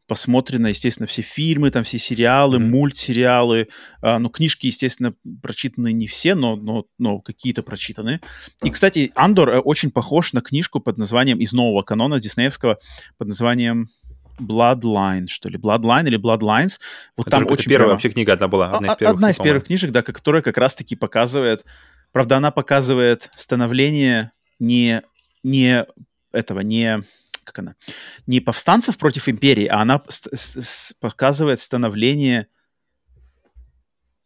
[0.07, 3.69] посмотрено, естественно, все фильмы, там все сериалы, мультсериалы.
[4.01, 8.21] А, ну, книжки, естественно, прочитаны не все, но, но, но какие-то прочитаны.
[8.63, 12.77] И, кстати, Андор э, очень похож на книжку под названием из нового канона диснеевского
[13.17, 13.87] под названием
[14.39, 16.79] Bloodline, что ли, Bloodline или Bloodlines.
[17.17, 17.91] Вот это там очень первая прямо...
[17.93, 19.15] вообще книга одна была, одна из первых.
[19.15, 21.65] Одна из первых книжек, да, которая как раз-таки показывает,
[22.11, 25.01] правда, она показывает становление не,
[25.43, 25.85] не
[26.31, 27.03] этого, не
[27.45, 27.75] как она,
[28.27, 30.03] не повстанцев против империи, а она
[30.99, 32.47] показывает становление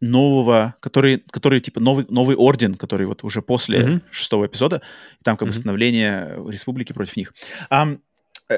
[0.00, 4.02] нового, который, который типа новый, новый орден, который вот уже после mm-hmm.
[4.10, 4.82] шестого эпизода,
[5.22, 5.50] там как mm-hmm.
[5.50, 7.34] бы становление республики против них.
[7.68, 7.96] А,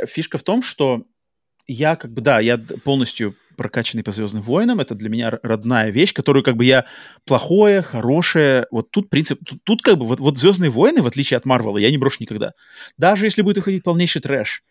[0.06, 1.04] фишка в том, что
[1.66, 6.12] я как бы, да, я полностью прокачанный по Звездным войнам, это для меня родная вещь,
[6.14, 6.86] которую как бы я
[7.24, 11.36] плохое, хорошее, вот тут принцип, тут, тут как бы вот, вот Звездные войны, в отличие
[11.36, 12.54] от Марвела, я не брошу никогда.
[12.96, 14.62] Даже если будет выходить полнейший трэш,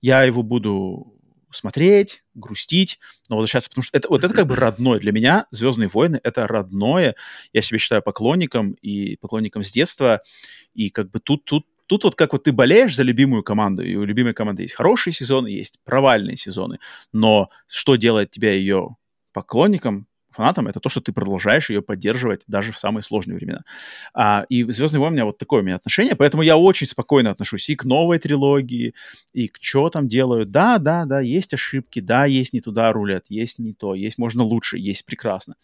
[0.00, 1.18] я его буду
[1.50, 4.98] смотреть, грустить, но возвращаться, потому что это, вот это как бы родное.
[4.98, 7.14] Для меня «Звездные войны»— это родное.
[7.52, 10.22] Я себя считаю поклонником и поклонником с детства.
[10.74, 13.96] И как бы тут, тут Тут вот как вот ты болеешь за любимую команду, и
[13.96, 16.78] у любимой команды есть хорошие сезоны, есть провальные сезоны,
[17.12, 18.96] но что делает тебя ее
[19.32, 20.06] поклонником,
[20.38, 23.62] фанатом, это то, что ты продолжаешь ее поддерживать даже в самые сложные времена.
[24.14, 27.30] А, и «Звездные войны» у меня вот такое у меня отношение, поэтому я очень спокойно
[27.30, 28.94] отношусь и к новой трилогии,
[29.32, 30.50] и к что там делают.
[30.50, 34.44] Да, да, да, есть ошибки, да, есть не туда рулят, есть не то, есть можно
[34.44, 35.56] лучше, есть прекрасно.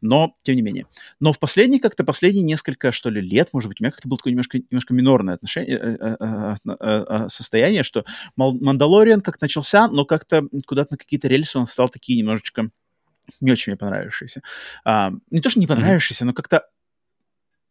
[0.00, 0.86] Но, тем не менее.
[1.18, 4.18] Но в последние как-то, последние несколько, что ли, лет, может быть, у меня как-то было
[4.18, 8.04] такое немножко, немножко минорное отношение, э, э, э, состояние, что
[8.36, 12.70] «Мандалориан» как начался, но как-то куда-то на какие-то рельсы он стал такие немножечко
[13.40, 14.42] не очень мне понравившийся.
[14.84, 16.28] А, не то, что не понравившийся, mm-hmm.
[16.28, 16.66] но как-то,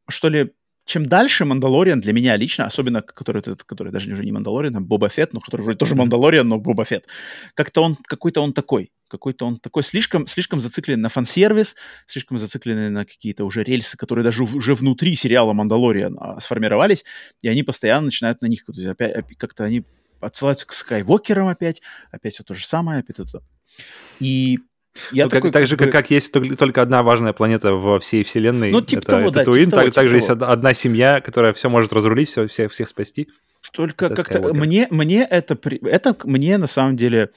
[0.08, 0.53] что ли,
[0.90, 5.08] чем дальше Мандалориан для меня лично, особенно который, который даже уже не Мандалориан, а Боба
[5.08, 7.06] Фетт, но который вроде тоже Мандалориан, но Боба Фетт,
[7.53, 11.76] как-то он, какой-то он такой, какой-то он такой слишком, слишком зациклен на фан-сервис,
[12.08, 17.06] слишком зациклены на какие-то уже рельсы, которые даже уже внутри сериала Мандалориан а, сформировались,
[17.44, 19.84] и они постоянно начинают на них, опять, как-то они
[20.22, 23.44] отсылаются к Скайвокерам опять, опять все то же самое, опять это.
[24.19, 24.58] И
[25.11, 28.24] я ну, такой, как, так же, как, как есть только одна важная планета во всей
[28.24, 28.72] вселенной.
[28.72, 29.44] Ну, типа это, того, да.
[29.44, 29.66] Туин.
[29.66, 32.90] Типа так, того, также типа есть одна семья, которая все может разрулить, все, всех, всех
[32.90, 33.28] спасти.
[33.74, 37.30] Только как-то мне, мне это, это мне на самом деле...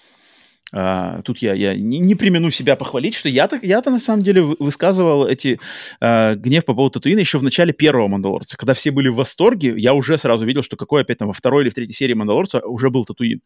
[0.75, 4.41] Uh, тут я, я не, не примену себя похвалить, что я-то, я-то на самом деле
[4.41, 5.61] высказывал эти
[6.01, 8.57] uh, гнев по поводу Татуина еще в начале первого Мандалорца.
[8.57, 11.65] Когда все были в восторге, я уже сразу видел, что какой опять там во второй
[11.65, 13.43] или в третьей серии Мандалорца уже был Татуин.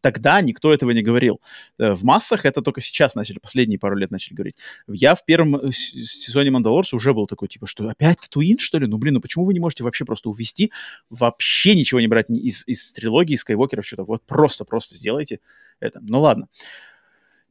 [0.00, 1.40] Тогда никто этого не говорил.
[1.78, 4.56] Э, в массах это только сейчас начали, последние пару лет начали говорить.
[4.88, 8.86] Я в первом э, сезоне Мандалорца уже был такой, типа, что опять Татуин, что ли?
[8.86, 10.72] Ну, блин, ну почему вы не можете вообще просто увести,
[11.10, 14.04] вообще ничего не брать из, из трилогии, из Скайуокеров, что-то?
[14.04, 15.40] Вот просто-просто сделайте
[15.80, 16.00] это.
[16.02, 16.48] Ну, ладно.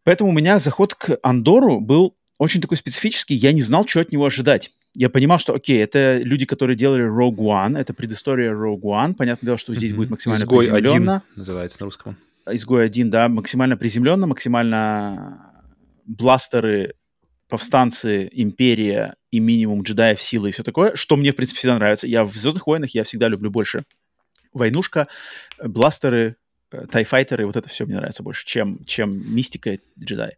[0.04, 3.36] Поэтому у меня заход к Андору был очень такой специфический.
[3.36, 7.04] Я не знал, что от него ожидать я понимал, что, окей, это люди, которые делали
[7.04, 9.14] Rogue One, это предыстория Rogue One.
[9.14, 9.96] Понятное дело, что здесь mm-hmm.
[9.96, 11.16] будет максимально Изгой приземленно.
[11.18, 12.18] Один называется на русском.
[12.54, 15.64] Изгой один, да, максимально приземленно, максимально
[16.06, 16.96] бластеры,
[17.48, 22.08] повстанцы, империя и минимум джедаев, силы и все такое, что мне, в принципе, всегда нравится.
[22.08, 23.84] Я в «Звездных войнах» я всегда люблю больше
[24.54, 25.08] войнушка,
[25.64, 26.38] бластеры,
[26.72, 30.38] э, тайфайтеры, вот это все мне нравится больше, чем, чем мистика джедаи.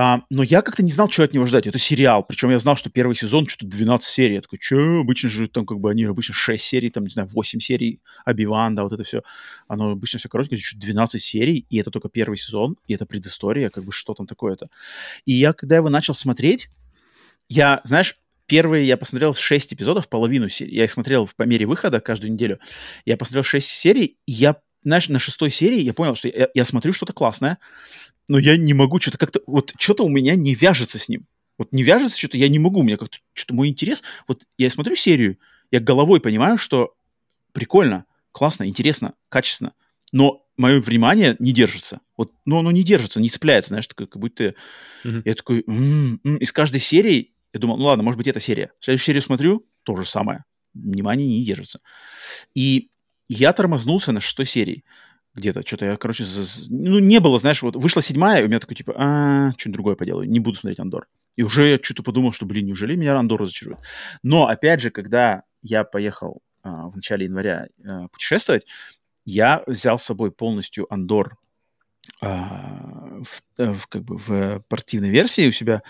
[0.00, 1.66] А, но я как-то не знал, что от него ждать.
[1.66, 2.22] Это сериал.
[2.22, 4.34] Причем я знал, что первый сезон что-то 12 серий.
[4.34, 5.00] Я такой, что?
[5.00, 8.00] Обычно же там как бы они обычно 6 серий, там, не знаю, 8 серий.
[8.24, 9.22] Обиван, да, вот это все.
[9.66, 13.70] Оно обычно все коротенькое, что 12 серий, и это только первый сезон, и это предыстория,
[13.70, 14.68] как бы что там такое-то.
[15.24, 16.70] И я, когда его начал смотреть,
[17.48, 20.76] я, знаешь, первые я посмотрел 6 эпизодов, половину серии.
[20.76, 22.60] Я их смотрел по мере выхода каждую неделю.
[23.04, 26.64] Я посмотрел 6 серий, и я, знаешь, на шестой серии я понял, что я, я
[26.64, 27.58] смотрю что-то классное,
[28.28, 29.40] но я не могу что-то как-то...
[29.46, 31.26] Вот что-то у меня не вяжется с ним.
[31.56, 34.02] Вот не вяжется что-то, я не могу, у меня как-то что-то мой интерес.
[34.28, 35.38] Вот я смотрю серию,
[35.70, 36.94] я головой понимаю, что
[37.52, 39.72] прикольно, классно, интересно, качественно,
[40.12, 42.00] но мое внимание не держится.
[42.16, 44.54] Вот, ну, оно не держится, не цепляется, знаешь, такое, как будто...
[45.04, 45.22] Mm-hmm.
[45.24, 45.64] Я такой...
[45.66, 46.36] М-м-м".
[46.36, 48.72] Из каждой серии я думал, ну ладно, может быть, это серия.
[48.80, 50.44] Следующую серию смотрю, то же самое.
[50.74, 51.80] Внимание не держится.
[52.54, 52.90] И
[53.28, 54.84] я тормознулся на шестой серии
[55.38, 55.66] где-то.
[55.66, 56.70] Что-то я, короче, за...
[56.70, 59.94] ну, не было, знаешь, вот вышла седьмая, и у меня такой, типа, а, что-нибудь другое
[59.96, 61.08] поделаю, не буду смотреть Андор.
[61.36, 63.78] И уже я что-то подумал, что, блин, неужели меня Андор разочарует?
[64.22, 68.66] Но, опять же, когда я поехал а, в начале января а, путешествовать,
[69.24, 71.36] я взял с собой полностью Андор
[72.20, 75.82] а, в, э, в, как бы в портативной версии у себя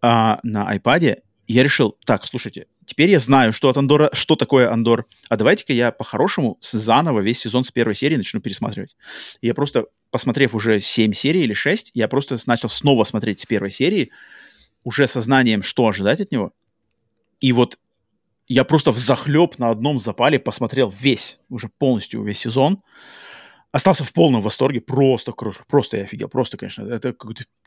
[0.00, 1.22] а, на iPad.
[1.52, 5.74] Я решил, так, слушайте, теперь я знаю, что от Андора, что такое Андор, а давайте-ка
[5.74, 8.96] я по-хорошему заново весь сезон с первой серии начну пересматривать.
[9.42, 13.44] И я просто, посмотрев уже 7 серий или 6, я просто начал снова смотреть с
[13.44, 14.10] первой серии,
[14.82, 16.52] уже сознанием, что ожидать от него.
[17.40, 17.78] И вот
[18.48, 22.82] я просто в захлеб на одном запале посмотрел весь, уже полностью весь сезон.
[23.72, 25.32] Остался в полном восторге, просто,
[25.66, 27.14] просто я офигел, просто, конечно, это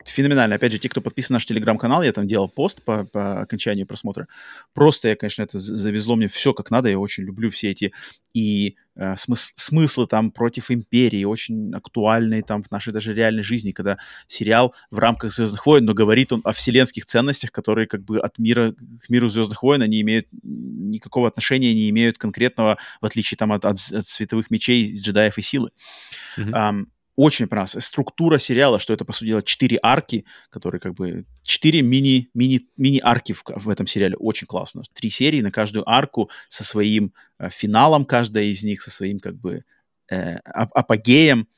[0.04, 0.54] феноменально.
[0.54, 3.88] Опять же, те, кто подписан на наш телеграм-канал, я там делал пост по, по окончанию
[3.88, 4.28] просмотра.
[4.72, 7.92] Просто я, конечно, это завезло мне все как надо, я очень люблю все эти
[8.34, 8.76] и
[9.16, 14.74] смыс смыслы там против империи, очень актуальные там в нашей даже реальной жизни, когда сериал
[14.90, 18.74] в рамках «Звездных войн», но говорит он о вселенских ценностях, которые как бы от мира
[19.02, 23.64] к миру «Звездных войн» они имеют никакого отношения, не имеют конкретного, в отличие там от,
[23.64, 25.70] от, от световых мечей, джедаев и силы.
[26.38, 26.52] Mm-hmm.
[26.52, 27.84] Um, очень понравилась.
[27.84, 31.24] Структура сериала, что это, по сути дела, четыре арки, которые как бы...
[31.42, 34.16] Четыре мини, мини, мини-арки в, в этом сериале.
[34.16, 34.82] Очень классно.
[34.92, 39.36] Три серии на каждую арку со своим э, финалом, каждая из них со своим как
[39.36, 39.64] бы
[40.10, 41.48] э, апогеем.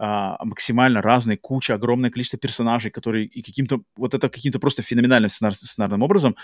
[0.00, 5.30] Uh, максимально разные, куча, огромное количество персонажей, которые и каким-то, вот это каким-то просто феноменальным
[5.30, 6.34] сценар, сценарным образом,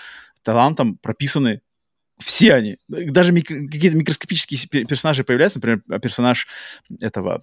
[0.45, 1.61] талантом прописаны
[2.19, 2.79] все они.
[2.89, 6.47] Даже микро, какие-то микроскопические персонажи появляются, например, персонаж
[7.01, 7.43] этого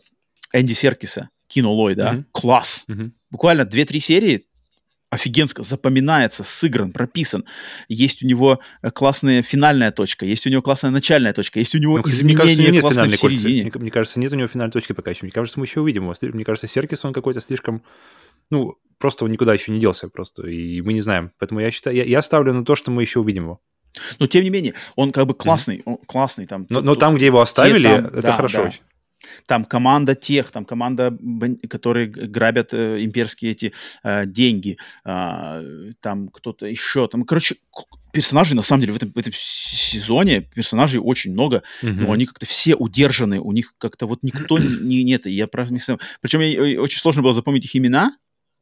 [0.53, 2.25] Энди Серкиса, Кино Лой, да, mm-hmm.
[2.31, 2.85] класс.
[2.89, 3.11] Mm-hmm.
[3.31, 4.45] Буквально 2-3 серии
[5.09, 7.45] офигенско запоминается, сыгран, прописан.
[7.87, 11.79] Есть у него э, классная финальная точка, есть у него классная начальная точка, есть у
[11.79, 13.63] него ну, изменение мне классное в середине.
[13.63, 15.23] Мне, мне кажется, нет у него финальной точки пока еще.
[15.23, 16.13] Мне кажется, мы еще увидим его.
[16.21, 17.83] Мне кажется, Серкис, он какой-то слишком...
[18.51, 21.31] Ну, просто он никуда еще не делся просто, и мы не знаем.
[21.39, 23.61] Поэтому я считаю, я, я ставлю на то, что мы еще увидим его.
[24.19, 25.83] Но тем не менее, он как бы классный, mm-hmm.
[25.85, 26.67] он классный там.
[26.69, 28.67] Но, тут, но там, где его оставили, там, это да, хорошо да.
[28.67, 28.81] очень.
[29.45, 31.17] Там команда тех, там команда,
[31.69, 37.55] которые грабят э, имперские эти э, деньги, э, там кто-то еще, там, короче,
[38.11, 41.93] персонажей, на самом деле, в этом, в этом сезоне персонажей очень много, mm-hmm.
[41.93, 45.67] но они как-то все удержаны, у них как-то вот никто не, нет, я про
[46.21, 48.17] Причем я, очень сложно было запомнить их имена,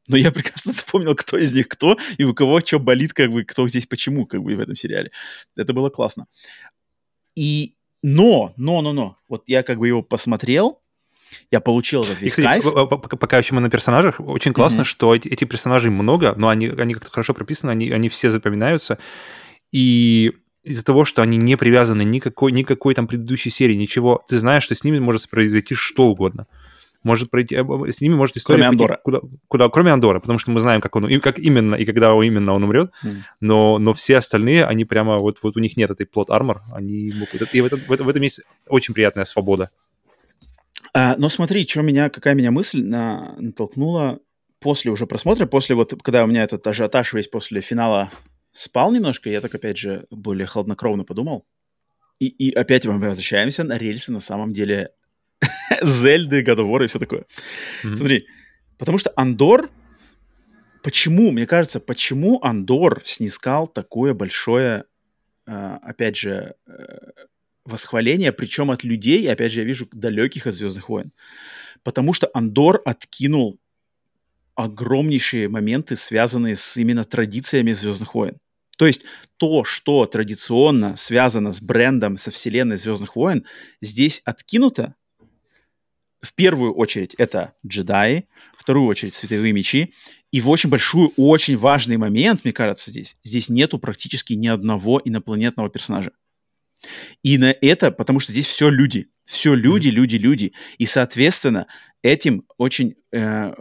[0.08, 3.44] но я прекрасно запомнил, кто из них кто, и у кого что болит, как бы,
[3.44, 5.12] кто здесь почему, как бы, в этом сериале.
[5.56, 6.28] Это было классно.
[7.36, 10.80] И но, но, но, но, вот я как бы его посмотрел,
[11.50, 13.00] я получил этот весь и, кстати, кайф.
[13.20, 14.86] Пока еще мы на персонажах, очень классно, mm-hmm.
[14.86, 19.00] что эти, эти персонажей много, но они, они как-то хорошо прописаны, они, они все запоминаются.
[19.72, 20.34] И
[20.64, 24.76] из-за того, что они не привязаны никакой, никакой там предыдущей серии, ничего, ты знаешь, что
[24.76, 26.48] с ними может произойти что угодно
[27.04, 29.00] может пройти, э, с ними может история кроме Андора.
[29.04, 32.14] Куда, куда, кроме Андора, потому что мы знаем, как он, и как именно и когда
[32.14, 33.16] именно он умрет, mm.
[33.42, 37.10] но, но все остальные, они прямо, вот, вот у них нет этой плот армор, они
[37.10, 37.12] и
[37.62, 39.70] в этом, в, этом, в этом есть очень приятная свобода.
[40.94, 44.20] А, но смотри, что меня, какая меня мысль на, натолкнула
[44.60, 48.12] после уже просмотра, после вот, когда у меня этот ажиотаж весь после финала
[48.52, 51.46] спал немножко, я так, опять же, более хладнокровно подумал,
[52.20, 54.92] и, и опять мы возвращаемся на рельсы на самом деле
[55.82, 57.26] Зельды, Годовор и все такое.
[57.84, 57.96] Mm-hmm.
[57.96, 58.28] Смотри,
[58.78, 59.70] потому что Андор,
[60.82, 64.86] почему, мне кажется, почему Андор снискал такое большое,
[65.48, 66.98] э, опять же, э,
[67.66, 71.12] восхваление, причем от людей, опять же, я вижу далеких от Звездных войн.
[71.84, 73.60] Потому что Андор откинул
[74.56, 78.38] огромнейшие моменты, связанные с именно традициями Звездных войн.
[78.78, 79.04] То есть
[79.38, 83.46] то, что традиционно связано с брендом, со вселенной Звездных войн,
[83.82, 84.96] здесь откинуто,
[86.24, 88.28] в первую очередь это джедаи,
[88.58, 89.94] вторую очередь световые мечи,
[90.32, 95.02] и в очень большой, очень важный момент, мне кажется, здесь, здесь нету практически ни одного
[95.04, 96.12] инопланетного персонажа.
[97.22, 101.68] И на это, потому что здесь все люди, все люди, люди, люди, и, соответственно,
[102.02, 103.54] этим очень э,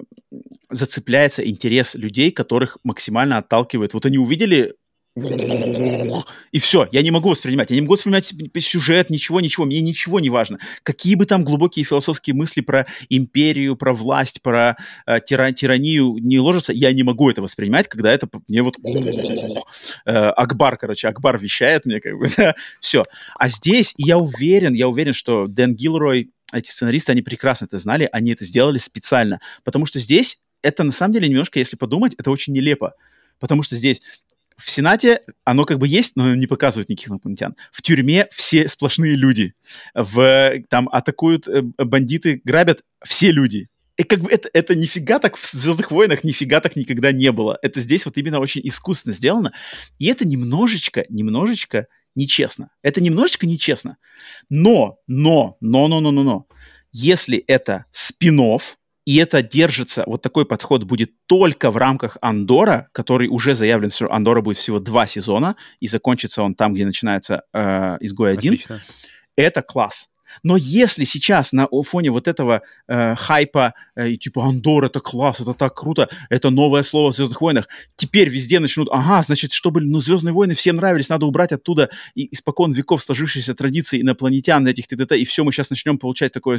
[0.71, 3.93] зацепляется интерес людей, которых максимально отталкивает.
[3.93, 4.75] Вот они увидели
[5.15, 7.69] и все, я не могу воспринимать.
[7.69, 9.67] Я не могу воспринимать сюжет, ничего, ничего.
[9.67, 10.59] Мне ничего не важно.
[10.83, 14.77] Какие бы там глубокие философские мысли про империю, про власть, про
[15.07, 18.77] э, тира тиранию не ложатся, я не могу это воспринимать, когда это мне вот...
[20.07, 23.05] Э, Акбар, короче, Акбар вещает мне как бы, да, все.
[23.37, 28.09] А здесь я уверен, я уверен, что Дэн Гилрой, эти сценаристы, они прекрасно это знали,
[28.13, 29.41] они это сделали специально.
[29.63, 32.95] Потому что здесь это на самом деле немножко, если подумать, это очень нелепо.
[33.39, 34.01] Потому что здесь
[34.57, 37.57] в Сенате оно как бы есть, но не показывают никаких инопланетян.
[37.71, 39.55] В тюрьме все сплошные люди.
[39.95, 43.69] В, там атакуют э, бандиты, грабят все люди.
[43.97, 47.59] И как бы это, это нифига так в «Звездных войнах» нифига так никогда не было.
[47.63, 49.53] Это здесь вот именно очень искусственно сделано.
[49.99, 52.71] И это немножечко, немножечко нечестно.
[52.83, 53.99] Это немножечко нечестно.
[54.49, 56.47] Но, но, но, но, но, но, но.
[56.91, 58.41] Если это спин
[59.05, 64.13] и это держится, вот такой подход будет только в рамках Андора, который уже заявлен, что
[64.13, 68.55] Андора будет всего два сезона, и закончится он там, где начинается э, Изгой 1.
[68.55, 68.83] Отлично.
[69.37, 70.12] Это класс.
[70.43, 75.55] Но если сейчас на фоне вот этого э, хайпа, э, типа Андор это класс, это
[75.55, 80.01] так круто, это новое слово в Звездных войнах, теперь везде начнут, ага, значит, чтобы ну,
[80.01, 85.19] Звездные войны всем нравились, надо убрать оттуда и, испокон веков сложившиеся традиции инопланетян, этих т.д.
[85.19, 86.59] и все, мы сейчас начнем получать такое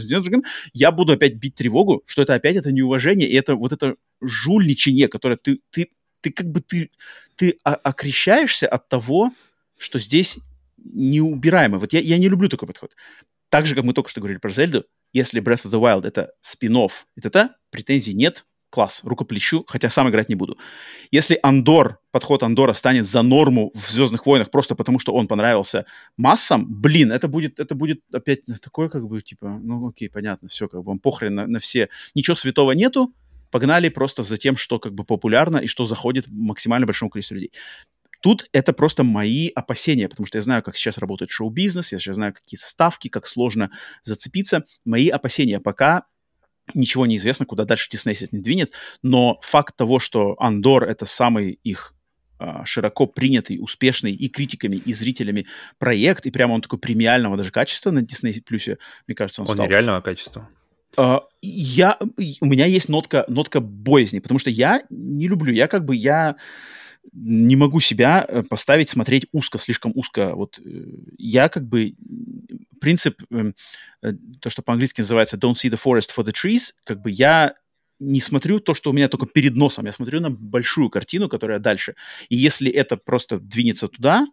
[0.74, 5.08] я буду опять бить тревогу, что это опять это неуважение, и это вот это жульничание,
[5.08, 5.90] которое ты, ты,
[6.22, 6.90] ты как бы ты,
[7.36, 9.32] ты окрещаешься от того,
[9.78, 10.38] что здесь
[10.78, 11.80] неубираемо.
[11.80, 12.96] Вот я, я не люблю такой подход.
[13.54, 16.32] Так же, как мы только что говорили про Зельду, если Breath of the Wild это
[16.42, 20.58] спин-офф, это та, претензий нет, класс, рукоплещу, хотя сам играть не буду.
[21.12, 25.86] Если Андор, подход Андора станет за норму в Звездных войнах просто потому, что он понравился
[26.18, 30.68] массам, блин, это будет, это будет опять такое, как бы, типа, ну окей, понятно, все,
[30.68, 31.90] как бы, он похрен на, на все.
[32.16, 33.14] Ничего святого нету,
[33.52, 37.52] погнали просто за тем, что как бы популярно и что заходит максимально большому количеству людей.
[38.24, 42.16] Тут это просто мои опасения, потому что я знаю, как сейчас работает шоу-бизнес, я сейчас
[42.16, 43.70] знаю, какие ставки, как сложно
[44.02, 44.64] зацепиться.
[44.86, 46.06] Мои опасения пока
[46.74, 48.72] ничего не известно, куда дальше Disney не двинет,
[49.02, 51.96] но факт того, что Андор— это самый их
[52.40, 55.46] а, широко принятый, успешный и критиками, и зрителями
[55.78, 59.56] проект, и прямо он такой премиального даже качества на Disney Плюсе, мне кажется, он, он
[59.56, 59.66] стал.
[59.66, 60.48] нереального качества.
[60.96, 61.98] Uh, я,
[62.40, 66.38] у меня есть нотка, нотка боязни, потому что я не люблю, я как бы, я
[67.12, 70.34] не могу себя э, поставить смотреть узко, слишком узко.
[70.36, 70.86] Вот э,
[71.18, 71.96] я как бы
[72.80, 73.56] принцип, эм,
[74.02, 77.56] э, то, что по-английски называется don't see the forest for the trees, как бы я
[78.00, 81.60] не смотрю то, что у меня только перед носом, я смотрю на большую картину, которая
[81.60, 81.96] дальше.
[82.30, 84.26] И если это просто двинется туда,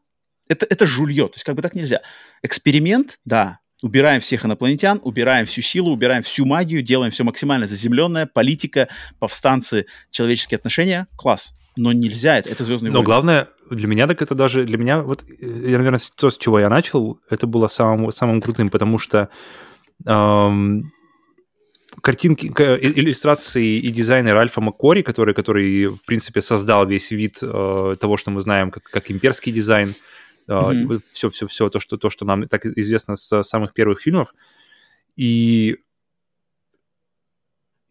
[0.49, 2.01] это, это жулье, то есть как бы так нельзя.
[2.43, 8.27] Эксперимент, да, убираем всех инопланетян, убираем всю силу, убираем всю магию, делаем все максимально заземленное,
[8.27, 13.03] политика, повстанцы, человеческие отношения, класс но нельзя, это, это «Звездные но войны».
[13.03, 16.59] Но главное, для меня так это даже, для меня, вот, я, наверное, то, с чего
[16.59, 19.29] я начал, это было самым, самым крутым, потому что
[20.07, 20.93] эм,
[22.03, 28.17] картинки, иллюстрации и дизайнер Альфа Маккори, который, который, в принципе, создал весь вид э, того,
[28.17, 29.95] что мы знаем как, как имперский дизайн,
[31.13, 31.71] все-все-все, mm-hmm.
[31.71, 34.35] то что, то, что нам так известно с самых первых фильмов,
[35.15, 35.77] и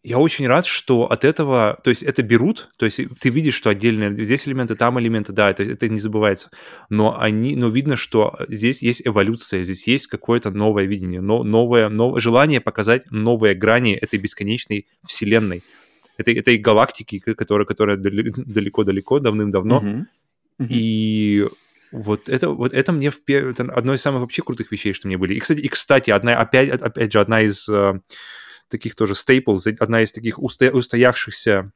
[0.02, 3.68] я очень рад, что от этого, то есть это берут, то есть ты видишь, что
[3.68, 6.50] отдельные здесь элементы, там элементы, да, это, это не забывается,
[6.88, 11.90] но они, но видно, что здесь есть эволюция, здесь есть какое-то новое видение, но, новое,
[11.90, 15.62] новое желание показать новые грани этой бесконечной вселенной,
[16.16, 20.04] этой, этой галактики, которая, которая далеко-далеко, давным-давно, uh-huh.
[20.60, 20.66] Uh-huh.
[20.70, 21.46] и
[21.92, 25.18] вот это, вот это мне в, это одно из самых вообще крутых вещей, что мне
[25.18, 25.34] были.
[25.34, 28.00] И, кстати, и, кстати одна, опять, опять же, одна из э,
[28.70, 31.72] таких тоже стейплс, одна из таких усто, устоявшихся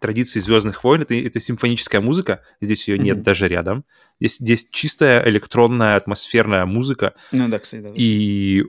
[0.00, 2.42] традиций Звездных войн это, это симфоническая музыка.
[2.60, 3.22] Здесь ее нет mm-hmm.
[3.22, 3.84] даже рядом.
[4.20, 7.14] Здесь, здесь чистая электронная атмосферная музыка.
[7.32, 7.92] Ну да, кстати, да.
[7.94, 8.64] И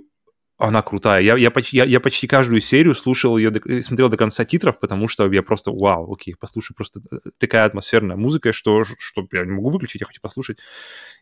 [0.57, 1.21] она крутая.
[1.21, 5.07] Я, я, почти, я, я почти каждую серию слушал ее, смотрел до конца титров, потому
[5.07, 9.51] что я просто, вау, окей, послушаю просто э, такая атмосферная музыка, что, что я не
[9.51, 10.59] могу выключить, я хочу послушать.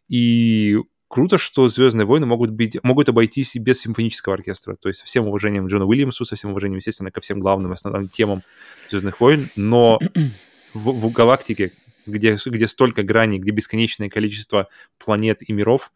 [0.08, 0.78] И
[1.14, 4.76] круто, что Звездные войны могут быть, могут обойтись и без симфонического оркестра.
[4.76, 8.08] То есть со всем уважением Джона Уильямсу, со всем уважением, естественно, ко всем главным основным
[8.08, 8.42] темам
[8.90, 10.00] Звездных войн, но
[10.74, 11.72] в, в галактике,
[12.08, 15.92] где, где столько граней, где бесконечное количество планет и миров,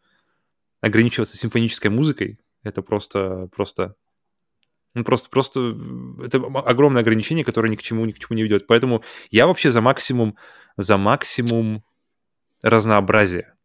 [0.80, 3.96] ограничиваться симфонической музыкой, это просто, просто
[4.94, 5.76] ну, просто, просто
[6.22, 8.68] это огромное ограничение, которое ни к чему, ни к чему не ведет.
[8.68, 10.36] Поэтому я вообще за максимум,
[10.76, 11.82] за максимум
[12.62, 13.57] разнообразия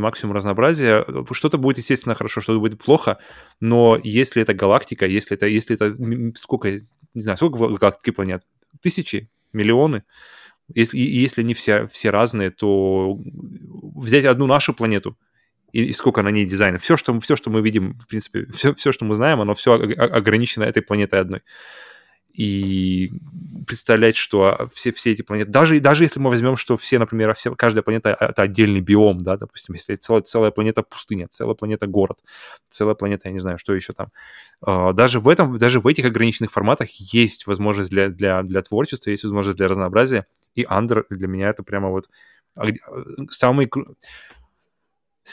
[0.00, 1.04] максимум разнообразия.
[1.32, 3.18] Что-то будет, естественно, хорошо, что-то будет плохо,
[3.60, 5.94] но если это галактика, если это, если это
[6.38, 8.42] сколько, не знаю, сколько галактики планет?
[8.80, 10.04] Тысячи, миллионы.
[10.74, 13.18] Если, если они все, все разные, то
[13.96, 15.18] взять одну нашу планету,
[15.72, 16.78] и, и сколько на ней дизайна.
[16.78, 19.74] Все что, все, что мы видим, в принципе, все, все, что мы знаем, оно все
[19.74, 21.42] ограничено этой планетой одной
[22.32, 23.12] и
[23.66, 27.54] представлять, что все, все эти планеты, даже, даже если мы возьмем, что все, например, все,
[27.54, 32.18] каждая планета— это отдельный биом, да, допустим, если целая, целая планета пустыня, целая планета город,
[32.68, 34.08] целая планета, я не знаю, что еще там.
[34.62, 39.10] А, даже в этом, даже в этих ограниченных форматах есть возможность для, для, для творчества,
[39.10, 42.08] есть возможность для разнообразия, и Андер для меня это прямо вот
[43.30, 43.70] самый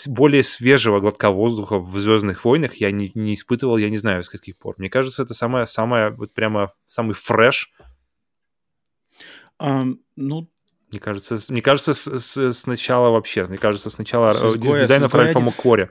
[0.07, 4.29] более свежего глотка воздуха в «Звездных войнах» я не, не испытывал, я не знаю, с
[4.29, 4.75] каких пор.
[4.77, 7.73] Мне кажется, это самое, самое вот прямо самый фреш.
[9.59, 10.49] Um, ну,
[10.91, 15.39] мне кажется, мне кажется, с, с, сначала вообще, мне кажется, сначала с изгоя, дизайнов Ральфа
[15.39, 15.89] Маккори.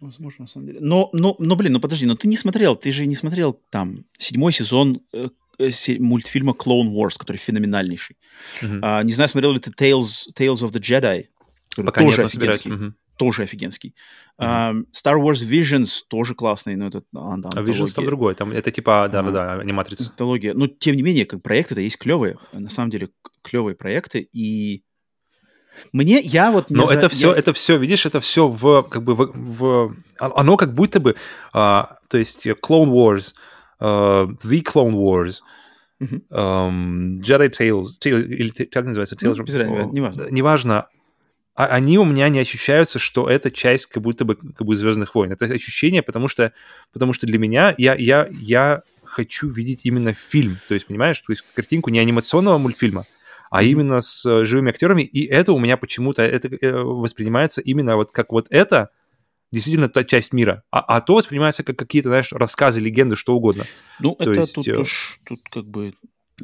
[0.00, 0.78] Возможно, на самом деле.
[0.80, 4.04] Но, но, но, блин, ну подожди, но ты не смотрел, ты же не смотрел там
[4.18, 8.16] седьмой сезон э, э мультфильма Clone Wars, который феноменальнейший.
[8.62, 8.80] Uh-huh.
[8.82, 11.26] А, не знаю, смотрел ли ты Tales, Tales of the Jedi?
[11.84, 12.70] Пока тоже нет, офигенский.
[12.70, 12.92] Uh-huh
[13.22, 13.94] тоже офигенский.
[14.40, 14.72] Mm-hmm.
[14.72, 18.50] Uh, Star Wars Visions тоже классный, но это а, да, а Visions там другой, там
[18.50, 20.10] это типа, да, uh, аниматрица.
[20.10, 20.54] Антология.
[20.54, 23.10] Но тем не менее, как проекты, это есть клевые, на самом деле
[23.42, 24.82] клевые проекты, и
[25.92, 26.68] мне, я вот...
[26.68, 26.94] Но за...
[26.94, 27.38] это все, я...
[27.38, 29.96] это все, видишь, это все в, как бы, в, в...
[30.18, 31.14] Оно как будто бы,
[31.52, 33.34] а, то есть Clone Wars,
[33.80, 35.42] uh, The Clone Wars,
[36.00, 36.22] uh-huh.
[36.30, 39.14] um, Jedi Tales, Tales или как называется?
[39.14, 40.26] Tales, ну, без разницы, неважно.
[40.28, 40.88] Неважно,
[41.54, 45.14] а они у меня не ощущаются, что это часть как будто бы, как бы Звездных
[45.14, 45.32] войн.
[45.32, 46.52] Это ощущение, потому что,
[46.92, 50.58] потому что для меня я, я, я хочу видеть именно фильм.
[50.68, 53.04] То есть, понимаешь, то есть картинку не анимационного мультфильма,
[53.50, 55.02] а именно с э, живыми актерами.
[55.02, 58.88] И это у меня почему-то это э, воспринимается именно вот как вот это
[59.52, 63.66] действительно та часть мира, а, а то воспринимается как какие-то, знаешь, рассказы, легенды, что угодно.
[64.00, 64.82] Ну, то это есть, тут, э...
[65.28, 65.92] тут как бы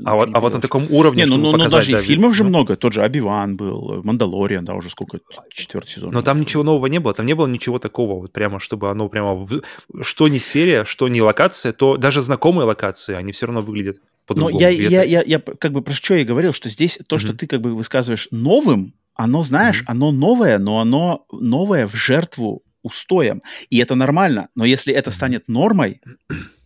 [0.04, 2.42] а вот, а вот на таком уровне, Не, ну, ну, ну даже и фильмов же
[2.44, 2.50] ну.
[2.50, 2.76] много.
[2.76, 5.20] Тот же Оби-Ван был, Мандалориан, да, уже сколько,
[5.52, 6.12] четвертый сезон.
[6.12, 9.08] Но там ничего нового не было, там не было ничего такого, вот прямо, чтобы оно
[9.08, 9.34] прямо...
[9.34, 9.62] В...
[10.02, 14.54] Что не серия, что не локация, то даже знакомые локации, они все равно выглядят по-другому.
[14.54, 17.18] Но я, я, я, я, как бы про что я говорил, что здесь то, mm-hmm.
[17.18, 19.92] что ты как бы высказываешь новым, оно, знаешь, mm-hmm.
[19.92, 23.42] оно новое, но оно новое в жертву устоям.
[23.70, 24.48] И это нормально.
[24.54, 26.00] Но если это станет нормой,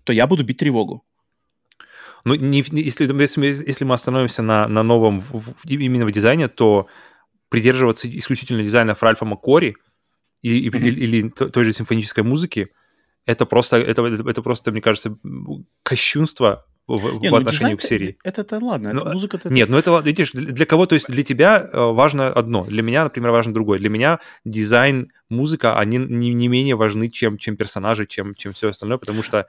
[0.04, 1.04] то я буду бить тревогу.
[2.24, 6.48] Ну, не, если, если, если мы остановимся на, на новом в, в, именно в дизайне,
[6.48, 6.86] то
[7.48, 9.76] придерживаться исключительно дизайнов Ральфа Маккори
[10.40, 10.78] и, mm-hmm.
[10.78, 12.68] или, или той же симфонической музыки,
[13.26, 15.16] это просто, это, это просто, мне кажется,
[15.82, 18.16] кощунство в, не, в ну, отношении к серии.
[18.24, 19.36] Это, это, это ладно, но, музыка...
[19.36, 19.52] Это...
[19.52, 23.04] Нет, ну это, видишь, для кого, то есть для тебя э, важно одно, для меня,
[23.04, 23.78] например, важно другое.
[23.78, 28.70] Для меня дизайн, музыка, они не, не менее важны, чем, чем персонажи, чем, чем все
[28.70, 29.46] остальное, потому что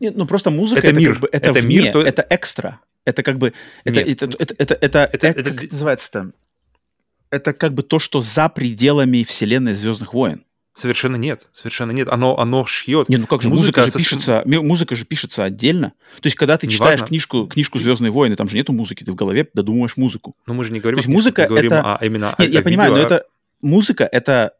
[0.00, 2.02] нет, ну просто музыка это, это мир, как бы, это, это вне, мир, то...
[2.02, 2.80] это экстра.
[3.04, 3.52] Это как бы,
[3.84, 6.32] это, Нет, это, это, это, это, это, эк, это, как называется-то?
[7.30, 10.44] Это как бы то, что за пределами вселенной Звездных войн.
[10.74, 12.08] Совершенно нет, совершенно нет.
[12.08, 13.08] Оно, оно шьет.
[13.08, 15.92] Не, ну как же, музыка, музыка же пишется, музыка же пишется отдельно.
[16.20, 17.06] То есть, когда ты не читаешь важно.
[17.08, 20.36] книжку, книжку Звездные войны, там же нету музыки, ты в голове додумываешь музыку.
[20.46, 21.96] Но мы же не говорим То есть, музыка мы говорим это...
[21.96, 23.16] о, именно Нет, я о понимаю, видео, но а...
[23.16, 23.26] это
[23.60, 24.52] музыка это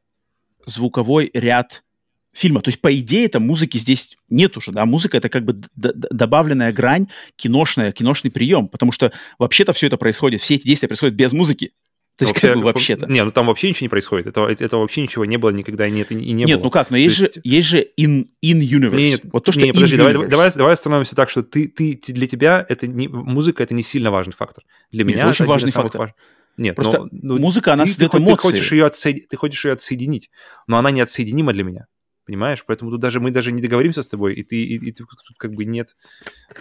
[0.67, 1.85] звуковой ряд
[2.33, 2.61] фильма.
[2.61, 6.73] То есть, по идее, это музыки здесь нет уже, да, музыка это как бы добавленная
[6.73, 11.33] грань, киношная, киношный прием, потому что вообще-то все это происходит, все эти действия происходят без
[11.33, 11.73] музыки.
[12.17, 13.07] То есть, вообще, как бы вообще-то.
[13.11, 14.27] Не, ну там вообще ничего не происходит.
[14.27, 16.65] Это, это вообще ничего не было никогда и нет, и не нет, было.
[16.65, 17.35] ну как, но есть, есть...
[17.35, 18.97] же, есть же in, in universe.
[18.97, 22.27] Нет, вот то, что не, подожди, давай, давай, давай остановимся так, что ты, ты, для
[22.27, 24.65] тебя это не, музыка это не сильно важный фактор.
[24.93, 25.99] Для нет, меня очень это важный фактор.
[25.99, 26.11] Важ...
[26.59, 28.35] Нет, Просто но, ну, музыка, она ты, создает ты, эмоции.
[28.35, 30.31] Ты хочешь, ее отсоединить, ты хочешь ее отсоединить,
[30.67, 31.87] но она не отсоединима для меня
[32.31, 32.63] понимаешь?
[32.65, 35.53] Поэтому тут даже мы даже не договоримся с тобой, и ты, и, и тут как
[35.53, 35.97] бы нет...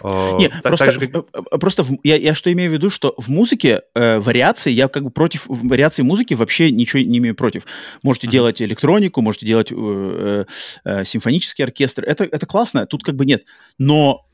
[0.02, 1.24] Э, нет, так, просто, же, как...
[1.32, 4.88] Э, просто в, я, я что имею в виду, что в музыке э, вариации, я
[4.88, 7.66] как бы против вариаций музыки вообще ничего не имею против.
[8.02, 8.32] Можете uh-huh.
[8.32, 10.44] делать электронику, можете делать э, э,
[10.84, 13.44] э, симфонический оркестр, это, это классно, тут как бы нет.
[13.78, 14.26] Но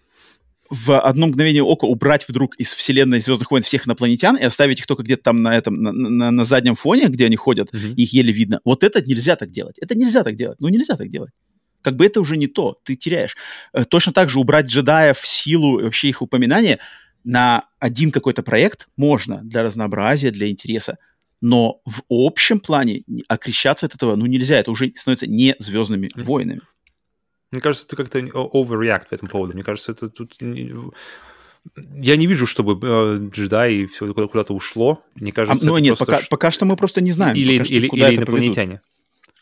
[0.70, 4.86] в одно мгновение ока убрать вдруг из вселенной Звездных войн всех инопланетян и оставить их
[4.86, 7.94] только где-то там на этом на, на, на заднем фоне, где они ходят, mm-hmm.
[7.94, 8.60] их еле видно.
[8.64, 9.78] Вот это нельзя так делать.
[9.78, 10.60] Это нельзя так делать.
[10.60, 11.30] Ну нельзя так делать.
[11.82, 13.36] Как бы это уже не то, ты теряешь.
[13.72, 16.78] Э, точно так же убрать джедаев, силу, вообще их упоминание
[17.24, 20.98] на один какой-то проект можно для разнообразия, для интереса.
[21.40, 24.58] Но в общем плане окрещаться от этого ну нельзя.
[24.58, 26.22] Это уже становится не Звездными mm-hmm.
[26.22, 26.60] войнами.
[27.50, 29.54] Мне кажется, ты как-то overreact по этому поводу.
[29.54, 30.36] Мне кажется, это тут...
[30.40, 35.02] Я не вижу, чтобы э, джедаи все куда-то ушло.
[35.16, 37.36] Мне кажется, а, ну нет, пока, пока что мы просто не знаем.
[37.36, 38.80] Или, или, или инопланетяне.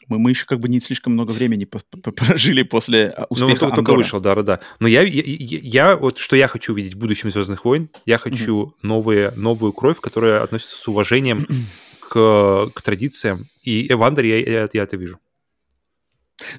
[0.08, 3.76] Мы, мы еще как бы не слишком много времени прожили после а, успеха Ну, только,
[3.76, 4.60] только вышел, да-да-да.
[4.80, 8.62] Но я, я, я, вот что я хочу видеть в будущем «Звездных войн», я хочу
[8.62, 8.72] mm-hmm.
[8.82, 11.46] новые, новую кровь, которая относится с уважением
[12.00, 13.46] к, к традициям.
[13.62, 15.18] И Эвандер я, я, я это вижу.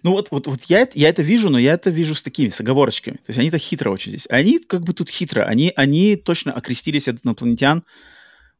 [0.03, 2.59] Ну вот, вот, вот я, я это вижу, но я это вижу с такими, с
[2.61, 3.17] оговорочками.
[3.17, 4.27] То есть они-то хитро очень здесь.
[4.29, 5.43] Они как бы тут хитро.
[5.43, 7.83] Они, они точно окрестились от инопланетян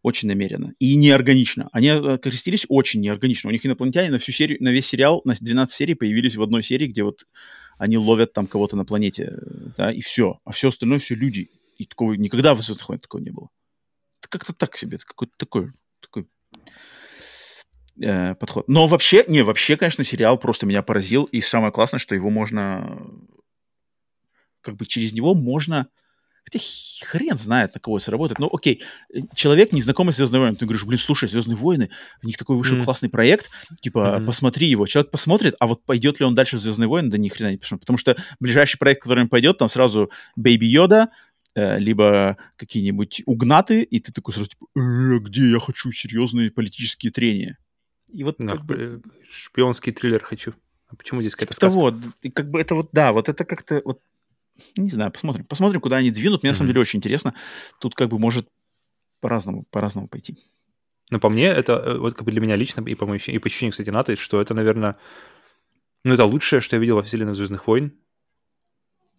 [0.06, 1.68] очень намеренно и неорганично.
[1.72, 3.50] Они окрестились очень неорганично.
[3.50, 6.62] У них инопланетяне на всю серию, на весь сериал, на 12 серий появились в одной
[6.62, 7.26] серии, где вот
[7.80, 9.34] они ловят там кого-то на планете,
[9.78, 10.40] да, и все.
[10.46, 11.50] А все остальное все люди.
[11.80, 13.50] И такого никогда в «Звездных войнах» такого не было.
[14.22, 15.72] Это как-то так себе, это какой-то такой,
[16.02, 16.28] такой
[18.02, 18.68] э, подход.
[18.68, 21.26] Но вообще, не, вообще, конечно, сериал просто меня поразил.
[21.26, 23.00] И самое классное, что его можно...
[24.62, 25.88] Как бы через него можно
[26.46, 26.64] Хотя
[27.04, 28.38] хрен знает, на кого это сработает.
[28.38, 28.84] Ну, окей,
[29.14, 31.90] э, человек, незнакомый с «Звездными войнами», ты говоришь, блин, слушай, «Звездные войны»,
[32.22, 32.84] у них такой вышел mm.
[32.84, 33.50] классный проект,
[33.82, 34.26] типа, mm-hmm.
[34.26, 34.86] посмотри его.
[34.86, 37.58] Человек посмотрит, а вот пойдет ли он дальше в «Звездные войны», да ни хрена не
[37.58, 37.80] пишем.
[37.80, 41.10] Потому что ближайший проект, который он пойдет, там сразу Бэйби Йода,
[41.56, 47.12] э, либо какие-нибудь угнаты, и ты такой сразу, типа, э, где я хочу серьезные политические
[47.12, 47.58] трения?
[48.16, 49.02] И вот да, как бы...
[49.30, 50.54] шпионский триллер хочу.
[50.88, 51.78] А почему здесь какая-то сказка?
[51.78, 54.00] Вот, и как бы это вот, да, вот это как-то вот
[54.78, 55.44] не знаю, посмотрим.
[55.44, 56.42] Посмотрим, куда они двинут.
[56.42, 56.54] Мне mm-hmm.
[56.54, 57.34] на самом деле очень интересно.
[57.80, 58.48] Тут как бы может
[59.20, 60.38] по-разному, по-разному пойти.
[61.10, 63.38] Ну, по мне, это э, вот как бы для меня лично, и по, моему, и
[63.38, 64.98] по ощущению, кстати, НАТО, что это, наверное,
[66.04, 67.94] ну, это лучшее, что я видел во вселенной «Звездных войн».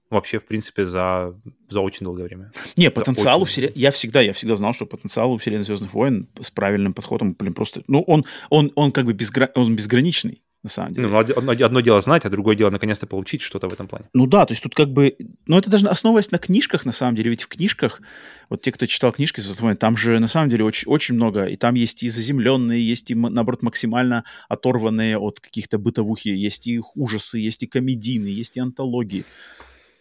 [0.09, 1.35] Вообще, в принципе, за,
[1.69, 2.53] за очень долгое время.
[2.77, 3.73] Не, потенциал у вселенной...
[3.75, 7.55] Я всегда, я всегда знал, что потенциал у вселенной «Звездных войн» с правильным подходом, блин,
[7.55, 7.83] просто...
[7.89, 9.51] Ну, он, он, он как бы безгра...
[9.55, 11.07] он безграничный на самом деле.
[11.07, 14.07] Ну, одно, одно дело знать, а другое дело наконец-то получить что-то в этом плане.
[14.15, 15.17] Ну да, то есть тут как бы...
[15.47, 18.01] Ну это даже основываясь на книжках, на самом деле, ведь в книжках,
[18.49, 19.41] вот те, кто читал книжки,
[19.79, 23.15] там же на самом деле очень, очень много, и там есть и заземленные, есть и,
[23.15, 29.25] наоборот, максимально оторванные от каких-то бытовухи, есть и ужасы, есть и комедийные, есть и антологии.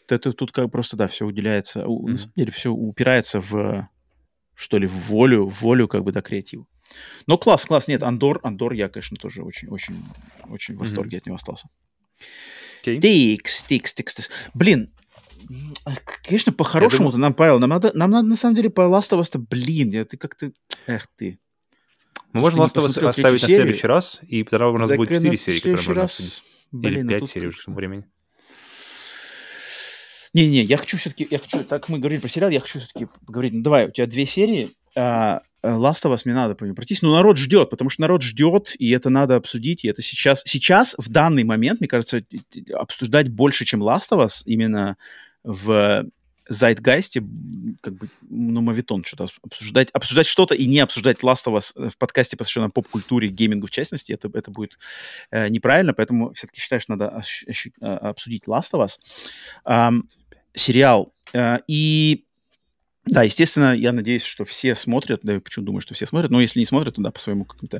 [0.09, 2.07] Это тут как просто, да, все уделяется, mm-hmm.
[2.07, 3.89] на самом деле все упирается в,
[4.53, 6.67] что ли, в волю, в волю как бы, да, креативу.
[7.27, 7.87] Но класс, класс.
[7.87, 9.95] Нет, Андор, Андор я, конечно, тоже очень, очень,
[10.49, 11.21] очень в восторге mm-hmm.
[11.21, 11.69] от него остался.
[12.83, 12.99] Okay.
[12.99, 14.29] Тикс, тикс, тикс, тикс.
[14.53, 14.93] Блин,
[16.23, 17.21] конечно, по-хорошему-то думаю...
[17.21, 20.05] нам, Павел, нам надо, нам надо, на самом деле, по Last of Us, блин, я,
[20.05, 20.51] ты как-то,
[20.85, 21.39] эх ты.
[22.33, 25.09] Мы можем Last of Us оставить на следующий раз, и тогда у нас так будет
[25.09, 26.11] 4 серии, которые можно раз...
[26.11, 26.43] обсудить.
[26.71, 27.29] Блин, Или 5 ну тут...
[27.29, 28.05] серий уже к тому времени.
[30.35, 33.53] Не-не, я хочу все-таки, я хочу, так мы говорили про сериал, я хочу все-таки поговорить.
[33.53, 36.75] Ну, давай, у тебя две серии, а, Э, Last of Us мне надо по нему
[36.75, 40.43] пройтись, но народ ждет, потому что народ ждет, и это надо обсудить, и это сейчас,
[40.45, 42.21] сейчас, в данный момент, мне кажется,
[42.73, 44.97] обсуждать больше, чем Last of Us, именно
[45.43, 46.05] в
[46.47, 47.23] Зайтгайсте,
[47.81, 51.97] как бы, ну, мавитон что-то обсуждать, обсуждать что-то и не обсуждать Last of Us в
[51.97, 54.77] подкасте, посвященном поп-культуре, геймингу в частности, это, это будет
[55.31, 57.23] э, неправильно, поэтому все-таки считаю, что надо
[57.81, 58.99] а, обсудить Last of Us.
[59.65, 60.07] Эм,
[60.55, 61.13] сериал.
[61.33, 62.25] Э, и
[63.05, 66.59] да, естественно, я надеюсь, что все смотрят, да, почему думаю, что все смотрят, но если
[66.59, 67.79] не смотрят, то да, по своему каким-то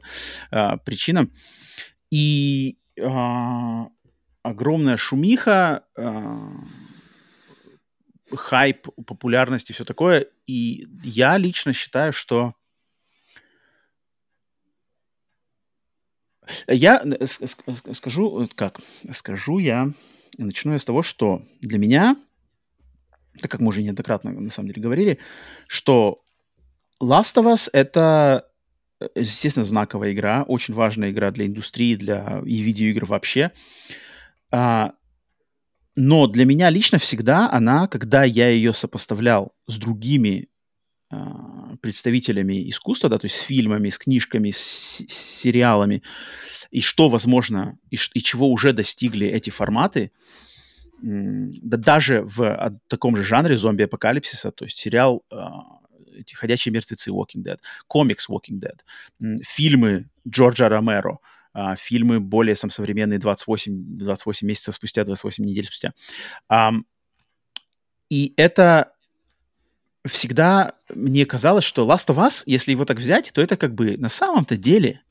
[0.52, 1.32] а, причинам.
[2.12, 3.88] И а,
[4.44, 6.52] огромная шумиха, а,
[8.36, 10.28] хайп, популярность и все такое.
[10.46, 12.54] И я лично считаю, что
[16.68, 17.04] я
[17.94, 18.80] скажу, как,
[19.12, 19.92] скажу я,
[20.38, 22.16] начну я с того, что для меня
[23.40, 25.20] так как мы уже неоднократно на самом деле говорили,
[25.68, 26.16] что
[27.02, 28.48] Last of Us это,
[29.00, 33.52] э, естественно, знаковая игра, очень важная игра для индустрии, для и видеоигр вообще.
[34.52, 34.94] А,
[35.96, 40.50] но для меня лично всегда она, когда я ее сопоставлял с другими
[41.10, 46.02] а, представителями искусства, да, то есть с фильмами, с книжками, с, с сериалами,
[46.72, 50.12] и что возможно, и, и чего уже достигли эти форматы,
[51.02, 55.80] да даже в таком же жанре зомби-апокалипсиса, то есть сериал а,
[56.16, 61.20] эти «Ходячие мертвецы» Walking Dead, комикс Walking Dead, фильмы Джорджа Ромеро,
[61.54, 65.94] а, фильмы более сам, современные 28, 28 месяцев спустя, 28 недель спустя.
[68.10, 68.94] И это
[70.06, 73.98] всегда мне казалось, что Last of Us, если его так взять, то это как бы
[73.98, 75.02] на самом-то деле,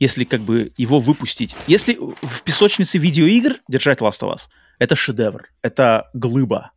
[0.00, 5.50] если как бы его выпустить, если в песочнице видеоигр держать Last of Us– это шедевр,
[5.62, 6.72] это глыба.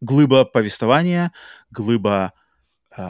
[0.00, 1.32] Глыба повествования,
[1.70, 2.32] глыба
[2.96, 3.02] э,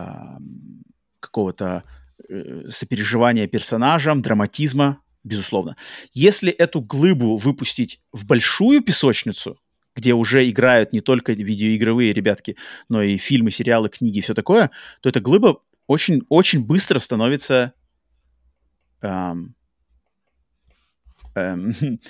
[1.21, 1.85] какого-то
[2.29, 5.77] э, сопереживания персонажам, драматизма, безусловно.
[6.13, 9.61] Если эту глыбу выпустить в большую песочницу,
[9.95, 12.57] где уже играют не только видеоигровые ребятки,
[12.89, 17.73] но и фильмы, сериалы, книги и все такое, то эта глыба очень, очень быстро становится
[19.01, 19.55] эм,
[21.35, 21.73] эм,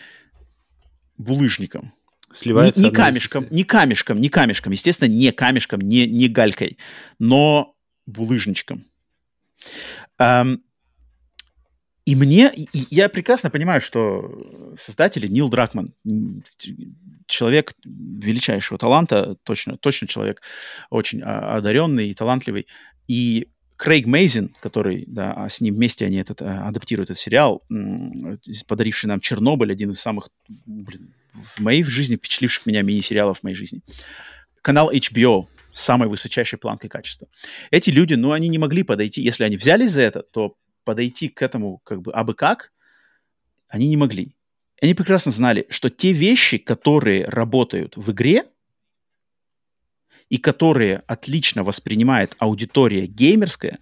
[1.17, 1.96] булыжником.
[2.37, 6.79] Сливается не, не камешком, не камешком, не камешком, естественно, не камешком, не, не галькой,
[7.19, 7.75] но
[8.07, 8.85] булыжничком.
[10.19, 10.63] Эм,
[12.05, 15.93] и мне, и- я прекрасно понимаю, что создатели Нил Дракман,
[17.27, 20.41] человек величайшего таланта, точно, точно человек
[20.91, 22.67] очень а, одаренный и талантливый,
[23.09, 27.63] и Крейг Мейзин, который, да, а с ним вместе они этот, а, адаптируют этот сериал,
[27.71, 30.29] м, подаривший нам Чернобыль, один из самых,
[30.65, 33.83] блин, в моей жизни впечатливших меня мини-сериалов в моей жизни.
[34.63, 37.29] Канал HBO с самой высочайшей планкой качества.
[37.71, 41.43] Эти люди, ну, они не могли подойти, если они взялись за это, то подойти к
[41.43, 42.73] этому как бы абы как
[43.69, 44.35] они не могли.
[44.81, 48.45] Они прекрасно знали, что те вещи, которые работают в игре,
[50.29, 53.79] и которые отлично воспринимает аудитория геймерская,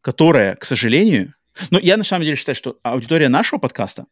[0.00, 1.32] которая, к сожалению...
[1.70, 4.06] Ну, я на самом деле считаю, что аудитория нашего подкаста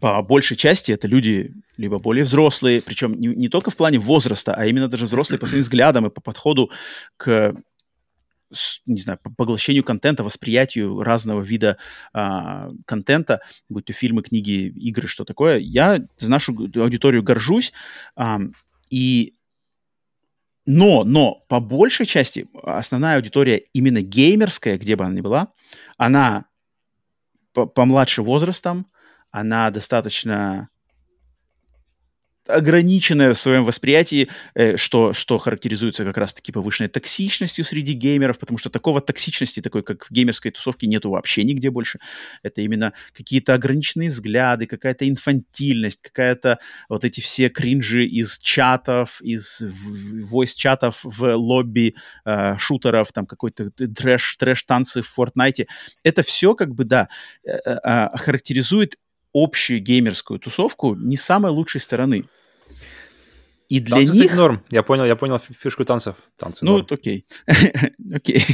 [0.00, 4.54] по большей части это люди либо более взрослые, причем не, не только в плане возраста,
[4.54, 6.70] а именно даже взрослые по своим взглядам и по подходу
[7.16, 7.54] к
[8.86, 11.78] не знаю, по поглощению контента, восприятию разного вида
[12.12, 13.40] а, контента,
[13.70, 15.58] будь то фильмы, книги, игры, что такое.
[15.58, 17.72] Я за нашу аудиторию горжусь.
[18.14, 18.52] ам,
[18.90, 19.34] и
[20.64, 25.48] но, но по большей части основная аудитория именно геймерская, где бы она ни была,
[25.96, 26.44] она
[27.52, 28.86] по- помладше возрастом,
[29.32, 30.68] она достаточно
[32.48, 38.58] ограниченная в своем восприятии, э, что, что характеризуется как раз-таки повышенной токсичностью среди геймеров, потому
[38.58, 42.00] что такого токсичности, такой, как в геймерской тусовке, нету вообще нигде больше.
[42.42, 49.62] Это именно какие-то ограниченные взгляды, какая-то инфантильность, какая-то вот эти все кринжи из чатов, из
[49.62, 51.94] войс-чатов в лобби
[52.24, 55.66] э, шутеров, там какой-то трэш, трэш-танцы в Fortnite.
[56.02, 57.08] Это все как бы, да,
[57.44, 58.96] э, э, характеризует
[59.34, 62.24] общую геймерскую тусовку не с самой лучшей стороны.
[63.68, 64.22] И для Танцы, них...
[64.24, 64.62] кстати, норм.
[64.70, 66.16] Я понял, я понял фи- фишку танцев.
[66.36, 66.86] Танцы Ну, норм.
[66.90, 67.26] окей.
[68.14, 68.44] Окей.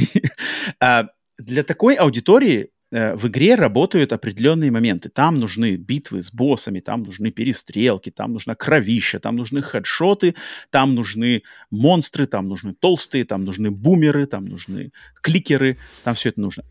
[0.79, 5.09] А, Для такой аудитории э, в игре работают определенные моменты.
[5.09, 10.35] Там нужны битвы с боссами, там нужны перестрелки, там нужна кровища, там нужны хедшоты,
[10.69, 14.91] там нужны монстры, там нужны толстые, там нужны бумеры, там нужны
[15.21, 16.63] кликеры, там все это нужно.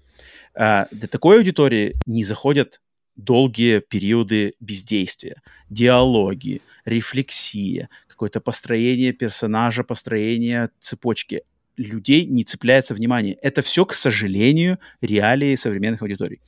[0.54, 2.80] А, Для такой аудитории не заходят
[3.18, 11.42] долгие периоды бездействия, диалоги, рефлексия, какое-то построение персонажа, построение цепочки.
[11.76, 13.34] Людей не цепляется внимание.
[13.34, 16.40] Это все, к сожалению, реалии современных аудиторий.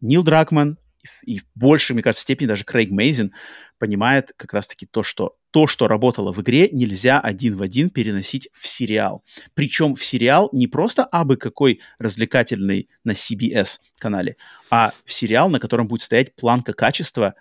[0.00, 0.78] Нил Дракман
[1.22, 3.32] и в- большей, мне кажется, степени даже Крейг Мейзин
[3.78, 8.48] понимает как раз-таки то, что то, что работало в игре, нельзя один в один переносить
[8.52, 9.24] в сериал.
[9.54, 14.36] Причем в сериал не просто абы какой развлекательный на CBS канале,
[14.70, 17.34] а в сериал, на котором будет стоять планка качества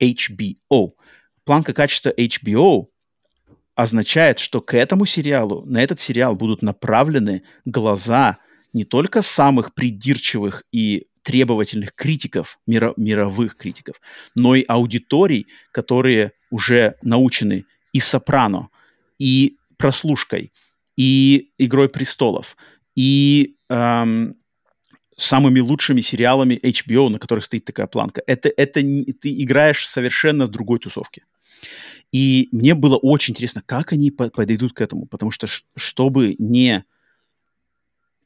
[0.00, 0.90] HBO.
[1.44, 2.86] Планка качества HBO
[3.74, 8.38] означает, что к этому сериалу, на этот сериал будут направлены глаза
[8.72, 14.00] не только самых придирчивых и требовательных критиков, миро- мировых критиков,
[14.34, 18.68] но и аудиторий, которые уже научены и «Сопрано»,
[19.18, 20.52] и «Прослушкой»,
[20.96, 22.56] и «Игрой престолов»,
[22.94, 24.36] и эм,
[25.16, 28.22] самыми лучшими сериалами HBO, на которых стоит такая планка.
[28.26, 31.24] Это, это не- ты играешь совершенно в другой тусовке.
[32.10, 36.84] И мне было очень интересно, как они по- подойдут к этому, потому что чтобы не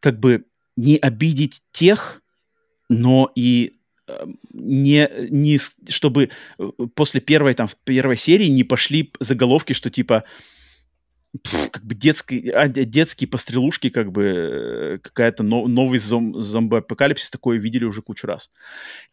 [0.01, 0.45] как бы
[0.77, 2.23] не обидеть тех,
[2.89, 5.59] но и э, не, не
[5.89, 10.25] чтобы э, после первой там первой серии не пошли заголовки, что типа
[11.71, 17.31] как бы детский, а, де- детские пострелушки, как бы э, какая-то но- новый зом, зомби-апокалипсис,
[17.31, 18.51] такое видели уже кучу раз.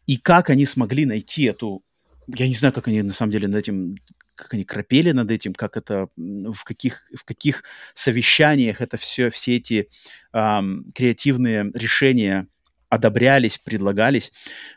[0.06, 1.82] И как они смогли найти эту...
[2.26, 3.96] Я не знаю, как они на самом деле над этим
[4.36, 7.62] как они крапели над этим, как это, в каких, в каких
[7.94, 9.88] совещаниях это все, все эти
[10.32, 12.48] ам, креативные решения
[12.94, 14.32] одобрялись, предлагались,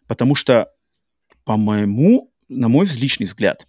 [0.07, 0.71] потому что,
[1.43, 3.67] по моему, на мой личный взгляд,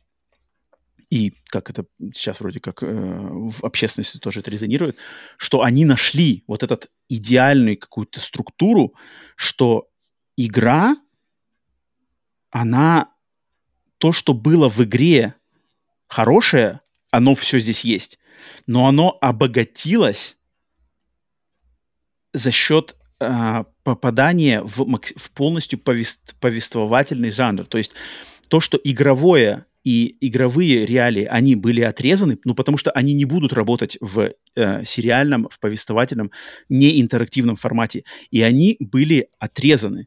[1.10, 4.96] и как это сейчас вроде как э, в общественности тоже это резонирует,
[5.38, 8.94] что они нашли вот этот идеальную какую-то структуру,
[9.36, 9.88] что
[10.36, 10.96] игра,
[12.50, 13.10] она
[13.96, 15.34] то, что было в игре
[16.08, 18.18] хорошее, оно все здесь есть,
[18.66, 20.36] но оно обогатилось
[22.34, 27.66] за счет а, попадания в, в полностью повест- повествовательный жанр.
[27.66, 27.92] То есть
[28.48, 33.52] то, что игровое и игровые реалии, они были отрезаны, ну, потому что они не будут
[33.52, 36.30] работать в э, сериальном, в повествовательном,
[36.68, 38.04] неинтерактивном формате.
[38.30, 40.06] И они были отрезаны.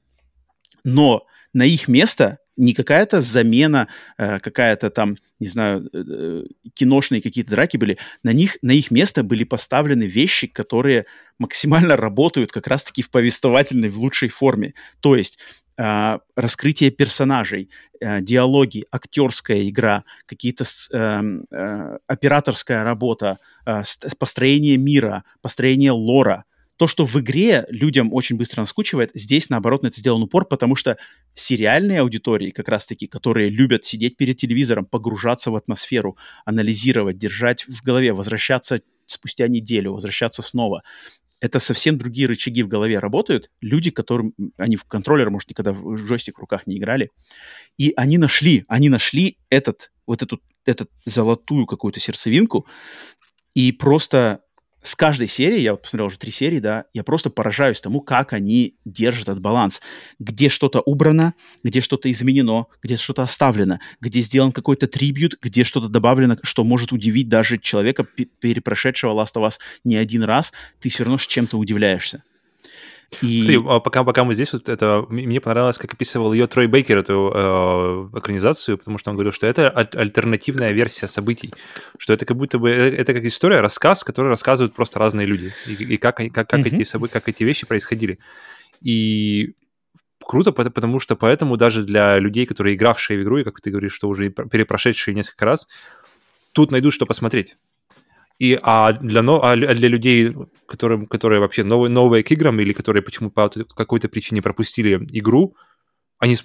[0.83, 7.51] Но на их место не какая-то замена, э, какая-то там, не знаю, э, киношные какие-то
[7.51, 7.97] драки были.
[8.23, 11.05] На них, на их место были поставлены вещи, которые
[11.39, 14.73] максимально работают как раз-таки в повествовательной, в лучшей форме.
[14.99, 15.39] То есть
[15.77, 21.21] э, раскрытие персонажей, э, диалоги, актерская игра, какие-то э,
[21.51, 23.83] э, операторская работа, э,
[24.19, 26.45] построение мира, построение лора–
[26.81, 30.75] то, что в игре людям очень быстро наскучивает, здесь, наоборот, на это сделан упор, потому
[30.75, 30.97] что
[31.35, 37.83] сериальные аудитории, как раз-таки, которые любят сидеть перед телевизором, погружаться в атмосферу, анализировать, держать в
[37.83, 40.81] голове, возвращаться спустя неделю, возвращаться снова,
[41.39, 43.51] это совсем другие рычаги в голове работают.
[43.61, 47.11] Люди, которым они в контроллер, может, никогда в джойстик в руках не играли.
[47.77, 52.65] И они нашли, они нашли этот, вот эту, эту золотую какую-то сердцевинку
[53.53, 54.41] и просто
[54.81, 58.33] с каждой серии, я вот посмотрел уже три серии, да, я просто поражаюсь тому, как
[58.33, 59.81] они держат этот баланс.
[60.17, 65.87] Где что-то убрано, где что-то изменено, где что-то оставлено, где сделан какой-то трибют, где что-то
[65.87, 71.03] добавлено, что может удивить даже человека, перепрошедшего Last of Us не один раз, ты все
[71.03, 72.23] равно с чем-то удивляешься.
[73.19, 73.41] И...
[73.41, 76.99] Кстати, а пока, пока мы здесь, вот это мне понравилось, как описывал ее Трой Бейкер,
[76.99, 81.53] эту э, экранизацию, потому что он говорил, что это аль- альтернативная версия событий,
[81.97, 85.53] что это как будто бы э, это как история, рассказ, который рассказывают просто разные люди,
[85.67, 86.67] и, и как, как, как, mm-hmm.
[86.67, 88.17] эти события, как эти вещи происходили.
[88.79, 89.55] И
[90.25, 93.93] круто, потому что поэтому даже для людей, которые игравшие в игру, и как ты говоришь,
[93.93, 95.67] что уже перепрошедшие несколько раз,
[96.53, 97.57] тут найдут что посмотреть.
[98.41, 100.33] И, а, для, а для людей,
[100.65, 105.55] которым, которые вообще новые, новые к играм или которые почему по какой-то причине пропустили игру,
[106.17, 106.35] они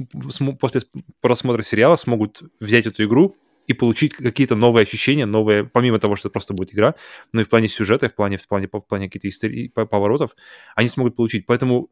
[0.60, 0.82] после
[1.22, 3.34] просмотра сериала смогут взять эту игру
[3.66, 6.96] и получить какие-то новые ощущения, новые, помимо того, что это просто будет игра,
[7.32, 10.36] но и в плане сюжета, и в плане, в плане, в плане каких-то историй, поворотов,
[10.74, 11.46] они смогут получить.
[11.46, 11.88] Поэтому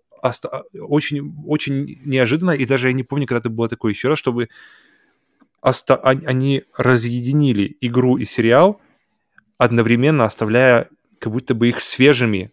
[0.78, 4.50] очень, очень неожиданно, и даже я не помню, когда это было такое еще раз, чтобы
[5.62, 8.82] оста- они разъединили игру и сериал–
[9.58, 12.52] одновременно оставляя как будто бы их свежими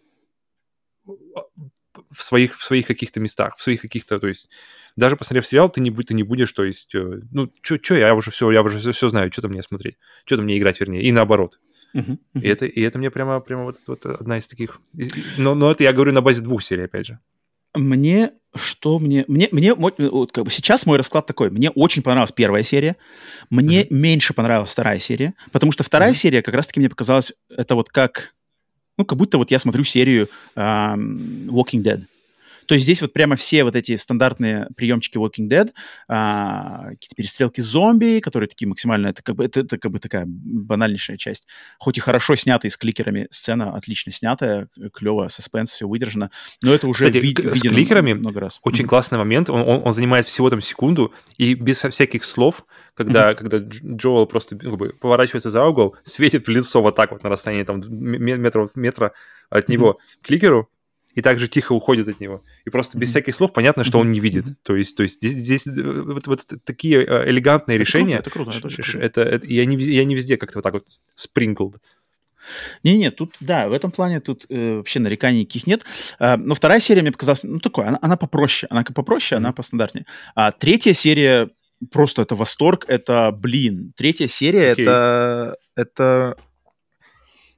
[2.10, 4.48] в своих, в своих каких-то местах, в своих каких-то, то есть
[4.96, 8.30] даже посмотрев сериал, ты не, ты не будешь, то есть, э, ну, что я уже
[8.30, 11.58] все, я уже все, все знаю, что-то мне смотреть, что-то мне играть, вернее, и наоборот.
[11.94, 12.40] Uh-huh, uh-huh.
[12.40, 14.80] И, это, и это мне прямо, прямо вот, вот одна из таких...
[15.38, 17.18] Но, но это я говорю на базе двух серий, опять же.
[17.74, 19.24] Мне что мне...
[19.28, 19.96] Мне, мне вот,
[20.32, 21.50] как бы сейчас мой расклад такой.
[21.50, 22.96] Мне очень понравилась первая серия.
[23.50, 23.94] Мне mm-hmm.
[23.94, 25.34] меньше понравилась вторая серия.
[25.52, 26.14] Потому что вторая mm-hmm.
[26.14, 27.32] серия как раз-таки мне показалась...
[27.48, 28.34] Это вот как...
[28.98, 32.02] Ну, как будто вот я смотрю серию um, Walking Dead.
[32.72, 35.70] То есть здесь вот прямо все вот эти стандартные приемчики Walking Dead,
[36.08, 39.98] а, какие-то перестрелки с зомби, которые такие максимально, это как бы, это, это как бы
[39.98, 41.46] такая банальнейшая часть.
[41.78, 46.30] Хоть и хорошо снятая с кликерами сцена, отлично снятая, клево, саспенс, все выдержано,
[46.62, 48.58] но это уже Кстати, ви- с кликерами много раз.
[48.62, 48.88] Очень mm-hmm.
[48.88, 53.34] классный момент, он, он, он занимает всего там секунду, и без всяких слов, когда, mm-hmm.
[53.34, 57.28] когда Джоэл просто как бы, поворачивается за угол, светит в лицо вот так вот на
[57.28, 59.12] расстоянии там метра, метра
[59.50, 60.22] от него mm-hmm.
[60.22, 60.70] кликеру,
[61.14, 62.42] и также тихо уходит от него.
[62.64, 63.10] И просто без mm-hmm.
[63.10, 64.00] всяких слов понятно, что mm-hmm.
[64.00, 64.46] он не видит.
[64.46, 64.56] Mm-hmm.
[64.62, 68.22] То есть, то есть здесь, здесь э, вот, вот такие э, элегантные это решения.
[68.22, 68.98] Круто, это круто, это, круто.
[68.98, 71.80] это, это я, не, я не везде как-то вот так вот спринклд.
[72.82, 75.84] Не-не, тут, да, в этом плане тут э, вообще нареканий никаких нет.
[76.18, 78.68] А, но вторая серия мне показалась, ну, такой, она, она попроще.
[78.70, 79.44] Она попроще, mm-hmm.
[79.44, 80.06] она постандартнее.
[80.34, 81.50] А третья серия
[81.90, 83.92] просто это восторг, это, блин.
[83.96, 84.82] Третья серия okay.
[84.82, 86.36] это, это,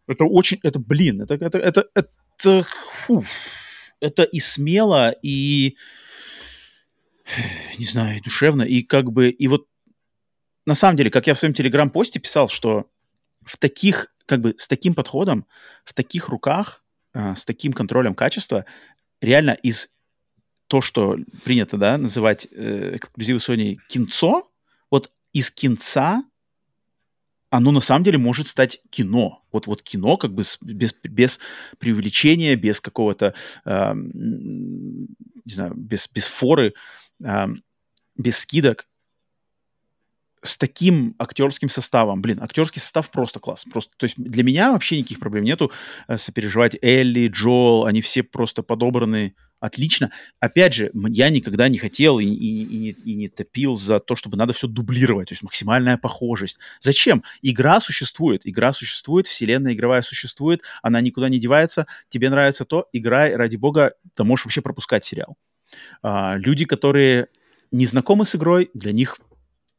[0.06, 2.66] это очень, это, блин, это, это, это, это это,
[3.06, 3.24] фу,
[4.00, 5.76] это и смело, и,
[7.78, 9.66] не знаю, и душевно, и как бы, и вот
[10.66, 12.90] на самом деле, как я в своем телеграм-посте писал, что
[13.44, 15.46] в таких, как бы, с таким подходом,
[15.84, 16.82] в таких руках,
[17.12, 18.64] э, с таким контролем качества,
[19.20, 19.90] реально из
[20.66, 24.50] то, что принято, да, называть э, эксклюзивы Sony кинцо,
[24.90, 26.24] вот из кинца
[27.56, 29.44] оно на самом деле может стать кино.
[29.52, 31.40] Вот, вот кино как бы без, без
[31.78, 33.34] преувеличения, без какого-то,
[33.64, 35.06] э, не
[35.46, 36.74] знаю, без, без форы,
[37.22, 37.46] э,
[38.16, 38.86] без скидок,
[40.44, 42.20] с таким актерским составом.
[42.20, 43.64] Блин, актерский состав просто класс.
[43.64, 45.72] Просто, то есть для меня вообще никаких проблем нету
[46.06, 50.10] э, сопереживать Элли, Джоэл, они все просто подобраны отлично.
[50.40, 54.14] Опять же, я никогда не хотел и, и, и, не, и не топил за то,
[54.14, 56.58] чтобы надо все дублировать, то есть максимальная похожесть.
[56.80, 57.24] Зачем?
[57.40, 63.34] Игра существует, игра существует, вселенная игровая существует, она никуда не девается, тебе нравится то, играй,
[63.34, 65.36] ради бога, ты можешь вообще пропускать сериал.
[66.02, 67.28] А, люди, которые
[67.72, 69.16] не знакомы с игрой, для них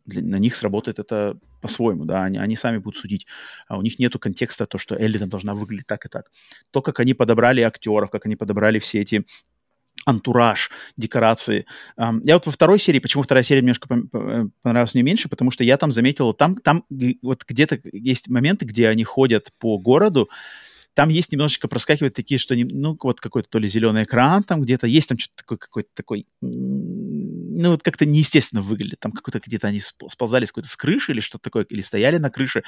[0.06, 3.26] для, на них сработает это по-своему, да, они, они сами будут судить.
[3.68, 6.32] А у них нету контекста, то, что Элли там должна выглядеть так и так.
[6.72, 9.26] То, как они подобрали актеров, как они подобрали все эти
[10.06, 11.66] антураж, декорации.
[11.98, 15.64] Я вот во второй серии, почему вторая серия немножко э, понравилась мне меньше, потому что
[15.64, 16.86] я там заметил, там, там
[17.22, 20.30] вот где-то есть моменты, где они ходят по городу,
[20.96, 24.88] там есть немножечко проскакивают такие, что, ну, вот какой-то то ли зеленый экран там где-то,
[24.88, 29.02] есть там что-то такое, какой-то такой, ну, вот как-то неестественно выглядит.
[29.02, 32.30] Там какой-то где-то они сползали с какой-то с крыши или что-то такое, или стояли на
[32.30, 32.64] крыше.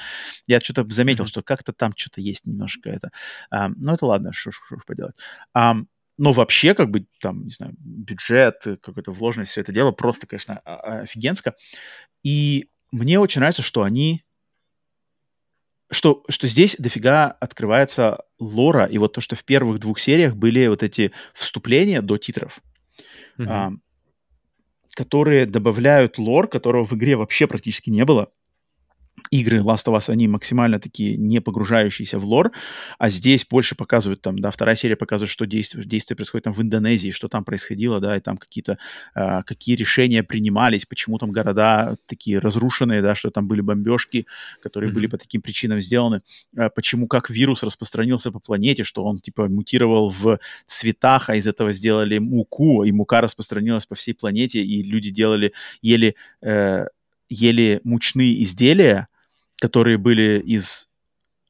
[0.46, 1.28] Я что-то заметил, mm-hmm.
[1.28, 3.10] что как-то там что-то есть немножко это.
[3.50, 5.16] А, ну, это ладно, что ж поделать.
[5.54, 5.76] А,
[6.18, 10.58] но вообще, как бы, там, не знаю, бюджет, какой-то вложенность, все это дело просто, конечно,
[10.58, 11.54] офигенско.
[12.22, 14.22] И мне очень нравится, что они
[15.90, 20.66] что, что здесь дофига открывается лора, и вот то, что в первых двух сериях были
[20.66, 22.60] вот эти вступления до титров,
[23.38, 23.46] mm-hmm.
[23.48, 23.72] а,
[24.94, 28.30] которые добавляют лор, которого в игре вообще практически не было
[29.30, 32.52] игры Last of Us, они максимально такие не погружающиеся в лор,
[32.98, 36.62] а здесь больше показывают там, да, вторая серия показывает, что действие, действие происходит там в
[36.62, 38.78] Индонезии, что там происходило, да, и там какие-то,
[39.14, 44.26] э, какие решения принимались, почему там города такие разрушенные, да, что там были бомбежки,
[44.62, 44.94] которые mm-hmm.
[44.94, 46.22] были по таким причинам сделаны,
[46.56, 51.46] э, почему, как вирус распространился по планете, что он, типа, мутировал в цветах, а из
[51.46, 56.86] этого сделали муку, и мука распространилась по всей планете, и люди делали, ели э,
[57.28, 59.08] ели мучные изделия,
[59.60, 60.88] которые были из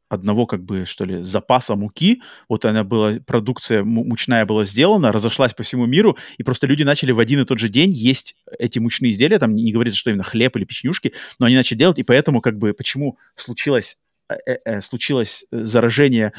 [0.08, 2.22] одного, как бы, что ли, запаса муки.
[2.48, 7.12] Вот она была, продукция мучная была сделана, разошлась по всему миру, и просто люди начали
[7.12, 9.38] в один и тот же день есть эти мучные изделия.
[9.38, 12.58] Там не говорится, что именно хлеб или печенюшки, но они начали делать, и поэтому, как
[12.58, 13.98] бы, почему случилось
[14.30, 16.32] э, э, э, случилось заражение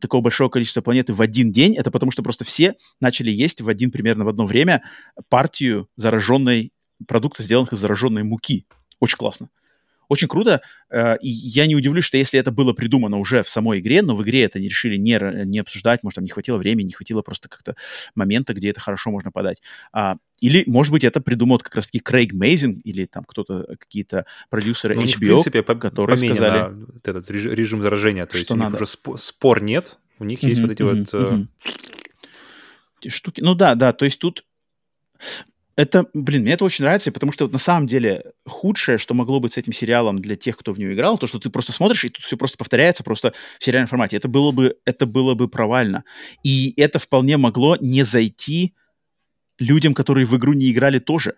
[0.00, 3.68] такого большого количества планеты в один день, это потому что просто все начали есть в
[3.68, 4.82] один примерно в одно время
[5.28, 6.72] партию зараженной
[7.06, 8.66] продукта, сделанных из зараженной муки.
[9.00, 9.48] Очень классно.
[10.12, 10.60] Очень круто.
[10.90, 14.14] Э, и я не удивлюсь, что если это было придумано уже в самой игре, но
[14.14, 17.22] в игре это не решили не, не обсуждать, может, там не хватило времени, не хватило
[17.22, 17.76] просто как-то
[18.14, 19.62] момента, где это хорошо можно подать.
[19.90, 24.96] А, или, может быть, это придумал как раз-таки Крейг Мейзин или там кто-то, какие-то продюсеры
[24.96, 26.76] ну, HBO, в принципе, которые сказали...
[27.02, 28.84] этот режим заражения, то есть у них надо.
[28.84, 31.14] уже спор нет, у них есть вот эти вот...
[31.14, 31.46] Uh...
[33.08, 33.40] Штуки.
[33.40, 34.44] Ну да, да, то есть тут
[35.76, 39.40] это, блин, мне это очень нравится, потому что вот на самом деле худшее, что могло
[39.40, 42.04] быть с этим сериалом для тех, кто в него играл, то, что ты просто смотришь,
[42.04, 44.16] и тут все просто повторяется просто в сериальном формате.
[44.16, 46.04] Это было бы, это было бы провально.
[46.42, 48.74] И это вполне могло не зайти
[49.58, 51.36] людям, которые в игру не играли тоже.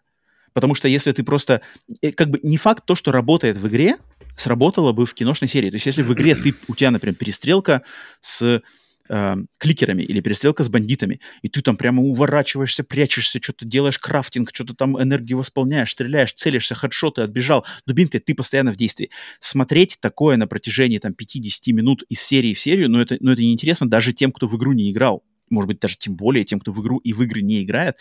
[0.52, 1.60] Потому что если ты просто...
[2.00, 3.96] Э, как бы не факт то, что работает в игре,
[4.36, 5.70] сработало бы в киношной серии.
[5.70, 7.82] То есть если в игре ты, у тебя, например, перестрелка
[8.20, 8.62] с
[9.08, 14.50] э, кликерами или перестрелка с бандитами, и ты там прямо уворачиваешься, прячешься, что-то делаешь крафтинг,
[14.52, 19.10] что-то там энергию восполняешь, стреляешь, целишься, хедшоты, отбежал, дубинкой, ты постоянно в действии.
[19.41, 23.42] Смотреть такое на протяжении там 50 минут из серии в серию, ну это, ну это
[23.42, 26.73] неинтересно даже тем, кто в игру не играл может быть, даже тем более тем, кто
[26.73, 27.97] в игру и в игры не играет,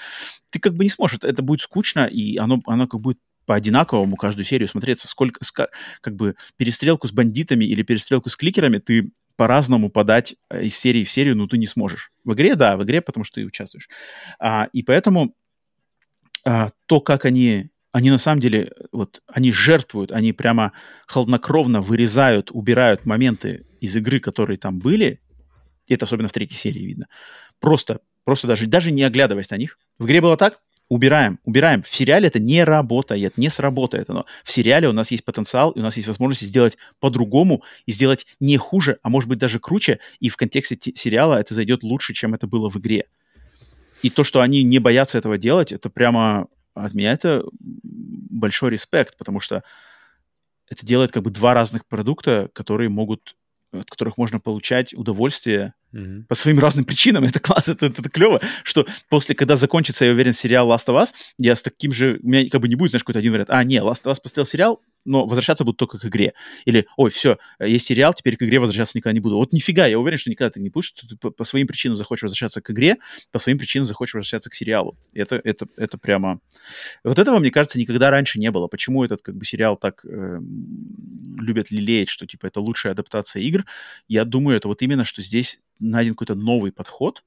[0.50, 1.20] ты как бы не сможешь.
[1.22, 5.08] Это будет скучно, и оно, оно как будет по одинаковому каждую серию смотреться.
[5.08, 5.42] Сколько,
[6.02, 11.04] как бы перестрелку с бандитами или перестрелку с кликерами ты по-разному подать э, из серии
[11.04, 12.12] в серию, ну, ты не сможешь.
[12.24, 13.90] В игре, да, в игре, потому что ты участвуешь.
[14.40, 15.36] А, и поэтому
[16.46, 20.74] а, то, как они, они на самом деле, вот, они жертвуют, они прямо
[21.08, 25.22] холоднокровно вырезают, убирают моменты из игры, которые там были,
[25.90, 27.08] это особенно в третьей серии видно,
[27.60, 29.78] просто, просто даже, даже не оглядываясь на них.
[29.98, 31.84] В игре было так, убираем, убираем.
[31.84, 34.26] В сериале это не работает, не сработает оно.
[34.44, 38.26] В сериале у нас есть потенциал, и у нас есть возможность сделать по-другому, и сделать
[38.40, 42.34] не хуже, а может быть даже круче, и в контексте сериала это зайдет лучше, чем
[42.34, 43.06] это было в игре.
[44.02, 49.18] И то, что они не боятся этого делать, это прямо от меня это большой респект,
[49.18, 49.64] потому что
[50.70, 53.36] это делает как бы два разных продукта, которые могут,
[53.74, 56.24] от которых можно получать удовольствие Mm-hmm.
[56.24, 57.24] По своим разным причинам.
[57.24, 61.00] Это классно, это, это, это клево, что после, когда закончится, я уверен, сериал Last of
[61.00, 62.20] Us, я с таким же...
[62.24, 63.52] У меня как бы не будет, знаешь, какой-то один вариант.
[63.52, 66.34] А, не, Last of Us посмотрел сериал, но возвращаться буду только к игре.
[66.66, 69.36] Или, ой, все, есть сериал, теперь к игре возвращаться никогда не буду.
[69.36, 71.98] Вот нифига, я уверен, что никогда ты не будешь, что ты по, по своим причинам
[71.98, 72.98] захочешь возвращаться к игре,
[73.32, 74.98] по своим причинам захочешь возвращаться к сериалу.
[75.14, 76.40] Это, это, это прямо...
[77.04, 78.68] Вот этого, мне кажется, никогда раньше не было.
[78.68, 80.40] Почему этот как бы сериал так э,
[81.38, 83.66] любят лелеять, что типа это лучшая адаптация игр?
[84.08, 87.24] Я думаю, это вот именно, что здесь найден какой-то новый подход,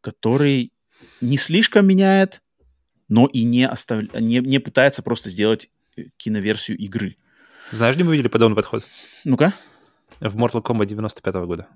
[0.00, 0.72] который
[1.20, 2.42] не слишком меняет,
[3.08, 4.02] но и не, остав...
[4.14, 5.70] не, не пытается просто сделать
[6.16, 7.16] киноверсию игры.
[7.72, 8.84] Знаешь, где мы видели подобный подход?
[9.24, 9.52] Ну-ка.
[10.20, 11.68] В Mortal Kombat 95 -го года.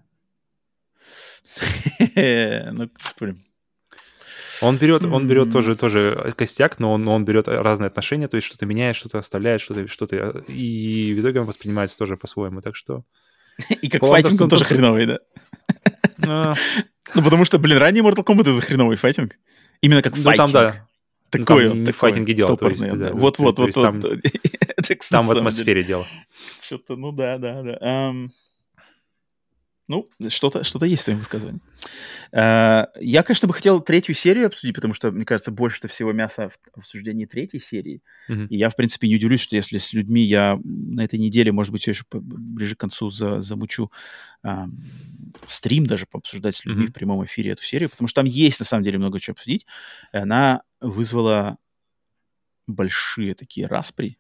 [2.76, 2.90] ну,
[3.20, 3.40] блин.
[4.60, 8.47] Он берет, он берет тоже, тоже костяк, но он, он берет разные отношения, то есть
[8.47, 13.05] что-то меняет, что-то оставляет, что-то, что-то, и в итоге он воспринимается тоже по-своему, так что...
[13.82, 15.06] И как файтинг он тоже хреновый,
[16.18, 16.55] да?
[17.14, 19.36] Ну, потому что, блин, ранний Mortal Kombat— это хреновый файтинг.
[19.80, 20.50] Именно как Ну, файтинг.
[20.50, 20.88] там, да.
[21.32, 24.00] Ну, Такое, там не такое файтинге дело, то есть, да, Вот, вот, то вот, там-
[25.10, 26.07] Там в атмосфере дело.
[26.60, 28.12] Что-то, ну да, да, да.
[29.89, 31.62] Ну, что-то что есть в твоем высказывании.
[32.31, 36.50] А, Я, конечно, бы хотел третью серию обсудить, потому что, мне кажется, больше всего мяса
[36.74, 38.02] в обсуждении третьей серии.
[38.28, 38.47] Мгм.
[38.48, 41.73] И я, в принципе, не удивлюсь, что если с людьми я на этой неделе, может
[41.73, 43.90] быть, все еще ближе к концу за- замучу
[44.42, 44.78] ам,
[45.47, 46.90] стрим даже пообсуждать с людьми Мгм.
[46.90, 49.65] в прямом эфире эту серию, потому что там есть, на самом деле, много чего обсудить.
[50.12, 51.58] Она вызвала
[52.66, 54.18] большие такие распри,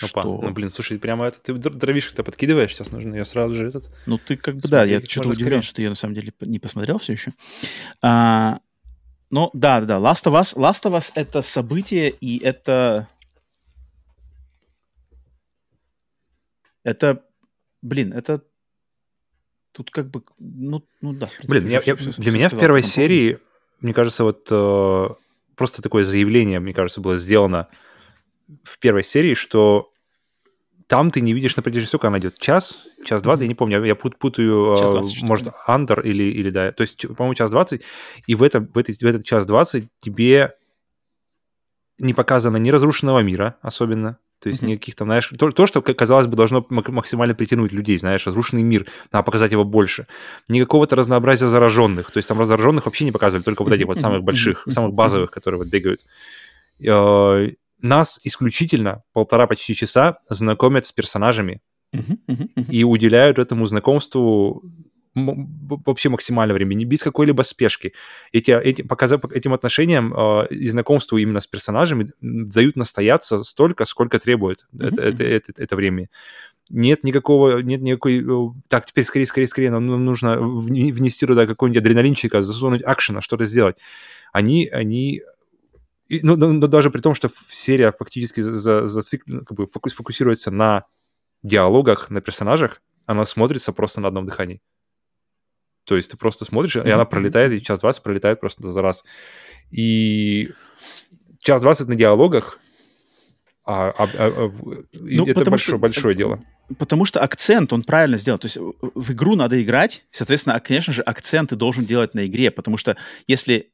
[0.00, 0.22] Опа.
[0.22, 0.40] что...
[0.42, 3.90] Ну, блин, слушай, прямо это ты др- дровишек-то подкидываешь, сейчас нужно ее сразу же этот...
[4.06, 5.62] Ну, ты как бы, да, я что-то удивлен, скорее.
[5.62, 7.32] что я на самом деле не посмотрел все еще.
[8.02, 8.60] А,
[9.30, 13.08] ну, да, да, да, Last of Us, Last of Us это событие, и это...
[16.82, 17.24] Это,
[17.82, 18.42] блин, это...
[19.72, 21.28] Тут как бы, ну, ну да.
[21.44, 23.38] Блин, я- я- для меня в первой серии,
[23.80, 25.08] мне кажется, вот э,
[25.56, 27.66] просто такое заявление, мне кажется, было сделано
[28.62, 29.90] в первой серии, что
[30.86, 32.38] там ты не видишь на протяжении, сколько она идет?
[32.38, 32.82] Час?
[33.04, 33.42] Час двадцать?
[33.42, 36.70] Я не помню, я пут- путаю, Час 20 что-то, может, андер или, или да.
[36.70, 37.82] То есть, по-моему, час двадцать,
[38.28, 40.54] и в, это, в, этой- в этот час двадцать тебе
[41.98, 46.26] не показано ни разрушенного мира особенно, то есть никаких там, знаешь, то, то, что, казалось
[46.26, 50.06] бы, должно мак- максимально притянуть людей, знаешь, разрушенный мир, надо показать его больше.
[50.48, 53.96] Ни какого-то разнообразия зараженных, то есть там зараженных вообще не показывали, только вот этих вот
[54.02, 56.00] самых больших, самых базовых, которые вот бегают.
[56.80, 57.48] Э,
[57.80, 61.60] Нас исключительно полтора почти часа знакомят с персонажами
[62.68, 64.62] и уделяют этому знакомству
[65.16, 67.94] вообще максимально времени, без какой-либо спешки.
[68.32, 74.18] Эти, эти, показа- этим отношениям э, и знакомству именно с персонажами дают настояться столько, сколько
[74.18, 76.08] требует Мгм, это, это, это, это время.
[76.68, 78.18] Нет никакого, нет никакой...
[78.20, 82.82] э, Так, теперь скорее, скорее, скорее, нам ну- нужно вне- внести туда какой-нибудь адреналинчика, засунуть
[82.82, 83.76] акшена, что-то сделать.
[84.32, 85.22] Они, они
[86.08, 89.64] и, ну, да- да даже при том, что серия фактически за, за- зацикл- как бы
[89.66, 90.84] фокус- фокусируется на
[91.42, 94.60] диалогах, на персонажах, она смотрится просто на одном дыхании.
[95.86, 99.04] То есть ты просто смотришь, и она пролетает, и час двадцать пролетает просто за раз.
[99.70, 100.50] И
[101.38, 102.58] час двадцать на диалогах,
[103.64, 104.52] а, а- а- а
[104.92, 106.40] Ну, это большое, что- большое дело.
[106.78, 108.38] Потому что акцент он правильно сделал.
[108.38, 112.14] То есть в в игру надо играть, соответственно, а, конечно же, акцент ты должен делать
[112.14, 112.96] на игре, потому что
[113.28, 113.70] если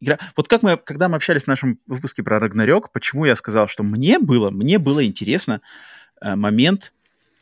[0.00, 0.18] игра...
[0.36, 3.82] Вот как мы, когда мы общались в нашем выпуске про Рагнарёк, почему я сказал, что
[3.82, 5.60] мне было, мне было интересно
[6.20, 6.92] э, момент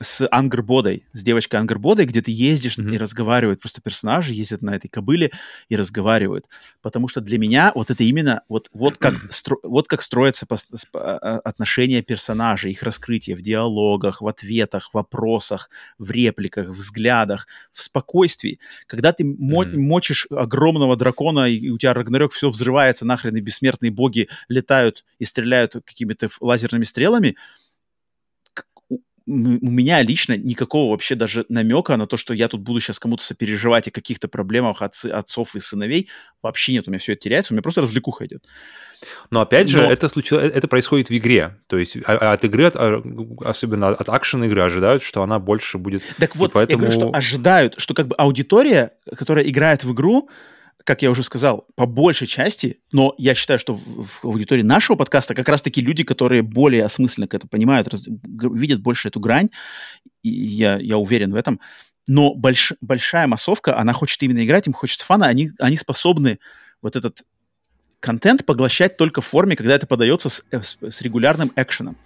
[0.02, 2.92] с Ангербодой, с девочкой Ангербодой, где ты ездишь Мгм.
[2.92, 5.30] и разговаривают просто персонажи, ездят на этой кобыле
[5.68, 6.46] и разговаривают.
[6.82, 10.86] Потому что для меня вот это именно вот, вот, как, стро- вот как строятся с-
[10.94, 16.72] а, а, отношения персонажей, их раскрытие в диалогах, в ответах, в вопросах, в репликах, в
[16.72, 18.58] взглядах, в спокойствии.
[18.86, 19.80] Когда ты мо- Мгм.
[19.82, 25.24] мочишь огромного дракона, и у тебя Рагнарёк все взрывается нахрен, и бессмертные боги летают и
[25.24, 27.36] стреляют какими-то лазерными стрелами,
[29.26, 33.24] у меня лично никакого вообще даже намека на то, что я тут буду сейчас кому-то
[33.24, 36.08] сопереживать о каких-то проблемах отцы, отцов и сыновей,
[36.42, 36.88] вообще нет.
[36.88, 38.44] У меня все это теряется, у меня просто развлекуха идет.
[39.30, 41.56] Но опять же, Но- это, случилось, это происходит в игре.
[41.66, 43.02] То есть а- а от игры, от- а,
[43.44, 46.02] особенно от акшен игры, ожидают, что она больше будет...
[46.18, 50.28] Так вот, поэтому- я говорю, что ожидают, что как бы аудитория, которая играет в игру,
[50.84, 54.96] как я уже сказал, по большей части, но я считаю, что в, в аудитории нашего
[54.96, 59.50] подкаста как раз-таки люди, которые более осмысленно это понимают, раз- видят больше эту грань,
[60.22, 61.60] и я, я уверен в этом.
[62.08, 66.38] Но больш- большая массовка, она хочет именно играть, им хочется фана, они, они способны
[66.80, 67.22] вот этот
[68.00, 71.96] контент поглощать только в форме, когда это подается с, э, с- с регулярным экшеном.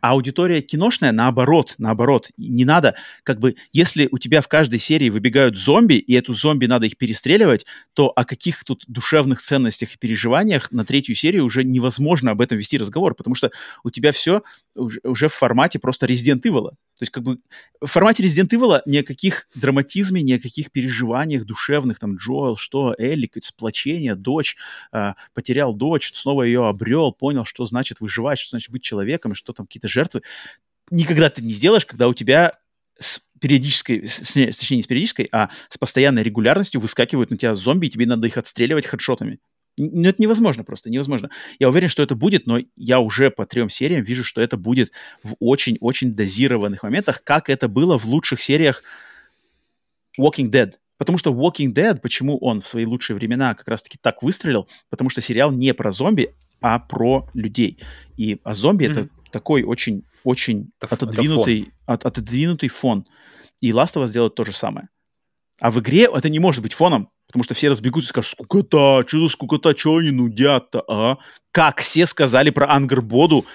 [0.00, 5.10] А аудитория киношная, наоборот, наоборот, не надо, как бы, если у тебя в каждой серии
[5.10, 9.98] выбегают зомби, и эту зомби надо их перестреливать, то о каких тут душевных ценностях и
[9.98, 13.50] переживаниях на третью серию уже невозможно об этом вести разговор, потому что
[13.82, 14.42] у тебя все
[14.74, 16.70] уже, уже в формате просто Resident Evil.
[16.96, 17.38] То есть, как бы,
[17.80, 22.56] в формате Resident Evil ни о каких драматизме, ни о каких переживаниях душевных, там, Джоэл,
[22.56, 24.56] что, Элли, сплочение, дочь,
[24.92, 29.34] а, потерял дочь, снова ее обрел, понял, что значит выживать, что значит быть человеком, и
[29.34, 30.22] что там какие-то жертвы.
[30.90, 32.58] Никогда ты не сделаешь, когда у тебя
[32.98, 37.54] с периодической, с, не, точнее, не с периодической, а с постоянной регулярностью выскакивают на тебя
[37.54, 39.38] зомби, и тебе надо их отстреливать хедшотами.
[39.78, 41.30] Ну, это невозможно просто, невозможно.
[41.58, 44.92] Я уверен, что это будет, но я уже по трем сериям вижу, что это будет
[45.22, 48.84] в очень-очень дозированных моментах, как это было в лучших сериях
[50.18, 50.74] Walking Dead.
[50.96, 55.10] Потому что Walking Dead, почему он в свои лучшие времена как раз-таки так выстрелил, потому
[55.10, 57.78] что сериал не про зомби, а про людей.
[58.16, 59.10] И а зомби это Мгм.
[59.34, 63.04] Такой очень, очень Это ф- это отодвинутый, от- отодвинутый фон.
[63.60, 64.88] И Last of Us делает то же самое.
[65.60, 69.04] А в игре это не может быть фоном, Потому что все разбегутся и скажут, скукота,
[69.06, 71.18] что за скукота, что они нудят-то, а?
[71.52, 73.46] Как все сказали про Ангербоду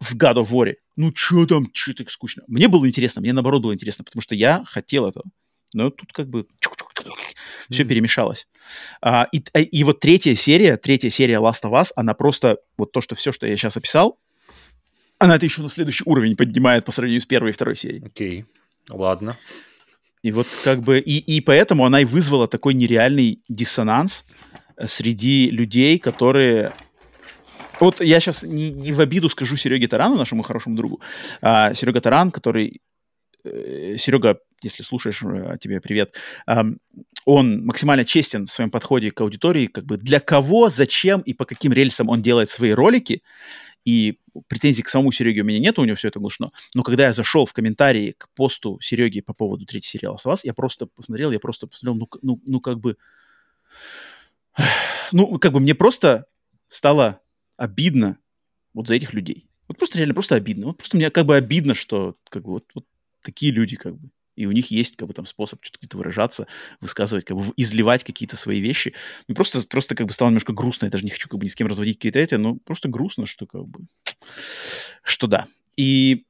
[0.00, 0.74] в God of War.
[0.96, 2.44] Ну, что там, что так скучно.
[2.46, 5.24] Мне было интересно, мне наоборот было интересно, потому что я хотел этого.
[5.72, 6.46] Но тут как бы
[7.68, 7.86] все mm-hmm.
[7.86, 8.46] перемешалось.
[9.02, 12.92] А, и, э, и вот третья серия, третья серия Last of Us, она просто, вот
[12.92, 14.20] то, что все, что я сейчас описал,
[15.18, 18.04] она это еще на следующий уровень поднимает по сравнению с первой и второй серией.
[18.04, 18.44] Окей,
[18.90, 19.36] ладно.
[20.22, 24.24] И вот как бы, и, и поэтому она и вызвала такой нереальный диссонанс
[24.76, 26.72] э, среди людей, которые
[27.80, 31.00] вот я сейчас не, не в обиду скажу Сереге Тарану, нашему хорошему другу.
[31.42, 32.80] А, Серега Таран, который...
[33.44, 36.14] Э, Серега, если слушаешь, э, тебе привет.
[37.26, 41.44] Он максимально честен в своем подходе к аудитории, как бы для кого, зачем и по
[41.44, 43.22] каким рельсам он делает свои ролики.
[43.84, 46.52] И претензий к самому Сереге у меня нет, у него все это глушено.
[46.74, 50.44] Но когда я зашел в комментарии к посту Сереги по поводу третьей сериала с вас,
[50.44, 52.96] я просто посмотрел, я просто посмотрел, ну, ну, ну как бы...
[55.12, 56.26] Ну, как бы мне просто
[56.68, 57.20] стало
[57.56, 58.18] обидно
[58.72, 59.46] вот за этих людей.
[59.68, 60.66] Вот просто реально просто обидно.
[60.66, 62.84] Вот просто мне как бы обидно, что как бы вот, вот
[63.22, 64.10] такие люди как бы.
[64.36, 66.46] И у них есть как бы там способ что-то где-то выражаться,
[66.80, 68.94] высказывать, как бы изливать какие-то свои вещи.
[69.28, 70.86] Ну просто, просто как бы стало немножко грустно.
[70.86, 73.26] Я даже не хочу как бы ни с кем разводить какие-то эти, но просто грустно,
[73.26, 73.80] что как бы...
[75.02, 75.46] Что да.
[75.76, 76.24] И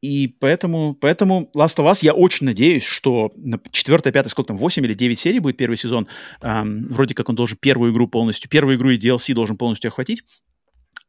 [0.00, 4.56] и поэтому, поэтому Last of Us, я очень надеюсь, что на 4, 5, сколько там,
[4.56, 6.06] 8 или 9 серий будет первый сезон.
[6.40, 10.22] Эм, вроде как он должен первую игру полностью, первую игру и DLC должен полностью охватить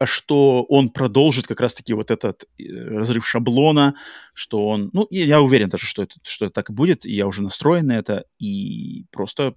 [0.06, 2.64] что он продолжит как раз-таки вот этот э,
[2.98, 3.96] разрыв шаблона,
[4.34, 7.28] что он, ну, я уверен даже, что это, что это так и будет, и я
[7.28, 9.56] уже настроен на это, и просто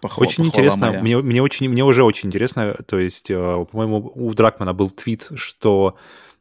[0.00, 1.00] похвала, Очень похвала интересно, моя.
[1.00, 5.30] мне, мне, очень, мне уже очень интересно, то есть, э, по-моему, у Дракмана был твит,
[5.34, 5.96] что,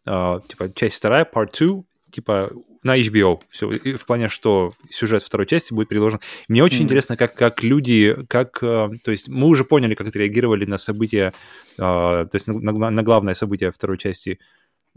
[0.06, 2.51] э, типа, часть вторая, part 2, типа,
[2.83, 3.41] на HBO.
[3.49, 6.19] Все, и в плане, что сюжет второй части будет переложен.
[6.47, 6.83] Мне очень mm-hmm.
[6.83, 8.59] интересно, как, как люди, как...
[8.61, 11.33] Э, то есть мы уже поняли, как отреагировали на события,
[11.77, 14.39] э, то есть на, на, на главное событие второй части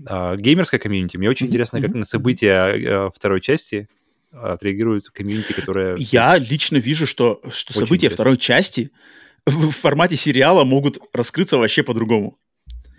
[0.07, 1.17] э, геймерской комьюнити.
[1.17, 1.49] Мне очень mm-hmm.
[1.49, 3.89] интересно, как на события второй части
[4.33, 5.97] отреагируют комьюнити, которые...
[5.99, 8.15] Я лично вижу, что, что события интересно.
[8.15, 8.91] второй части
[9.47, 12.39] в формате сериала могут раскрыться вообще по-другому.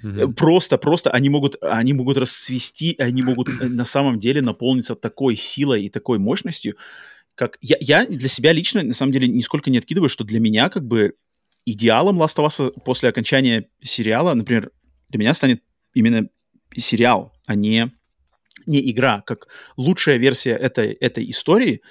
[0.04, 0.34] Mm-hmm.
[0.34, 5.38] Просто, просто они могут, они могут расцвести, они могут э, на самом деле наполниться такой
[5.38, 6.76] силой и такой мощностью,
[7.36, 10.70] как я, я для себя лично на самом деле нисколько не откидываю, что для меня
[10.70, 11.16] как бы
[11.66, 14.72] идеалом Last of Us после окончания сериала, например,
[15.10, 16.28] для меня станет именно
[16.76, 17.92] сериал, а не,
[18.66, 21.82] не игра, как лучшая версия этой, этой истории.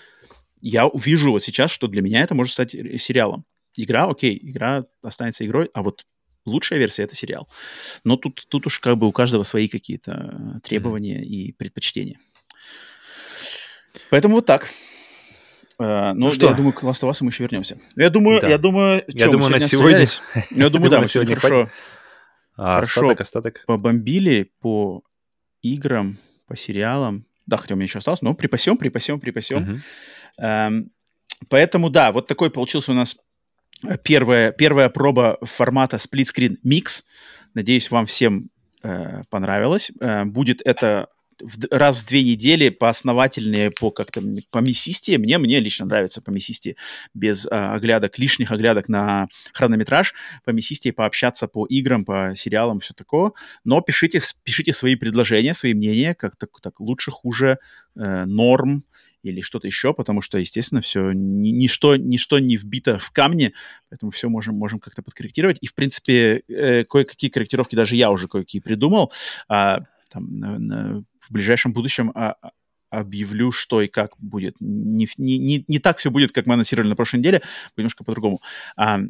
[0.61, 3.45] Я увижу вот сейчас, что для меня это может стать сериалом.
[3.75, 6.05] Игра, окей, игра останется игрой, а вот
[6.45, 7.49] лучшая версия это сериал.
[8.05, 11.27] Но тут, тут уж как бы у каждого свои какие-то э, требования mm-hmm.
[11.27, 12.19] и предпочтения.
[14.11, 14.69] Поэтому вот так.
[15.79, 16.49] Uh, ну, что?
[16.49, 17.79] я думаю, к Last of Us мы еще вернемся.
[17.97, 18.49] Я думаю, да.
[18.49, 20.07] я думаю, я думаю, на сегодня.
[20.51, 21.71] Я думаю, да, мы сегодня хорошо,
[22.57, 25.03] а, хорошо остаток, побомбили по
[25.63, 27.27] играм, по сериалам.
[27.47, 29.83] Да, хотя у меня еще осталось, но припасем, припасем, припасем.
[30.39, 30.91] Эм,
[31.49, 33.17] поэтому, да, вот такой получился у нас
[34.03, 37.03] первая, первая проба формата Split Screen Mix.
[37.55, 38.51] Надеюсь, вам всем
[38.83, 39.91] э, понравилось.
[40.01, 41.09] Э, будет это
[41.43, 45.19] в, раз в две недели поосновательнее, по как-то по мясистее.
[45.19, 46.77] Мне, мне лично нравится по мясистее,
[47.15, 52.95] без а, оглядок, лишних оглядок на хронометраж, по мясистее пообщаться по играм, по сериалам, все
[52.95, 53.33] такое.
[53.65, 57.59] Но пишите, пишите свои предложения, свои мнения, как так, так лучше, хуже,
[57.97, 58.83] э, норм
[59.23, 63.53] или что-то еще, потому что, естественно, все, ни, ничто, ничто не вбито в камне,
[63.89, 65.59] поэтому все можем, можем как-то подкорректировать.
[65.61, 69.13] И, в принципе, э, кое-какие корректировки даже я уже кое-какие придумал.
[69.49, 72.51] А, там, на, на, в ближайшем будущем а, а,
[72.91, 74.57] объявлю, что и как будет.
[74.61, 77.43] Не, не, не, не так все будет, как мы анонсировали на прошлой неделе,
[77.77, 78.43] немножко по-другому.
[78.77, 79.01] А,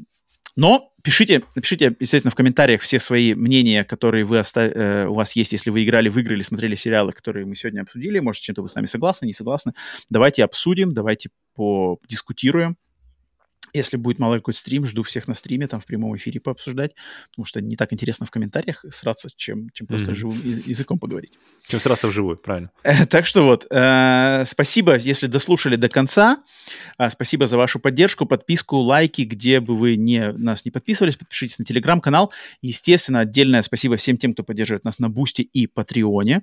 [0.57, 4.61] но пишите, напишите, естественно, в комментариях все свои мнения, которые вы оста...
[4.63, 7.81] э, у вас есть, если вы играли в игры или смотрели сериалы, которые мы сегодня
[7.83, 8.19] обсудили.
[8.19, 9.73] Может, чем-то вы с нами согласны, не согласны.
[10.11, 12.77] Давайте обсудим, давайте подискутируем.
[13.73, 16.95] Если будет малый какой-то стрим, жду всех на стриме, там в прямом эфире пообсуждать,
[17.31, 20.15] потому что не так интересно в комментариях сраться, чем, чем просто mm-hmm.
[20.15, 21.39] живым языком поговорить.
[21.67, 22.71] Чем сраться вживую, правильно.
[23.09, 26.43] Так что вот, э, спасибо, если дослушали до конца.
[26.99, 31.59] Э, спасибо за вашу поддержку, подписку, лайки, где бы вы не, нас не подписывались, подпишитесь
[31.59, 32.33] на телеграм-канал.
[32.61, 36.43] Естественно, отдельное спасибо всем тем, кто поддерживает нас на Boosty и Patreon е.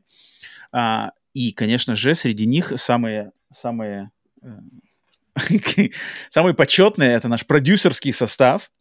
[0.72, 4.12] А, и, конечно же, среди них самые, самые
[6.30, 8.72] Самый почетный— это наш продюсерский состав.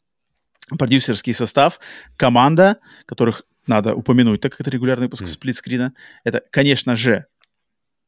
[0.78, 1.80] Продюсерский состав,
[2.16, 5.28] команда, которых надо упомянуть, так как это регулярный выпуск mm.
[5.28, 5.94] сплитскрина.
[6.24, 7.26] Это, конечно же,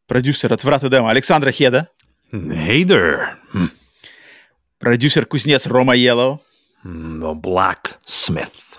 [0.07, 1.89] продюсер от Врата Дема Александра Хеда.
[2.33, 3.29] Hey there.
[4.79, 6.41] Продюсер-кузнец Рома Yellow.
[6.85, 8.79] The Blacksmith.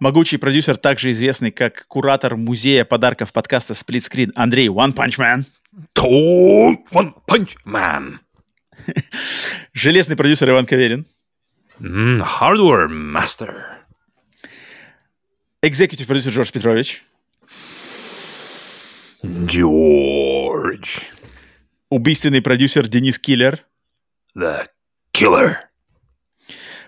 [0.00, 5.44] Могучий продюсер, также известный как куратор музея подарков подкаста Screen Андрей One Punch Man.
[5.94, 8.18] One Punch Man.
[9.72, 11.06] Железный продюсер Иван Каверин.
[11.78, 13.80] Mm, hardware Master.
[15.62, 17.04] Экзекутив продюсер Джордж Петрович.
[19.22, 21.02] George.
[21.90, 23.64] Убийственный продюсер Денис Киллер.
[24.36, 24.68] The
[25.12, 25.56] Killer.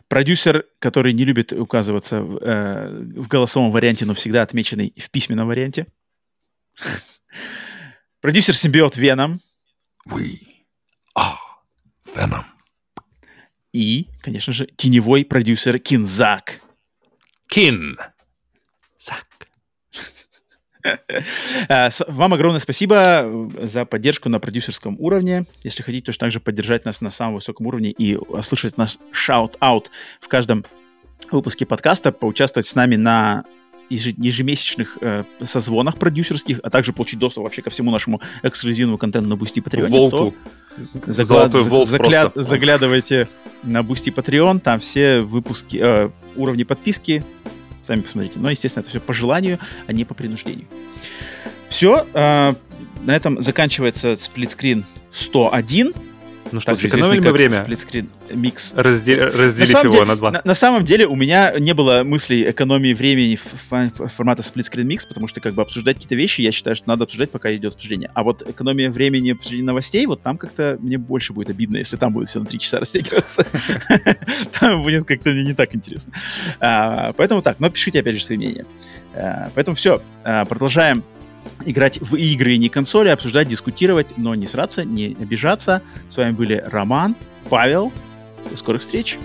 [0.08, 5.48] Продюсер, который не любит указываться в, э, в голосовом варианте, но всегда отмеченный в письменном
[5.48, 5.86] варианте.
[8.20, 9.40] Продюсер симбиот Веном.
[10.06, 10.38] We
[11.16, 11.41] are
[12.14, 12.44] Venom.
[13.72, 16.60] И, конечно же, теневой продюсер Кинзак.
[17.52, 17.96] Kin.
[18.98, 19.26] Зак.
[21.68, 25.44] А, Вам огромное спасибо э, за поддержку на продюсерском уровне.
[25.62, 29.86] Если хотите, точно так же поддержать нас на самом высоком уровне и услышать наш shout-out
[30.20, 30.64] в каждом
[31.30, 33.44] выпуске подкаста, поучаствовать с нами на
[33.90, 39.34] ежемесячных э, созвонах продюсерских, а также получить доступ вообще ко всему нашему эксклюзивному контенту на
[39.34, 39.88] Boosty Patreon.
[39.88, 40.34] Волту.
[41.06, 42.42] Загла- Золотой за- волк загля- просто.
[42.42, 43.28] Заглядывайте
[43.62, 47.22] на Boosty Patreon, там все выпуски, э, уровни подписки,
[47.84, 48.38] сами посмотрите.
[48.38, 50.66] Но, естественно, это все по желанию, а не по принуждению.
[51.68, 52.54] Все, на
[53.06, 55.92] этом заканчивается сплитскрин 101.
[56.52, 58.72] Ну что, сэкономили мы время, Сплитскрин микс.
[58.74, 60.30] разде- На разделив самом, его деле, на два.
[60.30, 64.42] на, на самом деле у меня не было мыслей экономии времени в, в- в формата
[64.42, 67.54] сплитскрин микс, потому что как бы обсуждать какие-то вещи, я считаю, что надо обсуждать, пока
[67.54, 68.10] идет обсуждение.
[68.14, 72.12] А вот экономия времени обсуждения новостей, вот там как-то мне больше будет обидно, если там
[72.12, 73.46] будет все на три часа растягиваться.
[74.60, 76.12] Там будет как-то не так интересно.
[76.60, 78.66] А, Поэтому так, но пишите опять же свои мнения.
[79.14, 81.02] А, Поэтому все, продолжаем
[81.64, 85.82] играть в игры, не консоли, обсуждать, дискутировать, но не сраться, не обижаться.
[86.08, 87.16] С вами были Роман,
[87.48, 87.92] Павел.
[88.50, 89.18] До скорых встреч.